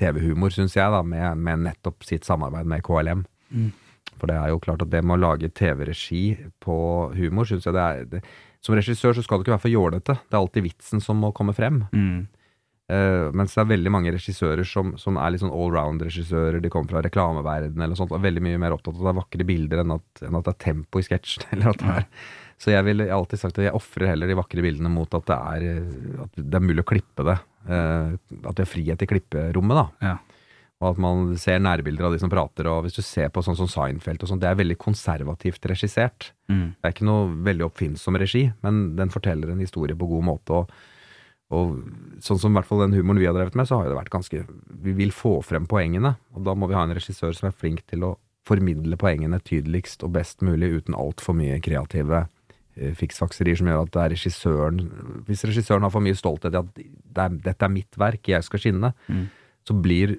TV-humor, 0.00 0.52
syns 0.54 0.76
jeg, 0.76 0.90
da, 0.92 1.02
med, 1.06 1.38
med 1.38 1.64
nettopp 1.68 2.06
sitt 2.06 2.26
samarbeid 2.28 2.68
med 2.68 2.84
KLM. 2.86 3.24
Mm. 3.52 3.70
For 4.18 4.30
det 4.30 4.36
er 4.38 4.52
jo 4.52 4.60
klart 4.62 4.82
at 4.84 4.90
det 4.92 5.02
med 5.04 5.16
å 5.16 5.22
lage 5.22 5.50
TV-regi 5.54 6.24
på 6.62 6.76
humor, 7.16 7.48
syns 7.48 7.66
jeg 7.66 7.74
det 7.74 7.82
er 7.82 8.04
det, 8.10 8.20
Som 8.62 8.76
regissør 8.78 9.16
så 9.16 9.24
skal 9.24 9.38
du 9.38 9.46
ikke 9.46 9.56
være 9.56 9.64
for 9.64 9.74
jålete. 9.74 10.14
Det 10.28 10.36
er 10.36 10.42
alltid 10.42 10.66
vitsen 10.68 11.02
som 11.02 11.18
må 11.18 11.32
komme 11.34 11.54
frem. 11.56 11.84
Mm. 11.90 12.28
Uh, 12.92 13.30
mens 13.34 13.54
det 13.54 13.62
er 13.62 13.70
veldig 13.70 13.90
mange 13.94 14.12
regissører 14.12 14.66
som, 14.68 14.92
som 15.00 15.16
er 15.16 15.32
litt 15.32 15.42
sånn 15.42 15.54
allround-regissører. 15.54 16.60
De 16.62 16.70
kommer 16.70 16.92
fra 16.92 17.02
reklameverdenen 17.06 17.86
eller 17.86 17.98
sånt. 17.98 18.12
Og 18.12 18.20
er 18.20 18.28
veldig 18.28 18.44
mye 18.44 18.60
mer 18.62 18.76
opptatt 18.76 18.98
av 18.98 19.06
det 19.06 19.12
er 19.14 19.18
vakre 19.18 19.48
bilder 19.48 19.82
enn 19.82 19.96
at, 19.96 20.24
enn 20.26 20.38
at 20.38 20.46
det 20.46 20.54
er 20.54 20.64
tempo 20.66 21.00
i 21.00 21.06
sketsjen. 21.06 21.48
eller 21.56 21.72
at 21.72 21.82
det 21.82 21.96
er 21.96 22.08
så 22.62 22.70
jeg 22.70 22.86
vil 22.86 23.02
alltid 23.10 23.40
sagt 23.40 23.58
at 23.58 23.66
jeg 23.66 23.74
ofrer 23.74 24.12
heller 24.12 24.30
de 24.30 24.36
vakre 24.38 24.62
bildene 24.62 24.90
mot 24.92 25.10
at 25.18 25.24
det 25.26 25.38
er, 25.38 25.80
at 26.22 26.36
det 26.38 26.58
er 26.58 26.62
mulig 26.62 26.84
å 26.84 26.90
klippe 26.92 27.24
det. 27.26 27.34
Eh, 27.66 28.12
at 28.14 28.54
det 28.54 28.62
er 28.62 28.70
frihet 28.70 29.02
i 29.02 29.08
klipperommet, 29.10 29.80
da. 29.80 30.12
Ja. 30.12 30.42
Og 30.82 30.88
at 30.92 31.00
man 31.02 31.32
ser 31.38 31.58
nærbilder 31.62 32.06
av 32.06 32.14
de 32.14 32.20
som 32.22 32.30
prater. 32.30 32.68
Og 32.70 32.86
hvis 32.86 32.98
du 32.98 33.02
ser 33.06 33.28
på 33.34 33.42
sånn 33.42 33.58
som 33.58 33.70
Seinfeld 33.70 34.22
og 34.22 34.30
sånt, 34.30 34.42
det 34.42 34.50
er 34.50 34.58
veldig 34.58 34.78
konservativt 34.82 35.66
regissert. 35.70 36.30
Mm. 36.50 36.72
Det 36.78 36.86
er 36.86 36.94
ikke 36.94 37.06
noe 37.06 37.28
veldig 37.50 37.66
oppfinnsom 37.68 38.18
regi, 38.22 38.48
men 38.66 38.82
den 38.98 39.10
forteller 39.14 39.50
en 39.50 39.62
historie 39.62 39.98
på 39.98 40.10
god 40.10 40.26
måte. 40.26 40.62
Og, 40.62 40.74
og 41.54 42.18
sånn 42.22 42.42
som 42.42 42.54
i 42.54 42.58
hvert 42.60 42.70
fall 42.70 42.82
den 42.86 42.98
humoren 42.98 43.22
vi 43.22 43.30
har 43.30 43.38
drevet 43.38 43.58
med, 43.58 43.70
så 43.70 43.78
har 43.78 43.90
det 43.90 43.98
vært 43.98 44.14
ganske 44.14 44.42
Vi 44.82 44.94
vil 44.98 45.14
få 45.14 45.40
frem 45.46 45.66
poengene, 45.70 46.16
og 46.34 46.46
da 46.46 46.54
må 46.58 46.70
vi 46.70 46.78
ha 46.78 46.86
en 46.86 46.94
regissør 46.94 47.34
som 47.34 47.50
er 47.50 47.58
flink 47.58 47.82
til 47.90 48.06
å 48.06 48.16
formidle 48.46 48.98
poengene 48.98 49.38
tydeligst 49.38 50.02
og 50.02 50.16
best 50.16 50.42
mulig 50.42 50.72
uten 50.80 50.98
altfor 50.98 51.36
mye 51.38 51.60
kreative 51.62 52.24
fiksfakserier 52.96 53.58
som 53.60 53.66
gjør 53.68 53.82
at 53.84 53.90
det 53.92 54.00
er 54.02 54.12
regissøren 54.14 54.78
Hvis 55.26 55.44
regissøren 55.44 55.82
har 55.84 55.90
for 55.92 56.00
mye 56.00 56.16
stolthet 56.16 56.54
i 56.54 56.60
at 56.62 56.70
det 56.74 57.24
er, 57.26 57.28
dette 57.50 57.66
er 57.66 57.72
mitt 57.74 57.98
verk, 58.00 58.22
jeg 58.32 58.42
skal 58.46 58.60
skinne, 58.62 58.92
Mm. 59.08 59.26
så 59.68 59.74
blir 59.82 60.18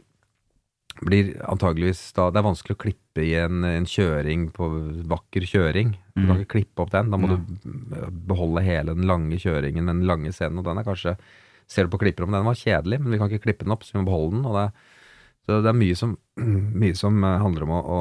blir 1.01 1.32
antageligvis 1.49 2.14
da 2.14 2.28
Det 2.30 2.38
er 2.38 2.45
vanskelig 2.45 2.76
å 2.78 2.82
klippe 2.84 3.24
i 3.26 3.32
en, 3.41 3.64
en 3.66 3.86
kjøring 3.89 4.51
på 4.54 4.68
vakker 5.10 5.41
kjøring. 5.49 5.95
Du 6.16 6.22
kan 6.28 6.36
Mm. 6.38 6.41
ikke 6.43 6.54
klippe 6.54 6.82
opp 6.84 6.91
den. 6.93 7.10
Da 7.10 7.18
må 7.18 7.28
du 7.32 7.38
beholde 8.30 8.62
hele 8.64 8.93
den 8.93 9.08
lange 9.10 9.38
kjøringen, 9.41 9.88
den 9.89 10.04
lange 10.06 10.30
scenen. 10.32 10.60
Og 10.60 10.64
den 10.66 10.78
er 10.78 10.84
kanskje 10.86 11.18
Ser 11.66 11.86
du 11.88 11.89
på 11.89 11.97
klipper 11.97 12.26
om 12.26 12.32
den 12.32 12.43
var 12.45 12.54
kjedelig, 12.60 12.99
men 12.99 13.10
vi 13.10 13.18
kan 13.18 13.30
ikke 13.32 13.45
klippe 13.47 13.64
den 13.64 13.72
opp, 13.72 13.84
så 13.84 13.93
vi 13.95 13.99
må 14.04 14.06
beholde 14.12 14.36
den. 14.36 14.43
Det, 14.43 14.74
så 15.47 15.62
det 15.64 15.70
er 15.72 15.78
mye 15.80 15.95
som, 15.95 16.18
mye 16.84 16.93
som 16.95 17.24
eh, 17.24 17.38
handler 17.39 17.64
om 17.64 17.70
å, 17.72 17.80
å 17.88 17.99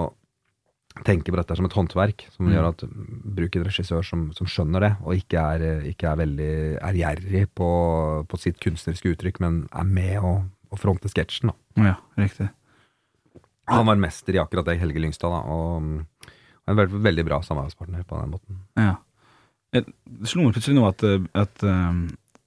tenke 1.05 1.33
på 1.33 1.37
dette 1.39 1.57
som 1.57 1.65
et 1.67 1.73
håndverk, 1.77 2.27
som 2.37 2.47
Mm. 2.47 2.53
gjør 2.55 2.69
at 2.69 2.83
bruk 3.37 3.57
en 3.57 3.65
regissør 3.65 4.05
som, 4.05 4.33
som 4.37 4.47
skjønner 4.47 4.81
det, 4.81 4.91
og 5.03 5.15
ikke 5.17 5.39
er, 5.41 5.63
eh, 5.63 5.87
ikke 5.93 6.11
er 6.13 6.17
veldig 6.21 6.51
ærgjerrig 6.83 7.47
på, 7.55 7.69
på 8.29 8.39
sitt 8.39 8.59
kunstneriske 8.61 9.15
uttrykk, 9.15 9.41
men 9.41 9.69
er 9.73 9.85
med 9.85 10.19
å, 10.21 10.33
og 10.73 10.79
fronte 10.79 11.09
sketsjen. 11.09 11.53
Ja, 11.77 11.97
riktig. 12.19 12.51
Han 13.69 13.87
var 13.87 13.97
mester 13.97 14.35
i 14.35 14.39
akkurat 14.43 14.67
det, 14.67 14.79
Helge 14.81 15.01
Lyngstad, 15.01 15.31
da, 15.31 15.41
og 15.49 16.05
og 16.63 16.71
en 16.71 16.77
veldig, 16.79 17.03
veldig 17.03 17.25
bra 17.27 17.41
samarbeidspartner 17.43 18.05
på 18.07 18.21
den 18.21 18.31
måten. 18.31 18.59
Ja. 18.79 18.93
Det 19.75 19.81
slo 20.31 20.45
meg 20.45 20.53
plutselig 20.55 20.77
nå 20.77 20.85
at, 20.87 21.03
eh, 21.03 21.25
at 21.35 21.65
eh, 21.67 21.97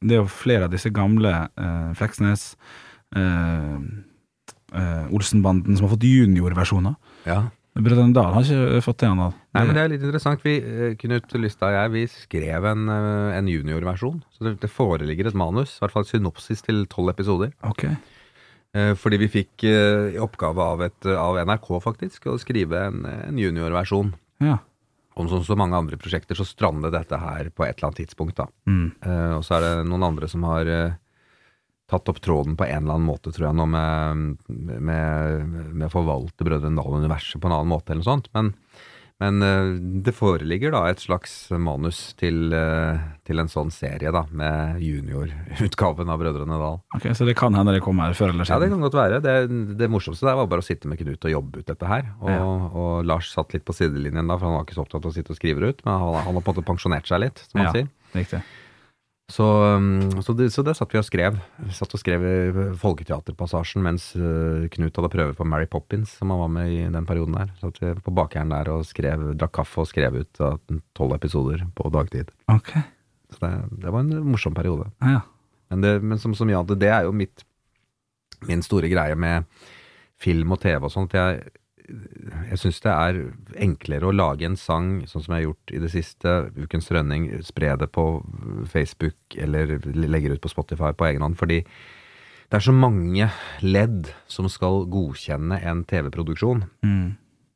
det 0.05 0.15
er 0.15 0.21
jo 0.21 0.29
flere 0.31 0.69
av 0.69 0.71
disse 0.71 0.87
gamle 0.93 1.33
eh, 1.57 1.89
Fleksnes, 1.99 2.55
eh, 3.15 3.75
eh, 4.71 5.05
Olsenbanden, 5.11 5.75
som 5.75 5.87
har 5.87 5.95
fått 5.97 6.07
juniorversjoner. 6.07 6.95
Ja. 7.27 7.49
Brødrene 7.75 8.15
Dal 8.15 8.31
har 8.31 8.45
ikke 8.47 8.83
fått 8.85 9.01
det 9.03 9.07
ennå. 9.09 9.27
Nei, 9.55 9.63
men 9.67 9.75
det 9.75 9.81
er 9.81 9.89
litt 9.91 10.03
interessant. 10.05 10.43
Vi, 10.45 10.55
eh, 10.63 10.93
Knut 10.99 11.33
Lystad 11.35 11.73
og 11.73 11.75
jeg, 11.75 11.91
vi 11.91 12.03
skrev 12.07 12.67
en, 12.71 12.85
eh, 12.87 13.35
en 13.35 13.49
juniorversjon. 13.51 14.21
Så 14.31 14.47
det, 14.47 14.53
det 14.61 14.71
foreligger 14.71 15.27
et 15.27 15.35
manus, 15.35 15.75
i 15.75 15.83
hvert 15.83 15.95
fall 15.95 16.07
et 16.07 16.13
synopsis 16.13 16.63
til 16.63 16.85
tolv 16.91 17.11
episoder. 17.11 17.51
Ok. 17.67 17.89
Eh, 18.75 18.93
Fordi 18.99 19.19
vi 19.19 19.31
fikk 19.31 19.67
eh, 19.67 20.15
i 20.15 20.21
oppgave 20.23 20.63
av, 20.63 20.85
et, 20.87 21.09
av 21.19 21.41
NRK, 21.43 21.67
faktisk, 21.83 22.31
å 22.31 22.39
skrive 22.39 22.87
en, 22.89 23.03
en 23.05 23.43
juniorversjon. 23.43 24.13
Ja. 24.43 24.61
Om 25.15 25.29
sånn 25.31 25.45
som 25.47 25.59
mange 25.59 25.75
andre 25.79 25.99
prosjekter, 25.99 26.35
så 26.35 26.47
strandet 26.47 26.91
dette 26.95 27.19
her 27.19 27.51
på 27.55 27.63
et 27.63 27.77
eller 27.77 27.91
annet 27.91 28.01
tidspunkt, 28.03 28.39
da. 28.39 28.49
Mm. 28.67 28.87
Eh, 28.99 29.33
og 29.37 29.43
så 29.47 29.57
er 29.57 29.67
det 29.67 29.87
noen 29.91 30.03
andre 30.13 30.31
som 30.31 30.43
har 30.47 30.71
eh, 30.71 30.95
tatt 31.91 32.09
opp 32.09 32.19
tråden 32.25 32.55
på 32.57 32.65
en 32.65 32.83
eller 32.83 32.95
annen 32.97 33.05
måte, 33.11 33.29
tror 33.35 33.49
jeg, 33.51 33.55
nå 33.59 33.65
med, 33.69 34.37
med, 34.49 35.47
med 35.73 35.87
å 35.87 35.93
forvalte 35.93 36.47
Brødrene 36.47 36.81
Dal-universet 36.81 37.41
på 37.41 37.47
en 37.51 37.57
annen 37.59 37.69
måte, 37.71 37.93
eller 37.93 38.01
noe 38.01 38.09
sånt. 38.15 38.29
Men, 38.33 38.49
men 39.21 39.37
eh, 39.45 39.67
det 40.03 40.11
foreligger 40.17 40.73
da 40.73 40.81
et 40.89 40.99
slags 40.99 41.35
manus 41.61 41.99
til, 42.19 42.49
eh, 42.57 42.97
til 43.29 43.39
en 43.39 43.47
sånn 43.53 43.69
serie, 43.71 44.09
da, 44.11 44.25
med 44.33 44.81
juniorutgaven 44.83 46.09
av 46.11 46.19
Brødrene 46.19 46.57
Dal. 46.59 46.81
Ok, 46.97 47.05
Så 47.15 47.27
det 47.29 47.37
kan 47.39 47.53
hende 47.55 47.75
det 47.77 47.83
kommer 47.85 48.17
før 48.17 48.33
eller 48.33 48.43
siden? 48.49 48.57
Ja, 48.57 48.65
det 48.65 48.73
kan 48.73 48.83
godt 48.87 48.97
være. 48.99 49.21
Det, 49.23 49.35
det 49.79 49.91
morsomste 49.93 50.27
der 50.27 50.35
var 50.41 50.49
bare 50.51 50.65
å 50.65 50.67
sitte 50.67 50.89
med 50.91 50.99
Knut 50.99 51.29
og 51.29 51.31
jobbe 51.37 51.61
ut 51.61 51.69
dette 51.69 51.87
her. 51.93 52.09
Og, 52.19 52.29
Ja. 52.33 52.43
og 52.43 53.05
Lars 53.07 53.29
satt 53.31 53.53
litt 53.55 53.65
på 53.67 53.77
sidelinjen 53.77 54.25
da, 54.27 54.35
for 54.41 54.49
han 54.49 54.57
var 54.57 54.65
ikke 54.67 54.75
så 54.81 54.83
opptatt 54.87 55.05
av 55.05 55.13
å 55.13 55.15
sitte 55.15 55.31
og 55.31 55.39
skrive 55.39 55.61
det 55.63 55.69
ut. 55.77 55.85
Men 55.85 55.99
han, 56.01 56.19
han 56.25 56.33
har 56.33 56.41
på 56.41 56.51
en 56.51 56.55
måte 56.57 56.67
pensjonert 56.73 57.07
seg 57.07 57.23
litt, 57.27 57.45
som 57.45 57.61
han 57.61 57.69
Ja. 57.69 57.73
sier. 57.77 57.91
Riktig. 58.15 58.43
Så, 59.31 59.45
um, 59.75 60.21
så, 60.21 60.33
det, 60.37 60.51
så 60.53 60.61
det 60.61 60.75
satt 60.77 60.91
vi 60.93 60.99
og 60.99 61.05
skrev. 61.07 61.37
Vi 61.65 61.73
satt 61.73 61.93
og 61.97 62.01
skrev 62.01 62.25
i 62.29 62.65
Folketeaterpassasjen 62.77 63.81
mens 63.85 64.11
uh, 64.19 64.67
Knut 64.75 64.99
hadde 64.99 65.09
prøve 65.13 65.33
på 65.37 65.47
Mary 65.49 65.65
Poppins, 65.69 66.13
som 66.19 66.29
han 66.33 66.43
var 66.43 66.51
med 66.53 66.73
i 66.73 66.83
den 66.93 67.07
perioden 67.09 67.37
der. 67.39 67.53
Satt 67.61 67.81
vi 67.81 67.95
på 68.05 68.13
bakeren 68.13 68.53
der 68.53 68.69
og 68.73 68.85
skrev, 68.85 69.31
drakk 69.33 69.55
kaffe 69.57 69.81
og 69.81 69.89
skrev 69.89 70.19
ut 70.21 70.43
tolv 70.97 71.17
episoder 71.17 71.65
på 71.77 71.89
dagtid. 71.93 72.29
Okay. 72.53 72.85
Så 73.33 73.41
det, 73.41 73.51
det 73.81 73.93
var 73.95 74.05
en 74.05 74.29
morsom 74.29 74.53
periode. 74.57 74.91
Ja. 75.01 75.23
Men, 75.73 75.81
det, 75.81 75.95
men 76.05 76.21
som, 76.21 76.35
som 76.37 76.49
Jan, 76.49 76.69
det 76.69 76.91
er 76.93 77.07
jo 77.07 77.15
mitt, 77.15 77.41
min 78.45 78.61
store 78.65 78.91
greie 78.91 79.17
med 79.17 79.49
film 80.21 80.53
og 80.53 80.61
TV 80.61 80.85
og 80.85 80.93
sånt. 80.93 81.17
Jeg, 81.17 81.49
jeg 81.85 82.57
syns 82.61 82.79
det 82.81 82.93
er 82.93 83.19
enklere 83.61 84.07
å 84.09 84.15
lage 84.15 84.47
en 84.47 84.57
sang 84.57 85.03
sånn 85.09 85.23
som 85.25 85.35
jeg 85.35 85.43
har 85.43 85.49
gjort 85.49 85.73
i 85.75 85.81
det 85.83 85.91
siste, 85.93 86.33
Ukens 86.57 86.89
Rønning, 86.93 87.27
spre 87.45 87.75
det 87.77 87.91
på 87.93 88.05
Facebook 88.71 89.37
eller 89.37 89.77
legger 89.85 90.35
ut 90.35 90.43
på 90.43 90.51
Spotify 90.53 90.93
på 90.97 91.09
egen 91.11 91.25
hånd, 91.25 91.37
fordi 91.37 91.61
det 92.49 92.59
er 92.59 92.65
så 92.65 92.73
mange 92.75 93.29
ledd 93.65 94.09
som 94.29 94.47
skal 94.51 94.83
godkjenne 94.91 95.59
en 95.65 95.83
TV-produksjon. 95.89 96.65
Mm. 96.85 97.15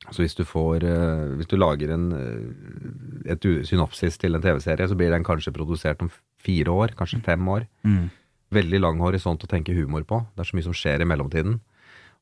Så 0.10 0.24
hvis 0.24 0.34
du 0.38 0.42
får 0.48 0.84
eh, 0.88 1.36
Hvis 1.38 1.50
du 1.52 1.58
lager 1.60 1.92
en, 1.94 2.08
eh, 2.18 3.34
et 3.34 3.44
synopsis 3.68 4.18
til 4.18 4.36
en 4.36 4.42
TV-serie, 4.42 4.88
så 4.90 4.98
blir 4.98 5.14
den 5.14 5.28
kanskje 5.28 5.54
produsert 5.54 6.02
om 6.02 6.10
fire 6.42 6.74
år, 6.74 6.96
kanskje 6.98 7.22
fem 7.26 7.48
år. 7.48 7.68
Mm. 7.86 8.10
Veldig 8.50 8.80
lang 8.82 9.02
horisont 9.04 9.44
å 9.46 9.50
tenke 9.50 9.76
humor 9.78 10.08
på. 10.10 10.24
Det 10.34 10.42
er 10.42 10.50
så 10.50 10.58
mye 10.58 10.66
som 10.66 10.78
skjer 10.78 11.04
i 11.04 11.10
mellomtiden. 11.10 11.60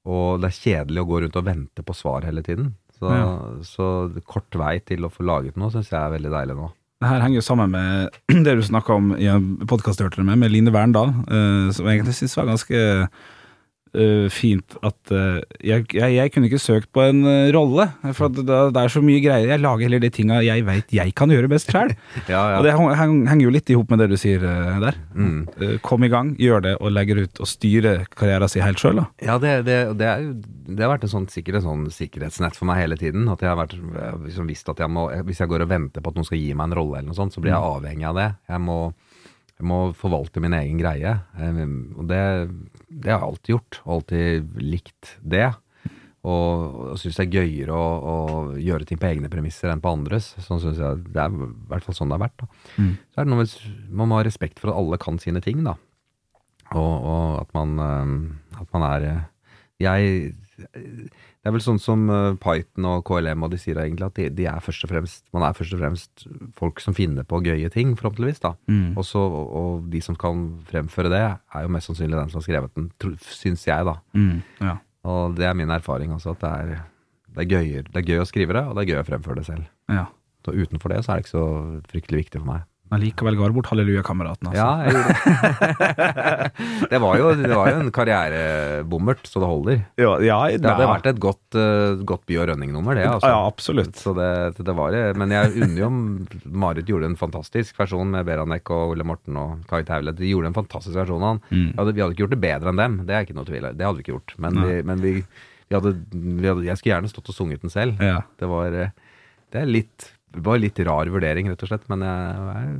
Og 0.07 0.41
det 0.41 0.49
er 0.51 0.57
kjedelig 0.61 1.03
å 1.03 1.07
gå 1.09 1.21
rundt 1.25 1.35
og 1.39 1.45
vente 1.47 1.83
på 1.85 1.95
svar 1.97 2.23
hele 2.27 2.41
tiden. 2.45 2.73
Så, 2.97 3.11
Ja. 3.13 3.27
så 3.67 3.87
kort 4.25 4.55
vei 4.57 4.79
til 4.81 5.03
å 5.05 5.11
få 5.13 5.25
laget 5.27 5.57
noe 5.59 5.69
syns 5.73 5.91
jeg 5.91 5.99
er 6.01 6.15
veldig 6.15 6.31
deilig 6.33 6.55
nå. 6.57 6.71
Det 6.97 7.09
her 7.11 7.21
henger 7.21 7.37
jo 7.37 7.45
sammen 7.45 7.69
med 7.75 8.15
det 8.47 8.55
du 8.57 8.63
snakka 8.65 8.95
om 8.95 9.11
i 9.19 9.27
en 9.29 9.51
podkast 9.69 9.99
jeg 10.01 10.07
hørte 10.09 10.23
med, 10.25 10.39
med 10.41 10.49
Line 10.53 10.73
Verndal, 10.73 11.11
eh, 11.29 11.67
som 11.75 11.85
jeg 11.85 11.99
egentlig 11.99 12.15
syns 12.17 12.33
var 12.39 12.47
ganske 12.49 12.79
eh, 13.95 14.27
fint 14.33 14.75
at 14.85 15.13
uh, 15.13 15.39
jeg, 15.63 15.85
jeg, 15.95 16.15
jeg 16.17 16.33
kunne 16.33 16.49
ikke 16.49 16.59
søkt 16.61 16.89
på 16.95 17.03
en 17.05 17.21
uh, 17.27 17.47
rolle, 17.55 17.87
for 18.11 18.27
at 18.29 18.37
det, 18.41 18.59
det 18.75 18.83
er 18.83 18.93
så 18.93 19.03
mye 19.05 19.21
greier. 19.23 19.51
Jeg 19.53 19.63
lager 19.63 19.87
heller 19.87 20.03
de 20.03 20.11
tinga 20.13 20.41
jeg 20.45 20.65
veit 20.67 20.91
jeg 20.97 21.15
kan 21.17 21.31
gjøre 21.33 21.51
best 21.51 21.71
sjøl. 21.73 21.93
Ja, 22.27 22.41
ja. 22.51 22.57
Og 22.59 22.65
det 22.65 22.73
heng- 22.75 22.95
heng- 22.99 23.25
henger 23.29 23.45
jo 23.47 23.53
litt 23.53 23.69
ihop 23.71 23.91
med 23.93 24.01
det 24.03 24.09
du 24.11 24.17
sier 24.19 24.41
der. 24.43 24.97
Mm. 25.15 25.77
Kom 25.85 26.03
i 26.03 26.11
gang, 26.11 26.33
gjør 26.41 26.63
det, 26.65 26.75
og 26.81 26.91
legger 26.91 27.23
ut 27.23 27.39
og 27.43 27.47
styrer 27.49 28.03
karrieren 28.17 28.51
sin 28.51 28.65
helt 28.65 28.81
sjøl, 28.81 28.99
da. 28.99 29.05
Ja, 29.23 29.37
det, 29.41 29.53
det, 29.69 29.77
det, 29.99 30.09
er 30.11 30.27
det 30.67 30.83
har 30.83 30.91
vært 30.91 31.05
en 31.07 31.11
sånn, 31.13 31.27
sikkert 31.31 31.63
sånn 31.63 31.85
sikkerhetsnett 31.93 32.57
for 32.59 32.67
meg 32.67 32.81
hele 32.81 32.97
tiden. 32.99 33.27
At 33.31 33.43
jeg 33.43 33.51
har 33.53 33.59
vært, 33.59 33.75
liksom 34.25 34.49
visst 34.51 34.67
at 34.71 34.81
jeg 34.83 34.91
må, 34.91 35.07
hvis 35.27 35.39
jeg 35.43 35.51
går 35.51 35.63
og 35.63 35.71
venter 35.71 36.03
på 36.03 36.11
at 36.11 36.19
noen 36.19 36.27
skal 36.27 36.41
gi 36.41 36.51
meg 36.57 36.69
en 36.69 36.77
rolle, 36.81 36.99
eller 36.99 37.11
noe 37.11 37.17
sånt, 37.17 37.35
så 37.35 37.43
blir 37.43 37.53
jeg 37.53 37.69
avhengig 37.77 38.07
av 38.09 38.19
det. 38.19 38.27
Jeg 38.51 38.63
må, 38.65 38.77
jeg 39.57 39.65
må 39.65 39.77
forvalte 39.97 40.41
min 40.43 40.53
egen 40.53 40.77
greie. 40.81 41.15
Eh, 41.37 41.61
Og 41.97 42.05
det, 42.09 42.19
det 42.89 43.09
har 43.11 43.21
jeg 43.23 43.29
alltid 43.31 43.53
gjort, 43.55 43.79
og 43.85 43.93
alltid 43.97 44.51
likt 44.61 45.15
det. 45.23 45.47
Og, 46.27 46.75
og 46.91 46.97
syns 46.99 47.15
det 47.21 47.23
er 47.27 47.35
gøyere 47.39 47.71
å, 47.77 47.85
å 48.11 48.15
gjøre 48.59 48.85
ting 48.89 48.99
på 48.99 49.07
egne 49.07 49.29
premisser 49.31 49.69
enn 49.71 49.79
på 49.81 49.91
andres. 49.95 50.33
Sånn 50.43 50.59
synes 50.59 50.81
jeg, 50.81 51.03
Det 51.13 51.21
er 51.23 51.31
i 51.31 51.47
hvert 51.71 51.85
fall 51.85 51.95
sånn 51.95 52.09
det 52.11 52.17
har 52.17 52.25
vært. 52.25 52.41
da. 52.41 52.47
Mm. 52.81 52.93
Så 53.13 53.21
er 53.21 53.23
det 53.27 53.31
noe 53.31 53.39
med, 53.45 53.53
Man 54.01 54.09
må 54.11 54.17
ha 54.19 54.25
respekt 54.27 54.59
for 54.59 54.73
at 54.73 54.77
alle 54.81 54.99
kan 54.99 55.19
sine 55.23 55.39
ting, 55.45 55.63
da. 55.63 55.77
Og, 56.75 56.93
og 57.07 57.37
at 57.45 57.53
man 57.55 57.77
eh, 57.79 58.59
At 58.59 58.73
man 58.75 58.83
er 58.89 59.05
eh, 59.07 59.21
Jeg 59.85 60.33
Det 61.47 61.51
er 61.53 61.55
vel 61.55 61.63
sånn 61.63 61.77
som 61.79 62.01
eh, 62.11 62.33
Python 62.43 62.85
og 62.89 63.05
KLM 63.07 63.45
og 63.45 63.53
de 63.53 63.57
sier 63.61 63.77
egentlig, 63.79 64.09
at 64.09 64.17
de, 64.19 64.25
de 64.35 64.47
er 64.51 64.59
fremst 64.59 65.23
Man 65.31 65.45
er 65.47 65.53
først 65.55 65.77
og 65.77 65.79
fremst 65.79 66.25
folk 66.57 66.81
som 66.83 66.95
finner 66.97 67.23
på 67.23 67.39
gøye 67.45 67.69
ting, 67.71 67.93
forhåpentligvis, 67.95 68.41
da. 68.43 68.51
Mm. 68.67 68.97
Og, 68.99 69.13
og 69.15 69.85
de 69.93 70.01
som 70.03 70.17
kan 70.19 70.41
fremføre 70.67 71.13
det, 71.13 71.23
er 71.31 71.63
jo 71.63 71.71
mest 71.71 71.87
sannsynlig 71.87 72.19
den 72.19 72.33
som 72.33 72.41
har 72.41 72.47
skrevet 72.49 72.75
den, 72.75 72.89
syns 73.31 73.63
jeg, 73.63 73.87
da. 73.87 73.95
Mm. 74.11 74.43
Ja. 74.59 74.75
Og 75.07 75.39
det 75.39 75.47
er 75.47 75.55
min 75.55 75.71
erfaring, 75.71 76.11
også, 76.17 76.35
at 76.35 76.43
det 76.43 76.51
er, 76.51 76.83
det 77.31 77.45
er, 77.45 77.49
gøy, 77.55 77.71
det 77.87 78.01
er 78.03 78.09
gøy 78.11 78.25
å 78.25 78.27
skrive 78.27 78.59
det, 78.59 78.67
og 78.67 78.75
det 78.75 78.83
er 78.83 78.91
gøy 78.91 78.99
å 79.05 79.07
fremføre 79.13 79.39
det 79.39 79.47
selv. 79.47 79.71
ja. 79.87 80.09
Så 80.43 80.53
utenfor 80.55 80.91
det 80.91 81.01
så 81.03 81.11
er 81.11 81.17
det 81.17 81.25
ikke 81.25 81.33
så 81.33 81.47
fryktelig 81.91 82.19
viktig 82.21 82.39
for 82.39 82.47
meg. 82.47 82.67
Men 82.87 83.01
likevel 83.03 83.35
går 83.35 83.53
bort 83.55 83.67
halleluja-kameraten, 83.71 84.47
altså. 84.47 84.63
Ja, 84.63 84.85
jeg 84.85 84.93
gjorde 84.95 85.13
det. 85.17 86.87
det, 86.93 86.99
var 87.03 87.17
jo, 87.19 87.31
det 87.35 87.51
var 87.51 87.69
jo 87.73 87.79
en 87.81 87.91
karrierebommert, 87.95 89.27
så 89.27 89.41
det 89.43 89.49
holder. 89.49 89.81
Ja, 89.99 90.13
ja, 90.23 90.37
Det 90.55 90.69
hadde 90.71 90.87
vært 90.91 91.09
et 91.11 91.19
godt, 91.23 91.57
uh, 91.59 91.99
godt 92.07 92.23
By- 92.29 92.39
og 92.41 92.47
Rønning-nummer, 92.51 92.95
det. 92.95 93.05
Altså. 93.11 93.31
Ja, 93.33 93.41
absolutt. 93.49 93.99
Så 93.99 94.13
det, 94.17 94.29
det 94.63 94.75
var 94.77 94.95
det. 94.95 95.03
Men 95.19 95.35
jeg 95.35 95.51
unner 95.57 95.81
jo 95.81 95.89
om 95.91 95.99
Marit 96.63 96.87
gjorde 96.91 97.09
en 97.11 97.19
fantastisk 97.19 97.77
versjon 97.81 98.11
med 98.15 98.27
Beranek 98.27 98.71
og 98.75 98.95
Ole 98.95 99.07
Morten 99.07 99.39
og 99.41 99.67
Kai 99.69 99.83
Taule. 99.87 100.15
De 100.15 100.31
gjorde 100.31 100.51
en 100.53 100.57
fantastisk 100.57 100.95
versjon 100.97 101.21
av 101.23 101.35
han. 101.35 101.43
Mm. 101.51 101.69
Ja, 101.75 101.83
det- 101.83 101.95
vi 101.97 102.01
hadde 102.05 102.15
ikke 102.15 102.25
gjort 102.27 102.35
det 102.37 102.43
bedre 102.47 102.71
enn 102.73 102.81
dem, 102.83 102.99
det 103.07 103.15
er 103.15 103.25
ikke 103.27 103.37
noe 103.37 103.47
tvil 103.47 103.71
Det 103.73 103.85
hadde 103.85 103.97
vi 103.99 104.05
ikke 104.05 104.15
gjort. 104.15 104.35
Men, 104.37 104.61
vi, 104.63 104.81
men 104.87 105.01
vi, 105.03 105.13
vi, 105.67 105.75
hadde, 105.75 105.95
vi 106.13 106.47
hadde 106.47 106.67
Jeg 106.67 106.79
skulle 106.79 106.95
gjerne 106.95 107.11
stått 107.11 107.31
og 107.33 107.35
sunget 107.35 107.63
den 107.65 107.73
selv. 107.73 107.99
Ja. 108.03 108.21
Det 108.39 108.47
var 108.51 108.71
eh, 108.71 108.93
Det 109.51 109.61
er 109.63 109.69
litt 109.71 110.13
Det 110.37 110.45
var 110.47 110.61
litt 110.61 110.79
rar 110.87 111.09
vurdering, 111.13 111.49
rett 111.51 111.65
og 111.65 111.71
slett. 111.71 111.85
Men 111.91 112.05
jeg, 112.05 112.79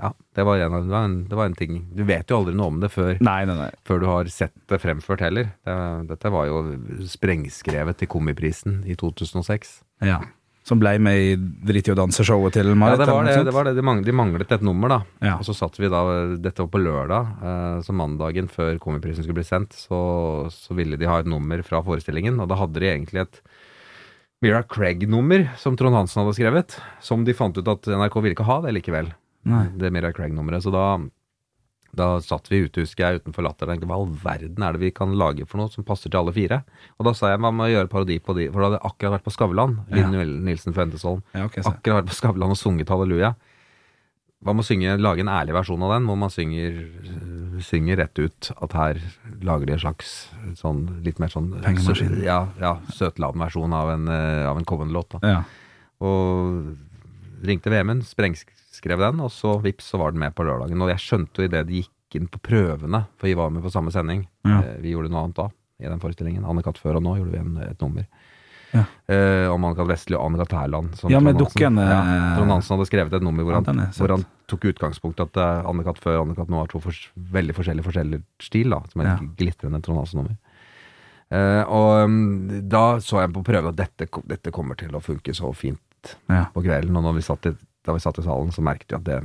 ja, 0.00 0.12
det 0.34 0.44
var, 0.48 0.58
en, 0.64 0.76
det, 0.80 0.92
var 0.92 1.04
en, 1.04 1.16
det 1.28 1.36
var 1.36 1.50
en 1.50 1.56
ting 1.58 1.74
Du 1.92 2.00
vet 2.08 2.30
jo 2.32 2.38
aldri 2.40 2.54
noe 2.56 2.70
om 2.72 2.78
det 2.80 2.88
før, 2.94 3.18
Nei, 3.20 3.42
nei, 3.48 3.56
nei. 3.58 3.70
før 3.84 4.00
du 4.00 4.06
har 4.08 4.30
sett 4.32 4.54
det 4.72 4.78
fremført 4.80 5.20
heller. 5.24 5.50
Det, 5.66 5.74
dette 6.12 6.32
var 6.32 6.46
jo 6.48 6.62
sprengskrevet 7.12 8.00
til 8.00 8.08
Komiprisen 8.12 8.80
i 8.88 8.96
2006. 8.98 9.74
Ja. 10.08 10.20
Som 10.64 10.78
ble 10.78 10.94
med 11.02 11.18
i 11.18 11.30
Drit 11.36 11.88
i 11.90 11.92
å 11.92 11.96
danse-showet 11.98 12.54
til 12.54 12.70
Ja, 12.70 12.94
det 12.96 13.08
var 13.10 13.26
det. 13.26 13.34
det, 13.48 13.54
var 13.54 13.66
det. 13.66 13.74
De, 13.74 13.82
manglet, 13.84 14.06
de 14.06 14.14
manglet 14.14 14.52
et 14.54 14.62
nummer, 14.64 14.92
da. 14.94 14.98
Ja. 15.26 15.34
Og 15.40 15.46
så 15.48 15.56
satt 15.58 15.76
vi 15.82 15.90
da 15.90 16.02
Dette 16.38 16.62
var 16.62 16.70
på 16.70 16.80
lørdag, 16.82 17.32
eh, 17.42 17.80
så 17.82 17.94
mandagen 17.98 18.48
før 18.50 18.78
Komiprisen 18.82 19.26
skulle 19.26 19.40
bli 19.40 19.48
sendt, 19.48 19.74
så, 19.74 19.98
så 20.54 20.78
ville 20.78 20.96
de 21.00 21.10
ha 21.10 21.18
et 21.20 21.28
nummer 21.30 21.60
fra 21.66 21.82
forestillingen, 21.84 22.38
og 22.40 22.48
da 22.52 22.60
hadde 22.62 22.78
de 22.78 22.92
egentlig 22.92 23.24
et 23.26 23.42
Mira 24.42 24.62
Craig-nummer 24.66 25.52
som 25.58 25.76
Trond 25.78 25.94
Hansen 25.94 26.18
hadde 26.18 26.34
skrevet, 26.34 26.74
som 27.00 27.22
de 27.22 27.34
fant 27.36 27.54
ut 27.54 27.68
at 27.70 27.86
NRK 27.86 28.16
ville 28.18 28.34
ikke 28.34 28.46
ha 28.48 28.56
det 28.64 28.72
likevel. 28.74 29.12
Nei. 29.46 29.68
Det 29.78 29.90
Mira 29.94 30.10
Craig-nummeret. 30.14 30.64
Så 30.64 30.72
da, 30.74 30.98
da 31.94 32.08
satt 32.26 32.50
vi 32.50 32.64
ute, 32.64 32.82
husker 32.82 33.04
jeg, 33.06 33.22
utenfor 33.22 33.46
Latter 33.46 33.68
og 33.68 33.76
tenkte 33.76 33.86
hva 33.86 34.00
all 34.00 34.10
verden 34.24 34.66
er 34.66 34.74
det 34.74 34.82
vi 34.82 34.90
kan 34.96 35.14
lage 35.14 35.46
for 35.46 35.62
noe 35.62 35.70
som 35.70 35.86
passer 35.86 36.10
til 36.10 36.18
alle 36.18 36.34
fire? 36.34 36.58
Og 36.98 37.06
da 37.06 37.14
sa 37.14 37.30
jeg 37.30 37.38
hva 37.38 37.54
med 37.54 37.68
å 37.68 37.72
gjøre 37.76 37.92
parodi 37.92 38.18
på 38.18 38.34
de, 38.34 38.48
for 38.50 38.58
da 38.58 38.72
hadde 38.72 38.80
jeg 38.80 38.90
akkurat 38.90 39.14
vært 39.14 39.28
på 39.28 39.34
Skavlan, 39.36 39.78
Linn 39.94 40.18
Nilsen 40.48 40.74
Fuentesholm 40.74 41.22
Ja, 41.38 41.46
okay, 41.46 41.62
akkurat 41.62 42.00
vært 42.00 42.10
på 42.10 42.18
Skavlan 42.18 42.56
og 42.56 42.58
sunget 42.58 42.90
Halleluja. 42.90 43.36
Hva 44.42 44.52
med 44.56 44.64
å 44.64 44.66
synge, 44.66 44.96
lage 44.98 45.22
en 45.22 45.30
ærlig 45.30 45.54
versjon 45.54 45.82
av 45.86 45.92
den, 45.94 46.06
hvor 46.10 46.16
man 46.18 46.32
synger, 46.34 46.80
synger 47.62 48.00
rett 48.02 48.18
ut 48.18 48.48
at 48.64 48.72
her 48.74 48.98
lager 49.46 49.68
de 49.68 49.76
en 49.76 49.82
slags 49.84 50.14
sånn 50.58 50.80
litt 51.06 51.20
mer 51.22 51.30
sånn 51.30 51.52
Pengemaskin. 51.62 52.16
Ja, 52.26 52.40
ja 52.58 52.72
søtladen 52.90 53.38
versjon 53.44 53.72
av 53.76 53.92
en, 53.94 54.08
øh, 54.10 54.48
av 54.50 54.58
en 54.58 54.66
kommende 54.66 54.96
låt. 54.96 55.14
Ja. 55.22 55.44
Og 56.02 56.74
ringte 57.46 57.70
Vemund, 57.70 58.02
sprengskrev 58.06 58.98
den, 59.02 59.22
og 59.22 59.30
så 59.34 59.56
vips, 59.62 59.92
så 59.92 60.00
var 60.02 60.14
den 60.14 60.22
med 60.24 60.34
på 60.34 60.46
lørdagen. 60.46 60.82
Og 60.82 60.90
jeg 60.90 61.02
skjønte 61.06 61.42
jo 61.42 61.48
idet 61.50 61.66
det 61.68 61.82
gikk 61.84 62.18
inn 62.18 62.28
på 62.30 62.42
prøvene, 62.42 63.04
for 63.18 63.30
vi 63.30 63.38
var 63.38 63.50
med 63.54 63.62
på 63.64 63.70
samme 63.72 63.94
sending. 63.94 64.26
Ja. 64.46 64.58
Eh, 64.62 64.80
Vi 64.82 64.92
gjorde 64.96 65.10
noe 65.12 65.22
annet 65.24 65.38
da, 65.38 65.48
i 65.82 65.86
den 65.88 66.02
forestillingen. 66.02 66.44
Anne-Kat. 66.44 66.78
før 66.82 66.98
og 66.98 67.06
nå 67.06 67.16
gjorde 67.20 67.32
vi 67.32 67.38
en, 67.38 67.56
et 67.70 67.80
nummer. 67.80 68.06
Ja. 68.72 68.84
Eh, 69.06 69.46
om 69.52 69.64
Anne-Kat. 69.64 69.88
Vestli 69.88 70.16
og 70.16 70.24
Annika 70.26 70.46
Tærland. 70.48 70.94
Som 70.96 71.12
Ja, 71.12 71.20
med 71.20 71.36
dukken, 71.36 71.76
Ja, 71.76 71.98
eh, 72.00 72.36
Trond 72.38 72.54
Hansen 72.54 72.76
hadde 72.76 72.88
skrevet 72.88 73.12
et 73.12 73.24
nummer 73.24 73.44
hvor, 73.44 73.58
han, 73.60 73.82
hvor 73.92 74.14
han 74.16 74.24
tok 74.48 74.64
utgangspunkt 74.72 75.20
i 75.20 75.26
at 75.26 75.36
eh, 75.36 75.68
Anne-Kat. 75.68 76.00
før 76.00 76.20
og 76.20 76.26
Anne-Kat. 76.26 76.48
nå 76.48 76.62
har 76.62 76.72
to 76.72 76.80
for, 76.80 76.96
veldig 77.16 77.56
forskjellige 77.58 77.84
forskjellige 77.84 78.22
stil, 78.40 78.72
da, 78.72 78.80
som 78.92 79.04
er 79.04 79.12
et 79.12 79.28
glitrende 79.36 79.82
Trond 79.84 80.02
Hansen-nummer. 80.02 80.36
Eh, 81.32 81.62
og 81.64 82.04
um, 82.04 82.48
da 82.68 82.98
så 83.00 83.22
jeg 83.22 83.32
på 83.32 83.44
prøve 83.46 83.72
at 83.72 83.78
dette, 83.78 84.08
dette 84.28 84.52
kommer 84.52 84.76
til 84.76 84.92
å 84.92 85.00
funke 85.00 85.32
så 85.36 85.52
fint 85.56 86.16
på 86.28 86.64
kvelden. 86.64 86.96
Og 86.96 87.06
når 87.06 87.16
vi 87.20 87.24
satt 87.28 87.48
i, 87.48 87.54
da 87.86 87.94
vi 87.96 88.02
satt 88.04 88.20
i 88.20 88.26
salen, 88.26 88.52
så 88.52 88.64
merket 88.64 88.92
vi 88.92 88.98
at 88.98 89.06
det, 89.06 89.20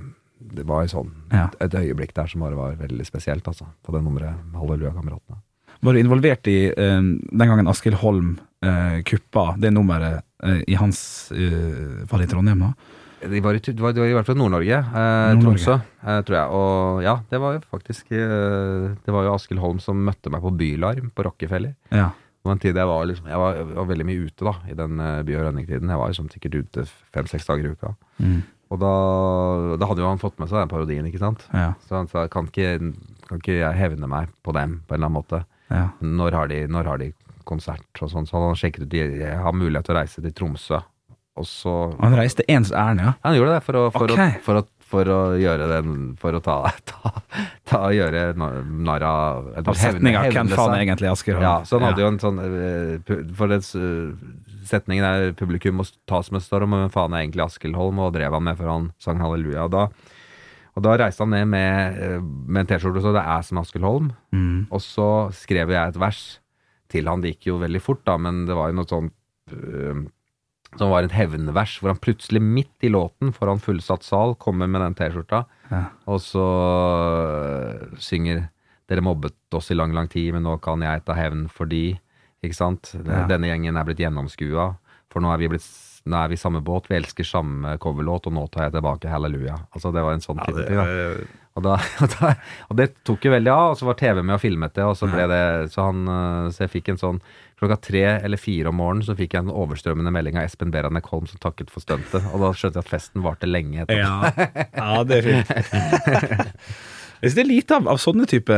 det 0.60 0.68
var 0.70 0.88
sånn, 0.92 1.12
et 1.34 1.76
øyeblikk 1.76 2.14
der 2.16 2.30
som 2.32 2.46
bare 2.46 2.56
var 2.56 2.78
veldig 2.80 3.08
spesielt, 3.08 3.48
altså. 3.48 3.68
På 3.84 3.96
det 3.96 4.04
nummeret 4.06 4.40
Halleluja-kameratene. 4.56 5.42
Var 5.84 5.94
du 5.94 6.00
involvert 6.00 6.48
i 6.50 6.60
eh, 6.72 7.02
den 7.02 7.50
gangen 7.52 7.68
Askild 7.70 8.00
Holm 8.02 8.38
eh, 8.66 9.02
kuppa 9.08 9.56
det 9.62 9.72
nummeret 9.74 10.24
eh, 10.44 10.62
i 10.68 10.78
hans 10.80 11.32
eh, 11.32 12.06
Var 12.10 12.22
det 12.22 12.30
i 12.30 12.32
Trondheim, 12.32 12.64
da? 12.68 12.74
De 13.18 13.40
var 13.42 13.58
i, 13.58 13.60
de 13.66 13.82
var, 13.82 13.96
de 13.96 14.02
var 14.04 14.12
i 14.12 14.14
hvert 14.14 14.28
fall 14.30 14.38
Nord-Norge, 14.38 14.78
eh, 14.78 15.34
Nord-Norge. 15.34 15.42
Tromsø, 15.42 15.80
eh, 16.06 16.20
tror 16.28 16.38
jeg. 16.38 16.52
Og 16.54 17.02
ja, 17.02 17.16
det 17.32 17.40
var 17.42 17.56
jo 17.56 17.64
faktisk 17.66 18.12
eh, 18.14 18.92
Det 19.06 19.16
var 19.16 19.26
jo 19.26 19.34
Askild 19.34 19.62
Holm 19.64 19.80
som 19.82 20.04
møtte 20.06 20.30
meg 20.34 20.44
på 20.46 20.54
Bylarm 20.54 21.10
på 21.18 21.26
Rockefeller. 21.26 21.74
Ja. 21.90 22.12
Det 22.14 22.46
var 22.52 22.54
en 22.54 22.62
tid 22.64 22.78
jeg 22.78 22.88
var, 22.88 23.08
liksom, 23.10 23.26
jeg 23.28 23.40
var, 23.42 23.58
jeg 23.58 23.72
var 23.76 23.88
veldig 23.90 24.06
mye 24.08 24.28
ute 24.30 24.46
da, 24.48 24.54
i 24.72 24.76
den 24.78 25.02
uh, 25.02 25.24
by- 25.26 25.34
og 25.36 25.42
rønningtiden. 25.50 25.90
Jeg 25.92 26.00
var 26.00 26.14
liksom 26.14 26.30
sikkert 26.32 26.54
ute 26.62 26.86
fem-seks 27.12 27.50
dager 27.50 27.66
i 27.66 27.72
uka. 27.74 27.90
Mm. 28.24 28.38
Og 28.72 28.80
da, 28.80 28.92
da 29.82 29.90
hadde 29.90 30.04
jo 30.06 30.08
han 30.08 30.22
fått 30.22 30.38
med 30.40 30.48
seg 30.48 30.62
den 30.62 30.72
parodien, 30.72 31.10
ikke 31.10 31.20
sant. 31.20 31.44
Ja. 31.52 31.74
Så 31.90 31.98
han 31.98 32.08
sa 32.12 32.24
kan 32.32 32.48
ikke, 32.48 32.94
kan 33.28 33.42
ikke 33.42 33.58
jeg 33.58 33.80
hevne 33.82 34.08
meg 34.08 34.32
på 34.48 34.54
dem 34.56 34.78
på 34.88 34.96
en 34.96 35.02
eller 35.02 35.10
annen 35.10 35.18
måte. 35.18 35.42
ja. 35.74 35.90
Når 36.00 36.38
har 36.38 36.54
de, 36.54 36.62
når 36.72 36.92
har 36.94 37.02
de 37.04 37.10
konsert 37.48 38.04
og 38.04 38.12
sånn. 38.12 38.28
Så 38.28 38.38
hadde 38.38 38.52
han 38.52 38.60
sjekket 38.60 38.86
ut 38.86 38.94
de, 38.94 39.08
har 39.42 39.56
mulighet 39.56 39.88
til 39.88 39.96
å 39.96 40.00
reise 40.02 40.24
til 40.24 40.36
Tromsø. 40.36 40.82
Og 41.38 41.46
så 41.46 41.76
Han 42.02 42.18
reiste 42.18 42.46
ens 42.50 42.72
ærend, 42.74 43.04
ja. 43.04 43.14
Han 43.26 43.38
gjorde 43.38 43.58
det 43.58 43.64
for 43.68 43.78
å, 43.78 43.84
for, 43.94 44.10
okay. 44.10 44.40
å, 44.40 44.44
for, 44.46 44.60
å, 44.62 44.88
for 44.92 45.12
å 45.14 45.20
gjøre 45.38 45.70
den 45.70 45.94
For 46.22 46.38
å 46.38 46.42
ta, 46.44 46.58
ta, 46.92 47.14
ta 47.70 47.82
gjøre 47.94 48.32
na- 48.40 48.52
narr 48.90 49.06
av 49.06 49.52
setninga 49.78 50.26
'Hvem 50.32 50.52
faen 50.56 50.76
er 50.76 50.84
egentlig 50.86 51.12
Askild 51.12 51.46
Ja, 51.46 51.60
så 51.68 51.78
han 51.78 51.92
hadde 51.92 52.06
jo 52.06 52.10
en 52.10 52.22
sånn 52.24 52.42
eh, 52.42 53.16
For 53.38 53.54
den 53.54 53.66
setningen 54.68 55.06
er 55.06 55.32
'publikum 55.38 55.80
må 55.80 55.88
tas 56.10 56.32
med 56.34 56.44
storm', 56.44 56.74
men 56.74 56.92
faen 56.94 57.14
er 57.14 57.24
egentlig 57.24 57.46
Askildholm, 57.46 58.02
og 58.04 58.14
drev 58.18 58.34
han 58.34 58.44
med 58.44 58.58
før 58.60 58.74
han 58.74 58.90
sang 59.00 59.22
halleluja. 59.24 59.64
Og 59.64 59.72
da, 59.72 59.86
og 60.76 60.84
da 60.84 60.98
reiste 61.00 61.24
han 61.24 61.32
ned 61.32 61.48
med, 61.54 62.02
eh, 62.04 62.20
med 62.20 62.66
en 62.66 62.72
T-skjorte 62.74 63.06
så 63.06 63.14
det 63.16 63.24
er 63.24 63.46
som 63.48 63.62
Askildholm. 63.62 64.12
Mm. 64.36 64.68
og 64.70 64.82
så 64.84 65.32
skrev 65.32 65.72
jeg 65.72 65.94
et 65.94 66.02
vers 66.02 66.40
til 66.90 67.08
han. 67.10 67.22
Det 67.24 67.36
gikk 67.36 67.50
jo 67.52 67.58
veldig 67.62 67.82
fort, 67.84 68.04
da, 68.08 68.18
men 68.18 68.46
det 68.48 68.56
var 68.58 68.70
jo 68.72 68.78
noe 68.80 68.90
sånn 68.90 69.10
eh, 69.52 70.06
som 70.78 70.92
var 70.92 71.06
et 71.08 71.14
hevnvers, 71.16 71.78
hvor 71.80 71.94
han 71.94 72.02
plutselig 72.04 72.42
midt 72.44 72.84
i 72.84 72.90
låten 72.92 73.32
foran 73.34 73.62
fullsatt 73.64 74.04
sal 74.04 74.36
kommer 74.36 74.68
med 74.68 74.82
den 74.84 74.98
T-skjorta, 75.00 75.46
Ja. 75.72 75.86
og 76.08 76.20
så 76.24 76.44
øh, 77.08 77.98
synger 78.00 78.50
'Dere 78.88 79.02
mobbet 79.04 79.36
oss 79.52 79.72
i 79.72 79.76
lang, 79.76 79.92
lang 79.94 80.08
tid, 80.08 80.32
men 80.34 80.44
nå 80.44 80.54
kan 80.64 80.80
jeg 80.82 81.04
ta 81.06 81.14
hevn 81.18 81.48
fordi' 81.52 82.00
Ikke 82.44 82.54
sant? 82.56 82.92
Ja. 82.94 83.26
Denne 83.28 83.48
gjengen 83.50 83.76
er 83.76 83.84
blitt 83.84 83.98
gjennomskua, 83.98 84.78
for 85.10 85.20
nå 85.24 85.32
er 85.34 85.40
vi 85.42 85.48
blitt 85.50 85.66
nå 86.08 86.20
er 86.20 86.32
vi 86.32 86.38
i 86.38 86.42
samme 86.42 86.62
båt, 86.66 86.90
vi 86.92 86.98
elsker 87.00 87.28
samme 87.28 87.76
coverlåt, 87.84 88.30
og 88.30 88.38
nå 88.38 88.46
tar 88.54 88.68
jeg 88.68 88.78
tilbake 88.78 89.12
halleluja. 89.12 89.58
Altså, 89.72 89.92
det 89.96 90.06
var 90.06 90.16
en 90.18 90.24
sånn 90.24 90.40
type 90.44 90.64
ting, 90.64 90.80
da. 90.80 90.88
Og, 91.58 91.64
da, 91.66 91.76
og, 92.04 92.14
da, 92.14 92.32
og 92.70 92.78
det 92.78 92.88
tok 93.08 93.26
jo 93.26 93.34
veldig 93.34 93.52
av, 93.54 93.74
og 93.74 93.80
så 93.80 93.88
var 93.90 93.98
TV 94.00 94.22
med 94.22 94.36
og 94.38 94.42
filmet 94.44 94.76
det, 94.78 94.86
og 94.86 94.98
så 95.00 95.10
ble 95.10 95.26
det 95.32 95.42
Så 95.74 95.88
han 95.88 96.04
øh, 96.06 96.50
Så 96.54 96.68
jeg 96.68 96.74
fikk 96.76 96.92
en 96.94 97.00
sånn 97.02 97.22
Klokka 97.58 97.80
tre 97.88 98.04
eller 98.28 98.38
fire 98.38 98.70
om 98.70 98.78
morgenen 98.78 99.08
så 99.08 99.16
fikk 99.18 99.34
jeg 99.34 99.42
en 99.42 99.50
overstrømmende 99.50 100.12
melding 100.14 100.38
av 100.38 100.46
Espen 100.46 100.70
Beranek 100.70 101.08
Holm 101.10 101.26
som 101.26 101.42
takket 101.42 101.72
for 101.74 101.82
stuntet, 101.82 102.22
og 102.30 102.44
da 102.44 102.52
skjønte 102.54 102.78
jeg 102.78 102.86
at 102.86 102.92
festen 102.92 103.24
varte 103.26 103.50
lenge 103.50 103.82
etterpå. 103.82 103.98
Ja. 103.98 104.60
ja, 104.78 105.00
det 105.10 105.18
er 105.18 105.26
fint. 105.26 105.50
Jeg 107.18 107.32
synes 107.32 107.38
det 107.40 107.42
er 107.42 107.50
lite 107.50 107.78
av, 107.80 107.88
av 107.90 107.98
sånne 107.98 108.28
type 108.30 108.58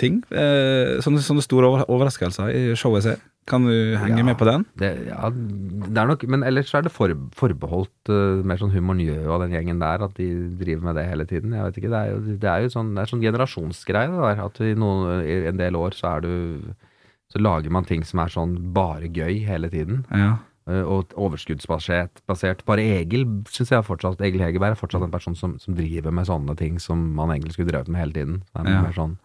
ting. 0.00 0.22
Eh, 0.32 0.96
sånne, 1.04 1.20
sånne 1.20 1.44
store 1.44 1.68
over, 1.68 1.82
overraskelser 1.92 2.48
i 2.48 2.62
showet 2.78 3.02
jeg 3.02 3.10
ser. 3.10 3.26
Kan 3.48 3.64
du 3.64 3.96
henge 3.98 4.18
Ja. 4.18 4.24
med 4.24 4.36
på 4.38 4.44
den? 4.44 4.64
Det, 4.78 4.90
ja, 5.08 5.30
det 5.30 5.96
er 5.98 6.06
nok 6.06 6.22
Men 6.28 6.42
ellers 6.44 6.68
så 6.70 6.78
er 6.78 6.82
det 6.82 6.92
for, 6.92 7.08
forbeholdt 7.34 8.10
uh, 8.12 8.42
mer 8.46 8.56
sånn 8.60 8.70
Humor 8.70 8.94
Njø 8.94 9.16
og 9.26 9.40
den 9.42 9.50
gjengen 9.56 9.80
der, 9.80 10.04
at 10.04 10.14
de 10.14 10.26
driver 10.60 10.82
med 10.84 10.94
det 11.00 11.06
hele 11.08 11.24
tiden. 11.26 11.52
Jeg 11.56 11.64
vet 11.64 11.78
ikke, 11.80 11.90
Det 11.90 11.98
er 11.98 12.10
jo, 12.12 12.20
det 12.36 12.50
er 12.50 12.60
jo 12.62 12.68
sånn, 12.68 12.94
det 12.94 13.02
er 13.02 13.10
sånn 13.10 13.24
generasjonsgreie, 13.24 14.10
det 14.12 14.20
der. 14.36 14.44
At 14.44 14.60
i, 14.60 14.74
noen, 14.74 15.24
i 15.24 15.46
en 15.48 15.56
del 15.56 15.74
år 15.74 15.90
så 15.96 16.16
er 16.16 16.20
du 16.20 16.60
Så 17.32 17.38
lager 17.40 17.70
man 17.70 17.84
ting 17.84 18.02
som 18.04 18.18
er 18.20 18.26
sånn 18.28 18.72
bare 18.74 19.06
gøy 19.08 19.44
hele 19.46 19.68
tiden. 19.70 20.04
Ja. 20.10 20.36
Uh, 20.68 20.82
og 20.84 21.14
overskuddsbasert. 21.16 22.20
Basert. 22.28 22.64
Bare 22.66 22.82
Egil 22.82 23.24
syns 23.48 23.70
jeg 23.70 23.84
fortsatt 23.86 24.20
Egil 24.20 24.42
Hegerberg 24.42 24.74
er 24.76 24.78
fortsatt 24.78 25.02
en 25.02 25.10
person 25.14 25.34
som, 25.34 25.56
som 25.58 25.74
driver 25.74 26.10
med 26.12 26.26
sånne 26.26 26.56
ting 26.58 26.78
som 26.78 26.98
man 27.16 27.30
egentlig 27.30 27.54
skulle 27.56 27.70
drevet 27.72 27.88
med 27.88 28.00
hele 28.02 28.12
tiden. 28.12 28.42
Det 28.54 28.66
er 28.66 28.70
Ja. 28.70 28.82
mer 28.82 28.92
sånn 28.94 29.16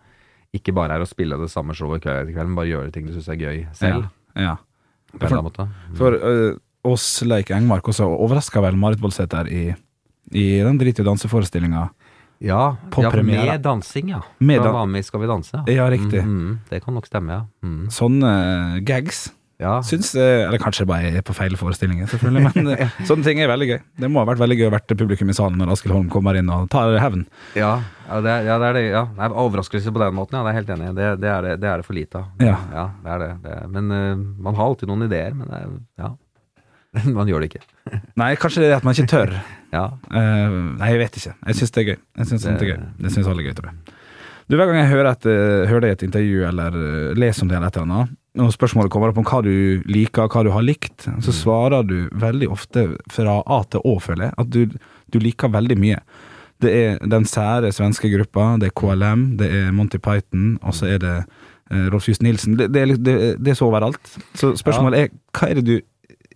ikke 0.58 0.76
bare 0.76 0.98
er 0.98 1.04
å 1.04 1.10
spille 1.10 1.38
det 1.42 1.50
samme 1.54 1.76
showet 1.78 2.04
kveld 2.04 2.24
etter 2.24 2.36
kveld, 2.36 2.52
men 2.52 2.60
bare 2.60 2.72
gjøre 2.72 2.94
ting 2.96 3.08
du 3.08 3.14
syns 3.16 3.30
er 3.34 3.42
gøy 3.42 3.60
selv. 3.78 4.08
Ja. 4.36 4.44
ja. 4.50 4.56
På 5.16 5.22
en 5.22 5.28
eller 5.28 5.38
annen 5.38 5.50
måte. 5.50 5.68
For 6.00 6.18
uh, 6.20 6.58
oss 6.86 7.08
Leik 7.26 7.52
Engmark 7.56 7.88
også 7.92 8.08
overraska 8.14 8.64
vel 8.64 8.80
Marit 8.80 9.02
Voldsæter 9.04 9.50
i, 9.52 9.64
i 10.34 10.46
den 10.66 10.82
drit 10.82 11.00
i 11.02 11.08
danseforestillinga. 11.08 11.88
Ja, 12.44 12.76
ja 13.00 13.12
med 13.24 13.62
dansing, 13.64 14.12
ja. 14.12 14.20
Med 14.44 14.60
Da 14.60 14.74
var 14.76 14.90
med 14.92 15.00
i 15.00 15.08
Skal 15.08 15.22
vi 15.24 15.28
danse. 15.30 15.62
Ja, 15.72 15.88
riktig. 15.90 16.20
Mm, 16.20 16.36
mm, 16.36 16.60
det 16.70 16.84
kan 16.84 16.94
nok 16.94 17.08
stemme, 17.08 17.32
ja. 17.32 17.46
Mm. 17.64 17.88
Sånne 17.96 18.32
gags 18.86 19.30
ja. 19.62 19.78
syns 19.88 20.12
jeg 20.18 20.42
Eller 20.44 20.60
kanskje 20.60 20.84
bare 20.88 21.08
bare 21.08 21.22
er 21.22 21.24
på 21.26 21.36
feil 21.36 21.56
forestillinger, 21.60 22.10
selvfølgelig, 22.12 22.52
men 22.56 22.72
eh, 22.76 22.98
sånne 23.08 23.24
ting 23.28 23.40
er 23.40 23.52
veldig 23.52 23.70
gøy. 23.70 23.80
Det 24.04 24.10
må 24.12 24.22
ha 24.22 24.30
vært 24.30 24.42
veldig 24.44 24.58
gøy 24.60 24.68
å 24.68 24.74
være 24.76 24.98
publikum 25.00 25.32
i 25.32 25.38
salen 25.38 25.60
når 25.62 25.76
Askild 25.76 25.96
Holm 25.96 26.10
kommer 26.12 26.38
inn 26.40 26.52
og 26.52 26.68
tar 26.74 26.96
hevn. 27.02 27.26
Ja, 27.58 27.78
ja, 28.10 28.20
det, 28.22 28.32
er- 28.32 28.46
ja, 28.48 28.58
det 28.62 28.68
er 28.68 28.78
det. 28.78 28.84
Ja. 28.92 29.04
Nei, 29.18 29.30
overraskelse 29.46 29.94
på 29.94 30.02
den 30.04 30.16
måten, 30.18 30.38
ja. 30.38 30.44
Det 30.46 30.52
er 30.54 30.60
helt 30.60 30.70
enig. 30.76 30.92
Det, 30.98 31.10
det, 31.24 31.32
er 31.32 31.48
det, 31.48 31.56
det 31.64 31.72
er 31.72 31.82
det 31.82 31.88
for 31.88 31.98
lite 31.98 32.22
av. 32.22 32.46
Ja. 32.46 32.86
det 33.04 33.16
er 33.16 33.24
det. 33.24 33.32
det 33.46 33.56
er, 33.58 33.68
men 33.72 33.92
uh, 33.92 34.24
man 34.48 34.58
har 34.60 34.70
alltid 34.70 34.92
noen 34.92 35.08
ideer, 35.08 35.36
men 35.38 35.52
er, 35.56 35.68
ja. 36.02 36.12
man 37.18 37.28
gjør 37.28 37.44
det 37.44 37.52
ikke. 37.54 37.64
Nei, 38.22 38.32
kanskje 38.40 38.64
det 38.64 38.72
er 38.72 38.78
at 38.80 38.88
man 38.88 38.98
ikke 38.98 39.12
tør. 39.16 39.36
Ja. 39.76 39.90
Uh, 40.08 40.78
nei, 40.80 40.94
jeg 40.94 41.00
vet 41.02 41.18
ikke. 41.20 41.32
Jeg 41.50 41.58
syns 41.60 41.74
det 41.76 41.82
er 41.82 41.88
gøy. 41.90 41.98
Jeg 42.22 42.28
synes 42.30 42.44
det, 42.46 42.52
er 42.56 42.70
gøy. 42.70 42.84
Det 43.04 43.10
syns 43.12 43.28
alle 43.28 43.44
er 43.44 43.50
gøy, 43.50 43.56
tror 43.58 43.74
jeg. 43.74 43.96
Du, 44.46 44.54
Hver 44.56 44.70
gang 44.70 44.78
jeg 44.78 44.92
hører, 44.94 45.10
et, 45.10 45.26
eh, 45.26 45.64
hører 45.68 45.82
deg 45.84 45.90
i 45.90 45.96
et 45.96 46.04
intervju 46.06 46.44
eller 46.48 46.76
leser 47.18 47.44
om 47.44 47.50
det, 47.50 47.58
eller 47.58 47.72
et 47.74 47.80
eller 47.82 47.90
annet, 47.90 48.14
og 48.46 48.52
spørsmålet 48.54 48.92
kommer 48.94 49.12
opp 49.12 49.20
om 49.20 49.26
hva 49.26 49.40
du 49.44 49.82
liker, 49.90 50.30
hva 50.32 50.44
du 50.46 50.52
har 50.54 50.64
likt, 50.64 51.08
så 51.26 51.34
svarer 51.34 51.84
du 51.90 51.96
veldig 52.22 52.48
ofte 52.54 52.86
fra 53.12 53.40
A 53.42 53.58
til 53.74 53.82
Å, 53.84 53.96
føler 54.06 54.28
jeg, 54.28 54.36
at 54.44 54.52
du, 54.54 54.78
du 55.12 55.18
liker 55.24 55.52
veldig 55.52 55.78
mye. 55.82 56.00
Det 56.62 56.72
er 56.72 57.02
den 57.12 57.26
sære 57.28 57.72
svenske 57.76 58.10
gruppa, 58.14 58.56
det 58.62 58.70
er 58.70 58.76
KLM, 58.80 59.26
det 59.40 59.50
er 59.52 59.74
Monty 59.76 60.00
Python, 60.00 60.56
og 60.64 60.76
så 60.78 60.88
er 60.94 61.02
det 61.04 61.16
eh, 61.18 61.88
Rolf 61.92 62.08
Just 62.10 62.24
Nilsen. 62.24 62.56
Det, 62.60 62.70
det, 62.74 62.88
det, 63.06 63.16
det 63.44 63.52
er 63.52 63.60
så 63.60 63.68
overalt. 63.68 64.00
Så 64.40 64.54
spørsmålet 64.60 65.00
er 65.00 65.12
hva 65.36 65.50
er 65.52 65.60
det 65.60 65.66
du 65.68 65.76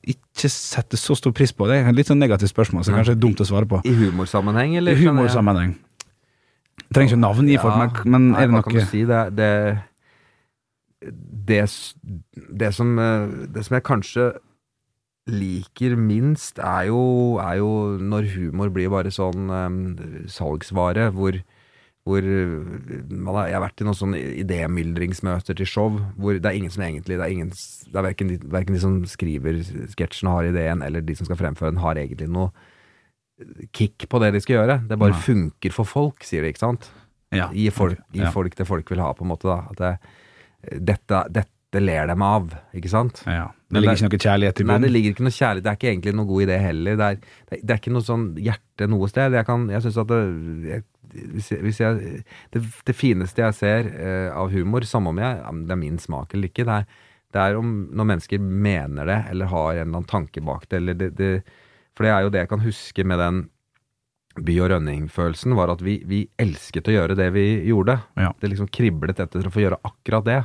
ikke 0.10 0.50
setter 0.52 1.00
så 1.00 1.16
stor 1.16 1.32
pris 1.36 1.54
på? 1.56 1.68
Det 1.70 1.78
er 1.80 1.90
et 1.92 1.98
litt 1.98 2.10
sånn 2.10 2.20
negativt 2.20 2.52
spørsmål, 2.52 2.84
så 2.88 2.96
kanskje 2.96 3.16
er 3.16 3.22
dumt 3.22 3.42
å 3.44 3.48
svare 3.48 3.70
på. 3.70 3.82
I 3.88 3.94
humorsammenheng, 3.96 4.76
I 4.76 4.82
eller? 4.82 5.00
humorsammenheng. 5.00 5.78
Trenger 6.90 7.14
ikke 7.14 7.22
navngi 7.22 7.58
folk, 7.62 8.04
men, 8.06 8.32
men 8.32 8.40
er 8.40 8.50
det 8.50 8.56
hva 8.56 8.64
kan 8.66 8.76
noe 8.76 8.86
du 8.86 8.92
si? 8.92 9.04
Det, 9.06 9.24
det, 9.38 9.50
det, 11.50 11.64
det, 12.64 12.72
som, 12.76 12.96
eh, 13.00 13.28
det 13.54 13.66
som 13.68 13.78
jeg 13.78 13.86
kanskje 13.88 14.30
liker 15.32 15.96
minst, 16.00 16.60
er 16.60 16.90
jo, 16.90 17.38
er 17.44 17.60
jo 17.62 17.72
når 18.02 18.30
humor 18.36 18.72
blir 18.74 18.92
bare 18.94 19.12
sånn 19.14 19.50
um, 19.50 19.80
salgsvare, 20.32 21.10
hvor, 21.16 21.38
hvor 22.08 22.26
man 22.26 23.36
har, 23.36 23.50
Jeg 23.50 23.58
har 23.58 23.66
vært 23.66 23.82
i 23.84 23.88
noen 23.88 24.00
sånne 24.00 24.22
idémyldringsmøter 24.44 25.58
til 25.60 25.70
show, 25.70 26.00
hvor 26.18 26.40
det 26.40 26.50
er 26.50 26.58
ingen 26.58 26.74
som 26.74 26.84
egentlig 26.86 27.18
Det 27.20 27.26
er, 27.26 27.36
ingen, 27.36 27.54
det 27.54 28.00
er 28.02 28.08
verken, 28.10 28.34
de, 28.34 28.40
verken 28.50 28.78
de 28.78 28.84
som 28.84 28.98
skriver 29.10 29.62
sketsjen 29.94 30.32
har 30.32 30.50
ideen, 30.50 30.82
eller 30.86 31.06
de 31.06 31.16
som 31.16 31.30
skal 31.30 31.40
fremføre 31.42 31.74
den, 31.74 31.84
har 31.84 32.00
egentlig 32.00 32.30
noe 32.32 32.52
kick 33.72 34.08
på 34.12 34.20
det 34.20 34.34
de 34.36 34.42
skal 34.44 34.58
gjøre. 34.58 34.82
Det 34.90 34.98
bare 35.00 35.16
ja. 35.16 35.22
funker 35.24 35.72
for 35.72 35.88
folk, 35.88 36.26
sier 36.28 36.44
de, 36.44 36.52
ikke 36.52 36.66
sant? 36.66 36.90
Ja. 37.36 37.48
Gi 37.54 37.70
folk, 37.72 38.00
gi 38.12 38.24
Ja. 38.26 38.32
folk 38.34 38.56
det 38.58 38.68
folk 38.68 38.90
vil 38.92 39.00
ha, 39.00 39.14
på 39.14 39.24
en 39.24 39.32
måte. 39.32 39.48
da 39.48 39.70
At 39.70 39.80
det, 39.80 40.82
dette, 40.90 41.24
dette 41.32 41.80
ler 41.80 42.08
dem 42.10 42.22
av, 42.26 42.52
ikke 42.76 42.90
sant? 42.92 43.24
Ja. 43.30 43.52
Det 43.70 43.82
ligger 43.84 44.00
ikke 44.00 44.10
noe 44.10 44.24
kjærlighet 44.26 44.60
i 44.60 44.64
bunnen? 44.66 44.82
Nei, 44.82 44.88
det 44.88 44.94
ligger 44.96 45.14
ikke 45.14 45.26
noe 45.28 45.36
kjærlighet. 45.36 45.66
Det 45.66 45.72
er 45.72 45.78
ikke 45.78 45.90
egentlig 45.92 46.14
noen 46.18 46.30
god 46.30 46.46
idé 46.46 46.56
heller. 46.64 46.96
Det 46.98 47.10
er, 47.10 47.20
det 47.52 47.60
er, 47.60 47.76
ikke 47.78 47.94
noe 47.94 48.08
sånn 48.08 48.24
hjerte 48.42 48.88
noe 48.90 49.10
sted. 49.12 49.38
Jeg, 49.38 49.46
kan, 49.46 49.68
jeg 49.70 49.86
synes 49.86 50.00
at 50.02 50.10
det, 50.10 50.22
jeg, 50.70 50.86
hvis 51.36 51.52
jeg, 51.54 51.62
hvis 51.68 51.84
det, 52.56 52.64
det 52.90 52.96
fineste 52.98 53.44
jeg 53.46 53.58
ser 53.58 53.92
uh, 53.94 54.40
av 54.42 54.50
humor, 54.54 54.88
samme 54.90 55.14
om 55.14 55.22
jeg, 55.22 55.38
det 55.70 55.76
er 55.76 55.82
min 55.84 56.02
smak 56.02 56.34
eller 56.34 56.50
ikke, 56.50 56.66
det 56.66 56.82
er, 56.82 57.06
det 57.30 57.46
er 57.46 57.60
om 57.60 57.72
når 57.94 58.12
mennesker 58.16 58.42
mener 58.42 59.10
det, 59.10 59.22
eller 59.30 59.54
har 59.54 59.70
en 59.70 59.80
eller 59.84 60.02
annen 60.02 60.10
tanke 60.10 60.42
bak 60.42 60.66
det, 60.70 60.82
eller 60.82 60.98
det, 60.98 61.14
det 61.20 61.32
For 61.94 62.08
det 62.08 62.14
er 62.14 62.26
jo 62.26 62.34
det 62.34 62.46
jeg 62.46 62.50
kan 62.50 62.66
huske 62.66 63.06
med 63.06 63.22
den 63.22 63.42
by- 64.40 64.62
og 64.64 64.70
rønning-følelsen, 64.72 65.54
var 65.58 65.74
at 65.74 65.82
vi, 65.84 66.00
vi 66.10 66.24
elsket 66.40 66.88
å 66.90 66.96
gjøre 66.96 67.18
det 67.18 67.28
vi 67.36 67.46
gjorde. 67.68 68.00
Ja. 68.18 68.32
Det 68.40 68.50
liksom 68.50 68.70
kriblet 68.72 69.20
etter 69.20 69.46
å 69.46 69.54
få 69.54 69.62
gjøre 69.62 69.82
akkurat 69.86 70.26
det. 70.26 70.40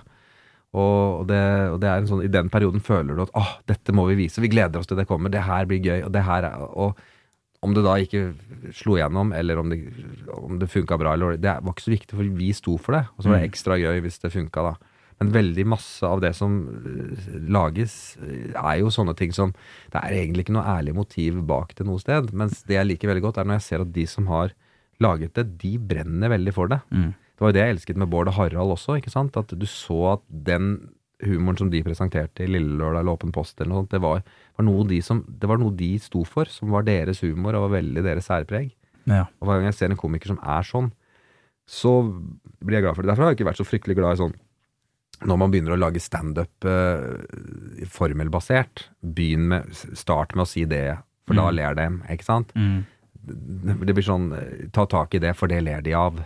Og 0.74 1.26
det, 1.30 1.40
og 1.70 1.78
det 1.82 1.90
er 1.90 2.00
en 2.00 2.08
sånn, 2.10 2.24
I 2.26 2.32
den 2.32 2.50
perioden 2.50 2.82
føler 2.82 3.14
du 3.14 3.24
at 3.24 3.34
åh, 3.38 3.52
dette 3.70 3.94
må 3.94 4.08
vi 4.10 4.18
vise. 4.24 4.42
Vi 4.42 4.50
gleder 4.50 4.80
oss 4.80 4.90
til 4.90 4.98
det 4.98 5.06
kommer. 5.10 5.30
Det 5.30 5.44
her 5.46 5.68
blir 5.70 5.82
gøy. 5.82 6.00
Og 6.08 6.14
det 6.14 6.24
her 6.26 6.48
er, 6.48 6.64
og 6.74 6.98
om 7.64 7.72
det 7.72 7.84
da 7.86 7.94
ikke 7.96 8.26
slo 8.76 8.98
gjennom, 8.98 9.30
eller 9.32 9.60
om 9.62 9.70
det, 9.72 9.78
om 10.36 10.58
det 10.60 10.68
funka 10.72 10.98
bra, 11.00 11.14
eller, 11.16 11.38
det 11.40 11.54
var 11.64 11.72
ikke 11.72 11.86
så 11.86 11.94
viktig, 11.94 12.18
for 12.18 12.34
vi 12.40 12.50
sto 12.56 12.74
for 12.76 12.98
det. 12.98 13.04
Og 13.14 13.24
så 13.24 13.30
var 13.30 13.40
det 13.40 13.48
ekstra 13.48 13.78
gøy 13.80 14.02
hvis 14.04 14.20
det 14.20 14.34
funka, 14.34 14.66
da. 14.66 14.74
Men 15.22 15.30
veldig 15.30 15.64
masse 15.70 16.04
av 16.04 16.20
det 16.24 16.32
som 16.36 16.56
øh, 16.66 17.26
lages, 17.54 18.16
øh, 18.18 18.50
er 18.58 18.80
jo 18.80 18.90
sånne 18.92 19.14
ting 19.14 19.30
som 19.32 19.52
Det 19.92 20.00
er 20.00 20.16
egentlig 20.16 20.42
ikke 20.42 20.56
noe 20.56 20.66
ærlig 20.66 20.96
motiv 20.96 21.38
bak 21.46 21.76
det 21.78 21.86
noe 21.86 22.02
sted. 22.02 22.32
Mens 22.34 22.64
det 22.66 22.76
jeg 22.76 22.88
liker 22.88 23.12
veldig 23.12 23.22
godt, 23.28 23.38
er 23.38 23.46
når 23.46 23.60
jeg 23.60 23.66
ser 23.68 23.84
at 23.84 23.92
de 23.94 24.06
som 24.10 24.26
har 24.32 24.50
laget 25.02 25.36
det, 25.38 25.46
de 25.62 25.76
brenner 25.78 26.34
veldig 26.34 26.54
for 26.56 26.70
det. 26.72 26.80
Mm. 26.90 27.12
Det 27.34 27.42
var 27.42 27.50
jo 27.50 27.56
det 27.56 27.62
jeg 27.64 27.74
elsket 27.74 27.96
med 27.98 28.10
Bård 28.12 28.28
og 28.30 28.36
Harald 28.38 28.74
også. 28.76 28.96
ikke 29.00 29.10
sant? 29.10 29.36
At 29.36 29.50
du 29.58 29.66
så 29.66 30.12
at 30.14 30.22
den 30.30 30.90
humoren 31.24 31.56
som 31.58 31.70
de 31.70 31.80
presenterte 31.82 32.44
i 32.44 32.46
Lille 32.50 32.76
Lørdag 32.78 33.00
eller 33.00 33.14
Åpen 33.16 33.32
post, 33.32 33.56
eller 33.60 33.70
noe 33.72 33.82
sånt, 33.82 33.90
det 33.94 34.00
var, 34.04 34.22
var 34.58 34.64
noe 34.66 34.84
de 34.86 34.98
som, 35.02 35.22
det 35.26 35.48
var 35.48 35.58
noe 35.58 35.72
de 35.74 35.92
sto 36.02 36.22
for, 36.28 36.44
som 36.52 36.70
var 36.74 36.84
deres 36.86 37.22
humor 37.24 37.54
og 37.56 37.68
var 37.68 37.80
veldig 37.80 38.02
deres 38.04 38.26
særpreg. 38.28 38.72
Ja. 39.08 39.24
Og 39.40 39.48
hver 39.48 39.58
gang 39.62 39.70
jeg 39.70 39.78
ser 39.78 39.90
en 39.94 39.98
komiker 40.00 40.30
som 40.34 40.38
er 40.42 40.62
sånn, 40.68 40.90
så 41.66 41.94
blir 42.60 42.76
jeg 42.78 42.84
glad 42.84 42.94
for 42.98 43.02
det. 43.02 43.10
Derfor 43.12 43.24
har 43.24 43.32
jeg 43.32 43.38
ikke 43.40 43.48
vært 43.50 43.60
så 43.62 43.66
fryktelig 43.68 43.96
glad 43.98 44.18
i 44.18 44.22
sånn 44.24 44.34
når 45.24 45.38
man 45.40 45.52
begynner 45.54 45.72
å 45.76 45.78
lage 45.80 46.00
standup 46.02 46.66
eh, 46.66 47.86
formelbasert, 47.88 48.88
begynn 49.00 49.46
med, 49.52 49.70
start 49.96 50.34
med 50.36 50.44
å 50.44 50.50
si 50.50 50.64
det, 50.68 50.98
for 51.24 51.38
da 51.38 51.46
Mm. 51.48 51.54
ler 51.56 51.74
de, 51.78 51.86
ikke 52.12 52.24
sant? 52.26 52.52
Mm. 52.54 52.84
Det 53.86 53.94
blir 53.94 54.04
sånn, 54.04 54.32
eh, 54.36 54.68
ta 54.72 54.84
tak 54.86 55.14
i 55.14 55.18
det, 55.22 55.34
for 55.36 55.46
det 55.48 55.62
ler 55.64 55.80
de 55.80 55.94
av. 55.94 56.18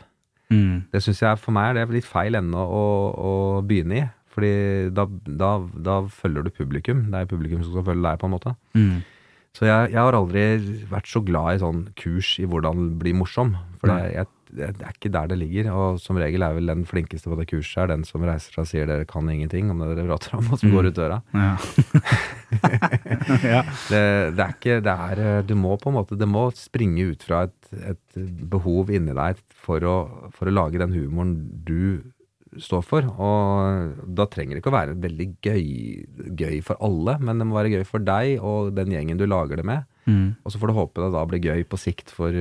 Mm. 0.52 0.88
Det 0.92 1.02
syns 1.04 1.20
jeg 1.22 1.40
for 1.42 1.54
meg 1.56 1.70
er 1.76 1.80
det 1.88 1.98
litt 1.98 2.08
feil 2.08 2.38
ende 2.38 2.62
å, 2.62 2.84
å 3.12 3.32
begynne 3.66 4.00
i. 4.00 4.06
Fordi 4.38 4.52
da, 4.94 5.04
da, 5.26 5.52
da 5.74 6.00
følger 6.14 6.46
du 6.46 6.50
publikum. 6.54 7.06
Det 7.10 7.20
er 7.20 7.30
publikum 7.30 7.62
som 7.64 7.74
skal 7.74 7.88
følge 7.90 8.04
deg, 8.06 8.20
på 8.20 8.28
en 8.28 8.34
måte. 8.36 8.54
Mm. 8.78 8.98
Så 9.56 9.66
jeg, 9.66 9.90
jeg 9.94 9.98
har 9.98 10.14
aldri 10.14 10.44
vært 10.90 11.08
så 11.10 11.22
glad 11.26 11.56
i 11.56 11.62
sånn 11.62 11.80
kurs 11.98 12.36
i 12.38 12.46
hvordan 12.46 12.92
bli 13.00 13.14
morsom. 13.18 13.56
For 13.80 13.90
det, 13.90 14.12
jeg, 14.14 14.30
det 14.54 14.68
er 14.80 14.92
ikke 14.94 15.10
der 15.12 15.28
det 15.30 15.38
ligger. 15.40 15.68
Og 15.74 15.98
som 16.00 16.16
regel 16.20 16.42
er 16.46 16.54
vel 16.56 16.70
den 16.70 16.84
flinkeste 16.88 17.28
på 17.30 17.36
det 17.40 17.48
kurset 17.50 17.82
er 17.84 17.90
den 17.92 18.04
som 18.08 18.24
reiser 18.26 18.54
seg 18.54 18.62
og 18.64 18.70
sier 18.70 18.88
dere 18.88 19.04
kan 19.08 19.28
ingenting 19.28 19.70
om 19.72 19.82
det 19.84 19.90
dere 19.98 20.08
prater 20.08 20.38
om, 20.38 20.48
og 20.52 20.58
som 20.62 20.68
Mm. 20.70 20.74
går 20.76 20.88
ut 20.90 20.98
døra. 20.98 21.18
Ja. 21.34 21.56
ja. 23.54 23.62
Det, 23.88 24.02
det 24.36 24.44
er 24.44 24.52
ikke 24.54 24.76
Det 24.84 24.94
er 24.94 25.42
Du 25.48 25.54
må 25.58 25.74
på 25.80 25.90
en 25.90 25.96
måte 25.98 26.16
Det 26.18 26.28
må 26.28 26.46
springe 26.56 27.10
ut 27.12 27.24
fra 27.26 27.42
et, 27.48 27.72
et 27.92 28.20
behov 28.50 28.90
inni 28.94 29.14
deg 29.16 29.40
for 29.52 29.84
å, 29.84 29.96
for 30.34 30.48
å 30.48 30.54
lage 30.54 30.80
den 30.80 30.94
humoren 30.96 31.34
du 31.68 32.00
står 32.64 32.80
for. 32.86 33.04
Og 33.20 34.06
da 34.16 34.24
trenger 34.32 34.56
det 34.56 34.62
ikke 34.62 34.70
å 34.72 34.76
være 34.78 34.94
veldig 35.02 35.26
gøy, 35.44 35.66
gøy 36.40 36.62
for 36.64 36.80
alle, 36.84 37.18
men 37.20 37.38
det 37.38 37.46
må 37.46 37.58
være 37.58 37.74
gøy 37.76 37.84
for 37.86 38.00
deg 38.02 38.38
og 38.40 38.70
den 38.78 38.94
gjengen 38.94 39.20
du 39.20 39.26
lager 39.28 39.60
det 39.60 39.66
med. 39.68 39.84
Mm. 40.08 40.30
Og 40.40 40.54
så 40.54 40.60
får 40.62 40.72
du 40.72 40.78
håpe 40.78 41.04
det 41.04 41.10
da 41.12 41.26
blir 41.28 41.44
gøy 41.44 41.66
på 41.68 41.76
sikt 41.82 42.08
for 42.16 42.32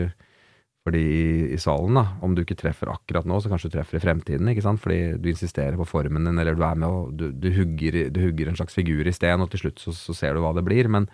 de 0.96 1.02
i, 1.02 1.24
i 1.56 1.60
salen. 1.62 1.98
da. 2.00 2.06
Om 2.24 2.36
du 2.36 2.44
ikke 2.44 2.58
treffer 2.60 2.92
akkurat 2.92 3.28
nå, 3.28 3.40
så 3.42 3.52
kanskje 3.52 3.72
du 3.72 3.78
treffer 3.78 4.00
i 4.00 4.04
fremtiden. 4.04 4.52
ikke 4.52 4.66
sant? 4.66 4.82
Fordi 4.84 5.18
du 5.22 5.32
insisterer 5.32 5.80
på 5.80 5.88
formen 5.88 6.28
din, 6.28 6.38
eller 6.38 6.58
du 6.58 6.64
er 6.68 6.80
med 6.80 6.88
og 6.88 7.18
du, 7.18 7.30
du, 7.32 7.50
hugger, 7.56 8.06
du 8.14 8.22
hugger 8.24 8.52
en 8.52 8.60
slags 8.60 8.78
figur 8.78 9.08
i 9.08 9.16
sten, 9.16 9.44
og 9.44 9.52
til 9.54 9.66
slutt 9.66 9.84
så, 9.84 9.96
så 9.96 10.16
ser 10.18 10.38
du 10.38 10.44
hva 10.44 10.54
det 10.58 10.66
blir. 10.68 10.92
Men 10.92 11.10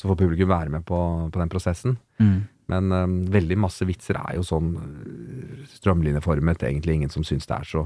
så 0.00 0.10
får 0.10 0.18
publikum 0.24 0.50
være 0.50 0.72
med 0.74 0.84
på, 0.88 0.98
på 1.30 1.40
den 1.40 1.52
prosessen. 1.52 1.98
Mm. 2.18 2.42
Men 2.72 2.92
um, 2.92 3.16
veldig 3.28 3.58
masse 3.60 3.84
vitser 3.86 4.16
er 4.18 4.38
jo 4.38 4.44
sånn 4.46 4.74
øh, 4.80 5.64
strømlinjeformet. 5.76 6.64
Egentlig 6.64 6.98
ingen 6.98 7.12
som 7.12 7.26
syns 7.26 7.48
det 7.50 7.58
er 7.58 7.68
så 7.68 7.84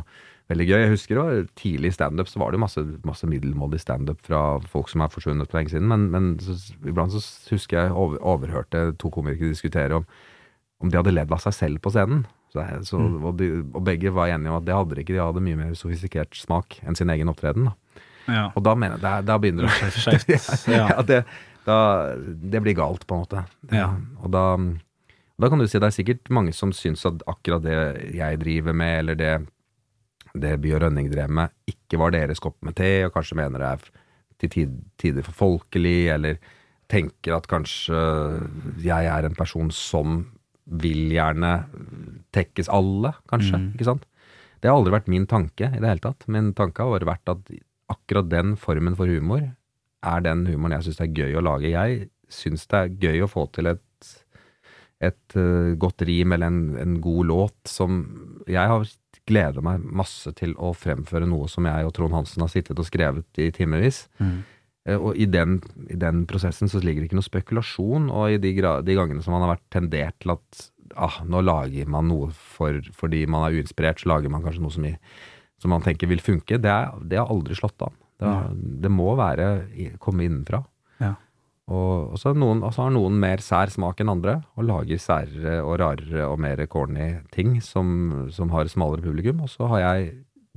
veldig 0.48 0.66
gøy. 0.68 0.78
Jeg 0.80 0.92
husker 0.92 1.18
jo 1.18 1.24
tidlig 1.58 1.92
i 1.92 1.96
standup 1.96 2.30
så 2.30 2.40
var 2.40 2.54
det 2.54 2.62
masse, 2.62 2.84
masse 3.06 3.28
middelmådig 3.28 3.80
standup 3.82 4.22
fra 4.24 4.42
folk 4.70 4.90
som 4.92 5.04
er 5.04 5.12
forsvunnet 5.12 5.50
for 5.50 5.60
lenge 5.60 5.74
siden. 5.74 5.88
Men, 5.90 6.08
men 6.14 6.30
så, 6.42 6.56
iblant 6.86 7.14
så 7.14 7.22
husker 7.52 7.82
jeg 7.82 7.94
over, 7.94 8.20
overhørte 8.22 8.90
to 9.00 9.12
komikere 9.14 9.52
diskutere 9.52 10.00
om, 10.00 10.08
om 10.78 10.90
de 10.90 10.98
hadde 10.98 11.14
ledd 11.14 11.32
av 11.34 11.42
seg 11.42 11.56
selv 11.56 11.82
på 11.82 11.92
scenen. 11.94 12.24
Så, 12.52 12.64
så, 12.86 12.98
og, 12.98 13.34
de, 13.36 13.50
og 13.76 13.82
begge 13.84 14.12
var 14.14 14.30
enige 14.32 14.52
om 14.52 14.56
at 14.56 14.64
det 14.64 14.76
hadde 14.76 14.96
de 14.96 15.04
ikke. 15.04 15.16
De 15.16 15.20
hadde 15.20 15.44
mye 15.44 15.58
mer 15.58 15.74
sofistikert 15.76 16.36
smak 16.38 16.78
enn 16.86 16.96
sin 16.96 17.10
egen 17.12 17.28
opptreden. 17.28 17.68
Da. 17.68 18.04
Ja. 18.28 18.44
Og 18.56 18.64
da 18.64 18.74
mener 18.78 19.00
da, 19.02 19.18
da 19.24 19.38
begynner 19.40 19.68
det. 19.68 20.40
Ja. 20.68 20.86
ja, 20.92 21.02
det, 21.04 21.22
da, 21.68 21.78
det 22.16 22.62
blir 22.64 22.76
galt, 22.78 23.06
på 23.08 23.16
en 23.16 23.24
måte. 23.24 23.44
Ja. 23.72 23.90
Og 24.22 24.32
da, 24.32 24.44
da 25.40 25.50
kan 25.50 25.60
du 25.60 25.68
si 25.68 25.80
det 25.80 25.90
er 25.90 25.96
sikkert 25.96 26.32
mange 26.32 26.54
som 26.56 26.72
syns 26.76 27.04
at 27.08 27.24
akkurat 27.28 27.64
det 27.64 27.78
jeg 28.16 28.40
driver 28.42 28.76
med, 28.76 28.94
eller 29.02 29.18
det, 29.18 29.32
det 30.34 30.56
Bjørn 30.64 30.88
Rønning 30.88 31.10
drev 31.12 31.32
med, 31.40 31.52
ikke 31.68 32.00
var 32.00 32.14
deres 32.16 32.40
kopp 32.44 32.56
med 32.64 32.78
te, 32.78 32.92
og 33.08 33.14
kanskje 33.16 33.40
mener 33.40 33.64
det 33.64 33.74
er 33.74 33.90
til 34.38 34.78
tider 35.00 35.26
for 35.26 35.36
folkelig, 35.48 36.12
eller 36.14 36.40
tenker 36.88 37.36
at 37.36 37.48
kanskje 37.50 38.00
jeg 38.80 39.08
er 39.12 39.26
en 39.26 39.36
person 39.36 39.72
som 39.74 40.20
vil 40.68 41.12
gjerne 41.14 41.52
tekkes 42.36 42.68
alle, 42.72 43.14
kanskje. 43.30 43.60
Mm. 43.60 43.70
Ikke 43.76 43.88
sant? 43.88 44.04
Det 44.58 44.70
har 44.70 44.76
aldri 44.76 44.94
vært 44.96 45.10
min 45.10 45.26
tanke 45.30 45.70
i 45.70 45.80
det 45.80 45.86
hele 45.86 46.02
tatt. 46.02 46.26
Min 46.30 46.52
tanke 46.58 46.82
har 46.82 46.96
bare 46.96 47.12
vært 47.14 47.32
at 47.32 47.52
akkurat 47.88 48.28
den 48.30 48.56
formen 48.60 48.96
for 48.98 49.10
humor 49.10 49.44
er 50.06 50.22
den 50.22 50.44
humoren 50.46 50.76
jeg 50.76 50.88
syns 50.88 51.00
det 51.00 51.06
er 51.08 51.20
gøy 51.24 51.38
å 51.38 51.44
lage. 51.46 51.72
Jeg 51.72 52.08
syns 52.32 52.66
det 52.70 52.80
er 52.80 52.96
gøy 53.06 53.24
å 53.24 53.30
få 53.30 53.46
til 53.54 53.70
et, 53.70 54.12
et 55.04 55.38
uh, 55.38 55.74
godt 55.80 56.04
rim 56.06 56.34
eller 56.36 56.52
en, 56.52 56.62
en 56.78 56.98
god 57.02 57.30
låt 57.30 57.70
som 57.70 58.02
Jeg 58.50 58.70
har 58.70 58.86
gleda 59.28 59.62
meg 59.64 59.82
masse 59.84 60.30
til 60.38 60.54
å 60.56 60.72
fremføre 60.76 61.28
noe 61.28 61.48
som 61.52 61.66
jeg 61.68 61.86
og 61.86 61.92
Trond 61.96 62.16
Hansen 62.16 62.44
har 62.44 62.52
sittet 62.52 62.78
og 62.78 62.86
skrevet 62.88 63.42
i 63.42 63.50
timevis. 63.54 64.06
Mm. 64.22 64.38
Eh, 64.88 64.96
Og 64.98 65.16
i 65.20 65.26
den, 65.28 65.58
i 65.92 65.98
den 66.00 66.24
prosessen 66.30 66.70
så 66.72 66.80
ligger 66.82 67.04
det 67.04 67.10
ikke 67.10 67.20
noe 67.20 67.28
spekulasjon, 67.28 68.08
og 68.10 68.32
i 68.32 68.40
de, 68.42 68.54
de 68.56 68.96
gangene 68.98 69.22
som 69.24 69.36
man 69.36 69.44
har 69.44 69.56
vært 69.56 69.66
tendert 69.74 70.16
til 70.24 70.32
at 70.34 70.66
ah, 70.96 71.20
nå 71.28 71.42
lager 71.44 71.86
man 71.92 72.08
noe 72.08 72.30
for, 72.32 72.80
fordi 72.96 73.26
man 73.30 73.44
er 73.46 73.58
uinspirert, 73.60 74.00
så 74.00 74.08
lager 74.14 74.32
man 74.32 74.42
kanskje 74.46 74.64
noe 74.64 74.74
som, 74.74 74.86
i, 74.88 74.94
som 75.60 75.74
man 75.74 75.84
tenker 75.84 76.08
vil 76.10 76.22
funke, 76.24 76.58
det, 76.58 76.72
er, 76.72 76.94
det 77.04 77.20
har 77.20 77.30
aldri 77.30 77.56
slått 77.58 77.84
an. 77.84 77.96
Det, 78.18 78.30
det 78.82 78.90
må 78.90 79.12
være 79.14 79.44
komme 80.02 80.24
innenfra. 80.26 80.58
Ja. 80.98 81.12
Og, 81.68 82.16
så, 82.18 82.32
noen, 82.34 82.64
og 82.66 82.72
så 82.74 82.86
har 82.86 82.94
noen 82.96 83.18
mer 83.20 83.42
sær 83.44 83.70
smak 83.70 84.00
enn 84.02 84.10
andre, 84.10 84.38
og 84.56 84.64
lager 84.66 84.98
særere 84.98 85.58
og 85.62 85.76
rarere 85.82 86.24
og 86.26 86.40
mer 86.42 86.64
corny 86.72 87.10
ting 87.30 87.58
som, 87.62 87.92
som 88.34 88.50
har 88.56 88.70
smalere 88.72 89.04
publikum. 89.04 89.44
Og 89.44 89.52
så 89.52 89.68
har 89.70 89.84
jeg, 89.84 90.08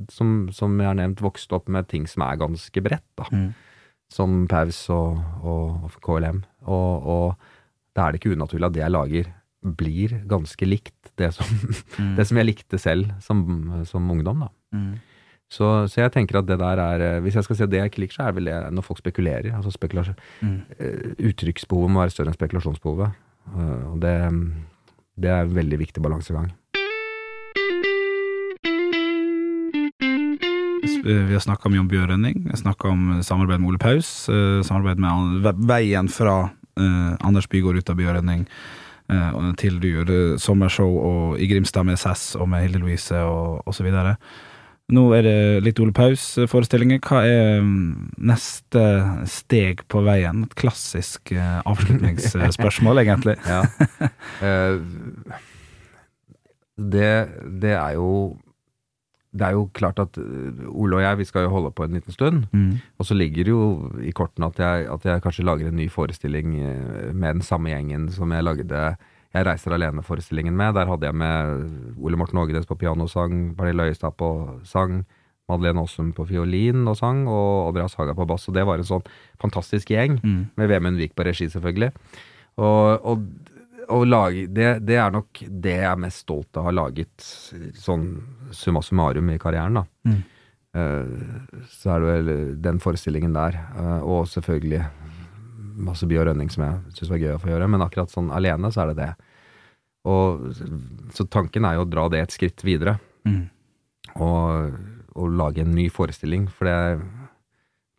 som, 0.10 0.48
som 0.56 0.80
jeg 0.80 0.88
har 0.90 0.98
nevnt, 0.98 1.22
vokst 1.22 1.52
opp 1.54 1.68
med 1.70 1.90
ting 1.92 2.08
som 2.10 2.24
er 2.26 2.40
ganske 2.42 2.82
bredt, 2.88 3.06
da 3.20 3.28
Mm. 3.30 3.52
Som 4.12 4.42
Paus 4.52 4.84
og, 4.92 5.20
og, 5.48 5.92
KLM. 6.04 6.42
Og, 6.68 7.06
og 7.16 7.36
da 7.96 8.06
er 8.08 8.12
det 8.16 8.22
ikke 8.22 8.34
unaturlig 8.36 8.68
at 8.68 8.76
det 8.76 8.84
jeg 8.84 8.92
lager, 8.94 9.30
blir 9.62 10.16
ganske 10.28 10.66
likt 10.68 11.12
det 11.22 11.32
som, 11.38 11.46
Mm. 12.00 12.16
det 12.18 12.26
som 12.28 12.38
jeg 12.40 12.48
likte 12.50 12.80
selv 12.82 13.12
som, 13.22 13.42
som 13.86 14.10
ungdom. 14.12 14.40
da. 14.46 14.50
Mm. 14.76 14.94
Så, 15.52 15.68
så 15.92 16.00
jeg 16.06 16.12
tenker 16.16 16.40
at 16.40 16.46
det 16.48 16.56
der 16.62 16.80
er 16.80 17.20
Hvis 17.22 17.36
jeg 17.36 17.44
skal 17.44 17.56
si 17.60 17.64
at 17.66 17.70
det 17.74 17.82
jeg 17.82 17.90
ikke 17.92 18.00
liker, 18.06 18.16
så 18.16 18.24
er 18.24 18.32
det 18.32 18.38
vel 18.40 18.46
det 18.48 18.60
når 18.74 18.86
folk 18.88 19.02
spekulerer. 19.04 19.52
altså 19.56 19.72
spekulasjon, 19.76 20.16
Mm. 20.42 20.62
eh, 20.80 21.28
Uttrykksbehovet 21.30 21.92
må 21.92 22.00
være 22.06 22.14
større 22.16 22.32
enn 22.32 22.38
spekulasjonsbehovet. 22.40 23.12
Eh, 23.52 23.84
og 23.92 24.00
det, 24.02 24.16
det 25.20 25.30
er 25.30 25.42
en 25.44 25.56
veldig 25.56 25.80
viktig 25.84 26.02
balansegang. 26.04 26.52
Vi 31.04 31.34
har 31.34 31.42
snakka 31.44 31.72
mye 31.72 31.82
om 31.82 31.90
Bjørn 31.90 32.12
Rønning, 32.14 32.44
har 32.52 32.60
snakka 32.62 32.92
om 32.92 33.24
samarbeid 33.26 33.62
med 33.62 33.72
Ole 33.72 33.82
Paus, 33.82 34.30
eh, 34.30 34.62
samarbeid 34.66 35.02
med 35.02 35.66
veien 35.70 36.12
fra 36.12 36.36
eh, 36.78 37.12
Anders 37.26 37.50
Bygård 37.50 37.82
ut 37.82 37.90
av 37.90 37.98
Bjørn 37.98 38.20
Rønning 38.20 38.46
eh, 39.10 39.42
til 39.62 39.80
du 39.82 39.90
gjør 39.90 40.14
sommershow 40.42 40.96
og 41.02 41.42
i 41.42 41.50
Grimstad 41.50 41.90
med 41.90 42.00
Sass 42.02 42.36
og 42.38 42.50
med 42.52 42.68
Hilde 42.68 42.84
Louise 42.84 43.18
og 43.26 43.66
osv. 43.70 43.90
Nå 44.92 45.06
er 45.16 45.24
det 45.24 45.36
litt 45.64 45.80
Ole 45.80 45.94
Paus-forestillinger. 45.96 47.00
Hva 47.06 47.22
er 47.24 47.62
mm, 47.64 48.18
neste 48.28 48.82
steg 49.30 49.86
på 49.92 50.02
veien? 50.04 50.44
Et 50.48 50.56
klassisk 50.60 51.32
eh, 51.32 51.60
avslutningsspørsmål, 51.64 53.00
egentlig. 53.06 53.40
Ja. 53.48 53.64
Eh, 54.42 54.80
det, 56.82 57.10
det 57.62 57.74
er 57.76 57.92
jo 57.94 58.08
Det 59.34 59.46
er 59.48 59.54
jo 59.56 59.70
klart 59.74 60.00
at 60.00 60.18
eh, 60.20 60.66
Ole 60.68 60.98
og 60.98 61.02
jeg, 61.06 61.18
vi 61.22 61.26
skal 61.30 61.46
jo 61.46 61.54
holde 61.54 61.72
på 61.72 61.86
en 61.86 61.94
liten 61.96 62.12
stund. 62.12 62.44
Mm. 62.52 62.82
Og 63.00 63.06
så 63.08 63.16
ligger 63.16 63.44
det 63.48 63.54
jo 63.54 63.62
i 64.04 64.12
kortene 64.12 64.50
at 64.52 64.60
jeg, 64.60 64.88
at 64.92 65.06
jeg 65.08 65.22
kanskje 65.24 65.46
lager 65.48 65.68
en 65.72 65.78
ny 65.80 65.88
forestilling 65.90 66.58
eh, 66.60 67.14
med 67.14 67.40
den 67.40 67.42
samme 67.42 67.72
gjengen 67.72 68.10
som 68.12 68.32
jeg 68.36 68.44
lagde 68.44 68.98
Jeg 69.34 69.46
reiser 69.48 69.72
alene-forestillingen 69.72 70.52
med. 70.60 70.74
Der 70.76 70.86
hadde 70.92 71.06
jeg 71.08 71.16
med 71.16 71.96
Ole 72.04 72.18
Morten 72.20 72.38
Ågenes 72.42 72.66
på 72.68 72.76
pianosang, 72.76 73.56
Pernille 73.56 73.86
Øyestad 73.88 74.12
på 74.20 74.28
sang, 74.68 75.06
Madeleine 75.48 75.80
Aasum 75.80 76.12
på 76.12 76.26
fiolin 76.28 76.84
og 76.88 76.98
sang, 77.00 77.24
og 77.32 77.70
Andreas 77.70 77.96
Haga 77.96 78.12
på 78.14 78.26
bass. 78.28 78.50
Og 78.52 78.54
det 78.56 78.66
var 78.68 78.76
en 78.84 78.84
sånn 78.84 79.08
fantastisk 79.40 79.88
gjeng, 79.96 80.20
Mm. 80.24 80.50
med 80.58 80.68
Vemund 80.68 80.98
Vik 81.00 81.16
på 81.16 81.24
regi, 81.24 81.48
selvfølgelig. 81.48 81.94
Og, 82.58 83.06
og 83.08 83.24
lage, 84.08 84.48
det, 84.52 84.68
det 84.88 84.98
er 85.00 85.14
nok 85.14 85.42
det 85.48 85.74
jeg 85.78 85.88
er 85.90 86.00
mest 86.00 86.24
stolt 86.26 86.58
av 86.58 86.66
å 86.66 86.70
ha 86.70 86.76
laget, 86.76 87.26
sånn 87.78 88.06
summa 88.56 88.82
summarum 88.86 89.32
i 89.34 89.40
karrieren, 89.42 89.82
da. 89.82 89.86
Mm. 90.08 90.22
Uh, 90.72 91.66
så 91.68 91.92
er 91.92 92.00
det 92.00 92.12
vel 92.12 92.30
den 92.64 92.80
forestillingen 92.80 93.34
der, 93.36 93.58
uh, 93.76 94.00
og 94.08 94.30
selvfølgelig 94.32 94.86
masse 95.82 96.08
by 96.08 96.20
og 96.22 96.30
rønning 96.30 96.52
som 96.54 96.64
jeg 96.64 96.96
syns 96.98 97.12
var 97.12 97.22
gøy 97.24 97.34
å 97.36 97.42
få 97.42 97.52
gjøre, 97.52 97.68
men 97.74 97.84
akkurat 97.84 98.12
sånn 98.14 98.32
alene 98.36 98.72
så 98.72 98.86
er 98.86 98.92
det 98.92 99.02
det. 99.02 99.10
Og, 100.12 100.48
så 101.14 101.28
tanken 101.30 101.68
er 101.68 101.78
jo 101.78 101.86
å 101.86 101.90
dra 101.92 102.08
det 102.12 102.24
et 102.26 102.38
skritt 102.38 102.66
videre, 102.68 103.00
Mm. 103.22 103.44
og, 104.18 104.78
og 105.14 105.36
lage 105.38 105.62
en 105.62 105.76
ny 105.78 105.84
forestilling, 105.94 106.48
for 106.50 106.66
det 106.66 106.78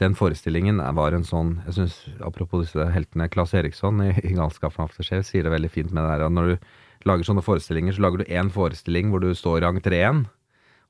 den 0.02 0.16
forestillingen 0.18 0.80
var 0.96 1.14
en 1.14 1.26
sånn 1.26 1.56
jeg 1.68 1.76
synes, 1.78 1.98
Apropos 2.26 2.64
disse 2.64 2.86
heltene, 2.94 3.28
Claes 3.32 3.54
Eriksson 3.58 4.02
i, 4.04 4.10
i 4.26 4.34
Galskapen 4.36 4.84
Aftershave 4.84 5.26
sier 5.26 5.46
det 5.46 5.54
veldig 5.54 5.70
fint 5.72 5.94
med 5.94 6.04
det 6.04 6.16
der 6.16 6.26
at 6.26 6.34
når 6.34 6.52
du 6.52 6.66
lager 7.08 7.26
sånne 7.26 7.44
forestillinger, 7.44 7.96
så 7.96 8.04
lager 8.04 8.22
du 8.22 8.30
én 8.30 8.50
forestilling 8.52 9.10
hvor 9.10 9.22
du 9.22 9.32
står 9.34 9.62
i 9.62 9.70
entreen, 9.70 10.26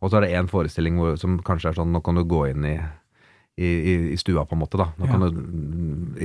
og 0.02 0.10
så 0.10 0.18
er 0.18 0.26
det 0.26 0.34
én 0.36 0.50
forestilling 0.50 0.98
hvor, 1.00 1.14
som 1.20 1.38
kanskje 1.46 1.70
er 1.70 1.78
sånn 1.78 1.92
Nå 1.94 2.02
kan 2.04 2.18
du 2.18 2.24
gå 2.28 2.42
inn 2.50 2.66
i, 2.68 2.74
i, 3.56 3.70
i, 4.12 4.18
stua, 4.20 4.44
på 4.48 4.56
en 4.56 4.62
måte. 4.64 4.80
da 4.80 4.88
Nå 4.98 5.08
kan 5.08 5.22
du, 5.22 5.38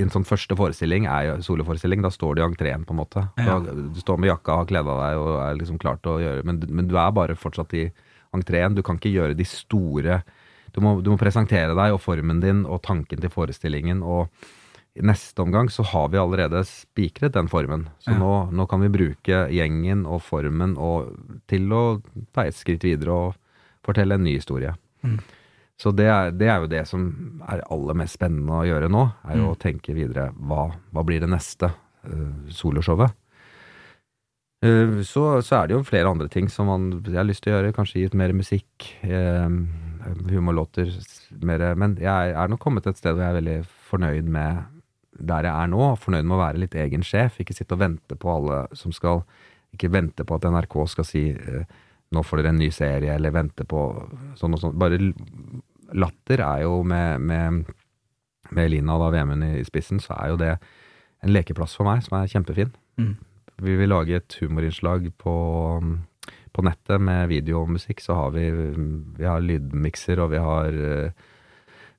en 0.02 0.12
sånn 0.12 0.26
første 0.28 0.56
forestilling 0.58 1.06
er 1.06 1.28
jo 1.28 1.36
soloforestilling, 1.46 2.02
da 2.04 2.10
står 2.12 2.36
du 2.36 2.42
i 2.42 2.46
entreen, 2.48 2.84
på 2.88 2.96
en 2.96 3.00
måte. 3.00 3.24
Ja. 3.38 3.60
Da, 3.62 3.76
du 3.94 4.00
står 4.02 4.20
med 4.20 4.32
jakka, 4.32 4.58
har 4.62 4.68
kledd 4.70 4.90
av 4.90 5.02
deg 5.04 5.22
og 5.22 5.32
er 5.44 5.60
liksom 5.60 5.80
klar 5.80 6.02
til 6.02 6.16
å 6.16 6.22
gjøre 6.24 6.48
men, 6.48 6.60
men 6.68 6.90
du 6.90 6.98
er 6.98 7.14
bare 7.14 7.38
fortsatt 7.38 7.76
i 7.78 7.86
entreen. 8.34 8.76
Du 8.76 8.82
kan 8.84 8.98
ikke 8.98 9.14
gjøre 9.14 9.38
de 9.38 9.46
store 9.48 10.22
du 10.74 10.80
må, 10.84 10.96
du 11.02 11.10
må 11.12 11.18
presentere 11.20 11.74
deg 11.78 11.92
og 11.94 12.00
formen 12.04 12.40
din 12.42 12.64
og 12.66 12.82
tanken 12.82 13.20
til 13.22 13.30
forestillingen. 13.30 14.02
Og 14.02 14.28
i 14.98 15.04
neste 15.06 15.42
omgang 15.44 15.68
så 15.70 15.84
har 15.86 16.08
vi 16.10 16.18
allerede 16.18 16.64
spikret 16.66 17.32
den 17.36 17.48
formen. 17.48 17.86
Så 18.02 18.12
Ja. 18.12 18.18
nå, 18.18 18.50
nå 18.52 18.66
kan 18.68 18.80
vi 18.82 18.88
bruke 18.90 19.44
gjengen 19.54 20.06
og 20.06 20.22
formen 20.26 20.76
og, 20.76 21.12
til 21.46 21.68
å 21.72 21.82
ta 22.34 22.42
et 22.48 22.54
skritt 22.58 22.82
videre 22.84 23.12
og 23.14 23.36
fortelle 23.86 24.14
en 24.18 24.24
ny 24.26 24.34
historie. 24.36 24.74
Mm. 25.04 25.20
Så 25.78 25.92
det 25.94 26.08
er, 26.10 26.32
det 26.34 26.48
er 26.50 26.58
jo 26.64 26.66
det 26.72 26.80
som 26.90 27.04
er 27.46 27.62
aller 27.70 27.94
mest 27.94 28.16
spennende 28.18 28.50
å 28.50 28.66
gjøre 28.66 28.88
nå, 28.90 29.04
er 29.30 29.36
jo 29.38 29.44
Mm. 29.46 29.52
å 29.54 29.58
tenke 29.62 29.94
videre 29.94 30.32
hva, 30.34 30.72
hva 30.92 31.04
blir 31.06 31.20
det 31.22 31.28
neste 31.30 31.70
uh, 31.70 32.50
soloshowet. 32.50 33.12
Eh, 34.64 35.02
så, 35.06 35.38
så 35.46 35.60
er 35.60 35.68
det 35.70 35.76
jo 35.76 35.84
flere 35.86 36.10
andre 36.10 36.26
ting 36.28 36.48
som 36.50 36.66
man, 36.66 36.88
jeg 37.06 37.14
har 37.14 37.28
lyst 37.28 37.44
til 37.44 37.52
å 37.54 37.60
gjøre. 37.60 37.74
Kanskje 37.76 38.00
gi 38.00 38.08
ut 38.10 38.16
mer 38.18 38.32
musikk, 38.34 38.88
eh, 39.06 39.46
humorlåter 40.30 40.90
mer, 41.42 41.74
Men 41.74 41.96
jeg 42.00 42.32
er 42.32 42.48
nok 42.48 42.60
kommet 42.60 42.84
til 42.84 42.94
et 42.94 43.00
sted 43.00 43.14
hvor 43.14 43.24
jeg 43.24 43.34
er 43.34 43.40
veldig 43.40 43.58
fornøyd 43.90 44.28
med 44.28 44.64
der 45.18 45.48
jeg 45.48 45.54
er 45.54 45.70
nå. 45.72 45.82
Fornøyd 45.98 46.24
med 46.24 46.36
å 46.36 46.40
være 46.42 46.62
litt 46.62 46.74
egen 46.78 47.02
sjef. 47.02 47.40
Ikke 47.40 47.56
sitte 47.56 47.74
og 47.74 47.82
vente 47.82 48.16
på 48.18 48.30
alle 48.32 48.66
som 48.78 48.94
skal 48.94 49.24
Ikke 49.74 49.90
vente 49.92 50.24
på 50.24 50.36
at 50.38 50.46
NRK 50.48 50.74
skal 50.88 51.04
si 51.04 51.26
eh, 51.28 51.64
nå 52.14 52.22
får 52.24 52.40
dere 52.40 52.54
en 52.54 52.60
ny 52.62 52.70
serie, 52.72 53.12
eller 53.12 53.34
vente 53.34 53.66
på 53.68 53.82
sånn 54.38 54.56
og 54.56 54.62
sånn. 54.62 54.78
Bare 54.80 54.96
latter 55.92 56.40
er 56.40 56.62
jo 56.64 56.78
med, 56.88 57.20
med, 57.20 57.68
med 58.48 58.64
Elina 58.64 58.96
da 59.00 59.10
Vemund 59.12 59.44
i, 59.44 59.58
i 59.60 59.66
spissen, 59.68 60.00
så 60.00 60.16
er 60.16 60.32
jo 60.32 60.38
det 60.40 60.54
en 60.56 61.34
lekeplass 61.34 61.76
for 61.76 61.88
meg 61.88 62.00
som 62.06 62.16
er 62.16 62.30
kjempefin. 62.32 62.72
Mm. 62.96 63.12
Vi 63.60 63.76
vil 63.76 63.92
lage 63.92 64.16
et 64.16 64.38
humorinnslag 64.40 65.10
på, 65.20 65.34
på 66.52 66.64
nettet 66.66 67.02
med 67.02 67.28
video 67.30 67.62
og 67.62 67.72
musikk, 67.76 68.02
så 68.04 68.16
har 68.18 68.32
vi, 68.36 68.48
vi 69.18 69.26
har 69.26 69.44
lydmikser, 69.44 70.20
og 70.22 70.32
vi 70.32 70.40
har 70.42 70.78
eh, 70.90 71.26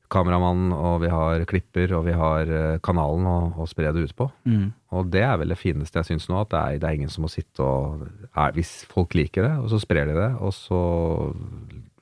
kameramann, 0.09 0.71
og 0.73 1.03
vi 1.03 1.11
har 1.13 1.45
klipper, 1.49 1.93
og 1.97 2.05
vi 2.07 2.15
har 2.17 2.49
eh, 2.49 2.79
kanalen 2.85 3.27
å, 3.29 3.37
å 3.61 3.67
spre 3.69 3.91
det 3.93 4.07
ut 4.07 4.15
på. 4.17 4.29
Mm. 4.49 4.67
Og 4.97 5.11
det 5.13 5.23
er 5.25 5.37
vel 5.41 5.53
det 5.53 5.59
fineste 5.61 6.01
jeg 6.01 6.11
syns 6.11 6.29
nå, 6.31 6.39
at 6.41 6.51
det 6.53 6.61
er, 6.61 6.81
det 6.81 6.89
er 6.89 6.97
ingen 6.97 7.13
som 7.13 7.25
må 7.25 7.31
sitte 7.31 7.65
og 7.65 8.07
er, 8.33 8.55
Hvis 8.57 8.73
folk 8.89 9.13
liker 9.17 9.45
det, 9.45 9.53
og 9.61 9.69
så 9.73 9.81
sprer 9.83 10.09
de 10.09 10.17
det, 10.17 10.29
og 10.41 10.55
så 10.57 10.81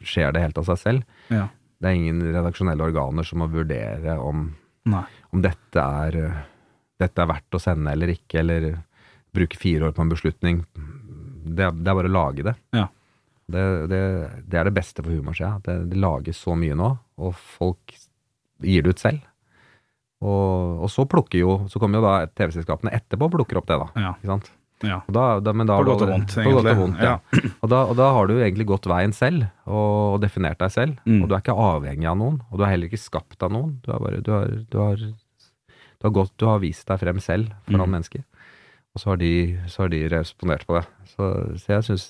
skjer 0.08 0.34
det 0.34 0.46
helt 0.46 0.62
av 0.62 0.70
seg 0.72 0.84
selv. 0.84 1.24
Ja. 1.34 1.48
Det 1.78 1.90
er 1.90 2.00
ingen 2.00 2.24
redaksjonelle 2.32 2.88
organer 2.88 3.28
som 3.28 3.44
må 3.44 3.50
vurdere 3.52 4.16
om, 4.24 4.50
om 4.88 5.44
dette, 5.44 5.84
er, 5.84 6.46
dette 6.98 7.22
er 7.22 7.30
verdt 7.30 7.58
å 7.58 7.62
sende 7.62 7.92
eller 7.94 8.16
ikke, 8.16 8.40
eller 8.42 8.70
bruke 9.36 9.60
fire 9.60 9.90
år 9.90 9.98
på 9.98 10.06
en 10.06 10.14
beslutning. 10.14 10.64
Det, 11.48 11.70
det 11.84 11.92
er 11.92 11.98
bare 12.02 12.12
å 12.12 12.16
lage 12.18 12.44
det. 12.48 12.56
Ja. 12.76 12.88
Det, 13.48 13.64
det, 13.88 14.02
det 14.52 14.60
er 14.60 14.68
det 14.68 14.76
beste 14.76 15.04
for 15.06 15.14
humorsida. 15.16 15.54
Det, 15.64 15.78
det 15.94 16.00
lages 16.04 16.40
så 16.44 16.56
mye 16.60 16.76
nå, 16.76 16.90
og 17.24 17.36
folk 17.58 17.96
gir 18.66 18.84
det 18.84 18.96
ut 18.98 19.04
selv. 19.04 19.24
Og, 20.26 20.82
og 20.82 20.90
så 20.90 21.04
plukker 21.06 21.38
jo 21.44 21.52
Så 21.70 21.78
kommer 21.78 22.00
jo 22.00 22.08
da 22.08 22.14
TV-selskapene 22.26 22.90
etterpå 22.98 23.28
og 23.28 23.36
plukker 23.36 23.60
opp 23.60 23.68
det, 23.70 23.76
da. 23.84 23.88
Ja. 24.02 24.14
Ikke 24.18 24.32
sant? 24.32 24.48
ja. 24.86 24.96
Da, 25.14 25.26
da, 25.46 25.54
men 25.58 25.70
da 25.70 25.76
På 25.78 25.86
godt 25.92 26.04
og 26.08 26.10
vondt, 26.12 26.34
egentlig. 26.38 26.56
godt 26.58 26.72
og 26.72 26.80
vondt, 26.82 27.04
ja. 27.06 27.14
Og, 27.62 27.70
da, 27.70 27.84
og 27.90 27.96
da 27.98 28.08
har 28.18 28.28
du 28.30 28.34
egentlig 28.40 28.66
gått 28.70 28.86
veien 28.90 29.14
selv, 29.14 29.46
og, 29.66 30.18
definert 30.22 30.60
deg 30.62 30.74
selv. 30.74 30.98
Mm. 31.06 31.22
Og 31.24 31.30
du 31.30 31.34
er 31.38 31.42
ikke 31.46 31.56
avhengig 31.68 32.10
av 32.10 32.18
noen, 32.20 32.42
og 32.50 32.58
du 32.60 32.66
er 32.66 32.74
heller 32.74 32.90
ikke 32.92 33.00
skapt 33.02 33.42
av 33.46 33.54
noen. 33.54 33.72
Du, 33.86 33.90
bare, 33.94 34.20
du, 34.26 34.30
har, 34.34 34.52
du, 34.74 34.78
har, 34.82 35.02
du, 35.02 36.04
har 36.06 36.14
gått, 36.20 36.34
du 36.38 36.46
har 36.50 36.62
vist 36.62 36.86
deg 36.90 37.02
frem 37.06 37.22
selv 37.24 37.54
foran 37.70 37.86
Mm. 37.88 37.96
mennesker. 37.98 38.26
Og 38.98 39.02
så 39.04 39.12
har, 39.14 39.20
de, 39.22 39.32
så 39.70 39.84
har 39.86 39.92
de 39.94 40.00
respondert 40.10 40.66
på 40.66 40.80
det. 40.80 40.86
Så, 41.14 41.28
så 41.62 41.76
jeg 41.78 41.84
syns 41.86 42.06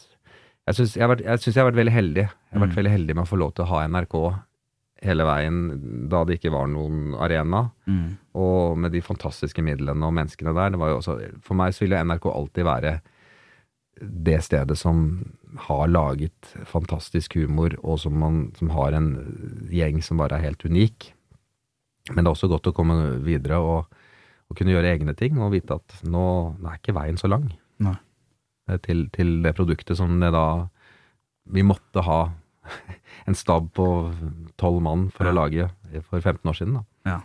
jeg, 0.68 0.76
synes 0.76 0.94
jeg, 0.96 1.04
har 1.04 1.10
vært- 1.16 1.26
jeg 1.26 1.54
jeg 1.54 1.60
har 1.64 1.68
vært 1.72 1.80
veldig 1.82 1.94
heldig. 1.96 2.24
Jeg 2.28 2.54
har 2.56 2.62
vært 2.64 2.74
Mm. 2.76 2.80
veldig 2.80 2.92
heldig 2.96 3.16
med 3.16 3.24
å 3.26 3.28
få 3.30 3.38
lov 3.40 3.54
til 3.56 3.66
å 3.66 3.68
ha 3.72 3.82
NRK 3.88 4.16
hele 5.04 5.24
veien 5.28 5.58
da 6.10 6.24
det 6.26 6.40
ikke 6.40 6.52
var 6.52 6.68
noen 6.68 7.14
arena 7.22 7.72
Mm. 7.88 8.18
og 8.36 8.78
med 8.78 8.92
de 8.92 9.02
fantastiske 9.02 9.62
midlene 9.64 10.04
og 10.04 10.14
menneskene 10.16 10.54
der. 10.56 10.70
Det 10.72 10.80
var 10.80 10.90
jo 10.90 10.98
også, 10.98 11.42
for 11.42 11.56
meg 11.56 11.74
så 11.74 11.86
ville 11.86 12.00
NRK 12.04 12.26
alltid 12.32 12.66
være 12.66 13.02
det 14.02 14.42
stedet 14.44 14.78
som 14.78 15.34
har 15.68 15.88
laget 15.88 16.52
fantastisk 16.66 17.34
humor, 17.40 17.76
og 17.84 18.00
som, 18.00 18.14
man, 18.20 18.52
som 18.58 18.70
har 18.70 18.94
en 18.94 19.68
gjeng 19.72 20.02
som 20.04 20.18
bare 20.18 20.38
er 20.38 20.44
helt 20.52 20.64
unik. 20.66 21.12
Men 22.14 22.24
det 22.24 22.28
er 22.30 22.36
også 22.36 22.50
godt 22.50 22.68
å 22.70 22.76
komme 22.76 23.20
videre 23.24 23.58
og, 23.58 23.86
og 24.50 24.56
kunne 24.58 24.72
gjøre 24.76 24.94
egne 24.96 25.14
ting, 25.20 25.38
og 25.44 25.52
vite 25.52 25.76
at 25.76 25.98
nå, 26.08 26.24
nå 26.60 26.70
er 26.72 26.78
ikke 26.80 26.96
veien 26.96 27.18
så 27.20 27.28
lang 27.28 27.50
eh, 27.84 28.78
til, 28.84 29.08
til 29.16 29.42
det 29.44 29.56
produktet 29.58 29.98
som 30.00 30.20
det 30.20 30.32
da 30.36 30.68
Vi 31.52 31.64
måtte 31.64 32.04
ha 32.04 32.20
en 33.28 33.36
stab 33.36 33.70
på 33.76 33.88
tolv 34.60 34.82
mann 34.84 35.10
for 35.16 35.24
Ja. 35.28 35.32
å 35.32 35.36
lage 35.38 35.70
for 36.10 36.20
15 36.20 36.44
år 36.52 36.56
siden. 36.58 36.74
da. 37.06 37.22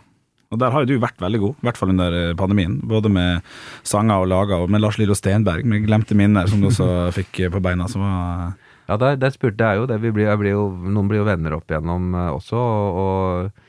Og 0.53 0.59
der 0.61 0.69
har 0.69 0.83
jo 0.83 0.93
du 0.93 0.99
vært 1.01 1.17
veldig 1.17 1.39
god, 1.41 1.55
i 1.57 1.65
hvert 1.65 1.77
fall 1.79 1.89
under 1.89 2.13
eh, 2.13 2.35
pandemien. 2.37 2.75
Både 2.85 3.09
med 3.09 3.41
sanger 3.83 4.21
og 4.21 4.27
lager, 4.29 4.61
og 4.61 4.69
med 4.69 4.83
Lars 4.83 4.99
Lillo 5.01 5.15
Stenberg, 5.17 5.65
med 5.65 5.87
glemte 5.87 6.13
minner, 6.15 6.45
som 6.47 6.61
du 6.61 6.67
også 6.69 6.87
fikk 7.17 7.39
eh, 7.47 7.49
på 7.51 7.59
beina. 7.63 7.87
Som 7.89 8.05
var 8.05 8.53
Ja, 8.87 8.97
der, 9.01 9.15
der 9.17 9.31
spurte 9.33 9.63
jeg 9.65 9.79
jo 9.81 9.87
det. 9.89 9.97
Vi 10.03 10.11
blir, 10.13 10.27
jeg 10.29 10.37
blir 10.43 10.53
jo, 10.53 10.67
noen 10.77 11.09
blir 11.09 11.23
jo 11.23 11.27
venner 11.27 11.55
opp 11.57 11.71
igjennom 11.71 12.13
også, 12.35 12.59
og, 12.59 13.62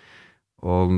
og 0.64 0.92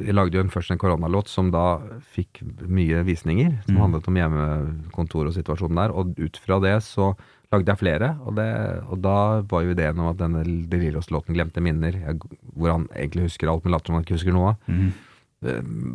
jeg 0.00 0.14
lagde 0.16 0.38
jo 0.38 0.42
en, 0.44 0.52
først 0.52 0.72
en 0.72 0.80
koronalåt 0.80 1.28
som 1.28 1.50
da 1.52 1.76
fikk 2.16 2.40
mye 2.64 3.02
visninger, 3.04 3.58
som 3.66 3.76
Mm. 3.76 3.80
handlet 3.82 4.08
om 4.08 4.16
hjemmekontor 4.16 5.28
og 5.28 5.34
situasjonen 5.36 5.76
der, 5.76 5.92
og 5.92 6.14
ut 6.16 6.36
fra 6.40 6.58
det 6.64 6.82
så 6.82 7.12
lagde 7.52 7.68
jeg 7.70 7.78
flere, 7.78 8.16
og, 8.24 8.34
det, 8.34 8.48
og 8.88 9.02
da 9.04 9.42
var 9.46 9.62
jo 9.62 9.74
ideen 9.74 10.00
om 10.00 10.08
at 10.10 10.18
denne 10.18 10.42
Delirios-låten 10.44 11.34
'Glemte 11.34 11.60
minner', 11.60 12.00
jeg, 12.00 12.18
hvor 12.56 12.72
han 12.72 12.88
egentlig 12.96 13.28
husker 13.28 13.48
alt, 13.48 13.64
men 13.64 13.72
later 13.72 13.92
som 13.92 13.94
han 13.94 14.04
ikke 14.04 14.16
husker 14.16 14.32
noe, 14.32 14.56
mm. 14.66 14.92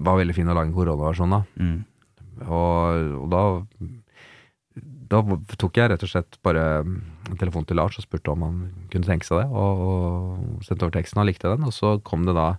var 0.06 0.22
veldig 0.22 0.36
fin 0.36 0.48
å 0.48 0.54
lage 0.54 0.70
en 0.70 0.78
koronaversjon 0.78 1.34
av. 1.34 1.44
Mm. 1.58 1.84
Og, 2.46 3.24
og 3.24 3.30
da 3.34 3.42
Da 5.10 5.22
tok 5.58 5.78
jeg 5.80 5.90
rett 5.92 6.04
og 6.06 6.12
slett 6.12 6.38
bare 6.46 6.64
telefonen 6.84 7.38
telefon 7.40 7.66
til 7.70 7.78
Lars 7.80 7.98
og 7.98 8.06
spurte 8.06 8.32
om 8.34 8.44
han 8.46 8.58
kunne 8.94 9.06
tenke 9.10 9.26
seg 9.26 9.42
det, 9.42 9.48
og, 9.50 9.84
og 9.86 10.66
sendte 10.66 10.86
over 10.86 10.94
teksten. 10.98 11.20
Han 11.22 11.30
likte 11.30 11.50
den, 11.52 11.66
og 11.66 11.74
så 11.74 11.96
kom 12.06 12.26
det 12.30 12.36
da 12.38 12.50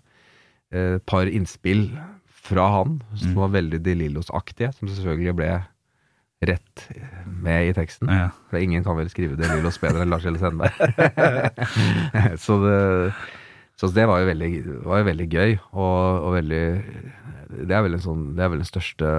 et 0.70 1.02
par 1.10 1.26
innspill 1.30 1.88
fra 2.40 2.68
han 2.76 3.00
som 3.18 3.32
Mm. 3.32 3.36
var 3.40 3.48
veldig 3.54 3.80
De 3.84 3.94
Lillos-aktige, 3.98 4.72
som 4.74 4.88
selvfølgelig 4.88 5.34
ble 5.36 5.50
rett 6.48 6.84
med 7.26 7.68
i 7.68 7.74
teksten. 7.76 8.08
Ja. 8.08 8.30
For 8.48 8.56
ingen 8.62 8.82
kan 8.86 8.96
vel 8.96 9.10
skrive 9.12 9.36
De 9.36 9.44
Lillos 9.50 9.78
bedre 9.82 10.02
enn 10.06 10.10
Lars 10.10 10.24
Elle 10.26 10.38
Sendberg. 10.40 10.72
så, 12.46 12.56
det, 12.64 12.78
så 13.76 13.90
det 13.92 14.06
var 14.08 14.22
jo 14.22 14.30
veldig, 14.30 14.50
var 14.86 15.02
jo 15.02 15.08
veldig 15.10 15.28
gøy, 15.34 15.58
og, 15.72 16.24
og 16.24 16.32
veldig 16.38 16.62
Det 17.66 17.76
er 17.76 17.82
vel 17.84 17.94
en 17.98 18.04
sånn 18.06 18.24
Det 18.38 18.44
er 18.46 18.50
vel 18.54 18.62
den 18.62 18.70
største 18.70 19.10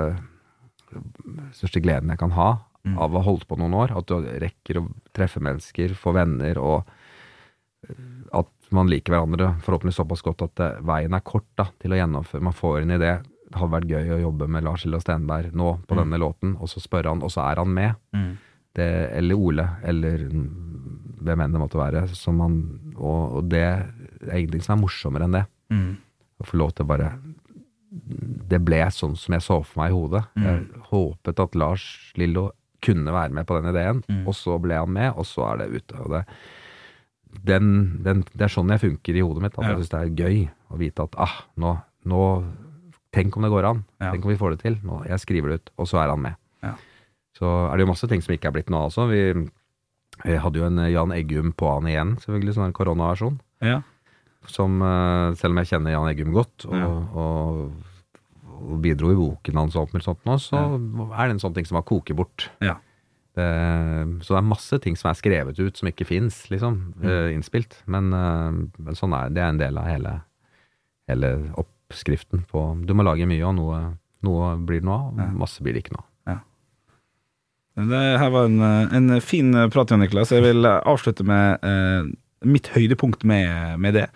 største 1.56 1.80
gleden 1.84 2.10
jeg 2.12 2.20
kan 2.20 2.34
ha 2.36 2.49
Mm. 2.84 2.95
av 2.98 3.14
å 3.14 3.20
ha 3.20 3.28
holdt 3.28 3.44
på 3.48 3.58
noen 3.62 3.76
år. 3.78 3.91
At 3.98 4.08
du 4.10 4.16
rekker 4.41 4.80
å 4.82 4.88
treffe 5.14 5.38
mennesker, 5.44 5.94
få 5.94 6.14
venner, 6.18 6.58
og 6.58 6.88
at 8.34 8.49
man 8.74 8.88
liker 8.90 9.14
hverandre 9.14 9.52
forhåpentlig 9.66 9.94
såpass 9.98 10.22
godt 10.26 10.41
at 10.45 10.56
det, 10.60 10.70
veien 10.88 11.14
er 11.18 11.24
kort 11.26 11.48
da, 11.60 11.68
til 11.82 11.94
å 11.94 11.99
gjennomføre. 11.99 12.41
Man 12.45 12.56
får 12.58 12.82
en 12.84 12.95
idé. 12.98 13.12
Det 13.52 13.60
hadde 13.60 13.74
vært 13.76 13.90
gøy 13.91 14.14
å 14.16 14.20
jobbe 14.22 14.48
med 14.48 14.64
Lars 14.64 14.86
Lillo 14.86 14.99
Stenberg 15.03 15.52
nå 15.53 15.74
på 15.88 15.94
Mm. 15.98 16.02
denne 16.03 16.20
låten, 16.22 16.56
og 16.62 16.70
så 16.72 16.80
spørre 16.80 17.10
han, 17.12 17.22
og 17.22 17.30
så 17.34 17.44
er 17.52 17.60
han 17.60 17.74
med. 17.74 17.95
Mm. 18.16 18.38
Det, 18.74 18.88
eller 19.18 19.36
Ole, 19.36 19.66
eller 19.84 20.18
hvem 21.22 21.41
enn 21.44 21.52
det 21.52 21.60
måtte 21.60 21.78
være. 21.82 22.08
Som 22.16 22.40
han, 22.40 22.56
og, 22.95 23.34
og 23.41 23.49
det 23.52 23.60
er 23.66 24.38
ingenting 24.40 24.62
som 24.64 24.78
er 24.78 24.82
morsommere 24.86 25.28
enn 25.28 25.36
det. 25.36 25.45
Mm. 25.70 25.98
Å 26.40 26.45
få 26.48 26.58
lov 26.58 26.72
til 26.74 26.86
bare 26.86 27.12
Det 27.91 28.62
ble 28.64 28.80
sånn 28.88 29.18
som 29.20 29.34
jeg 29.36 29.41
så 29.44 29.58
for 29.68 29.82
meg 29.82 29.91
i 29.91 29.95
hodet. 29.98 30.24
Mm. 30.40 30.44
Jeg 30.45 30.84
håpet 30.94 31.40
at 31.44 31.56
Lars 31.60 32.14
Lillo 32.16 32.52
kunne 32.82 33.14
være 33.14 33.34
med 33.38 33.45
på 33.48 33.60
den 33.62 33.70
ideen, 33.74 34.03
Mm. 34.10 34.28
og 34.28 34.34
så 34.36 34.58
ble 34.62 34.76
han 34.82 34.90
med, 34.91 35.14
og 35.16 35.26
så 35.26 35.45
er 35.53 35.58
det 35.62 35.70
ute. 35.82 35.99
Og 36.02 36.10
det, 36.16 36.24
den, 37.48 37.68
den, 38.03 38.24
det 38.34 38.48
er 38.48 38.52
sånn 38.52 38.72
jeg 38.74 38.82
funker 38.84 39.16
i 39.16 39.22
hodet 39.24 39.41
mitt. 39.45 39.58
At 39.58 39.64
Ja. 39.64 39.70
jeg 39.76 39.84
syns 39.86 39.94
det 39.94 40.02
er 40.02 40.16
gøy 40.26 40.49
å 40.72 40.78
vite 40.82 41.03
at 41.03 41.16
ah, 41.18 41.38
nå, 41.58 41.78
nå 42.06 42.24
Tenk 43.12 43.36
om 43.36 43.44
det 43.44 43.49
går 43.52 43.66
an. 43.68 43.80
Ja. 43.99 44.14
Tenk 44.14 44.24
om 44.24 44.32
vi 44.32 44.38
får 44.40 44.52
det 44.56 44.60
til. 44.62 44.76
Nå, 44.88 45.02
jeg 45.03 45.20
skriver 45.20 45.49
det 45.52 45.56
ut, 45.60 45.70
og 45.84 45.88
så 45.90 45.98
er 45.99 46.08
han 46.14 46.22
med. 46.24 46.36
Ja. 46.64 46.78
Så 47.36 47.44
er 47.68 47.76
det 47.76 47.84
jo 47.84 47.90
masse 47.91 48.08
ting 48.08 48.22
som 48.24 48.32
ikke 48.32 48.48
er 48.48 48.53
blitt 48.56 48.70
noe 48.72 48.86
av 48.86 48.88
også. 48.88 49.03
Vi, 49.12 49.49
vi 50.24 50.38
hadde 50.40 50.56
jo 50.62 50.64
en 50.70 50.80
Jan 50.88 51.12
Eggum 51.12 51.52
på 51.52 51.68
han 51.74 51.90
igjen, 51.91 52.14
selvfølgelig, 52.24 52.53
sånn 52.56 52.72
koronaversjon. 52.72 53.36
Ja. 53.68 53.82
Som, 54.48 54.80
eh, 54.82 55.34
selv 55.36 55.52
om 55.52 55.60
jeg 55.60 55.68
kjenner 55.74 55.91
Jan 55.91 56.08
Eggum 56.08 56.32
godt, 56.32 56.64
og, 56.72 57.18
og, 57.20 57.74
og 58.62 58.82
bidro 58.84 59.12
i 59.12 59.18
boken 59.20 59.56
hans 59.60 59.76
og 59.76 59.82
alt 59.88 59.94
mulig 59.94 60.06
sånt 60.06 60.24
nå, 60.26 60.38
så 60.40 60.62
er 61.18 61.28
det 61.28 61.36
en 61.36 61.40
sånn 61.44 61.54
ting 61.58 61.66
som 61.68 61.76
har 61.80 61.84
koket 61.88 62.16
bort. 62.16 62.50
Ja. 62.62 62.76
Det, 63.36 63.46
så 64.26 64.34
det 64.36 64.40
er 64.42 64.48
masse 64.50 64.80
ting 64.84 64.98
som 65.00 65.10
er 65.12 65.16
skrevet 65.16 65.60
ut 65.60 65.78
som 65.80 65.88
ikke 65.88 66.06
fins, 66.06 66.50
liksom, 66.52 66.94
Mm. 67.00 67.06
eh, 67.10 67.30
innspilt. 67.36 67.78
Men, 67.88 68.12
eh, 68.14 68.52
men 68.78 68.94
sånn 69.00 69.14
er 69.16 69.30
det. 69.30 69.42
Er 69.42 69.50
en 69.54 69.58
del 69.62 69.78
av 69.78 69.86
hele, 69.88 70.22
hele 71.08 71.54
oppskriften 71.58 72.44
på 72.52 72.86
Du 72.86 72.94
må 72.94 73.04
lage 73.08 73.26
mye, 73.28 73.44
og 73.48 73.56
noe, 73.56 73.98
noe 74.24 74.58
blir 74.58 74.82
det 74.82 74.86
noe 74.86 74.96
av, 75.00 75.14
og 75.14 75.18
Ja. 75.20 75.32
masse 75.32 75.62
blir 75.64 75.74
det 75.74 75.84
ikke 75.86 75.96
noe 75.96 76.04
av. 76.04 76.08
Det 77.82 78.20
her 78.20 78.30
var 78.30 78.46
en, 78.50 78.60
eh, 78.62 78.96
en 78.98 79.22
fin 79.22 79.54
prat, 79.72 79.90
Jan 79.90 80.02
Niklas. 80.04 80.30
Jeg 80.36 80.44
vil 80.44 80.66
avslutte 80.66 81.24
med 81.24 81.64
eh, 81.64 82.04
mitt 82.44 82.68
høydepunkt 82.76 83.24
med, 83.24 83.80
med 83.80 83.94
det 83.96 84.08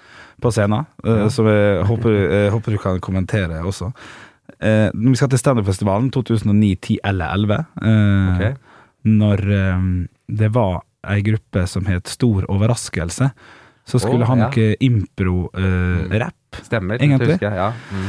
på 0.43 0.51
scenen, 0.51 0.85
eh, 1.05 1.21
Ja. 1.23 1.29
som 1.29 1.45
jeg 1.47 1.85
håper, 1.87 2.11
jeg 2.29 2.51
håper 2.51 2.71
du 2.75 2.77
kan 2.77 2.99
kommentere 2.99 3.63
også. 3.63 3.93
Eh, 4.59 4.89
når 4.93 5.15
vi 5.15 5.19
skal 5.19 5.31
til 5.33 5.41
Standup-festivalen 5.41 6.11
2009, 6.13 6.75
10 6.75 6.97
eller 7.11 7.33
11, 7.33 7.59
eh, 7.81 8.29
okay. 8.35 8.53
når 9.09 9.43
eh, 9.57 9.85
det 10.41 10.51
var 10.55 10.79
ei 11.05 11.21
gruppe 11.25 11.65
som 11.69 11.85
het 11.89 12.09
Stor 12.09 12.47
overraskelse, 12.49 13.29
så 13.85 14.01
skulle 14.01 14.25
oh, 14.25 14.31
han 14.31 14.41
ja. 14.41 14.47
noe 14.49 14.77
impro-rapp. 14.81 16.61
Stemmer. 16.65 16.97
Egentlig? 16.97 17.35
husker 17.35 17.51
jeg, 17.51 17.59
ja. 17.59 17.69
Mm. 17.93 18.07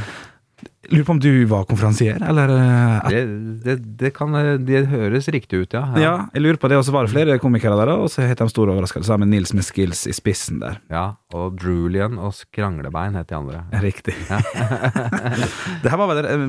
Lurer 0.89 1.05
på 1.05 1.12
om 1.12 1.19
du 1.20 1.31
var 1.51 1.65
konferansier, 1.69 2.20
eller 2.23 2.49
eh, 2.55 3.09
Det, 3.11 3.20
det, 3.65 3.74
det, 4.01 4.11
kan, 4.16 4.33
det 4.65 4.85
høres 4.89 5.27
riktig 5.35 5.65
ut, 5.65 5.74
ja. 5.77 5.83
Ja, 6.01 6.12
jeg 6.33 6.45
lurer 6.45 6.61
på 6.62 6.70
det. 6.70 6.78
Og 6.81 6.87
så 6.87 6.95
var 6.95 7.05
det 7.05 7.12
flere 7.12 7.37
komikere 7.43 7.77
der, 7.81 7.91
og 7.97 8.07
så 8.12 8.23
het 8.24 8.39
de 8.41 8.47
Stor 8.49 8.70
overraskelser, 8.73 9.19
med 9.20 9.28
Nils 9.35 9.53
med 9.57 9.66
skills 9.66 10.07
i 10.09 10.15
spissen 10.16 10.62
der. 10.62 10.78
Ja, 10.93 11.05
og 11.35 11.59
Drulian 11.61 12.16
og 12.23 12.33
Skranglebein 12.39 13.19
het 13.19 13.28
de 13.28 13.37
andre. 13.37 13.65
Riktig. 13.83 14.15
det 15.83 15.91
her 15.93 16.01
var 16.01 16.12
vel 16.15 16.28
eh, 16.31 16.47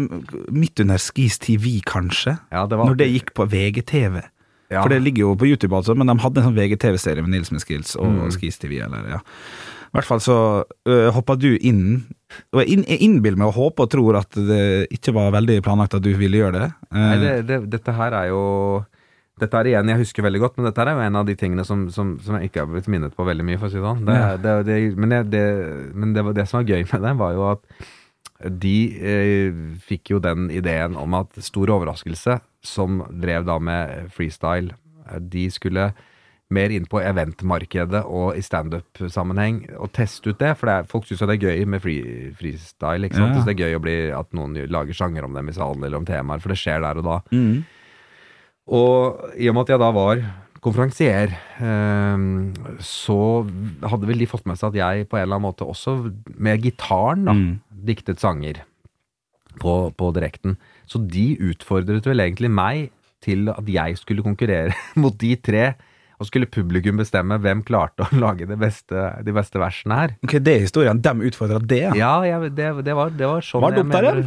midt 0.53 0.79
under 0.85 1.01
Skis 1.01 1.39
TV, 1.43 1.79
kanskje? 1.87 2.37
Ja, 2.53 2.65
det 2.69 2.79
var 2.79 2.89
Når 2.91 2.99
det 3.01 3.09
gikk 3.11 3.33
på 3.37 3.47
VGTV. 3.51 4.21
Ja. 4.69 4.81
For 4.83 4.91
det 4.91 4.99
ligger 5.03 5.29
jo 5.29 5.35
på 5.39 5.47
YouTube, 5.47 5.75
altså, 5.77 5.95
men 5.95 6.09
de 6.11 6.17
hadde 6.19 6.41
en 6.41 6.49
sånn 6.49 6.57
VGTV-serie 6.57 7.23
med 7.23 7.31
Nils 7.37 7.51
med 7.55 7.63
skills 7.63 7.95
og 7.95 8.07
Mm. 8.11 8.31
Skis 8.35 8.57
TV, 8.59 8.81
eller 8.83 9.05
ja. 9.17 9.19
I 9.87 9.95
hvert 9.95 10.07
fall 10.09 10.19
så 10.21 10.37
øh, 10.89 11.07
hoppa 11.15 11.37
du 11.39 11.53
inn, 11.57 12.03
og 12.51 12.59
jeg, 12.61 12.67
inn, 12.75 12.83
jeg 12.87 13.01
innbiller 13.05 13.39
meg 13.39 13.51
og 13.51 13.57
håper 13.57 13.87
og 13.87 13.91
tror 13.93 14.19
at 14.19 14.37
det 14.49 14.61
ikke 14.93 15.13
var 15.15 15.33
veldig 15.35 15.57
planlagt 15.65 15.95
at 15.97 16.03
du 16.03 16.11
ville 16.19 16.41
gjøre 16.41 16.59
det. 16.59 16.69
Eh, 16.91 17.01
Nei, 17.01 17.17
det, 17.23 17.33
det, 17.47 17.59
dette 17.77 17.95
her 17.95 18.15
er 18.19 18.31
jo 18.33 18.41
Dette 19.37 19.59
er 19.59 19.69
igjen 19.69 19.91
jeg 19.91 20.01
husker 20.01 20.25
veldig 20.25 20.39
godt, 20.41 20.55
men 20.57 20.65
dette 20.65 20.81
er 20.81 20.95
jo 20.95 21.03
en 21.05 21.19
av 21.19 21.27
de 21.27 21.35
tingene 21.37 21.63
som, 21.67 21.85
som, 21.93 22.15
som 22.25 22.39
jeg 22.39 22.49
ikke 22.49 22.63
har 22.63 22.71
blitt 22.71 22.89
minnet 22.89 23.13
på 23.13 23.25
veldig 23.27 23.45
mye, 23.45 23.59
for 23.61 23.69
å 23.69 23.73
si 23.73 23.77
det 23.77 23.85
sånn. 23.85 24.01
Men 24.07 24.41
det, 24.41 24.55
det, 25.29 25.43
men 25.93 26.15
det, 26.33 26.47
som 26.49 26.57
var 26.57 26.71
gøy 26.71 26.87
med 26.89 27.05
det, 27.05 27.13
var 27.19 27.35
jo 27.35 27.45
at 27.51 27.85
de 28.65 28.75
eh, 28.97 29.61
fikk 29.85 30.15
jo 30.15 30.19
den 30.21 30.49
ideen 30.53 30.97
om 30.97 31.15
at 31.17 31.37
Stor 31.45 31.69
overraskelse, 31.73 32.39
som 32.65 32.99
drev 33.13 33.45
da 33.47 33.59
med 33.61 34.09
freestyle, 34.13 34.73
eh, 35.05 35.21
de 35.21 35.47
skulle 35.53 35.91
mer 36.53 36.71
inn 36.71 36.85
på 36.87 37.01
eventmarkedet 37.03 38.05
og 38.07 38.37
i 38.39 38.41
standup-sammenheng 38.45 39.57
og 39.81 39.89
teste 39.97 40.31
ut 40.31 40.39
det. 40.39 40.53
For 40.59 40.69
det 40.69 40.75
er, 40.79 40.87
folk 40.87 41.05
syns 41.09 41.19
jo 41.23 41.27
det 41.27 41.35
er 41.41 41.49
gøy 41.49 41.65
med 41.67 41.81
free, 41.83 42.29
freestyle. 42.39 43.03
ikke 43.09 43.19
sant? 43.19 43.33
Ja. 43.35 43.41
Så 43.41 43.45
det 43.49 43.55
er 43.57 43.63
gøy 43.65 43.75
å 43.75 43.83
bli, 43.83 43.95
at 44.15 44.31
noen 44.37 44.55
lager 44.71 44.95
sjanger 44.95 45.27
om 45.27 45.33
dem 45.35 45.49
i 45.51 45.55
salen 45.57 45.83
eller 45.83 45.99
om 45.99 46.07
temaer, 46.07 46.39
for 46.39 46.53
det 46.53 46.59
skjer 46.61 46.83
der 46.85 47.01
og 47.01 47.07
da. 47.09 47.17
mm. 47.35 47.57
Og 48.67 49.29
i 49.39 49.47
og 49.47 49.55
med 49.55 49.63
at 49.63 49.69
jeg 49.71 49.79
da 49.79 49.89
var 49.95 50.21
konferansier, 50.63 51.31
eh, 51.63 52.23
så 52.83 53.17
hadde 53.87 54.09
vel 54.09 54.19
de 54.19 54.27
fått 54.27 54.47
med 54.49 54.59
seg 54.59 54.73
at 54.73 54.79
jeg 54.81 55.07
på 55.07 55.15
en 55.19 55.23
eller 55.23 55.37
annen 55.37 55.47
måte 55.47 55.67
også 55.67 55.93
med 56.35 56.63
gitaren 56.65 57.23
da, 57.29 57.35
Mm. 57.37 57.59
diktet 57.87 58.19
sanger 58.19 58.59
på, 59.61 59.75
på 59.95 60.09
direkten. 60.15 60.57
Så 60.85 60.99
de 61.07 61.37
utfordret 61.39 62.05
vel 62.05 62.19
egentlig 62.25 62.51
meg 62.51 62.89
til 63.23 63.47
at 63.49 63.65
jeg 63.71 63.97
skulle 63.97 64.23
konkurrere 64.25 64.75
mot 65.01 65.15
de 65.17 65.35
tre. 65.39 65.75
Og 66.17 66.25
skulle 66.25 66.47
publikum 66.49 66.97
bestemme 66.97 67.37
hvem 67.41 67.59
klarte 67.65 68.07
å 68.07 68.17
lage 68.23 68.47
beste, 68.57 69.03
de 69.25 69.33
beste 69.35 69.59
versene 69.61 69.99
her. 69.99 70.15
Ok, 70.25 70.37
det 70.41 70.55
er 70.55 70.63
historien. 70.65 71.01
De 71.03 71.13
utfordra 71.29 71.59
det, 71.61 71.81
ja. 71.83 71.91
Ja, 71.97 72.13
jeg, 72.25 72.53
det, 72.57 72.71
det, 72.87 72.95
var, 72.97 73.13
det 73.13 73.29
var 73.29 73.45
sånn 73.45 73.61
Var 73.61 73.75
det 73.75 73.83
jeg 73.83 73.85
dumt 73.85 73.93
der, 73.97 74.17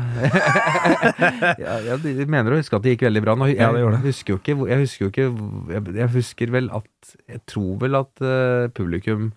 ja, 1.88 1.98
de 2.04 2.28
mener 2.30 2.54
å 2.54 2.60
huske 2.60 2.78
at 2.78 2.86
det 2.86 2.94
gikk 2.94 3.08
veldig 3.08 3.24
bra. 3.26 3.36
Nå, 3.40 3.50
jeg, 3.50 3.58
Ja, 3.58 3.72
det 3.74 3.82
gjorde 3.82 3.98
det. 3.98 4.06
husker 4.06 4.34
jo 4.36 4.38
ikke, 4.38 4.56
jeg 4.70 4.84
husker 4.84 5.04
jo 5.06 5.10
ikke 5.10 5.28
jeg, 5.74 5.84
jeg 5.98 6.12
husker 6.14 6.54
vel 6.54 6.70
at 6.78 7.14
Jeg 7.26 7.42
tror 7.50 7.76
vel 7.82 7.98
at 7.98 8.22
uh, 8.22 8.70
publikum 8.76 9.30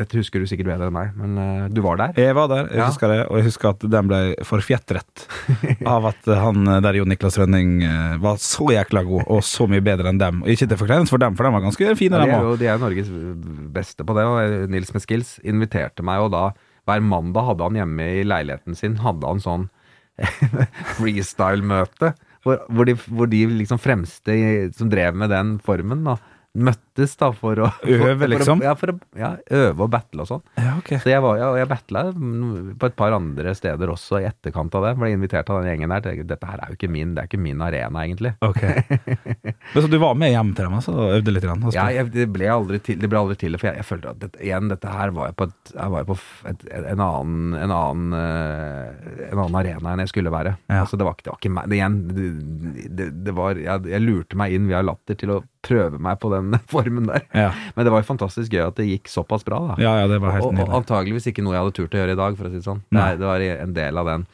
Dette 0.00 0.18
husker 0.18 0.42
du 0.42 0.46
sikkert 0.50 0.66
bedre 0.72 0.88
enn 0.88 0.94
meg, 0.96 1.12
men 1.18 1.36
eh, 1.38 1.66
du 1.70 1.78
var 1.84 1.98
der? 2.00 2.16
Jeg 2.18 2.34
var 2.34 2.48
der, 2.50 2.64
jeg 2.72 2.80
Ja. 2.80 2.86
husker 2.90 3.12
det, 3.12 3.18
og 3.30 3.38
jeg 3.38 3.46
husker 3.46 3.68
at 3.70 3.84
den 3.92 4.08
ble 4.10 4.20
forfjetret 4.46 5.26
av 5.94 6.08
at 6.10 6.30
han 6.42 6.64
der 6.82 6.98
Jon 6.98 7.10
Niklas 7.12 7.38
Rønning 7.38 7.76
eh, 7.86 8.16
var 8.22 8.40
så 8.42 8.66
jækla 8.74 9.04
god, 9.06 9.24
og 9.30 9.44
så 9.46 9.68
mye 9.70 9.84
bedre 9.86 10.10
enn 10.10 10.18
dem. 10.22 10.42
Og 10.42 10.50
ikke 10.54 10.68
til 10.72 10.80
forkleinelse 10.80 11.14
for 11.14 11.22
dem, 11.22 11.36
for 11.38 11.46
de 11.46 11.52
var 11.54 11.64
ganske 11.68 11.92
fine, 12.00 12.18
Ja, 12.24 12.26
de, 12.26 12.40
òg. 12.50 12.58
de 12.58 12.70
er 12.72 12.82
Norges 12.82 13.12
beste 13.76 14.06
på 14.08 14.16
det, 14.18 14.26
og 14.26 14.40
eh, 14.42 14.66
Nils 14.74 14.90
med 14.96 15.04
skills 15.06 15.36
inviterte 15.46 16.02
meg, 16.06 16.24
og 16.26 16.32
da 16.34 16.48
hver 16.88 17.04
mandag 17.04 17.46
hadde 17.46 17.62
han 17.68 17.78
hjemme 17.78 18.10
i 18.18 18.24
leiligheten 18.26 18.74
sin 18.74 18.96
hadde 19.04 19.28
han 19.28 19.38
sånn 19.44 19.68
freestyle-møte, 20.98 22.14
hvor, 22.44 22.62
hvor, 22.72 22.88
hvor 23.12 23.28
de 23.30 23.44
liksom 23.60 23.78
fremste 23.80 24.34
som 24.76 24.90
drev 24.92 25.14
med 25.16 25.30
den 25.30 25.58
formen, 25.64 26.02
da, 26.08 26.16
møttes 27.00 27.16
da 27.20 27.30
for 27.32 27.60
å 27.60 27.68
Øve, 27.80 27.98
for, 28.00 28.18
for 28.20 28.30
liksom? 28.30 28.60
Å, 28.60 28.66
ja, 28.66 28.74
for 28.78 28.92
å 28.92 28.96
ja, 29.18 29.30
øve 29.56 29.86
og 29.86 29.90
battle 29.92 30.24
og 30.24 30.28
sånn. 30.28 30.42
Ja, 30.60 30.74
okay. 30.78 31.00
Så 31.02 31.10
jeg 31.10 31.22
var, 31.24 31.38
ja, 31.40 31.48
jeg 31.58 31.68
battla 31.70 32.04
på 32.12 32.88
et 32.88 32.96
par 32.98 33.14
andre 33.16 33.54
steder 33.56 33.92
også 33.92 34.20
i 34.20 34.26
etterkant 34.28 34.74
av 34.76 34.86
det. 34.86 34.94
Ble 35.00 35.12
invitert 35.14 35.50
av 35.50 35.62
den 35.62 35.70
gjengen 35.72 35.94
der. 35.94 36.04
Tenkte, 36.04 36.28
Dette 36.30 36.50
her 36.50 36.62
er 36.62 36.72
jo 36.72 36.78
ikke 36.78 36.90
min, 36.92 37.14
det 37.16 37.24
er 37.24 37.30
ikke 37.30 37.42
min 37.42 37.64
arena, 37.64 38.04
egentlig. 38.04 38.34
Okay. 38.44 38.84
Men 39.72 39.84
Så 39.84 39.90
du 39.90 39.98
var 40.02 40.18
med 40.18 40.32
hjem 40.34 40.52
til 40.56 40.68
dem 40.68 40.78
altså, 40.80 40.94
og 40.96 41.16
øvde 41.18 41.34
litt? 41.34 41.46
Grann, 41.46 41.64
Ja, 41.72 41.86
jeg, 41.94 42.10
det, 42.14 42.28
ble 42.34 42.50
aldri 42.52 42.80
til, 42.84 42.98
det 43.00 43.10
ble 43.10 43.22
aldri 43.22 43.38
til, 43.40 43.56
for 43.60 43.70
jeg, 43.70 43.80
jeg 43.80 43.88
følte 43.88 44.14
at 44.14 44.20
dette, 44.20 44.42
igjen, 44.44 44.68
dette 44.72 44.92
her 44.92 45.14
var 45.16 45.30
jeg 45.30 45.38
på, 45.40 45.48
et, 45.48 45.72
jeg 45.74 45.94
var 45.94 46.08
på 46.10 46.18
et, 46.50 46.66
en 46.80 47.04
annen, 47.06 47.54
en 47.56 47.76
annen, 47.76 48.18
eh, 48.18 49.30
en 49.30 49.44
annen 49.46 49.60
arena 49.62 49.94
enn 49.94 50.04
jeg 50.04 50.12
skulle 50.12 50.34
være. 50.34 50.56
Altså, 50.80 51.00
det, 51.00 51.08
var, 51.08 51.16
det 51.22 51.32
var 51.32 51.40
ikke 51.40 51.54
meg. 51.56 51.70
Det, 51.70 51.78
igjen, 51.80 51.98
det, 52.10 52.28
det, 52.98 53.08
det 53.28 53.36
var, 53.38 53.60
jeg, 53.60 53.88
jeg 53.94 54.04
lurte 54.04 54.40
meg 54.40 54.56
inn 54.56 54.68
via 54.70 54.84
latter 54.84 55.18
til 55.18 55.38
å 55.38 55.40
prøve 55.64 56.00
meg 56.00 56.18
på 56.20 56.30
den 56.32 56.54
formen 56.72 56.89
der. 57.10 57.22
ja. 57.32 57.50
Men 57.76 57.84
det 57.86 57.92
var 57.94 58.02
jo 58.02 58.08
fantastisk 58.10 58.52
gøy 58.52 58.64
at 58.66 58.76
det 58.76 58.86
gikk 58.88 59.08
såpass 59.08 59.44
bra, 59.46 59.60
da. 59.70 59.74
ja, 59.82 59.92
ja, 60.02 60.06
det 60.10 60.18
var 60.20 60.32
helt 60.36 60.44
og, 60.50 60.58
og 60.68 60.74
antageligvis 60.82 61.26
ikke 61.30 61.42
noe 61.46 61.54
jeg 61.54 61.62
hadde 61.64 61.76
turt 61.78 61.94
å 61.94 62.02
gjøre 62.02 62.12
i 62.16 62.20
dag, 62.20 62.36
for 62.36 62.44
å 62.46 62.50
si 62.50 62.58
det 62.60 62.66
sånn. 62.66 62.82
Nei. 62.90 63.08
det 63.16 63.26
var 63.30 63.40
en 63.40 63.72
del 63.76 63.98
av 64.02 64.06
den 64.10 64.26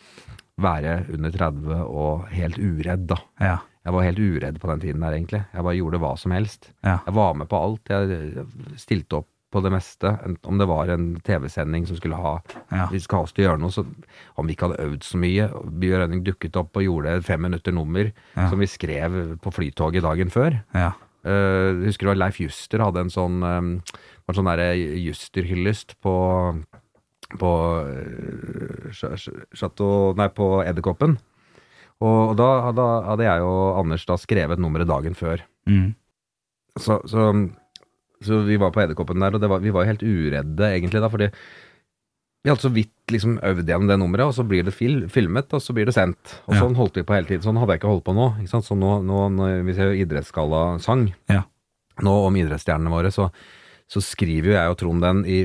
være 0.57 0.97
under 1.13 1.31
30 1.37 1.81
og 1.85 2.27
helt 2.33 2.57
uredd, 2.59 3.07
da. 3.13 3.19
Ja, 3.45 3.57
Jeg 3.87 3.93
var 3.95 4.03
helt 4.03 4.19
uredd 4.19 4.57
på 4.59 4.67
den 4.73 4.81
tiden 4.83 5.01
der, 5.05 5.13
egentlig. 5.15 5.45
Jeg 5.53 5.63
bare 5.63 5.77
gjorde 5.77 6.01
hva 6.03 6.15
som 6.19 6.33
helst. 6.35 6.71
ja. 6.83 6.99
Jeg 7.07 7.15
var 7.15 7.35
med 7.39 7.49
på 7.53 7.61
alt. 7.61 7.93
Jeg 7.93 8.47
stilte 8.81 9.21
opp 9.21 9.29
på 9.53 9.61
det 9.63 9.71
meste. 9.71 10.11
Om 10.45 10.59
det 10.59 10.67
var 10.67 10.89
en 10.91 11.05
TV-sending 11.25 11.85
som 11.87 11.97
skulle 11.97 12.17
ha 12.19 12.33
ja. 12.73 12.89
Vi 12.91 12.99
skal 13.01 13.21
ha 13.21 13.25
oss 13.29 13.33
til 13.37 13.45
å 13.45 13.51
gjøre 13.51 13.61
noe, 13.63 13.71
så 13.71 13.85
om 14.37 14.47
vi 14.49 14.57
ikke 14.57 14.67
hadde 14.67 14.83
øvd 14.89 15.05
så 15.07 15.21
mye 15.23 15.47
Bjørn 15.79 16.03
Rønning 16.03 16.25
dukket 16.27 16.57
opp 16.59 16.77
og 16.77 16.83
gjorde 16.83 17.15
et 17.21 17.25
fem 17.29 17.41
minutter 17.47 17.73
nummer 17.73 18.11
Ja. 18.35 18.49
som 18.51 18.59
vi 18.59 18.67
skrev 18.67 19.37
på 19.41 19.53
flytoget 19.55 20.03
dagen 20.03 20.31
før. 20.35 20.63
ja. 20.75 20.93
Uh, 21.27 21.83
husker 21.83 22.07
du 22.07 22.13
at 22.13 22.21
Leif 22.21 22.37
Juster 22.39 22.85
hadde 22.85 23.03
en 23.03 23.11
sånn 23.11 23.41
um, 23.43 23.71
var 24.27 24.35
en 24.35 24.39
sånn 24.39 24.51
Juster-hyllest 25.03 25.97
på 26.05 26.15
på 27.35 27.51
Ch- 28.95 29.33
Chateau 29.59 30.13
Nei, 30.15 30.29
på 30.31 30.61
Edderkoppen. 30.63 31.17
Og, 31.99 32.19
og 32.31 32.35
da, 32.39 32.49
da 32.77 32.87
hadde 33.09 33.27
jeg 33.27 33.43
og 33.43 33.81
Anders 33.81 34.05
da 34.07 34.19
skrevet 34.21 34.61
nummeret 34.63 34.87
dagen 34.87 35.17
før. 35.19 35.43
Mm. 35.67 35.95
Så, 36.79 37.01
så, 37.09 37.31
så 38.23 38.41
vi 38.47 38.59
var 38.61 38.71
på 38.75 38.85
Edderkoppen 38.85 39.23
der, 39.25 39.35
og 39.35 39.43
det 39.43 39.51
var, 39.51 39.65
vi 39.65 39.73
var 39.75 39.89
helt 39.89 40.05
uredde 40.05 40.69
egentlig 40.71 41.03
da, 41.03 41.11
fordi 41.11 41.31
vi 42.47 42.51
hadde 42.53 42.63
så 42.63 42.71
vidt 42.71 43.11
liksom 43.11 43.41
øvd 43.43 43.67
gjennom 43.67 43.89
det 43.91 43.97
nummeret, 43.99 44.29
og 44.31 44.35
så 44.37 44.45
blir 44.47 44.63
det 44.69 44.75
fil, 44.75 45.01
filmet, 45.11 45.51
og 45.57 45.59
så 45.65 45.75
blir 45.75 45.89
det 45.89 45.97
sendt. 45.97 46.37
Og 46.47 46.55
Ja. 46.55 46.61
sånn 46.63 46.77
holdt 46.79 46.95
vi 46.95 47.03
på 47.03 47.15
hele 47.17 47.27
tiden. 47.27 47.43
Sånn 47.43 47.59
hadde 47.59 47.75
jeg 47.75 47.81
ikke 47.83 47.91
holdt 47.91 48.05
på 48.07 48.15
nå. 48.15 48.27
Ikke 48.39 48.53
sant? 48.55 48.65
Så 48.69 48.77
nå, 48.79 49.01
nå 49.03 49.19
hvis 49.35 49.67
vi 49.67 49.75
ser 49.75 49.91
idrettsgalla 49.99 50.61
sang, 50.81 51.09
Ja. 51.29 51.43
nå 52.07 52.13
om 52.29 52.35
idrettsstjernene 52.39 52.93
våre, 52.93 53.11
så, 53.11 53.33
så 53.91 53.99
skriver 54.01 54.53
jo 54.53 54.55
jeg 54.55 54.71
og 54.71 54.79
Trond 54.79 55.03
den 55.03 55.25
i 55.27 55.41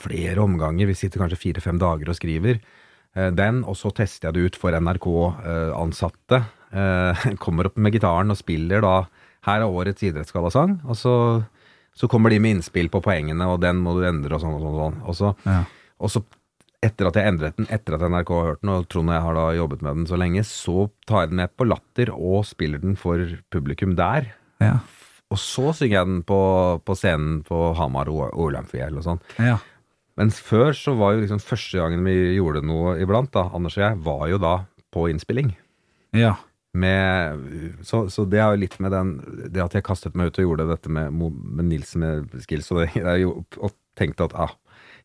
flere 0.00 0.40
omganger. 0.40 0.86
Vi 0.88 0.94
sitter 0.96 1.20
kanskje 1.20 1.36
fire-fem 1.44 1.78
dager 1.78 2.08
og 2.08 2.16
skriver 2.16 2.56
eh, 3.16 3.30
den, 3.36 3.62
og 3.68 3.76
så 3.76 3.92
tester 3.92 4.28
jeg 4.30 4.34
det 4.38 4.44
ut 4.48 4.56
for 4.56 4.72
NRK-ansatte. 5.44 6.44
Eh, 6.72 7.24
kommer 7.44 7.66
opp 7.68 7.76
med 7.76 7.92
gitaren 7.96 8.30
og 8.32 8.38
spiller 8.40 8.80
da 8.84 8.94
Her 9.44 9.60
er 9.64 9.72
årets 9.72 10.02
idrettsgallasang. 10.04 10.82
Og 10.88 10.96
så, 11.00 11.12
så 11.96 12.08
kommer 12.08 12.28
de 12.30 12.38
med 12.40 12.58
innspill 12.58 12.90
på 12.92 13.00
poengene, 13.04 13.46
og 13.48 13.60
den 13.62 13.76
må 13.80 13.94
du 13.96 14.04
endre, 14.08 14.34
og 14.36 14.40
sånn 14.42 14.56
og 14.56 14.60
sånn. 14.60 14.72
Og, 14.74 14.80
sånn. 14.80 14.98
og, 15.04 15.14
så, 15.16 15.34
Ja. 15.48 15.62
Og 16.00 16.12
så 16.12 16.22
etter 16.80 17.10
at 17.10 17.18
jeg 17.18 17.28
endret 17.28 17.58
den, 17.58 17.68
etter 17.68 17.96
at 17.96 18.04
NRK 18.08 18.30
har 18.32 18.46
hørt 18.54 18.62
den, 18.62 18.72
og 18.72 18.86
Trond 18.88 19.12
og 19.12 19.16
jeg 19.16 19.24
har 19.26 19.36
da 19.36 19.46
jobbet 19.58 19.82
med 19.84 19.98
den 19.98 20.06
så 20.08 20.18
lenge, 20.20 20.44
så 20.48 20.86
tar 21.08 21.26
jeg 21.26 21.32
den 21.32 21.40
med 21.42 21.52
på 21.52 21.66
Latter 21.68 22.12
og 22.14 22.46
spiller 22.48 22.80
den 22.80 22.96
for 23.00 23.20
publikum 23.52 23.92
der. 23.98 24.30
Ja. 24.64 24.78
Og 25.30 25.38
så 25.38 25.74
synger 25.76 25.98
jeg 25.98 26.08
den 26.08 26.22
på, 26.26 26.40
på 26.82 26.96
scenen 26.98 27.42
på 27.46 27.58
Hamar 27.78 28.08
og 28.10 28.32
Olamfjell 28.32 28.96
og 28.96 29.06
sånn. 29.06 29.22
ja. 29.38 29.58
Mens 30.18 30.36
før 30.42 30.74
så 30.76 30.92
var 30.98 31.14
jo 31.14 31.22
liksom 31.22 31.38
første 31.40 31.78
gangen 31.80 32.02
vi 32.04 32.34
gjorde 32.34 32.60
noe 32.66 32.96
iblant, 33.00 33.30
da, 33.32 33.46
Anders 33.56 33.78
og 33.78 33.84
jeg, 33.86 33.98
var 34.04 34.24
jo 34.28 34.40
da 34.42 34.54
på 34.92 35.08
innspilling. 35.12 35.54
ja. 36.16 36.36
Med, 36.70 37.40
så, 37.82 38.04
så 38.14 38.22
det 38.30 38.38
er 38.38 38.52
jo 38.52 38.60
litt 38.62 38.76
med 38.78 38.92
den 38.94 39.08
Det 39.50 39.58
at 39.58 39.72
jeg 39.74 39.82
kastet 39.82 40.14
meg 40.14 40.28
ut 40.28 40.36
og 40.38 40.44
gjorde 40.44 40.68
dette 40.68 40.92
med, 40.94 41.16
med 41.18 41.66
Nils 41.66 41.96
med 41.98 42.28
skills, 42.44 42.68
og, 42.70 42.84
det, 42.84 43.02
er 43.02 43.16
jo, 43.24 43.40
og 43.58 43.74
tenkte 43.98 44.28
at 44.28 44.36
ah, 44.38 44.52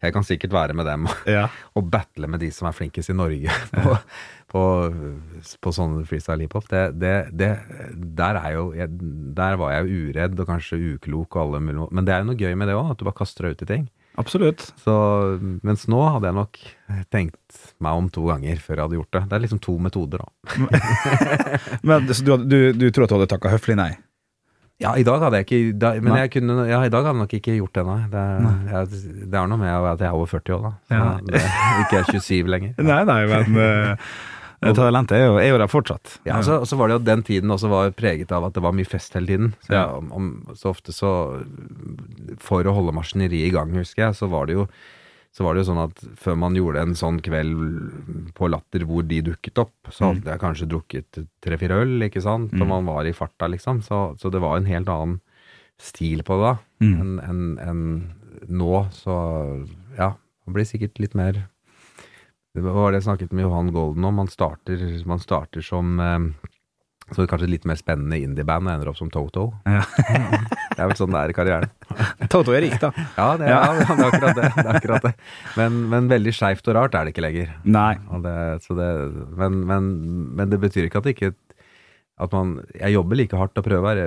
jeg 0.06 0.16
kan 0.16 0.26
sikkert 0.28 0.56
være 0.56 0.78
med 0.78 0.88
dem 0.90 1.10
ja. 1.30 1.48
og 1.78 1.90
battle 1.92 2.30
med 2.32 2.44
de 2.44 2.52
som 2.54 2.70
er 2.70 2.78
flinkest 2.78 3.12
i 3.12 3.18
Norge 3.18 3.58
på, 3.76 3.98
på, 4.54 4.64
på 5.62 5.76
sånne 5.76 6.06
freestyle 6.10 6.46
hiphop. 6.46 6.70
Det, 6.72 6.86
det, 7.02 7.16
det, 7.36 7.52
der, 8.18 8.42
er 8.42 8.56
jo, 8.58 8.70
jeg, 8.78 8.90
der 9.38 9.60
var 9.62 9.76
jeg 9.76 9.86
jo 9.86 10.08
uredd 10.10 10.40
og 10.40 10.50
kanskje 10.54 10.82
uklok 10.96 11.38
og 11.38 11.44
alle 11.48 11.64
mulige 11.68 11.92
Men 11.92 12.08
det 12.08 12.16
er 12.16 12.24
jo 12.24 12.32
noe 12.32 12.42
gøy 12.42 12.58
med 12.58 12.72
det 12.72 12.80
òg, 12.80 12.94
at 12.94 13.02
du 13.02 13.08
bare 13.08 13.20
kaster 13.22 13.48
deg 13.48 13.56
ut 13.56 13.66
i 13.68 13.72
ting. 13.74 13.86
Absolutt. 14.16 14.64
Så, 14.80 14.94
mens 15.66 15.86
nå 15.92 16.00
hadde 16.08 16.30
jeg 16.30 16.38
nok 16.38 16.60
tenkt 17.12 17.60
meg 17.84 18.00
om 18.00 18.08
to 18.14 18.24
ganger 18.30 18.62
før 18.64 18.78
jeg 18.78 18.88
hadde 18.88 19.00
gjort 19.00 19.18
det. 19.18 19.24
Det 19.28 19.38
er 19.38 19.44
liksom 19.44 19.62
to 19.64 19.76
metoder, 19.82 20.24
da. 20.24 20.30
Men 21.88 22.08
så 22.08 22.24
du, 22.24 22.36
du, 22.48 22.60
du 22.78 22.88
tror 22.90 23.08
at 23.08 23.12
du 23.12 23.18
hadde 23.18 23.32
takka 23.34 23.52
høflig 23.52 23.76
nei? 23.80 23.92
Ja, 24.84 24.92
i 25.00 25.06
dag 25.08 25.22
hadde 25.24 25.40
jeg 25.40 25.46
ikke 25.48 25.80
da, 25.80 25.94
Men 26.04 26.18
jeg 26.20 26.32
kunne, 26.34 26.56
ja, 26.68 26.82
i 26.84 26.90
dag 26.92 27.06
hadde 27.06 27.14
jeg 27.16 27.22
nok 27.24 27.34
ikke 27.38 27.54
gjort 27.62 27.78
det, 27.78 27.84
nei. 27.88 28.00
Det, 28.12 28.24
jeg, 28.74 29.04
det 29.32 29.38
er 29.40 29.48
noe 29.48 29.60
med 29.62 29.72
at 29.72 30.02
jeg 30.04 30.10
er 30.10 30.18
over 30.18 30.28
40 30.34 30.56
år, 30.58 30.66
da. 30.66 30.72
Så 30.90 30.98
Ja. 31.00 31.12
det, 31.30 31.44
ikke 31.86 32.00
er 32.02 32.10
27 32.12 32.50
lenger. 32.52 32.74
Nei, 32.92 32.98
nei, 33.08 33.20
men 33.32 33.56
uh, 34.66 34.74
talentet 34.76 35.16
er 35.16 35.24
jo, 35.30 35.38
er 35.40 35.48
jo 35.54 35.62
der 35.64 35.72
fortsatt. 35.72 36.18
Ja, 36.28 36.42
så, 36.44 36.60
så 36.68 36.76
var 36.80 36.92
det 36.92 36.98
jo 36.98 37.06
den 37.08 37.24
tiden 37.24 37.52
også 37.56 37.72
var 37.72 37.94
preget 37.96 38.32
av 38.36 38.50
at 38.50 38.58
det 38.58 38.64
var 38.68 38.76
mye 38.76 38.90
fest 38.90 39.16
hele 39.16 39.32
tiden. 39.32 39.54
Så, 39.64 39.72
Ja. 39.78 39.86
jeg, 39.96 40.12
om, 40.12 40.30
så 40.60 40.74
ofte 40.76 40.92
så 40.96 41.14
For 42.44 42.68
å 42.68 42.76
holde 42.76 42.96
maskineriet 43.00 43.48
i 43.48 43.56
gang, 43.56 43.72
husker 43.80 44.10
jeg, 44.10 44.20
så 44.20 44.28
var 44.32 44.48
det 44.52 44.60
jo 44.60 44.68
så 45.36 45.44
var 45.44 45.54
det 45.58 45.66
jo 45.66 45.68
sånn 45.74 45.82
at 45.84 45.98
før 46.22 46.38
man 46.40 46.56
gjorde 46.56 46.80
en 46.86 46.94
sånn 46.96 47.18
kveld 47.20 48.32
på 48.38 48.48
Latter 48.48 48.86
hvor 48.88 49.04
de 49.04 49.18
dukket 49.28 49.60
opp, 49.60 49.74
så 49.92 50.14
hadde 50.14 50.32
jeg 50.32 50.40
kanskje 50.40 50.68
drukket 50.72 51.20
tre-fire 51.44 51.82
øl, 51.84 51.98
ikke 52.08 52.22
sant, 52.24 52.54
og 52.56 52.64
Mm. 52.64 52.70
man 52.72 52.86
var 52.88 53.04
i 53.10 53.12
farta, 53.12 53.50
liksom. 53.52 53.82
Så, 53.84 54.16
så 54.18 54.32
det 54.32 54.40
var 54.40 54.56
en 54.58 54.66
helt 54.70 54.88
annen 54.88 55.20
stil 55.78 56.24
på 56.24 56.38
det 56.40 56.46
da 56.48 56.54
Mm. 56.86 56.96
enn 57.02 57.20
en, 57.20 57.60
en 57.60 58.16
nå. 58.48 58.72
Så 58.96 59.12
ja, 59.98 60.14
det 60.46 60.54
blir 60.56 60.64
sikkert 60.68 61.00
litt 61.04 61.16
mer 61.16 61.48
Det 62.56 62.64
var 62.64 62.92
det 62.94 63.02
jeg 63.04 63.10
snakket 63.10 63.34
med 63.36 63.44
Johan 63.44 63.74
Golden 63.76 64.06
om. 64.08 64.16
Man 64.16 64.28
starter, 64.32 64.80
man 65.06 65.20
starter 65.20 65.60
som 65.62 65.98
det 66.00 67.16
så 67.18 67.28
kanskje 67.28 67.50
litt 67.52 67.66
mer 67.68 67.76
spennende 67.76 68.16
indieband 68.24 68.66
og 68.70 68.74
ender 68.78 68.88
opp 68.90 68.98
som 68.98 69.10
Toto. 69.12 69.50
Ja. 69.68 69.84
Det 70.76 70.80
er 70.80 70.88
vel 70.88 70.96
sånn 70.98 71.12
det 71.12 71.20
er 71.20 71.30
i 71.32 71.36
karrieren. 71.36 71.70
Toto 72.34 72.56
er 72.56 72.66
rik, 72.66 72.78
da. 72.82 72.92
Ja, 73.20 73.30
det, 73.40 73.50
ja. 73.50 73.62
det 73.72 73.86
er 73.96 74.06
akkurat 74.10 74.38
det. 74.38 74.50
det, 74.56 74.66
er 74.66 74.72
akkurat 74.80 75.08
det. 75.10 75.14
Men, 75.60 75.82
men 75.92 76.10
veldig 76.12 76.34
skeivt 76.36 76.72
og 76.72 76.78
rart 76.80 76.98
er 76.98 77.08
det 77.08 77.16
ikke 77.16 77.26
lenger. 77.26 77.52
Nei. 77.64 77.94
Og 78.12 78.26
det, 78.26 78.38
så 78.66 78.78
det, 78.78 78.90
men, 79.40 79.62
men, 79.70 79.92
men 80.38 80.54
det 80.54 80.62
betyr 80.64 80.90
ikke 80.90 81.02
at 81.02 81.10
det 81.10 81.16
ikke 81.18 81.34
at 82.16 82.32
man, 82.32 82.60
Jeg 82.80 82.96
jobber 82.96 83.18
like 83.20 83.36
hardt 83.36 83.60
og 83.60 83.66
prøver, 83.66 84.00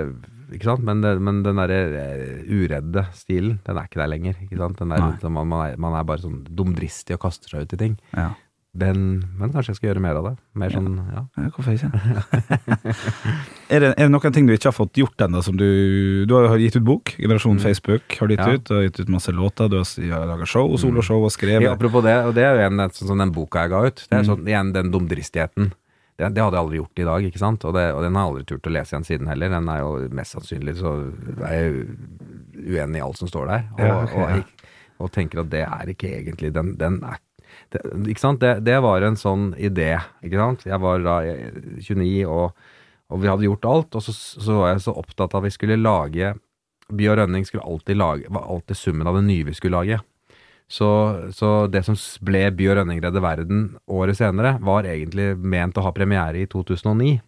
ikke 0.49 0.65
sant? 0.65 0.81
Men, 0.85 1.03
det, 1.05 1.11
men 1.21 1.43
den 1.45 1.59
derre 1.61 1.79
eh, 1.99 2.39
uredde 2.49 3.03
stilen, 3.13 3.59
den 3.67 3.77
er 3.77 3.89
ikke 3.89 4.01
der 4.01 4.09
lenger. 4.09 4.39
ikke 4.41 4.57
sant? 4.57 4.79
Den 4.81 4.93
der, 4.95 5.29
man, 5.29 5.45
man, 5.45 5.59
er, 5.67 5.81
man 5.81 5.97
er 5.97 6.07
bare 6.09 6.23
sånn 6.23 6.39
dumdristig 6.49 7.17
og 7.17 7.21
kaster 7.27 7.53
seg 7.53 7.67
ut 7.67 7.75
i 7.77 7.81
ting. 7.83 7.99
Ja. 8.17 8.31
Den, 8.79 8.99
men 9.37 9.51
kanskje 9.51 9.73
jeg 9.73 9.77
skal 9.79 9.89
gjøre 9.89 10.01
mer 10.05 10.15
av 10.19 10.23
det. 10.29 10.33
Mer 10.61 10.69
sånn, 10.71 10.89
ja. 11.11 11.23
Ja, 11.35 11.49
hvorfor 11.55 11.73
ikke? 11.75 11.89
er, 13.73 13.79
det, 13.83 13.89
er 13.97 14.05
det 14.05 14.09
noen 14.13 14.35
ting 14.35 14.47
du 14.47 14.53
ikke 14.55 14.69
har 14.71 14.75
fått 14.77 14.99
gjort 15.01 15.23
ennå? 15.25 15.41
som 15.45 15.57
Du 15.59 16.25
Du 16.29 16.33
har 16.37 16.57
gitt 16.61 16.77
ut 16.79 16.85
bok. 16.87 17.13
Generasjon 17.19 17.57
Mm. 17.59 17.63
Facebook 17.63 18.15
har 18.19 18.27
du 18.29 18.35
gitt 18.35 18.45
Ja. 18.45 18.53
ut. 18.55 18.63
Du 18.69 18.73
har 18.75 18.83
gitt 18.87 18.99
ut 19.03 19.09
masse 19.09 19.31
låter. 19.35 19.67
Du 19.69 19.77
har, 19.81 20.25
laga 20.29 20.45
show, 20.45 20.75
soloshow 20.77 21.23
og 21.25 21.31
skrevet. 21.31 21.63
Ja, 21.67 21.73
apropos 21.75 22.03
det, 22.03 22.15
og 22.25 22.33
det 22.35 22.43
er 22.45 22.55
jo 22.55 22.65
en 22.69 22.89
sånn 22.89 23.07
som 23.11 23.17
den 23.17 23.31
boka 23.35 23.65
jeg 23.65 23.69
ga 23.71 23.83
ut. 23.87 24.05
Det 24.09 24.17
er 24.17 24.23
Mm. 24.23 24.29
sånn, 24.29 24.47
igjen 24.47 24.73
den 24.73 24.91
dumdristigheten. 24.91 25.71
Det, 26.19 26.33
det 26.35 26.43
hadde 26.43 26.55
jeg 26.57 26.63
aldri 26.65 26.77
gjort 26.81 26.99
i 26.99 27.03
dag, 27.07 27.23
ikke 27.23 27.39
sant? 27.39 27.63
Og, 27.65 27.73
det, 27.73 27.93
og 27.95 28.01
den 28.03 28.15
har 28.15 28.25
jeg 28.25 28.31
aldri 28.33 28.45
turt 28.45 28.67
å 28.67 28.71
lese 28.75 28.91
igjen 28.95 29.05
siden 29.07 29.27
heller. 29.27 29.49
Den 29.49 29.69
er 29.69 29.79
jo 29.79 30.09
mest 30.11 30.35
sannsynlig 30.35 30.75
så 30.77 30.93
er 31.47 31.53
jeg 31.53 31.87
uenig 32.59 32.97
i 32.99 33.05
alt 33.05 33.17
som 33.17 33.27
står 33.31 33.47
der. 33.47 33.63
Og, 33.73 33.79
Ja, 33.79 34.03
okay, 34.03 34.39
og, 34.39 34.43
og 34.99 35.11
tenker 35.15 35.39
at 35.39 35.49
det 35.49 35.61
er 35.63 35.85
ikke 35.93 36.09
egentlig 36.11 36.51
Den, 36.53 36.75
den 36.77 36.99
er 37.03 37.19
det, 37.73 37.81
Ikke 38.11 38.23
sant? 38.23 38.41
Det, 38.41 38.59
det 38.65 38.77
var 38.83 39.05
en 39.05 39.17
sånn 39.19 39.51
idé, 39.57 39.93
ikke 40.25 40.39
sant? 40.41 40.67
Jeg 40.67 40.81
var 40.83 41.01
da 41.05 41.21
eh, 41.27 41.55
29 41.79 42.27
og, 42.27 42.69
og 43.09 43.23
vi 43.23 43.31
hadde 43.31 43.47
gjort 43.47 43.69
alt, 43.69 43.97
og 43.99 44.05
så, 44.05 44.13
så 44.15 44.61
var 44.61 44.73
jeg 44.73 44.85
så 44.85 44.95
opptatt 44.99 45.33
av 45.33 45.43
at 45.43 45.49
vi 45.49 45.55
skulle 45.55 45.79
lage 45.81 46.35
By 46.89 47.05
og 47.11 47.19
Rønning 47.19 47.45
skulle 47.45 47.67
alltid 47.69 47.99
lage, 47.99 48.31
var 48.33 48.47
alltid 48.49 48.77
summen 48.77 49.09
av 49.09 49.19
det 49.19 49.27
nye 49.27 49.45
vi 49.45 49.53
skulle 49.53 49.77
lage. 49.77 49.99
Så, 50.69 50.89
så 51.33 51.67
det 51.69 51.83
som 51.85 51.97
ble 52.25 52.47
By 52.57 52.71
og 52.71 52.79
Rønning 52.79 53.01
redde 53.03 53.21
verden 53.21 53.63
året 53.89 54.17
senere, 54.17 54.55
var 54.61 54.89
egentlig 54.89 55.31
ment 55.37 55.77
å 55.77 55.85
ha 55.85 55.93
premiere 55.93 56.41
i 56.41 56.49
2009. 56.49 57.19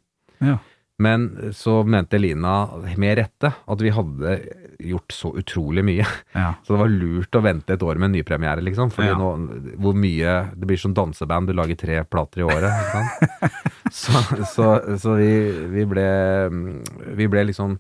Ja. 0.41 0.57
Men 1.01 1.53
så 1.57 1.80
mente 1.84 2.19
Lina 2.22 2.68
med 2.97 3.18
rette 3.18 3.49
at 3.49 3.81
vi 3.81 3.93
hadde 3.93 4.35
gjort 4.89 5.11
så 5.15 5.31
utrolig 5.37 5.83
mye. 5.85 6.05
Ja. 6.33 6.53
Så 6.65 6.73
det 6.73 6.79
var 6.81 6.91
lurt 6.93 7.37
å 7.37 7.41
vente 7.45 7.73
et 7.77 7.83
år 7.85 7.95
med 8.01 8.09
en 8.09 8.15
nypremiere, 8.19 8.61
liksom. 8.65 8.91
Fordi 8.91 9.11
Ja. 9.11 9.17
nå, 9.19 9.31
hvor 9.81 9.93
mye 9.97 10.35
Det 10.55 10.67
blir 10.67 10.77
som 10.81 10.93
danseband, 10.97 11.47
du 11.47 11.53
lager 11.53 11.75
tre 11.79 12.03
plater 12.03 12.41
i 12.41 12.47
året. 12.49 12.71
Så 13.91 14.13
så, 14.47 14.67
så 14.97 15.15
vi, 15.19 15.31
vi 15.73 15.83
ble 15.85 16.05
Vi 17.17 17.27
ble 17.27 17.43
liksom 17.51 17.77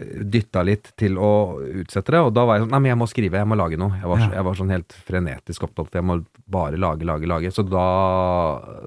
dytta 0.00 0.62
litt 0.64 0.94
til 0.96 1.18
å 1.20 1.58
utsette 1.82 2.14
det, 2.14 2.20
og 2.24 2.30
da 2.32 2.46
var 2.48 2.56
jeg 2.56 2.62
sånn 2.62 2.70
Nei, 2.72 2.78
men 2.80 2.88
jeg 2.94 2.98
må 3.02 3.08
skrive, 3.10 3.36
jeg 3.36 3.48
må 3.50 3.56
lage 3.58 3.76
noe. 3.76 3.98
Jeg 4.00 4.08
var, 4.08 4.18
Ja. 4.22 4.28
jeg 4.38 4.44
var 4.46 4.54
sånn 4.56 4.70
helt 4.72 4.94
frenetisk 5.04 5.66
opptatt, 5.66 5.92
jeg 5.98 6.06
må 6.08 6.16
bare 6.48 6.78
lage, 6.80 7.04
lage, 7.04 7.28
lage. 7.28 7.50
Så 7.52 7.66
da, 7.68 7.84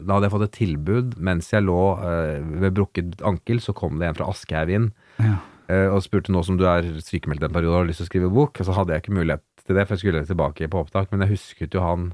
da 0.01 0.15
hadde 0.15 0.25
jeg 0.25 0.34
fått 0.34 0.47
et 0.47 0.55
tilbud 0.57 1.13
mens 1.21 1.51
jeg 1.53 1.67
lå 1.67 1.77
eh, 2.01 2.39
ved 2.63 2.73
brukket 2.80 3.21
ankel, 3.30 3.61
så 3.61 3.75
kom 3.77 3.99
det 4.01 4.09
en 4.09 4.17
fra 4.17 4.31
Aschehoug 4.34 4.73
inn 4.80 4.89
Ja. 5.21 5.35
Eh, 5.72 5.88
og 5.88 6.03
spurte 6.06 6.34
nå 6.34 6.44
som 6.45 6.57
du 6.60 6.65
er 6.69 6.88
sykemeldt 7.03 7.45
en 7.48 7.56
periode 7.56 7.76
og 7.76 7.81
har 7.84 7.90
lyst 7.90 8.03
til 8.03 8.07
å 8.07 8.11
skrive 8.11 8.34
bok, 8.34 8.60
og 8.60 8.68
så 8.68 8.76
hadde 8.77 8.95
jeg 8.95 9.06
ikke 9.06 9.15
mulighet 9.19 9.45
til 9.64 9.80
det, 9.80 9.88
for 9.88 9.95
jeg 9.95 10.03
skulle 10.03 10.26
tilbake 10.27 10.69
på 10.72 10.84
opptak, 10.84 11.10
men 11.11 11.26
jeg 11.26 11.35
husket 11.35 11.77
jo 11.77 11.84
han, 11.84 12.10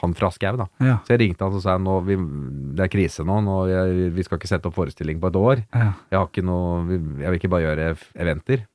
han 0.00 0.16
fra 0.16 0.30
Aschehoug, 0.30 0.62
da. 0.62 0.68
Ja. 0.86 0.96
Så 1.04 1.14
jeg 1.14 1.22
ringte 1.24 1.46
han 1.46 1.58
og 1.58 1.64
sa 1.64 1.76
nå, 1.80 1.98
vi, 2.08 2.16
det 2.78 2.86
er 2.86 2.92
krise 2.92 3.26
nå, 3.26 3.38
nå 3.44 3.60
jeg, 3.70 4.10
vi 4.16 4.26
skal 4.26 4.40
ikke 4.40 4.50
sette 4.50 4.70
opp 4.70 4.78
forestilling 4.78 5.20
på 5.22 5.30
et 5.30 5.38
år. 5.40 5.62
Ja. 5.74 5.92
Jeg 6.12 6.18
har 6.18 6.28
ikke 6.30 6.46
noe, 6.46 6.82
jeg 6.90 7.26
vil 7.26 7.40
ikke 7.40 7.52
bare 7.52 7.66
gjøre 7.68 7.92
eventer. 8.24 8.66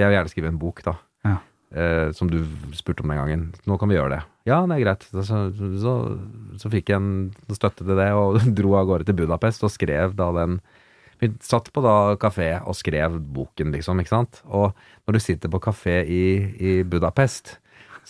Jeg 0.00 0.08
vil 0.08 0.16
gjerne 0.16 0.32
skrive 0.32 0.52
en 0.52 0.60
bok, 0.60 0.82
da. 0.86 0.96
Ja. 1.28 1.36
Eh, 1.70 2.08
som 2.16 2.30
du 2.32 2.40
spurte 2.74 3.04
om 3.04 3.12
den 3.12 3.20
gangen. 3.20 3.42
Nå 3.68 3.76
kan 3.78 3.90
vi 3.90 3.98
gjøre 3.98 4.16
det. 4.16 4.22
Ja, 4.48 4.62
det 4.66 4.78
er 4.78 4.84
greit. 4.86 5.04
Så, 5.12 5.22
så, 5.84 5.94
så 6.58 6.70
fikk 6.72 6.90
jeg 6.90 6.98
en 6.98 7.54
støtte 7.54 7.84
til 7.84 7.98
det, 7.98 8.10
og 8.16 8.40
dro 8.58 8.74
av 8.80 8.88
gårde 8.88 9.10
til 9.10 9.20
Budapest 9.20 9.66
og 9.66 9.74
skrev 9.74 10.16
da 10.18 10.32
den 10.40 10.58
Vi 11.20 11.32
satt 11.44 11.72
på 11.74 11.82
da 11.84 11.96
kafé 12.20 12.52
og 12.64 12.76
skrev 12.78 13.18
boken, 13.20 13.72
liksom, 13.76 14.00
ikke 14.00 14.14
sant. 14.14 14.42
Og 14.48 14.72
når 15.06 15.18
du 15.18 15.20
sitter 15.24 15.52
på 15.52 15.60
kafé 15.62 16.00
i, 16.08 16.22
i 16.56 16.76
Budapest, 16.82 17.58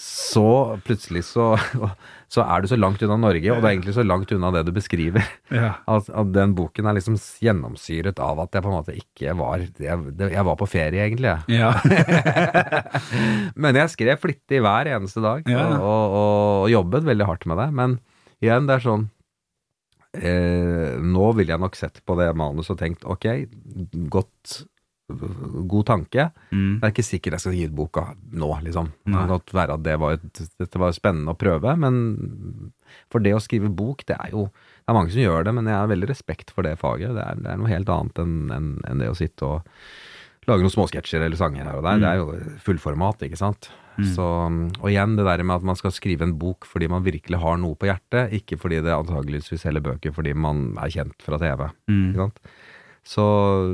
så 0.01 0.79
plutselig 0.87 1.25
så, 1.27 1.49
så 2.33 2.45
er 2.47 2.63
du 2.63 2.69
så 2.71 2.79
langt 2.79 3.03
unna 3.05 3.17
Norge, 3.21 3.51
og 3.53 3.59
det 3.59 3.67
er 3.67 3.75
egentlig 3.75 3.93
så 3.99 4.05
langt 4.07 4.31
unna 4.33 4.53
det 4.55 4.63
du 4.69 4.73
beskriver. 4.77 5.27
Ja. 5.51 5.73
At, 5.91 6.07
at 6.15 6.29
den 6.33 6.53
boken 6.55 6.87
er 6.87 6.95
liksom 6.95 7.17
gjennomsyret 7.43 8.21
av 8.23 8.39
at 8.45 8.55
jeg 8.55 8.63
på 8.63 8.71
en 8.71 8.77
måte 8.79 8.95
ikke 8.95 9.33
var 9.35 9.65
Jeg, 9.83 9.97
jeg 10.31 10.45
var 10.47 10.57
på 10.61 10.69
ferie, 10.71 11.03
egentlig. 11.09 11.33
Ja. 11.51 11.73
Men 13.61 13.79
jeg 13.83 13.91
skrev 13.93 14.21
flittig 14.23 14.61
hver 14.63 14.89
eneste 14.95 15.23
dag, 15.25 15.43
Ja. 15.51 15.67
og, 15.75 15.81
og, 15.83 16.45
og 16.65 16.71
jobbet 16.73 17.09
veldig 17.11 17.27
hardt 17.29 17.47
med 17.51 17.59
det. 17.61 17.69
Men 17.83 17.99
igjen, 18.41 18.71
det 18.71 18.79
er 18.79 18.87
sånn 18.87 19.09
eh, 20.19 20.99
Nå 21.01 21.31
ville 21.39 21.55
jeg 21.55 21.63
nok 21.63 21.79
sett 21.79 22.03
på 22.07 22.17
det 22.19 22.31
manuset 22.39 22.75
og 22.75 22.83
tenkt 22.83 23.07
ok, 23.09 23.27
godt 24.11 24.61
God 25.11 25.87
tanke. 25.89 26.29
Mm. 26.51 26.79
Jeg 26.79 26.85
er 26.85 26.93
ikke 26.93 27.07
sikker 27.07 27.35
jeg 27.35 27.43
skal 27.43 27.57
gi 27.57 27.65
ut 27.69 27.77
boka 27.77 28.05
nå, 28.31 28.51
liksom. 28.67 28.93
Det 29.03 29.15
kan 29.15 29.33
godt 29.33 29.55
være 29.57 29.77
at 29.77 29.85
det 29.87 29.97
var, 30.03 30.19
et, 30.19 30.43
dette 30.61 30.83
var 30.83 30.95
spennende 30.97 31.35
å 31.35 31.39
prøve, 31.41 31.75
men 31.83 31.97
for 33.13 33.23
det 33.25 33.35
å 33.37 33.43
skrive 33.43 33.71
bok, 33.75 34.05
det 34.09 34.19
er 34.19 34.35
jo 34.35 34.49
Det 34.51 34.93
er 34.93 34.97
mange 34.97 35.13
som 35.15 35.23
gjør 35.23 35.45
det, 35.47 35.53
men 35.55 35.69
jeg 35.71 35.79
har 35.79 35.91
veldig 35.91 36.09
respekt 36.11 36.49
for 36.51 36.67
det 36.67 36.79
faget. 36.81 37.13
Det 37.15 37.23
er, 37.23 37.43
det 37.45 37.51
er 37.53 37.59
noe 37.61 37.71
helt 37.71 37.91
annet 37.95 38.17
enn 38.19 38.39
en, 38.55 38.71
en 38.91 39.03
det 39.03 39.11
å 39.11 39.19
sitte 39.19 39.47
og 39.47 40.49
lage 40.49 40.65
noen 40.65 40.73
småsketsjer 40.75 41.23
eller 41.23 41.39
sanger 41.39 41.69
her 41.69 41.79
og 41.79 41.85
der. 41.87 42.01
Mm. 42.01 42.03
Det 42.03 42.09
er 42.11 42.19
jo 42.19 42.57
fullformat, 42.65 43.23
ikke 43.29 43.39
sant. 43.39 43.71
Mm. 44.01 44.09
Så, 44.15 44.27
og 44.81 44.89
igjen 44.91 45.15
det 45.19 45.27
der 45.29 45.43
med 45.45 45.57
at 45.61 45.69
man 45.71 45.77
skal 45.79 45.93
skrive 45.93 46.25
en 46.27 46.37
bok 46.41 46.65
fordi 46.69 46.89
man 46.89 47.05
virkelig 47.07 47.41
har 47.43 47.61
noe 47.61 47.77
på 47.77 47.89
hjertet, 47.91 48.33
ikke 48.41 48.57
fordi 48.61 48.81
det 48.87 48.97
antageligvis 48.97 49.53
vil 49.53 49.61
selge 49.63 49.85
bøker 49.85 50.15
fordi 50.17 50.33
man 50.35 50.71
er 50.81 50.93
kjent 50.95 51.17
fra 51.25 51.39
TV. 51.43 51.69
Mm. 51.91 52.05
Ikke 52.11 52.27
sant? 52.27 52.45
Så, 53.11 53.23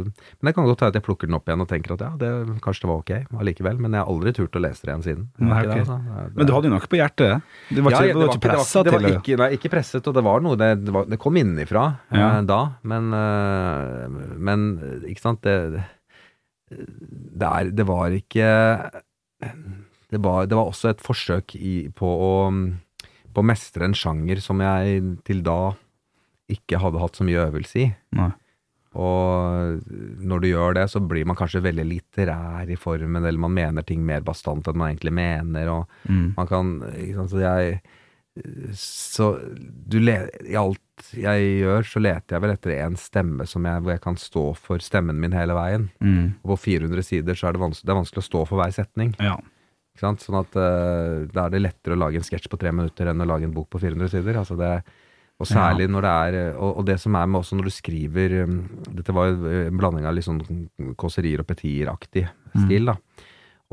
men 0.06 0.46
det 0.46 0.52
kan 0.54 0.64
godt 0.68 0.80
være 0.84 0.92
at 0.92 0.96
jeg 1.00 1.02
plukker 1.02 1.26
den 1.26 1.34
opp 1.34 1.48
igjen 1.50 1.60
og 1.64 1.66
tenker 1.68 1.96
at 1.96 2.02
ja, 2.04 2.10
det, 2.20 2.28
kanskje 2.62 2.84
det 2.84 2.90
var 2.92 3.00
ok 3.00 3.40
allikevel, 3.42 3.80
men 3.82 3.96
jeg 3.96 4.04
har 4.04 4.12
aldri 4.12 4.32
turt 4.36 4.54
å 4.54 4.62
lese 4.62 4.86
det 4.86 4.92
igjen 4.92 5.02
siden. 5.02 5.24
Nei, 5.42 5.58
okay. 5.64 5.66
det, 5.66 5.80
altså. 5.82 5.96
Det- 6.06 6.36
Men 6.38 6.46
du 6.46 6.52
hadde 6.54 6.68
jo 6.70 6.74
noe 6.76 6.90
på 6.92 7.00
hjertet? 7.00 7.42
Det 7.74 7.82
var 7.82 7.96
ikke, 7.96 8.06
ja, 8.06 8.14
du 8.14 8.20
var 8.22 8.30
ikke 8.30 8.44
pressa 8.46 8.84
til 8.86 8.98
det? 9.02 9.10
ikke, 9.18 9.38
nei, 9.42 9.48
ikke 9.58 9.72
presset, 9.74 10.06
og 10.06 10.14
det 10.14 10.24
var 10.28 10.44
noe 10.46 10.56
var, 10.94 11.10
det 11.10 11.18
kom 11.18 11.40
innenfra 11.42 11.84
Ja. 12.14 12.28
eh, 12.38 12.40
da, 12.46 12.60
men, 12.86 13.10
eh, 13.18 14.38
men 14.38 14.66
ikke 15.10 15.24
sant 15.26 15.42
det, 15.42 15.56
det, 16.70 17.50
er, 17.50 17.74
det 17.74 17.86
var 17.90 18.14
ikke 18.14 18.46
det 20.12 20.20
var, 20.22 20.46
det 20.46 20.56
var 20.58 20.68
også 20.70 20.90
et 20.92 21.00
forsøk 21.02 21.56
i, 21.58 21.88
på, 21.94 22.06
å, 22.06 22.32
på 23.34 23.42
å 23.42 23.46
mestre 23.46 23.84
en 23.88 23.96
sjanger 23.96 24.38
som 24.44 24.60
jeg 24.62 25.02
til 25.26 25.42
da 25.46 25.72
ikke 26.52 26.78
hadde 26.78 27.00
hatt 27.02 27.18
så 27.18 27.24
mye 27.26 27.42
øvelse 27.48 27.80
i. 27.82 27.86
Nei. 28.14 28.30
Og 28.96 29.82
når 30.24 30.40
du 30.40 30.46
gjør 30.48 30.76
det, 30.78 30.86
så 30.88 31.02
blir 31.04 31.26
man 31.28 31.36
kanskje 31.36 31.60
veldig 31.66 31.84
litterær 31.90 32.70
i 32.72 32.78
formen, 32.80 33.18
eller 33.26 33.42
man 33.42 33.52
mener 33.52 33.84
ting 33.84 34.00
mer 34.06 34.22
bastant 34.24 34.68
enn 34.70 34.78
man 34.80 34.94
egentlig 34.94 35.12
mener, 35.18 35.68
og 35.68 35.86
Mm. 36.08 36.34
man 36.36 36.46
kan 36.48 36.70
sant, 37.12 37.30
Så 37.34 37.40
jeg 37.42 37.80
Så 38.76 39.26
du 39.88 39.98
le, 39.98 40.28
I 40.48 40.54
alt 40.56 40.80
jeg 41.16 41.60
gjør, 41.62 41.82
så 41.88 42.00
leter 42.00 42.36
jeg 42.36 42.42
vel 42.42 42.50
etter 42.52 42.72
en 42.84 42.96
stemme 42.96 43.46
som 43.48 43.64
jeg, 43.64 43.80
hvor 43.82 43.92
jeg 43.92 44.00
kan 44.04 44.16
stå 44.16 44.42
for 44.56 44.78
stemmen 44.78 45.18
min 45.20 45.32
hele 45.32 45.52
veien. 45.56 45.90
Mm. 46.00 46.34
Og 46.44 46.54
på 46.54 46.58
400 46.68 47.02
sider 47.04 47.34
så 47.34 47.48
er 47.48 47.52
det 47.56 47.60
vanskelig, 47.62 47.84
det 47.86 47.92
er 47.94 48.00
vanskelig 48.00 48.22
å 48.24 48.28
stå 48.30 48.46
for 48.48 48.60
hver 48.60 48.72
setning. 48.76 49.14
Ja. 49.20 49.36
Sånn 50.00 50.38
at 50.38 50.56
uh, 50.58 51.24
Da 51.32 51.46
er 51.46 51.54
det 51.54 51.64
lettere 51.64 51.96
å 51.96 52.00
lage 52.00 52.20
en 52.20 52.26
sketsj 52.26 52.50
på 52.52 52.60
tre 52.60 52.72
minutter 52.74 53.10
enn 53.10 53.24
å 53.24 53.28
lage 53.28 53.48
en 53.48 53.54
bok 53.54 53.70
på 53.72 53.80
400 53.82 54.12
sider. 54.12 54.40
Altså 54.42 54.58
det, 54.60 54.72
og 55.36 55.48
særlig 55.50 55.88
når 55.92 56.06
det 56.06 56.10
er 56.26 56.36
og, 56.54 56.78
og 56.80 56.84
det 56.88 56.96
som 57.00 57.16
er 57.18 57.26
med 57.28 57.42
også 57.42 57.58
når 57.58 57.68
du 57.68 57.74
skriver 57.74 58.38
um, 58.48 58.60
Dette 58.88 59.14
var 59.16 59.30
jo 59.30 59.54
en 59.66 59.80
blanding 59.80 60.08
av 60.08 60.16
litt 60.16 60.26
sånn 60.26 60.40
kåserier 60.96 61.42
og 61.42 61.48
petier-aktig 61.50 62.24
stil, 62.56 62.88
da. 62.88 62.96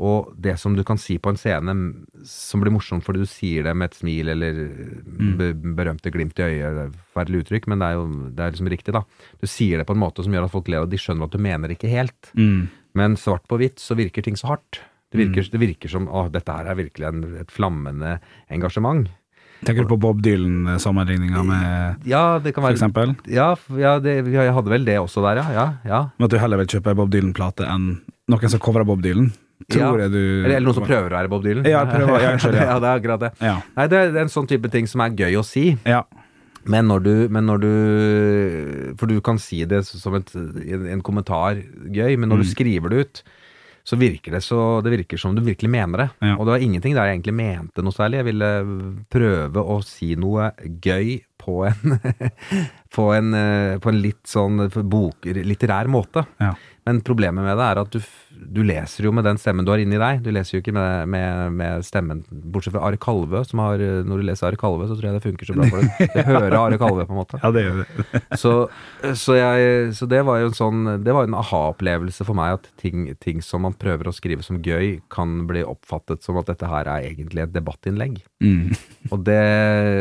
Og 0.02 0.32
det 0.42 0.56
som 0.58 0.74
du 0.74 0.82
kan 0.86 0.98
si 0.98 1.20
på 1.22 1.30
en 1.30 1.38
scene 1.38 1.74
som 2.26 2.62
blir 2.62 2.74
morsomt 2.74 3.04
fordi 3.06 3.22
du 3.22 3.30
sier 3.30 3.62
det 3.62 3.74
med 3.78 3.92
et 3.92 3.98
smil 4.00 4.32
eller 4.32 4.56
mm. 4.58 5.74
berømte 5.78 6.10
glimt 6.10 6.40
i 6.42 6.48
øyet, 6.48 6.80
er 6.82 6.96
forferdelig 7.12 7.44
uttrykk, 7.44 7.68
men 7.70 7.78
det 7.78 7.90
er 7.90 8.00
jo 8.00 8.08
det 8.34 8.42
er 8.42 8.56
liksom 8.56 8.72
riktig, 8.72 8.96
da. 8.96 9.04
Du 9.38 9.46
sier 9.46 9.78
det 9.78 9.86
på 9.86 9.94
en 9.94 10.02
måte 10.02 10.24
som 10.26 10.34
gjør 10.34 10.48
at 10.48 10.54
folk 10.54 10.70
ler, 10.72 10.82
og 10.82 10.90
de 10.90 10.98
skjønner 10.98 11.30
at 11.30 11.36
du 11.36 11.44
mener 11.46 11.70
det 11.70 11.78
ikke 11.78 11.92
helt. 11.94 12.32
Mm. 12.34 12.66
Men 12.98 13.14
svart 13.20 13.46
på 13.50 13.60
hvitt 13.60 13.78
så 13.82 13.94
virker 13.98 14.26
ting 14.26 14.38
så 14.40 14.50
hardt. 14.50 14.82
Det 15.14 15.20
virker, 15.22 15.46
det 15.54 15.60
virker 15.62 15.92
som 15.92 16.08
å, 16.10 16.24
dette 16.34 16.50
her 16.50 16.66
er 16.72 16.74
virkelig 16.78 17.06
en, 17.06 17.20
et 17.38 17.52
flammende 17.54 18.16
engasjement. 18.50 19.06
Tenker 19.64 19.86
du 19.86 19.92
på 19.94 19.96
Bob 20.02 20.18
Dylan-sammenligninga 20.20 21.44
med 21.46 22.02
Ja, 22.10 22.38
det 22.42 22.50
kan 22.52 22.64
for 22.66 22.74
eksempel? 22.74 23.14
Ja, 23.30 23.52
ja 23.78 23.94
det, 24.02 24.16
jeg 24.34 24.52
hadde 24.52 24.72
vel 24.72 24.84
det 24.84 24.98
også 25.00 25.22
der, 25.24 25.40
ja. 25.40 25.46
ja, 25.54 25.66
ja. 25.88 26.00
Med 26.18 26.26
at 26.26 26.34
du 26.34 26.40
heller 26.42 26.60
vil 26.60 26.68
kjøpe 26.74 26.96
Bob 26.98 27.14
Dylan-plate 27.14 27.64
enn 27.70 27.86
noen 28.28 28.50
som 28.52 28.60
coverer 28.60 28.84
Bob 28.90 29.00
Dylan? 29.06 29.30
Tror 29.70 29.80
Ja. 29.80 29.92
jeg 30.04 30.12
du 30.12 30.18
Eller, 30.18 30.56
eller 30.58 30.66
noen 30.66 30.76
som 30.80 30.84
prøver 30.84 31.08
å 31.14 31.16
være 31.16 31.30
Bob 31.32 31.46
Dylan. 31.46 31.64
Ja, 31.70 31.84
prøver, 31.88 32.18
ja, 32.26 32.34
selv, 32.42 32.58
ja. 32.58 32.66
ja, 32.74 32.76
det 32.82 32.90
er 32.90 32.98
akkurat 33.00 33.22
det. 33.22 33.30
Nei, 33.78 33.86
det 33.94 34.00
er, 34.02 34.12
det 34.18 34.22
en 34.26 34.34
sånn 34.34 34.50
type 34.50 34.68
ting 34.74 34.90
som 34.90 35.00
er 35.06 35.14
gøy 35.16 35.38
å 35.40 35.46
si. 35.46 35.70
ja. 35.88 36.02
Men 36.64 36.86
når 36.88 37.00
du, 37.04 37.10
men 37.28 37.44
når 37.44 37.58
du 37.60 38.94
For 38.96 39.10
du 39.10 39.18
kan 39.20 39.36
si 39.36 39.58
det 39.68 39.82
som 39.84 40.14
et, 40.16 40.30
en, 40.34 40.86
en 40.94 41.02
kommentar 41.04 41.58
gøy, 41.92 42.14
men 42.16 42.30
når 42.32 42.40
Mm. 42.40 42.44
du 42.44 42.48
skriver 42.48 42.88
det 42.94 43.00
ut, 43.04 43.20
så 43.84 43.98
virker 44.00 44.32
det 44.32 44.40
så 44.40 44.80
Det 44.80 44.92
virker 44.94 45.20
som 45.20 45.34
du 45.36 45.42
virkelig 45.44 45.70
mener 45.70 46.04
det. 46.04 46.08
Ja. 46.24 46.38
Og 46.38 46.46
det 46.46 46.54
var 46.54 46.64
ingenting 46.64 46.94
der 46.96 47.08
jeg 47.08 47.18
egentlig 47.18 47.36
mente 47.36 47.84
noe 47.84 47.92
særlig. 47.92 48.22
Jeg 48.22 48.28
ville 48.30 48.50
prøve 49.12 49.60
å 49.60 49.78
si 49.84 50.14
noe 50.16 50.50
gøy 50.84 51.18
på 51.44 51.58
en 51.68 51.98
På 52.94 53.08
en, 53.10 53.32
eh, 53.34 53.76
på 53.82 53.90
en 53.90 53.96
litt 53.98 54.22
sånn 54.30 54.68
bok, 54.70 55.26
litterær 55.26 55.88
måte. 55.90 56.22
Ja. 56.38 56.52
Men 56.86 57.00
problemet 57.02 57.42
med 57.42 57.58
det 57.58 57.64
er 57.66 57.80
at 57.80 57.96
du, 57.96 57.98
du 58.34 58.62
leser 58.66 59.06
jo 59.06 59.12
med 59.14 59.26
den 59.26 59.38
stemmen 59.40 59.66
du 59.66 59.72
har 59.72 59.82
inni 59.82 59.98
deg. 60.00 60.22
Du 60.24 60.30
leser 60.34 60.56
jo 60.56 60.62
ikke 60.62 60.74
med, 60.74 61.08
med, 61.10 61.54
med 61.58 61.86
stemmen 61.86 62.22
Bortsett 62.30 62.74
fra 62.74 62.84
Are 62.88 62.98
Kalvø, 63.00 63.42
som 63.46 63.62
har 63.62 63.78
Når 63.78 64.20
du 64.20 64.26
leser 64.28 64.48
Are 64.48 64.58
Kalvø, 64.60 64.88
så 64.88 64.96
tror 64.98 65.10
jeg 65.10 65.18
det 65.18 65.24
funker 65.24 65.48
så 65.48 65.56
bra 65.56 65.68
for 65.70 65.82
deg. 65.84 66.14
Du 66.14 66.30
hører 66.30 66.56
Are 66.58 66.80
Kalvø, 66.80 67.06
på 67.06 67.14
en 67.14 67.20
måte. 67.20 67.40
ja, 67.44 67.52
det 67.54 67.64
gjør 67.66 67.82
det. 67.82 68.22
Så, 68.44 68.52
så, 69.16 69.34
jeg, 69.36 69.92
så 69.94 70.06
det 70.10 70.20
var 70.26 70.40
jo 70.40 70.48
en 70.48 70.56
sånn 70.56 70.80
Det 71.04 71.12
var 71.14 71.26
en 71.26 71.36
aha-opplevelse 71.38 72.24
for 72.26 72.36
meg 72.36 72.56
at 72.56 72.66
ting, 72.80 73.06
ting 73.22 73.40
som 73.44 73.62
man 73.64 73.76
prøver 73.78 74.08
å 74.08 74.14
skrive 74.14 74.44
som 74.44 74.58
gøy, 74.64 74.98
kan 75.12 75.44
bli 75.48 75.62
oppfattet 75.66 76.24
som 76.24 76.38
at 76.40 76.50
dette 76.50 76.68
her 76.68 76.88
er 76.90 77.06
egentlig 77.06 77.44
et 77.44 77.54
debattinnlegg. 77.54 78.18
Mm. 78.44 78.74
Og 79.14 79.20
det, 79.26 79.40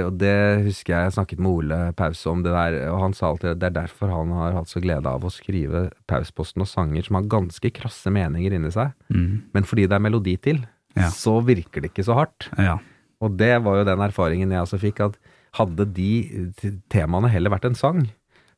og 0.08 0.16
det 0.16 0.36
husker 0.64 0.94
jeg 0.94 1.10
jeg 1.10 1.16
snakket 1.18 1.42
med 1.44 1.52
Ole 1.52 1.78
Pause 2.00 2.32
om 2.32 2.44
det 2.46 2.54
der, 2.56 2.78
og 2.94 3.02
han 3.02 3.16
sa 3.16 3.30
alltid 3.30 3.50
at 3.52 3.60
det 3.60 3.68
er 3.68 3.76
derfor 3.82 4.14
han 4.14 4.32
har 4.36 4.56
hatt 4.56 4.72
så 4.72 4.82
glede 4.84 5.12
av 5.12 5.26
å 5.28 5.32
skrive 5.34 5.90
Pausposten 6.10 6.64
og 6.64 6.70
sanger 6.72 7.04
som 7.06 7.20
har 7.20 7.28
ganske 7.32 7.72
krasse 7.76 8.12
meninger 8.14 8.23
inni 8.32 8.72
seg, 8.72 8.94
Mm. 9.10 9.42
men 9.54 9.64
fordi 9.64 9.88
det 9.88 9.94
er 9.96 10.00
melodi 10.00 10.38
til, 10.42 10.66
Ja. 10.96 11.10
så 11.10 11.42
virker 11.44 11.82
det 11.82 11.92
ikke 11.94 12.06
så 12.06 12.14
hardt. 12.16 12.50
Ja. 12.58 12.78
Og 13.22 13.38
det 13.38 13.64
var 13.64 13.78
jo 13.78 13.84
den 13.86 14.00
erfaringen 14.00 14.52
jeg 14.52 14.62
også 14.62 14.80
fikk, 14.80 15.00
at 15.02 15.18
hadde 15.54 15.86
de 15.94 16.52
temaene 16.90 17.30
heller 17.30 17.50
vært 17.50 17.66
en 17.66 17.76
sang, 17.76 18.10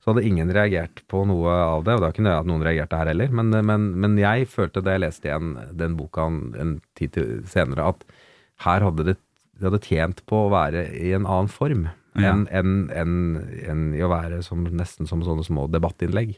så 0.03 0.13
hadde 0.13 0.25
ingen 0.27 0.49
reagert 0.53 1.01
på 1.09 1.25
noe 1.27 1.49
av 1.49 1.83
det. 1.83 1.93
Og 1.95 2.01
det 2.01 2.13
kunne 2.15 2.29
nøye 2.29 2.39
at 2.39 2.45
noen 2.45 2.61
reagerte 2.63 2.97
her 2.97 3.07
heller, 3.07 3.29
men, 3.31 3.49
men, 3.65 3.99
men 3.99 4.17
jeg 4.17 4.47
følte 4.47 4.83
da 4.83 4.91
jeg 4.91 5.01
leste 5.01 5.29
igjen 5.29 5.55
den 5.75 5.95
boka 5.97 6.27
en, 6.27 6.53
en 6.59 6.81
tid 6.95 7.11
til 7.13 7.43
senere, 7.49 7.87
at 7.89 8.03
her 8.65 8.81
hadde 8.85 9.03
det, 9.05 9.17
det 9.59 9.71
hadde 9.71 9.81
tjent 9.83 10.25
på 10.29 10.45
å 10.45 10.51
være 10.51 10.85
i 10.99 11.11
en 11.17 11.25
annen 11.25 11.47
form. 11.49 11.87
Ja. 12.15 12.31
Enn 12.31 12.45
en, 12.51 12.89
en, 12.95 13.15
en, 13.67 13.93
i 13.93 13.99
å 14.05 14.07
være 14.11 14.41
som, 14.45 14.63
nesten 14.71 15.07
som 15.09 15.21
sånne 15.25 15.43
små 15.43 15.65
debattinnlegg. 15.71 16.37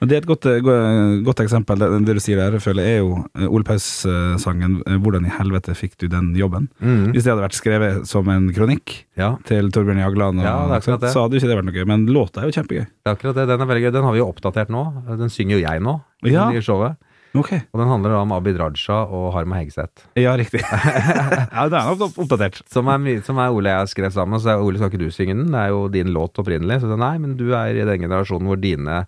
Men 0.00 0.08
Det 0.08 0.16
er 0.16 0.20
et 0.22 0.28
godt, 0.30 0.46
eh, 0.46 1.22
godt 1.26 1.40
eksempel, 1.42 1.78
det, 1.78 1.88
det 2.06 2.14
du 2.18 2.20
sier 2.22 2.36
der, 2.38 2.58
føler 2.62 2.84
jeg, 2.86 2.98
er 2.98 3.02
jo 3.02 3.24
eh, 3.34 3.48
Ole 3.50 3.64
Paus-sangen 3.66 4.78
eh, 4.86 4.98
'Hvordan 4.98 5.26
i 5.26 5.32
helvete 5.38 5.74
fikk 5.74 5.96
du 5.98 6.06
den 6.08 6.34
jobben'? 6.38 6.68
Hvis 7.12 7.24
det 7.26 7.32
hadde 7.32 7.42
vært 7.46 7.58
skrevet 7.58 8.06
som 8.06 8.28
en 8.28 8.48
kronikk 8.54 9.04
Ja, 9.18 9.36
til 9.44 9.70
Torbjørn 9.74 9.98
Jagland, 10.04 10.38
og, 10.40 10.44
Ja, 10.44 10.78
det. 10.78 11.10
så 11.10 11.22
hadde 11.26 11.34
jo 11.34 11.40
ikke 11.42 11.48
det 11.50 11.58
vært 11.58 11.68
noe 11.70 11.74
gøy. 11.78 11.86
Men 11.86 12.06
låta 12.06 12.42
er 12.42 12.50
jo 12.50 12.54
kjempegøy. 12.60 12.86
det 12.86 13.06
er 13.06 13.16
akkurat 13.16 13.34
det. 13.34 13.48
Den 13.48 13.60
er 13.60 13.66
veldig 13.66 13.82
gøy. 13.88 13.92
Den 13.92 14.04
har 14.04 14.12
vi 14.12 14.18
jo 14.22 14.28
oppdatert 14.30 14.68
nå. 14.70 14.84
Den 15.18 15.28
synger 15.28 15.58
jo 15.58 15.66
jeg 15.66 15.80
nå, 15.82 16.00
i 16.24 16.30
Ja. 16.30 16.46
det 16.46 16.54
nye 16.54 16.62
showet. 16.62 16.96
Okay. 17.36 17.60
Og 17.74 17.80
den 17.80 17.88
handler 17.90 18.08
da 18.10 18.20
om 18.22 18.32
Abid 18.32 18.56
Raja 18.58 19.04
og 19.04 19.34
Harma 19.34 19.56
Hegseth. 19.60 20.06
ja, 20.16 20.32
riktig. 20.34 20.62
ja, 20.64 21.68
det 21.68 21.76
er 21.76 21.90
nok 21.92 22.16
oppdatert. 22.16 22.62
Som 22.72 22.88
er, 22.88 23.20
som 23.22 23.36
er 23.38 23.50
Ole 23.52 23.68
jeg 23.68 23.78
har 23.82 23.86
skrevet 23.90 24.14
sammen, 24.16 24.40
så 24.40 24.54
er 24.54 24.62
Ole 24.64 24.78
skal 24.80 24.88
ikke 24.90 25.02
du 25.04 25.10
synge 25.12 25.36
den, 25.36 25.50
det 25.52 25.60
er 25.60 25.68
jo 25.74 25.88
din 25.92 26.08
låt 26.14 26.38
opprinnelig. 26.40 26.80
Så 26.80 26.96
nei, 26.98 27.18
men 27.18 27.36
du 27.36 27.50
er 27.54 27.76
i 27.76 27.84
den 27.84 28.00
generasjonen 28.06 28.48
hvor 28.48 28.56
dine, 28.60 29.02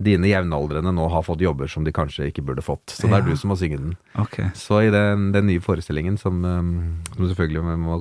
dine 0.00 0.28
jevnaldrende 0.30 0.92
nå 0.96 1.08
har 1.12 1.22
fått 1.26 1.42
jobber 1.44 1.68
som 1.68 1.84
de 1.84 1.92
kanskje 1.92 2.30
ikke 2.30 2.44
burde 2.46 2.62
fått. 2.64 2.86
Så 2.96 3.02
det 3.06 3.10
Ja. 3.10 3.18
er 3.18 3.26
du 3.28 3.36
som 3.36 3.50
må 3.52 3.56
synge 3.60 3.76
den. 3.78 3.96
Okay. 4.16 4.48
Så 4.56 4.80
i 4.86 4.90
den, 4.90 5.30
den 5.32 5.46
nye 5.46 5.60
forestillingen, 5.60 6.16
som, 6.18 6.42
um, 6.44 7.02
som 7.16 7.28
selvfølgelig 7.28 7.62
må, 7.76 7.98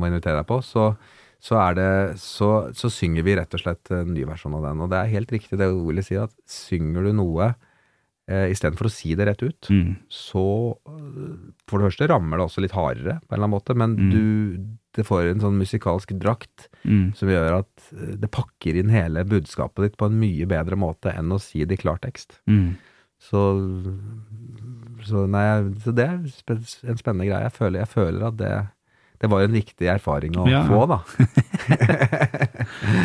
må 0.00 0.06
invitere 0.10 0.40
deg 0.40 0.46
på, 0.48 0.58
så, 0.66 0.96
så, 1.40 1.54
er 1.68 1.74
det, 1.78 2.18
så, 2.18 2.50
så 2.74 2.90
synger 2.90 3.22
vi 3.22 3.36
rett 3.38 3.54
og 3.54 3.60
slett 3.62 3.90
en 3.94 4.10
ny 4.14 4.24
versjon 4.26 4.54
av 4.58 4.62
den. 4.66 4.80
Og 4.82 4.90
det 4.90 4.98
er 4.98 5.12
helt 5.14 5.30
riktig 5.30 5.58
det 5.60 5.70
Ole 5.70 6.02
sier, 6.02 6.24
at 6.26 6.34
synger 6.50 7.04
du 7.06 7.12
noe 7.14 7.54
eh, 8.28 8.48
istedenfor 8.50 8.88
å 8.88 8.90
si 8.90 9.14
det 9.14 9.28
rett 9.28 9.42
ut, 9.46 9.68
Mm. 9.70 9.96
så 10.10 10.74
øh, 10.88 11.52
For 11.68 11.78
det 11.78 11.92
første 11.92 12.08
rammer 12.10 12.38
det 12.38 12.46
også 12.48 12.60
litt 12.64 12.74
hardere, 12.74 13.20
på 13.22 13.30
en 13.30 13.38
eller 13.38 13.46
annen 13.46 13.54
måte, 13.54 13.76
men 13.78 13.94
Mm. 13.94 14.10
du 14.10 14.58
det 14.96 15.04
får 15.06 15.28
en 15.30 15.40
sånn 15.44 15.58
musikalsk 15.60 16.14
drakt 16.20 16.68
Mm. 16.86 17.08
som 17.18 17.26
gjør 17.28 17.56
at 17.64 17.86
øh, 17.96 18.12
det 18.22 18.28
pakker 18.30 18.76
inn 18.78 18.92
hele 18.94 19.24
budskapet 19.26 19.82
ditt 19.88 19.96
på 19.98 20.06
en 20.06 20.20
mye 20.20 20.46
bedre 20.46 20.76
måte 20.78 21.10
enn 21.10 21.32
å 21.34 21.40
si 21.42 21.64
det 21.66 21.80
i 21.80 21.82
klartekst. 21.82 22.36
Mm. 22.46 22.76
Så, 23.18 23.40
så, 25.08 25.24
nei, 25.26 25.46
så 25.82 25.90
det 25.96 26.04
er 26.06 26.18
en 26.20 26.98
spennende 27.00 27.26
greie. 27.26 27.42
Jeg 27.48 27.54
føler, 27.56 27.80
jeg 27.82 27.90
føler 27.90 28.26
at 28.28 28.36
det, 28.38 28.52
det 29.24 29.30
var 29.32 29.42
en 29.48 29.56
viktig 29.56 29.88
erfaring 29.90 30.36
å 30.38 30.46
Ja. 30.46 30.62
få, 30.68 30.84
da. 30.86 31.00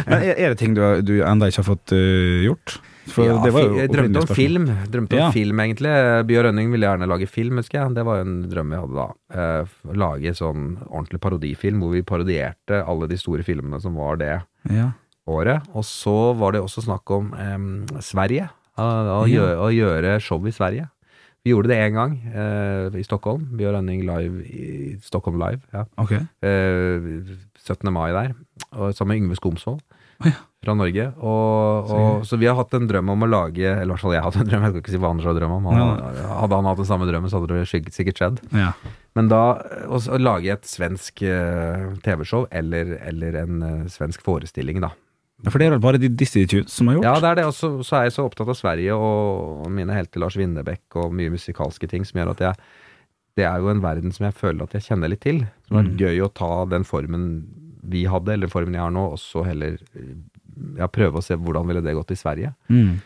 Men 0.08 0.18
er, 0.30 0.50
det 0.54 0.58
ting 0.62 0.76
du, 0.78 0.84
du 1.06 1.14
enda 1.26 1.50
ikke 1.50 1.64
har 1.64 1.70
fått 1.74 1.94
uh, 1.96 2.42
gjort? 2.46 2.78
For 3.12 3.26
ja, 3.28 3.36
det 3.44 3.52
var 3.54 3.66
jo 3.68 3.76
jeg 3.78 3.90
drømte 3.92 4.22
om 4.22 4.26
spørsmål. 4.28 4.36
film. 4.40 4.66
Drømte 4.94 5.14
om 5.18 5.20
Ja. 5.20 5.32
film, 5.36 5.60
egentlig. 5.60 5.92
Bjørn 6.30 6.46
Rønning 6.48 6.72
ville 6.72 6.88
gjerne 6.88 7.08
lage 7.12 7.28
film, 7.28 7.58
husker 7.62 7.80
jeg. 7.82 7.94
Det 7.96 8.06
var 8.08 8.16
jo 8.22 8.26
en 8.28 8.50
drøm 8.50 8.72
jeg 8.72 8.80
hadde 8.86 8.96
da. 9.02 9.08
Eh, 9.42 9.66
lage 10.04 10.34
sånn 10.38 10.78
ordentlig 10.90 11.20
parodifilm, 11.22 11.80
hvor 11.84 11.92
vi 11.92 12.02
parodierte 12.04 12.82
alle 12.88 13.08
de 13.08 13.18
store 13.18 13.44
filmene 13.44 13.82
som 13.82 13.96
var 13.96 14.16
det 14.18 14.42
Ja. 14.70 14.92
året. 15.28 15.62
Og 15.76 15.84
så 15.84 16.36
var 16.38 16.52
det 16.54 16.62
også 16.62 16.84
snakk 16.88 17.10
om 17.12 17.34
eh, 17.34 18.02
Sverige. 18.02 18.50
Å, 18.78 19.22
å, 19.22 19.28
gjøre, 19.28 19.58
å 19.60 19.70
gjøre 19.76 20.20
show 20.22 20.40
i 20.48 20.52
Sverige. 20.52 20.88
Vi 21.44 21.52
gjorde 21.52 21.70
det 21.70 21.78
én 21.82 21.94
gang 21.98 22.12
eh, 22.34 23.00
i 23.00 23.04
Stockholm. 23.04 23.48
Bjørn 23.58 23.74
Rønning 23.80 24.04
live 24.06 24.44
i 24.46 24.96
Stockholm 25.02 25.40
Live. 25.42 25.62
Ja. 25.74 25.86
Okay. 25.98 26.20
Eh, 26.42 27.36
17. 27.58 27.92
mai 27.92 28.12
der. 28.14 28.36
Og 28.78 28.94
sammen 28.94 29.16
med 29.18 29.24
Yngve 29.24 29.36
Skomsvold 29.42 29.82
Oh, 30.22 30.28
ja. 30.30 30.38
Fra 30.62 30.76
Norge. 30.78 31.08
Og, 31.18 31.88
Så 31.90 31.98
og, 31.98 32.26
så 32.30 32.38
vi 32.38 32.46
har 32.46 32.56
hatt 32.60 32.74
en 32.78 32.88
drøm 32.90 33.10
om 33.10 33.24
å 33.26 33.30
lage 33.30 33.66
Eller 33.66 33.88
i 33.90 33.94
hvert 33.96 34.04
fall 34.04 34.14
jeg 34.14 34.22
har 34.22 34.30
hatt 34.30 34.42
en 34.44 34.50
drøm, 34.50 34.66
jeg 34.68 34.74
skal 34.76 34.84
ikke 34.84 34.94
si 34.94 35.00
hva 35.02 35.10
Anders 35.10 35.26
har 35.32 35.38
drøm 35.40 35.54
om. 35.58 35.70
Han, 35.74 36.02
hadde 36.38 36.60
han 36.60 36.68
hatt 36.70 36.82
den 36.84 36.90
samme 36.92 37.08
drømmen, 37.10 37.32
så 37.32 37.40
hadde 37.42 37.58
det 37.58 37.86
sikkert 37.98 38.20
skjedd. 38.22 38.42
Ja. 38.54 38.74
Men 39.18 39.32
da 39.32 39.40
å, 39.90 40.02
lage 40.22 40.54
et 40.54 40.68
svensk 40.70 41.24
eh, 41.26 41.88
TV-show, 42.06 42.46
eller, 42.54 42.94
eller 43.10 43.40
en 43.42 43.64
eh, 43.66 43.80
svensk 43.92 44.22
forestilling, 44.24 44.84
da. 44.86 44.92
Ja, 45.42 45.50
For 45.50 45.58
det 45.58 45.66
er 45.68 45.74
vel 45.74 45.82
bare 45.82 45.98
de 45.98 46.12
Disney 46.14 46.46
Tunes 46.46 46.70
som 46.78 46.92
har 46.92 47.00
gjort? 47.00 47.08
Ja, 47.10 47.16
det 47.24 47.32
er 47.32 47.40
det. 47.42 47.48
Og 47.50 47.56
så 47.58 47.72
så 47.82 47.98
er 47.98 48.06
jeg 48.06 48.14
så 48.20 48.28
opptatt 48.30 48.52
av 48.54 48.60
Sverige 48.60 48.94
og, 48.94 49.66
og 49.66 49.72
mine 49.74 49.96
helter 49.98 50.22
Lars 50.22 50.38
Winnebeck 50.38 51.00
og 51.02 51.10
mye 51.18 51.34
musikalske 51.34 51.90
ting 51.90 52.06
som 52.06 52.22
gjør 52.22 52.36
at 52.36 52.46
jeg 52.46 52.62
Det 53.40 53.46
er 53.50 53.58
jo 53.64 53.72
en 53.74 53.82
verden 53.82 54.14
som 54.14 54.28
jeg 54.30 54.38
føler 54.38 54.68
at 54.68 54.78
jeg 54.78 54.86
kjenner 54.92 55.10
litt 55.10 55.24
til. 55.26 55.42
Som 55.66 55.82
er 55.82 55.90
Mm. 55.90 55.98
gøy 55.98 56.22
å 56.22 56.30
ta 56.38 56.52
den 56.70 56.86
formen 56.86 57.26
vi 57.82 58.04
hadde, 58.06 58.36
eller 58.36 58.48
formen 58.52 58.76
jeg 58.78 58.84
har 58.84 58.92
nå, 58.94 59.08
og 59.16 59.18
så 59.18 59.42
heller 59.44 59.80
ja, 60.78 60.88
prøve 60.88 61.20
å 61.20 61.24
se 61.26 61.36
hvordan 61.38 61.68
ville 61.68 61.82
det 61.86 61.96
gått 61.98 62.12
i 62.16 62.20
Sverige. 62.20 62.54
Mm. 62.70 63.00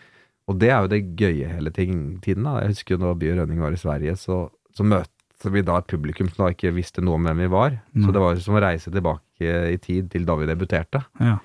Og 0.48 0.60
det 0.61 0.69
er 0.69 0.82
jo 0.86 0.91
det 0.91 1.15
gøye 1.18 1.48
hele 1.56 1.72
ting- 1.73 2.19
tiden. 2.22 2.44
da. 2.45 2.60
Jeg 2.61 2.76
husker 2.76 2.95
jo 2.95 3.02
da 3.06 3.14
By 3.18 3.32
og 3.34 3.38
Rønning 3.41 3.60
var 3.65 3.73
i 3.73 3.82
Sverige, 3.82 4.14
så, 4.22 4.49
så 4.76 4.84
møtte 4.86 5.52
vi 5.52 5.61
da 5.65 5.77
et 5.82 5.88
publikum 5.90 6.30
som 6.32 6.45
da 6.45 6.52
ikke 6.53 6.73
visste 6.76 7.02
noe 7.03 7.15
om 7.19 7.26
hvem 7.26 7.38
vi 7.45 7.48
var. 7.52 7.80
Mm. 7.95 8.06
Så 8.06 8.14
det 8.14 8.22
var 8.22 8.36
jo 8.36 8.41
som 8.45 8.56
å 8.56 8.61
reise 8.64 8.91
tilbake 8.94 9.52
i 9.73 9.77
tid 9.82 10.10
til 10.14 10.26
da 10.26 10.36
vi 10.40 10.45
debuterte. 10.49 11.02
Ja. 11.19 11.40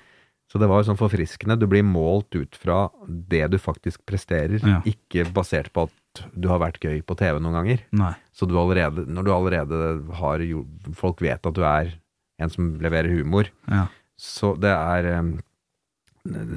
Så 0.51 0.59
det 0.59 0.67
var 0.67 0.81
jo 0.81 0.89
sånn 0.91 0.99
forfriskende. 0.99 1.55
Du 1.57 1.65
blir 1.71 1.83
målt 1.87 2.35
ut 2.35 2.55
fra 2.59 2.89
det 3.07 3.45
du 3.53 3.57
faktisk 3.57 4.01
presterer, 4.05 4.59
Ja. 4.67 4.81
ikke 4.85 5.25
basert 5.33 5.71
på 5.73 5.87
at 5.87 6.23
du 6.35 6.49
har 6.51 6.59
vært 6.59 6.79
gøy 6.83 7.01
på 7.07 7.15
TV 7.15 7.39
noen 7.39 7.55
ganger. 7.55 7.79
Nei. 7.95 8.13
Så 8.35 8.45
du 8.47 8.57
allerede, 8.59 9.05
når 9.07 9.23
du 9.23 9.31
allerede 9.31 10.13
har 10.19 10.39
gjort, 10.43 10.91
Folk 10.93 11.21
vet 11.23 11.45
at 11.47 11.53
du 11.55 11.61
er 11.63 11.93
en 12.39 12.49
som 12.49 12.77
leverer 12.83 13.07
humor. 13.15 13.47
Ja. 13.69 13.87
Så 14.19 14.53
det 14.59 14.69
er 14.75 15.23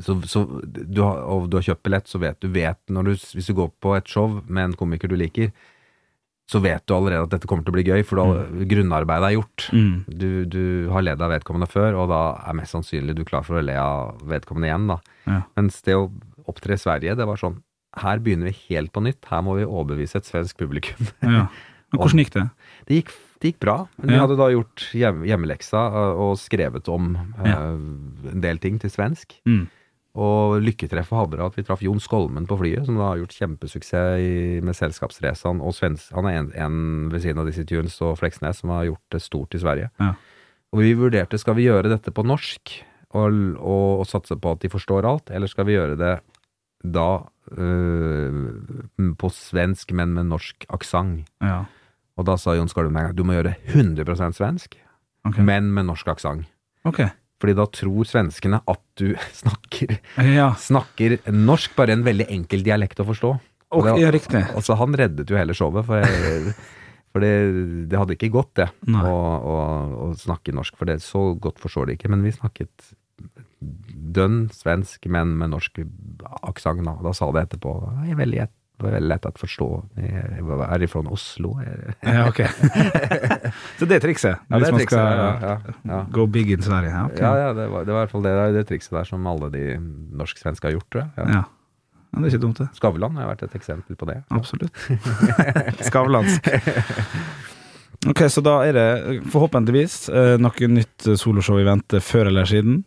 så, 0.05 0.17
så 0.29 0.43
du 0.65 0.99
har, 1.01 1.23
Og 1.33 1.47
du 1.49 1.57
har 1.57 1.65
kjøpt 1.65 1.85
billett, 1.87 2.09
så 2.11 2.19
vet 2.21 2.37
du 2.43 2.51
vet 2.53 2.77
du, 2.85 3.15
Hvis 3.15 3.49
du 3.49 3.55
går 3.57 3.71
på 3.81 3.95
et 3.97 4.11
show 4.11 4.43
med 4.45 4.65
en 4.65 4.77
komiker 4.77 5.09
du 5.09 5.17
liker, 5.17 5.53
så 6.45 6.61
vet 6.61 6.85
du 6.85 6.93
allerede 6.93 7.25
at 7.25 7.33
dette 7.33 7.49
kommer 7.49 7.65
til 7.65 7.73
å 7.73 7.77
bli 7.79 7.87
gøy, 7.87 8.03
for 8.05 8.21
da, 8.21 8.45
grunnarbeidet 8.69 9.31
er 9.31 9.37
gjort. 9.39 9.67
Mm. 9.73 9.95
Du, 10.05 10.29
du 10.45 10.65
har 10.93 11.07
ledd 11.07 11.23
av 11.25 11.33
vedkommende 11.33 11.69
før, 11.73 11.97
og 12.03 12.11
da 12.13 12.21
er 12.45 12.59
mest 12.59 12.77
sannsynlig 12.77 13.15
du 13.17 13.23
klar 13.25 13.47
for 13.47 13.57
å 13.57 13.65
le 13.65 13.77
av 13.81 14.21
vedkommende 14.29 14.69
igjen. 14.69 14.91
da. 14.93 14.99
Ja. 15.25 15.39
Mens 15.57 15.81
det 15.87 15.97
å 15.97 16.11
opptre 16.45 16.77
i 16.77 16.83
Sverige, 16.83 17.17
det 17.17 17.29
var 17.29 17.41
sånn 17.41 17.63
Her 17.95 18.19
begynner 18.19 18.51
vi 18.51 18.75
helt 18.75 18.91
på 18.93 19.01
nytt. 19.07 19.23
Her 19.31 19.45
må 19.47 19.55
vi 19.55 19.65
overbevise 19.65 20.19
et 20.19 20.29
svensk 20.29 20.59
publikum. 20.61 21.09
ja. 21.23 21.47
Men 21.95 22.01
hvordan 22.03 22.21
gikk 22.25 22.33
det? 22.35 22.43
Det 22.89 22.97
gikk, 22.99 23.11
det 23.45 23.55
gikk 23.55 23.63
bra. 23.63 23.77
Men 24.01 24.15
vi 24.15 24.21
hadde 24.23 24.41
da 24.41 24.51
gjort 24.53 24.89
hjemmeleksa 24.97 25.87
uh, 25.95 26.21
og 26.27 26.37
skrevet 26.41 26.89
om 26.93 27.15
uh, 27.15 27.55
en 28.33 28.45
del 28.45 28.61
ting 28.63 28.81
til 28.83 28.93
svensk. 28.93 29.37
Mm. 29.49 29.67
Og 30.15 30.61
lykketreffet 30.63 31.19
hadde 31.19 31.39
det 31.41 31.47
at 31.47 31.57
vi 31.59 31.65
traff 31.67 31.83
Jon 31.83 32.03
Skolmen 32.03 32.47
på 32.47 32.59
flyet, 32.61 32.87
som 32.87 32.99
da 33.01 33.09
har 33.11 33.23
gjort 33.23 33.35
kjempesuksess 33.35 34.23
i, 34.23 34.35
med 34.63 34.77
Selskapsresan. 34.79 35.63
Og 35.65 35.75
svensk, 35.75 36.13
han 36.15 36.29
er 36.31 36.39
en, 36.39 36.51
en 36.55 36.77
ved 37.11 37.25
siden 37.25 37.43
av 37.43 37.51
Dizzie 37.51 37.67
Tunes 37.67 37.99
og 38.05 38.17
Fleksnes 38.21 38.63
som 38.63 38.71
har 38.77 38.87
gjort 38.93 39.17
det 39.17 39.23
stort 39.25 39.59
i 39.59 39.63
Sverige. 39.63 39.91
Ja. 39.99 40.13
Og 40.75 40.83
vi 40.83 40.95
vurderte 40.99 41.39
skal 41.39 41.59
vi 41.59 41.67
gjøre 41.67 41.91
dette 41.91 42.15
på 42.15 42.25
norsk 42.27 42.77
og, 43.15 43.27
og, 43.59 43.91
og 44.03 44.07
satse 44.11 44.39
på 44.39 44.55
at 44.55 44.63
de 44.63 44.71
forstår 44.71 45.07
alt, 45.07 45.35
eller 45.35 45.51
skal 45.51 45.69
vi 45.69 45.77
gjøre 45.77 45.99
det 45.99 46.15
da 46.95 47.09
øh, 47.55 48.39
på 49.19 49.31
svensk, 49.35 49.95
men 49.97 50.15
med 50.15 50.31
norsk 50.31 50.67
aksent. 50.75 51.31
Ja. 51.43 51.65
Og 52.19 52.27
da 52.29 52.37
sa 52.39 52.55
Jon 52.55 52.71
med 52.71 53.01
en 53.01 53.09
gang 53.09 53.17
du 53.17 53.25
må 53.27 53.37
gjøre 53.37 53.57
100% 53.73 54.39
svensk, 54.39 54.77
okay. 55.27 55.43
men 55.43 55.73
med 55.75 55.89
norsk 55.89 56.09
aksent. 56.15 56.47
Okay. 56.87 57.11
Fordi 57.43 57.57
da 57.59 57.67
tror 57.75 58.07
svenskene 58.09 58.61
at 58.71 58.83
du 59.01 59.17
snakker, 59.43 59.99
Ja, 60.23 60.53
snakker 60.55 61.19
norsk, 61.33 61.75
bare 61.77 61.97
en 61.97 62.07
veldig 62.07 62.29
enkel 62.33 62.65
dialekt 62.67 63.03
å 63.03 63.09
forstå. 63.11 63.35
Og 63.75 63.85
det- 63.89 63.99
ja 64.01 64.11
riktig. 64.15 64.45
Altså, 64.55 64.77
han 64.79 64.95
reddet 64.95 65.31
jo 65.31 65.37
hele 65.37 65.57
showet, 65.57 65.85
for, 65.89 66.01
jeg, 66.01 66.55
for 67.13 67.25
det, 67.25 67.33
det 67.91 67.99
hadde 67.99 68.15
ikke 68.15 68.31
gått, 68.37 68.55
det, 68.61 68.69
å, 68.95 69.15
å, 69.55 69.57
å 70.07 70.11
snakke 70.21 70.55
norsk. 70.55 70.77
For 70.79 70.87
det 70.87 71.01
så 71.03 71.33
godt 71.35 71.59
forstår 71.63 71.91
de 71.91 71.99
ikke. 71.99 72.13
Men 72.13 72.23
vi 72.23 72.35
snakket 72.37 72.95
dønn 74.15 74.45
svensk, 74.55 75.07
men 75.11 75.35
med 75.41 75.53
norsk 75.55 75.83
aksent. 76.45 76.85
Da. 76.87 76.95
da 77.03 77.13
sa 77.17 77.31
det 77.35 77.49
etterpå. 77.49 77.75
Jeg 78.05 78.15
er 78.15 78.21
veldig, 78.21 78.41
det 78.75 78.83
var 78.83 78.95
veldig 78.97 79.09
lett 79.13 79.27
å 79.29 79.31
forstå. 79.39 79.67
Jeg 80.03 80.41
er 80.43 80.85
fra 80.91 81.03
Oslo. 81.15 81.53
Ja, 82.03 82.25
ok. 82.27 82.41
Så 83.79 83.87
det 83.87 84.01
er 84.01 84.03
trikset? 84.03 84.41
ja, 84.51 84.59
det 84.59 84.59
hvis 84.59 84.69
er 84.69 84.75
man 84.75 84.87
skal 84.89 85.21
Ja, 85.21 85.53
ja, 85.93 85.99
go 86.11 86.25
big 86.27 86.51
in 86.51 86.65
Sverige? 86.65 86.91
Ja, 86.91 87.05
okay. 87.07 87.55
Det 87.55 87.69
var, 87.71 87.85
det 87.87 87.95
var 87.95 88.01
i 88.01 88.01
hvert 88.01 88.15
fall 88.17 88.25
det, 88.27 88.33
det 88.57 88.65
trikset 88.73 88.97
der 88.99 89.07
som 89.07 89.29
alle 89.31 89.51
de 89.55 89.63
norsk-svenske 89.79 90.67
har 90.67 90.75
gjort, 90.75 90.89
tror 90.91 91.05
jeg. 91.05 91.29
Ja, 91.39 91.45
det 92.15 92.29
er 92.29 92.35
ikke 92.35 92.43
dumt, 92.47 92.59
det. 92.63 92.67
Skavlan 92.79 93.17
har 93.19 93.31
vært 93.31 93.45
et 93.47 93.55
eksempel 93.59 93.99
på 93.99 94.09
det. 94.11 94.17
Absolutt. 94.35 94.75
Skavlansk. 95.89 96.51
Ok, 98.11 98.25
så 98.31 98.43
da 98.45 98.57
er 98.67 98.77
det 98.77 98.89
forhåpentligvis 99.33 99.97
eh, 100.13 100.35
noe 100.43 100.69
nytt 100.71 101.07
soloshow 101.19 101.59
i 101.63 101.67
vente 101.67 102.03
før 102.05 102.31
eller 102.31 102.51
siden. 102.51 102.83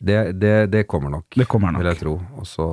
Det, 0.00 0.32
det, 0.40 0.54
det 0.72 0.86
kommer 0.88 1.12
nok, 1.12 1.26
Det 1.36 1.46
kommer 1.50 1.74
nok. 1.74 1.82
vil 1.82 1.90
jeg 1.92 2.00
tro. 2.00 2.14
Og 2.40 2.46
så, 2.48 2.66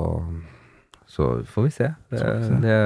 så 1.08 1.42
får 1.48 1.66
vi 1.66 1.70
se. 1.74 1.90
Det, 2.12 2.22
det 2.62 2.76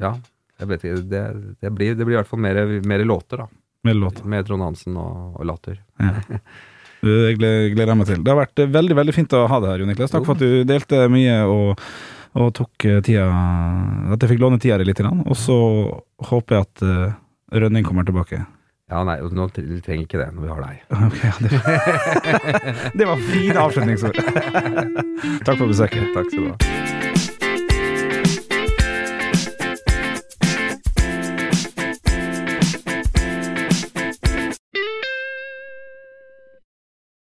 ja, 0.00 0.14
jeg 0.58 0.70
vet 0.72 0.84
ikke. 0.88 1.04
Det, 1.12 1.22
det, 1.60 1.70
blir, 1.70 1.94
det 1.94 2.06
blir 2.06 2.16
i 2.16 2.20
hvert 2.20 2.30
fall 2.30 2.42
mer, 2.42 2.58
mer 2.88 3.04
låter, 3.06 3.44
da. 3.44 3.48
Med 3.86 3.96
låter. 3.96 4.24
Med 4.24 4.46
Trond 4.46 4.62
Hansen 4.62 4.96
og, 4.98 5.38
og 5.38 5.46
Latter. 5.46 5.80
Ja. 6.00 6.16
Det 6.98 7.36
gleder 7.38 7.92
jeg 7.92 7.94
meg 7.94 8.08
til. 8.08 8.22
Det 8.26 8.32
har 8.32 8.40
vært 8.40 8.60
veldig 8.74 8.94
veldig 8.98 9.12
fint 9.14 9.34
å 9.38 9.44
ha 9.46 9.60
deg 9.62 9.70
her, 9.70 9.82
Jo 9.84 9.86
Niklas. 9.86 10.10
Takk 10.10 10.24
for 10.26 10.34
at 10.34 10.42
du 10.42 10.64
delte 10.66 11.04
mye 11.12 11.36
og, 11.46 11.82
og 12.34 12.48
tok 12.58 12.86
eh, 12.90 12.98
tida 13.06 13.28
At 14.10 14.18
jeg 14.18 14.32
fikk 14.32 14.42
låne 14.42 14.58
tida 14.58 14.80
di 14.80 14.88
litt. 14.88 15.04
Og 15.06 15.36
så 15.38 15.58
håper 16.32 16.58
jeg 16.58 16.66
at 16.66 16.86
eh, 16.88 17.16
Rønning 17.62 17.86
kommer 17.86 18.02
tilbake. 18.04 18.42
Ja, 18.90 19.04
nei, 19.06 19.20
nå 19.22 19.46
trenger 19.54 20.02
ikke 20.02 20.18
det 20.20 20.26
når 20.34 20.42
vi 20.42 20.50
har 20.50 20.66
deg. 20.66 20.82
Okay, 21.06 21.30
ja, 21.30 21.34
det, 21.38 22.92
det 22.98 23.08
var 23.08 23.26
fine 23.30 23.62
avslutningsord. 23.62 24.18
Takk 25.46 25.54
for 25.54 25.68
besøket. 25.70 26.10
Takk 26.16 26.32
skal 26.32 26.48
du 26.48 26.50
ha. 26.50 27.36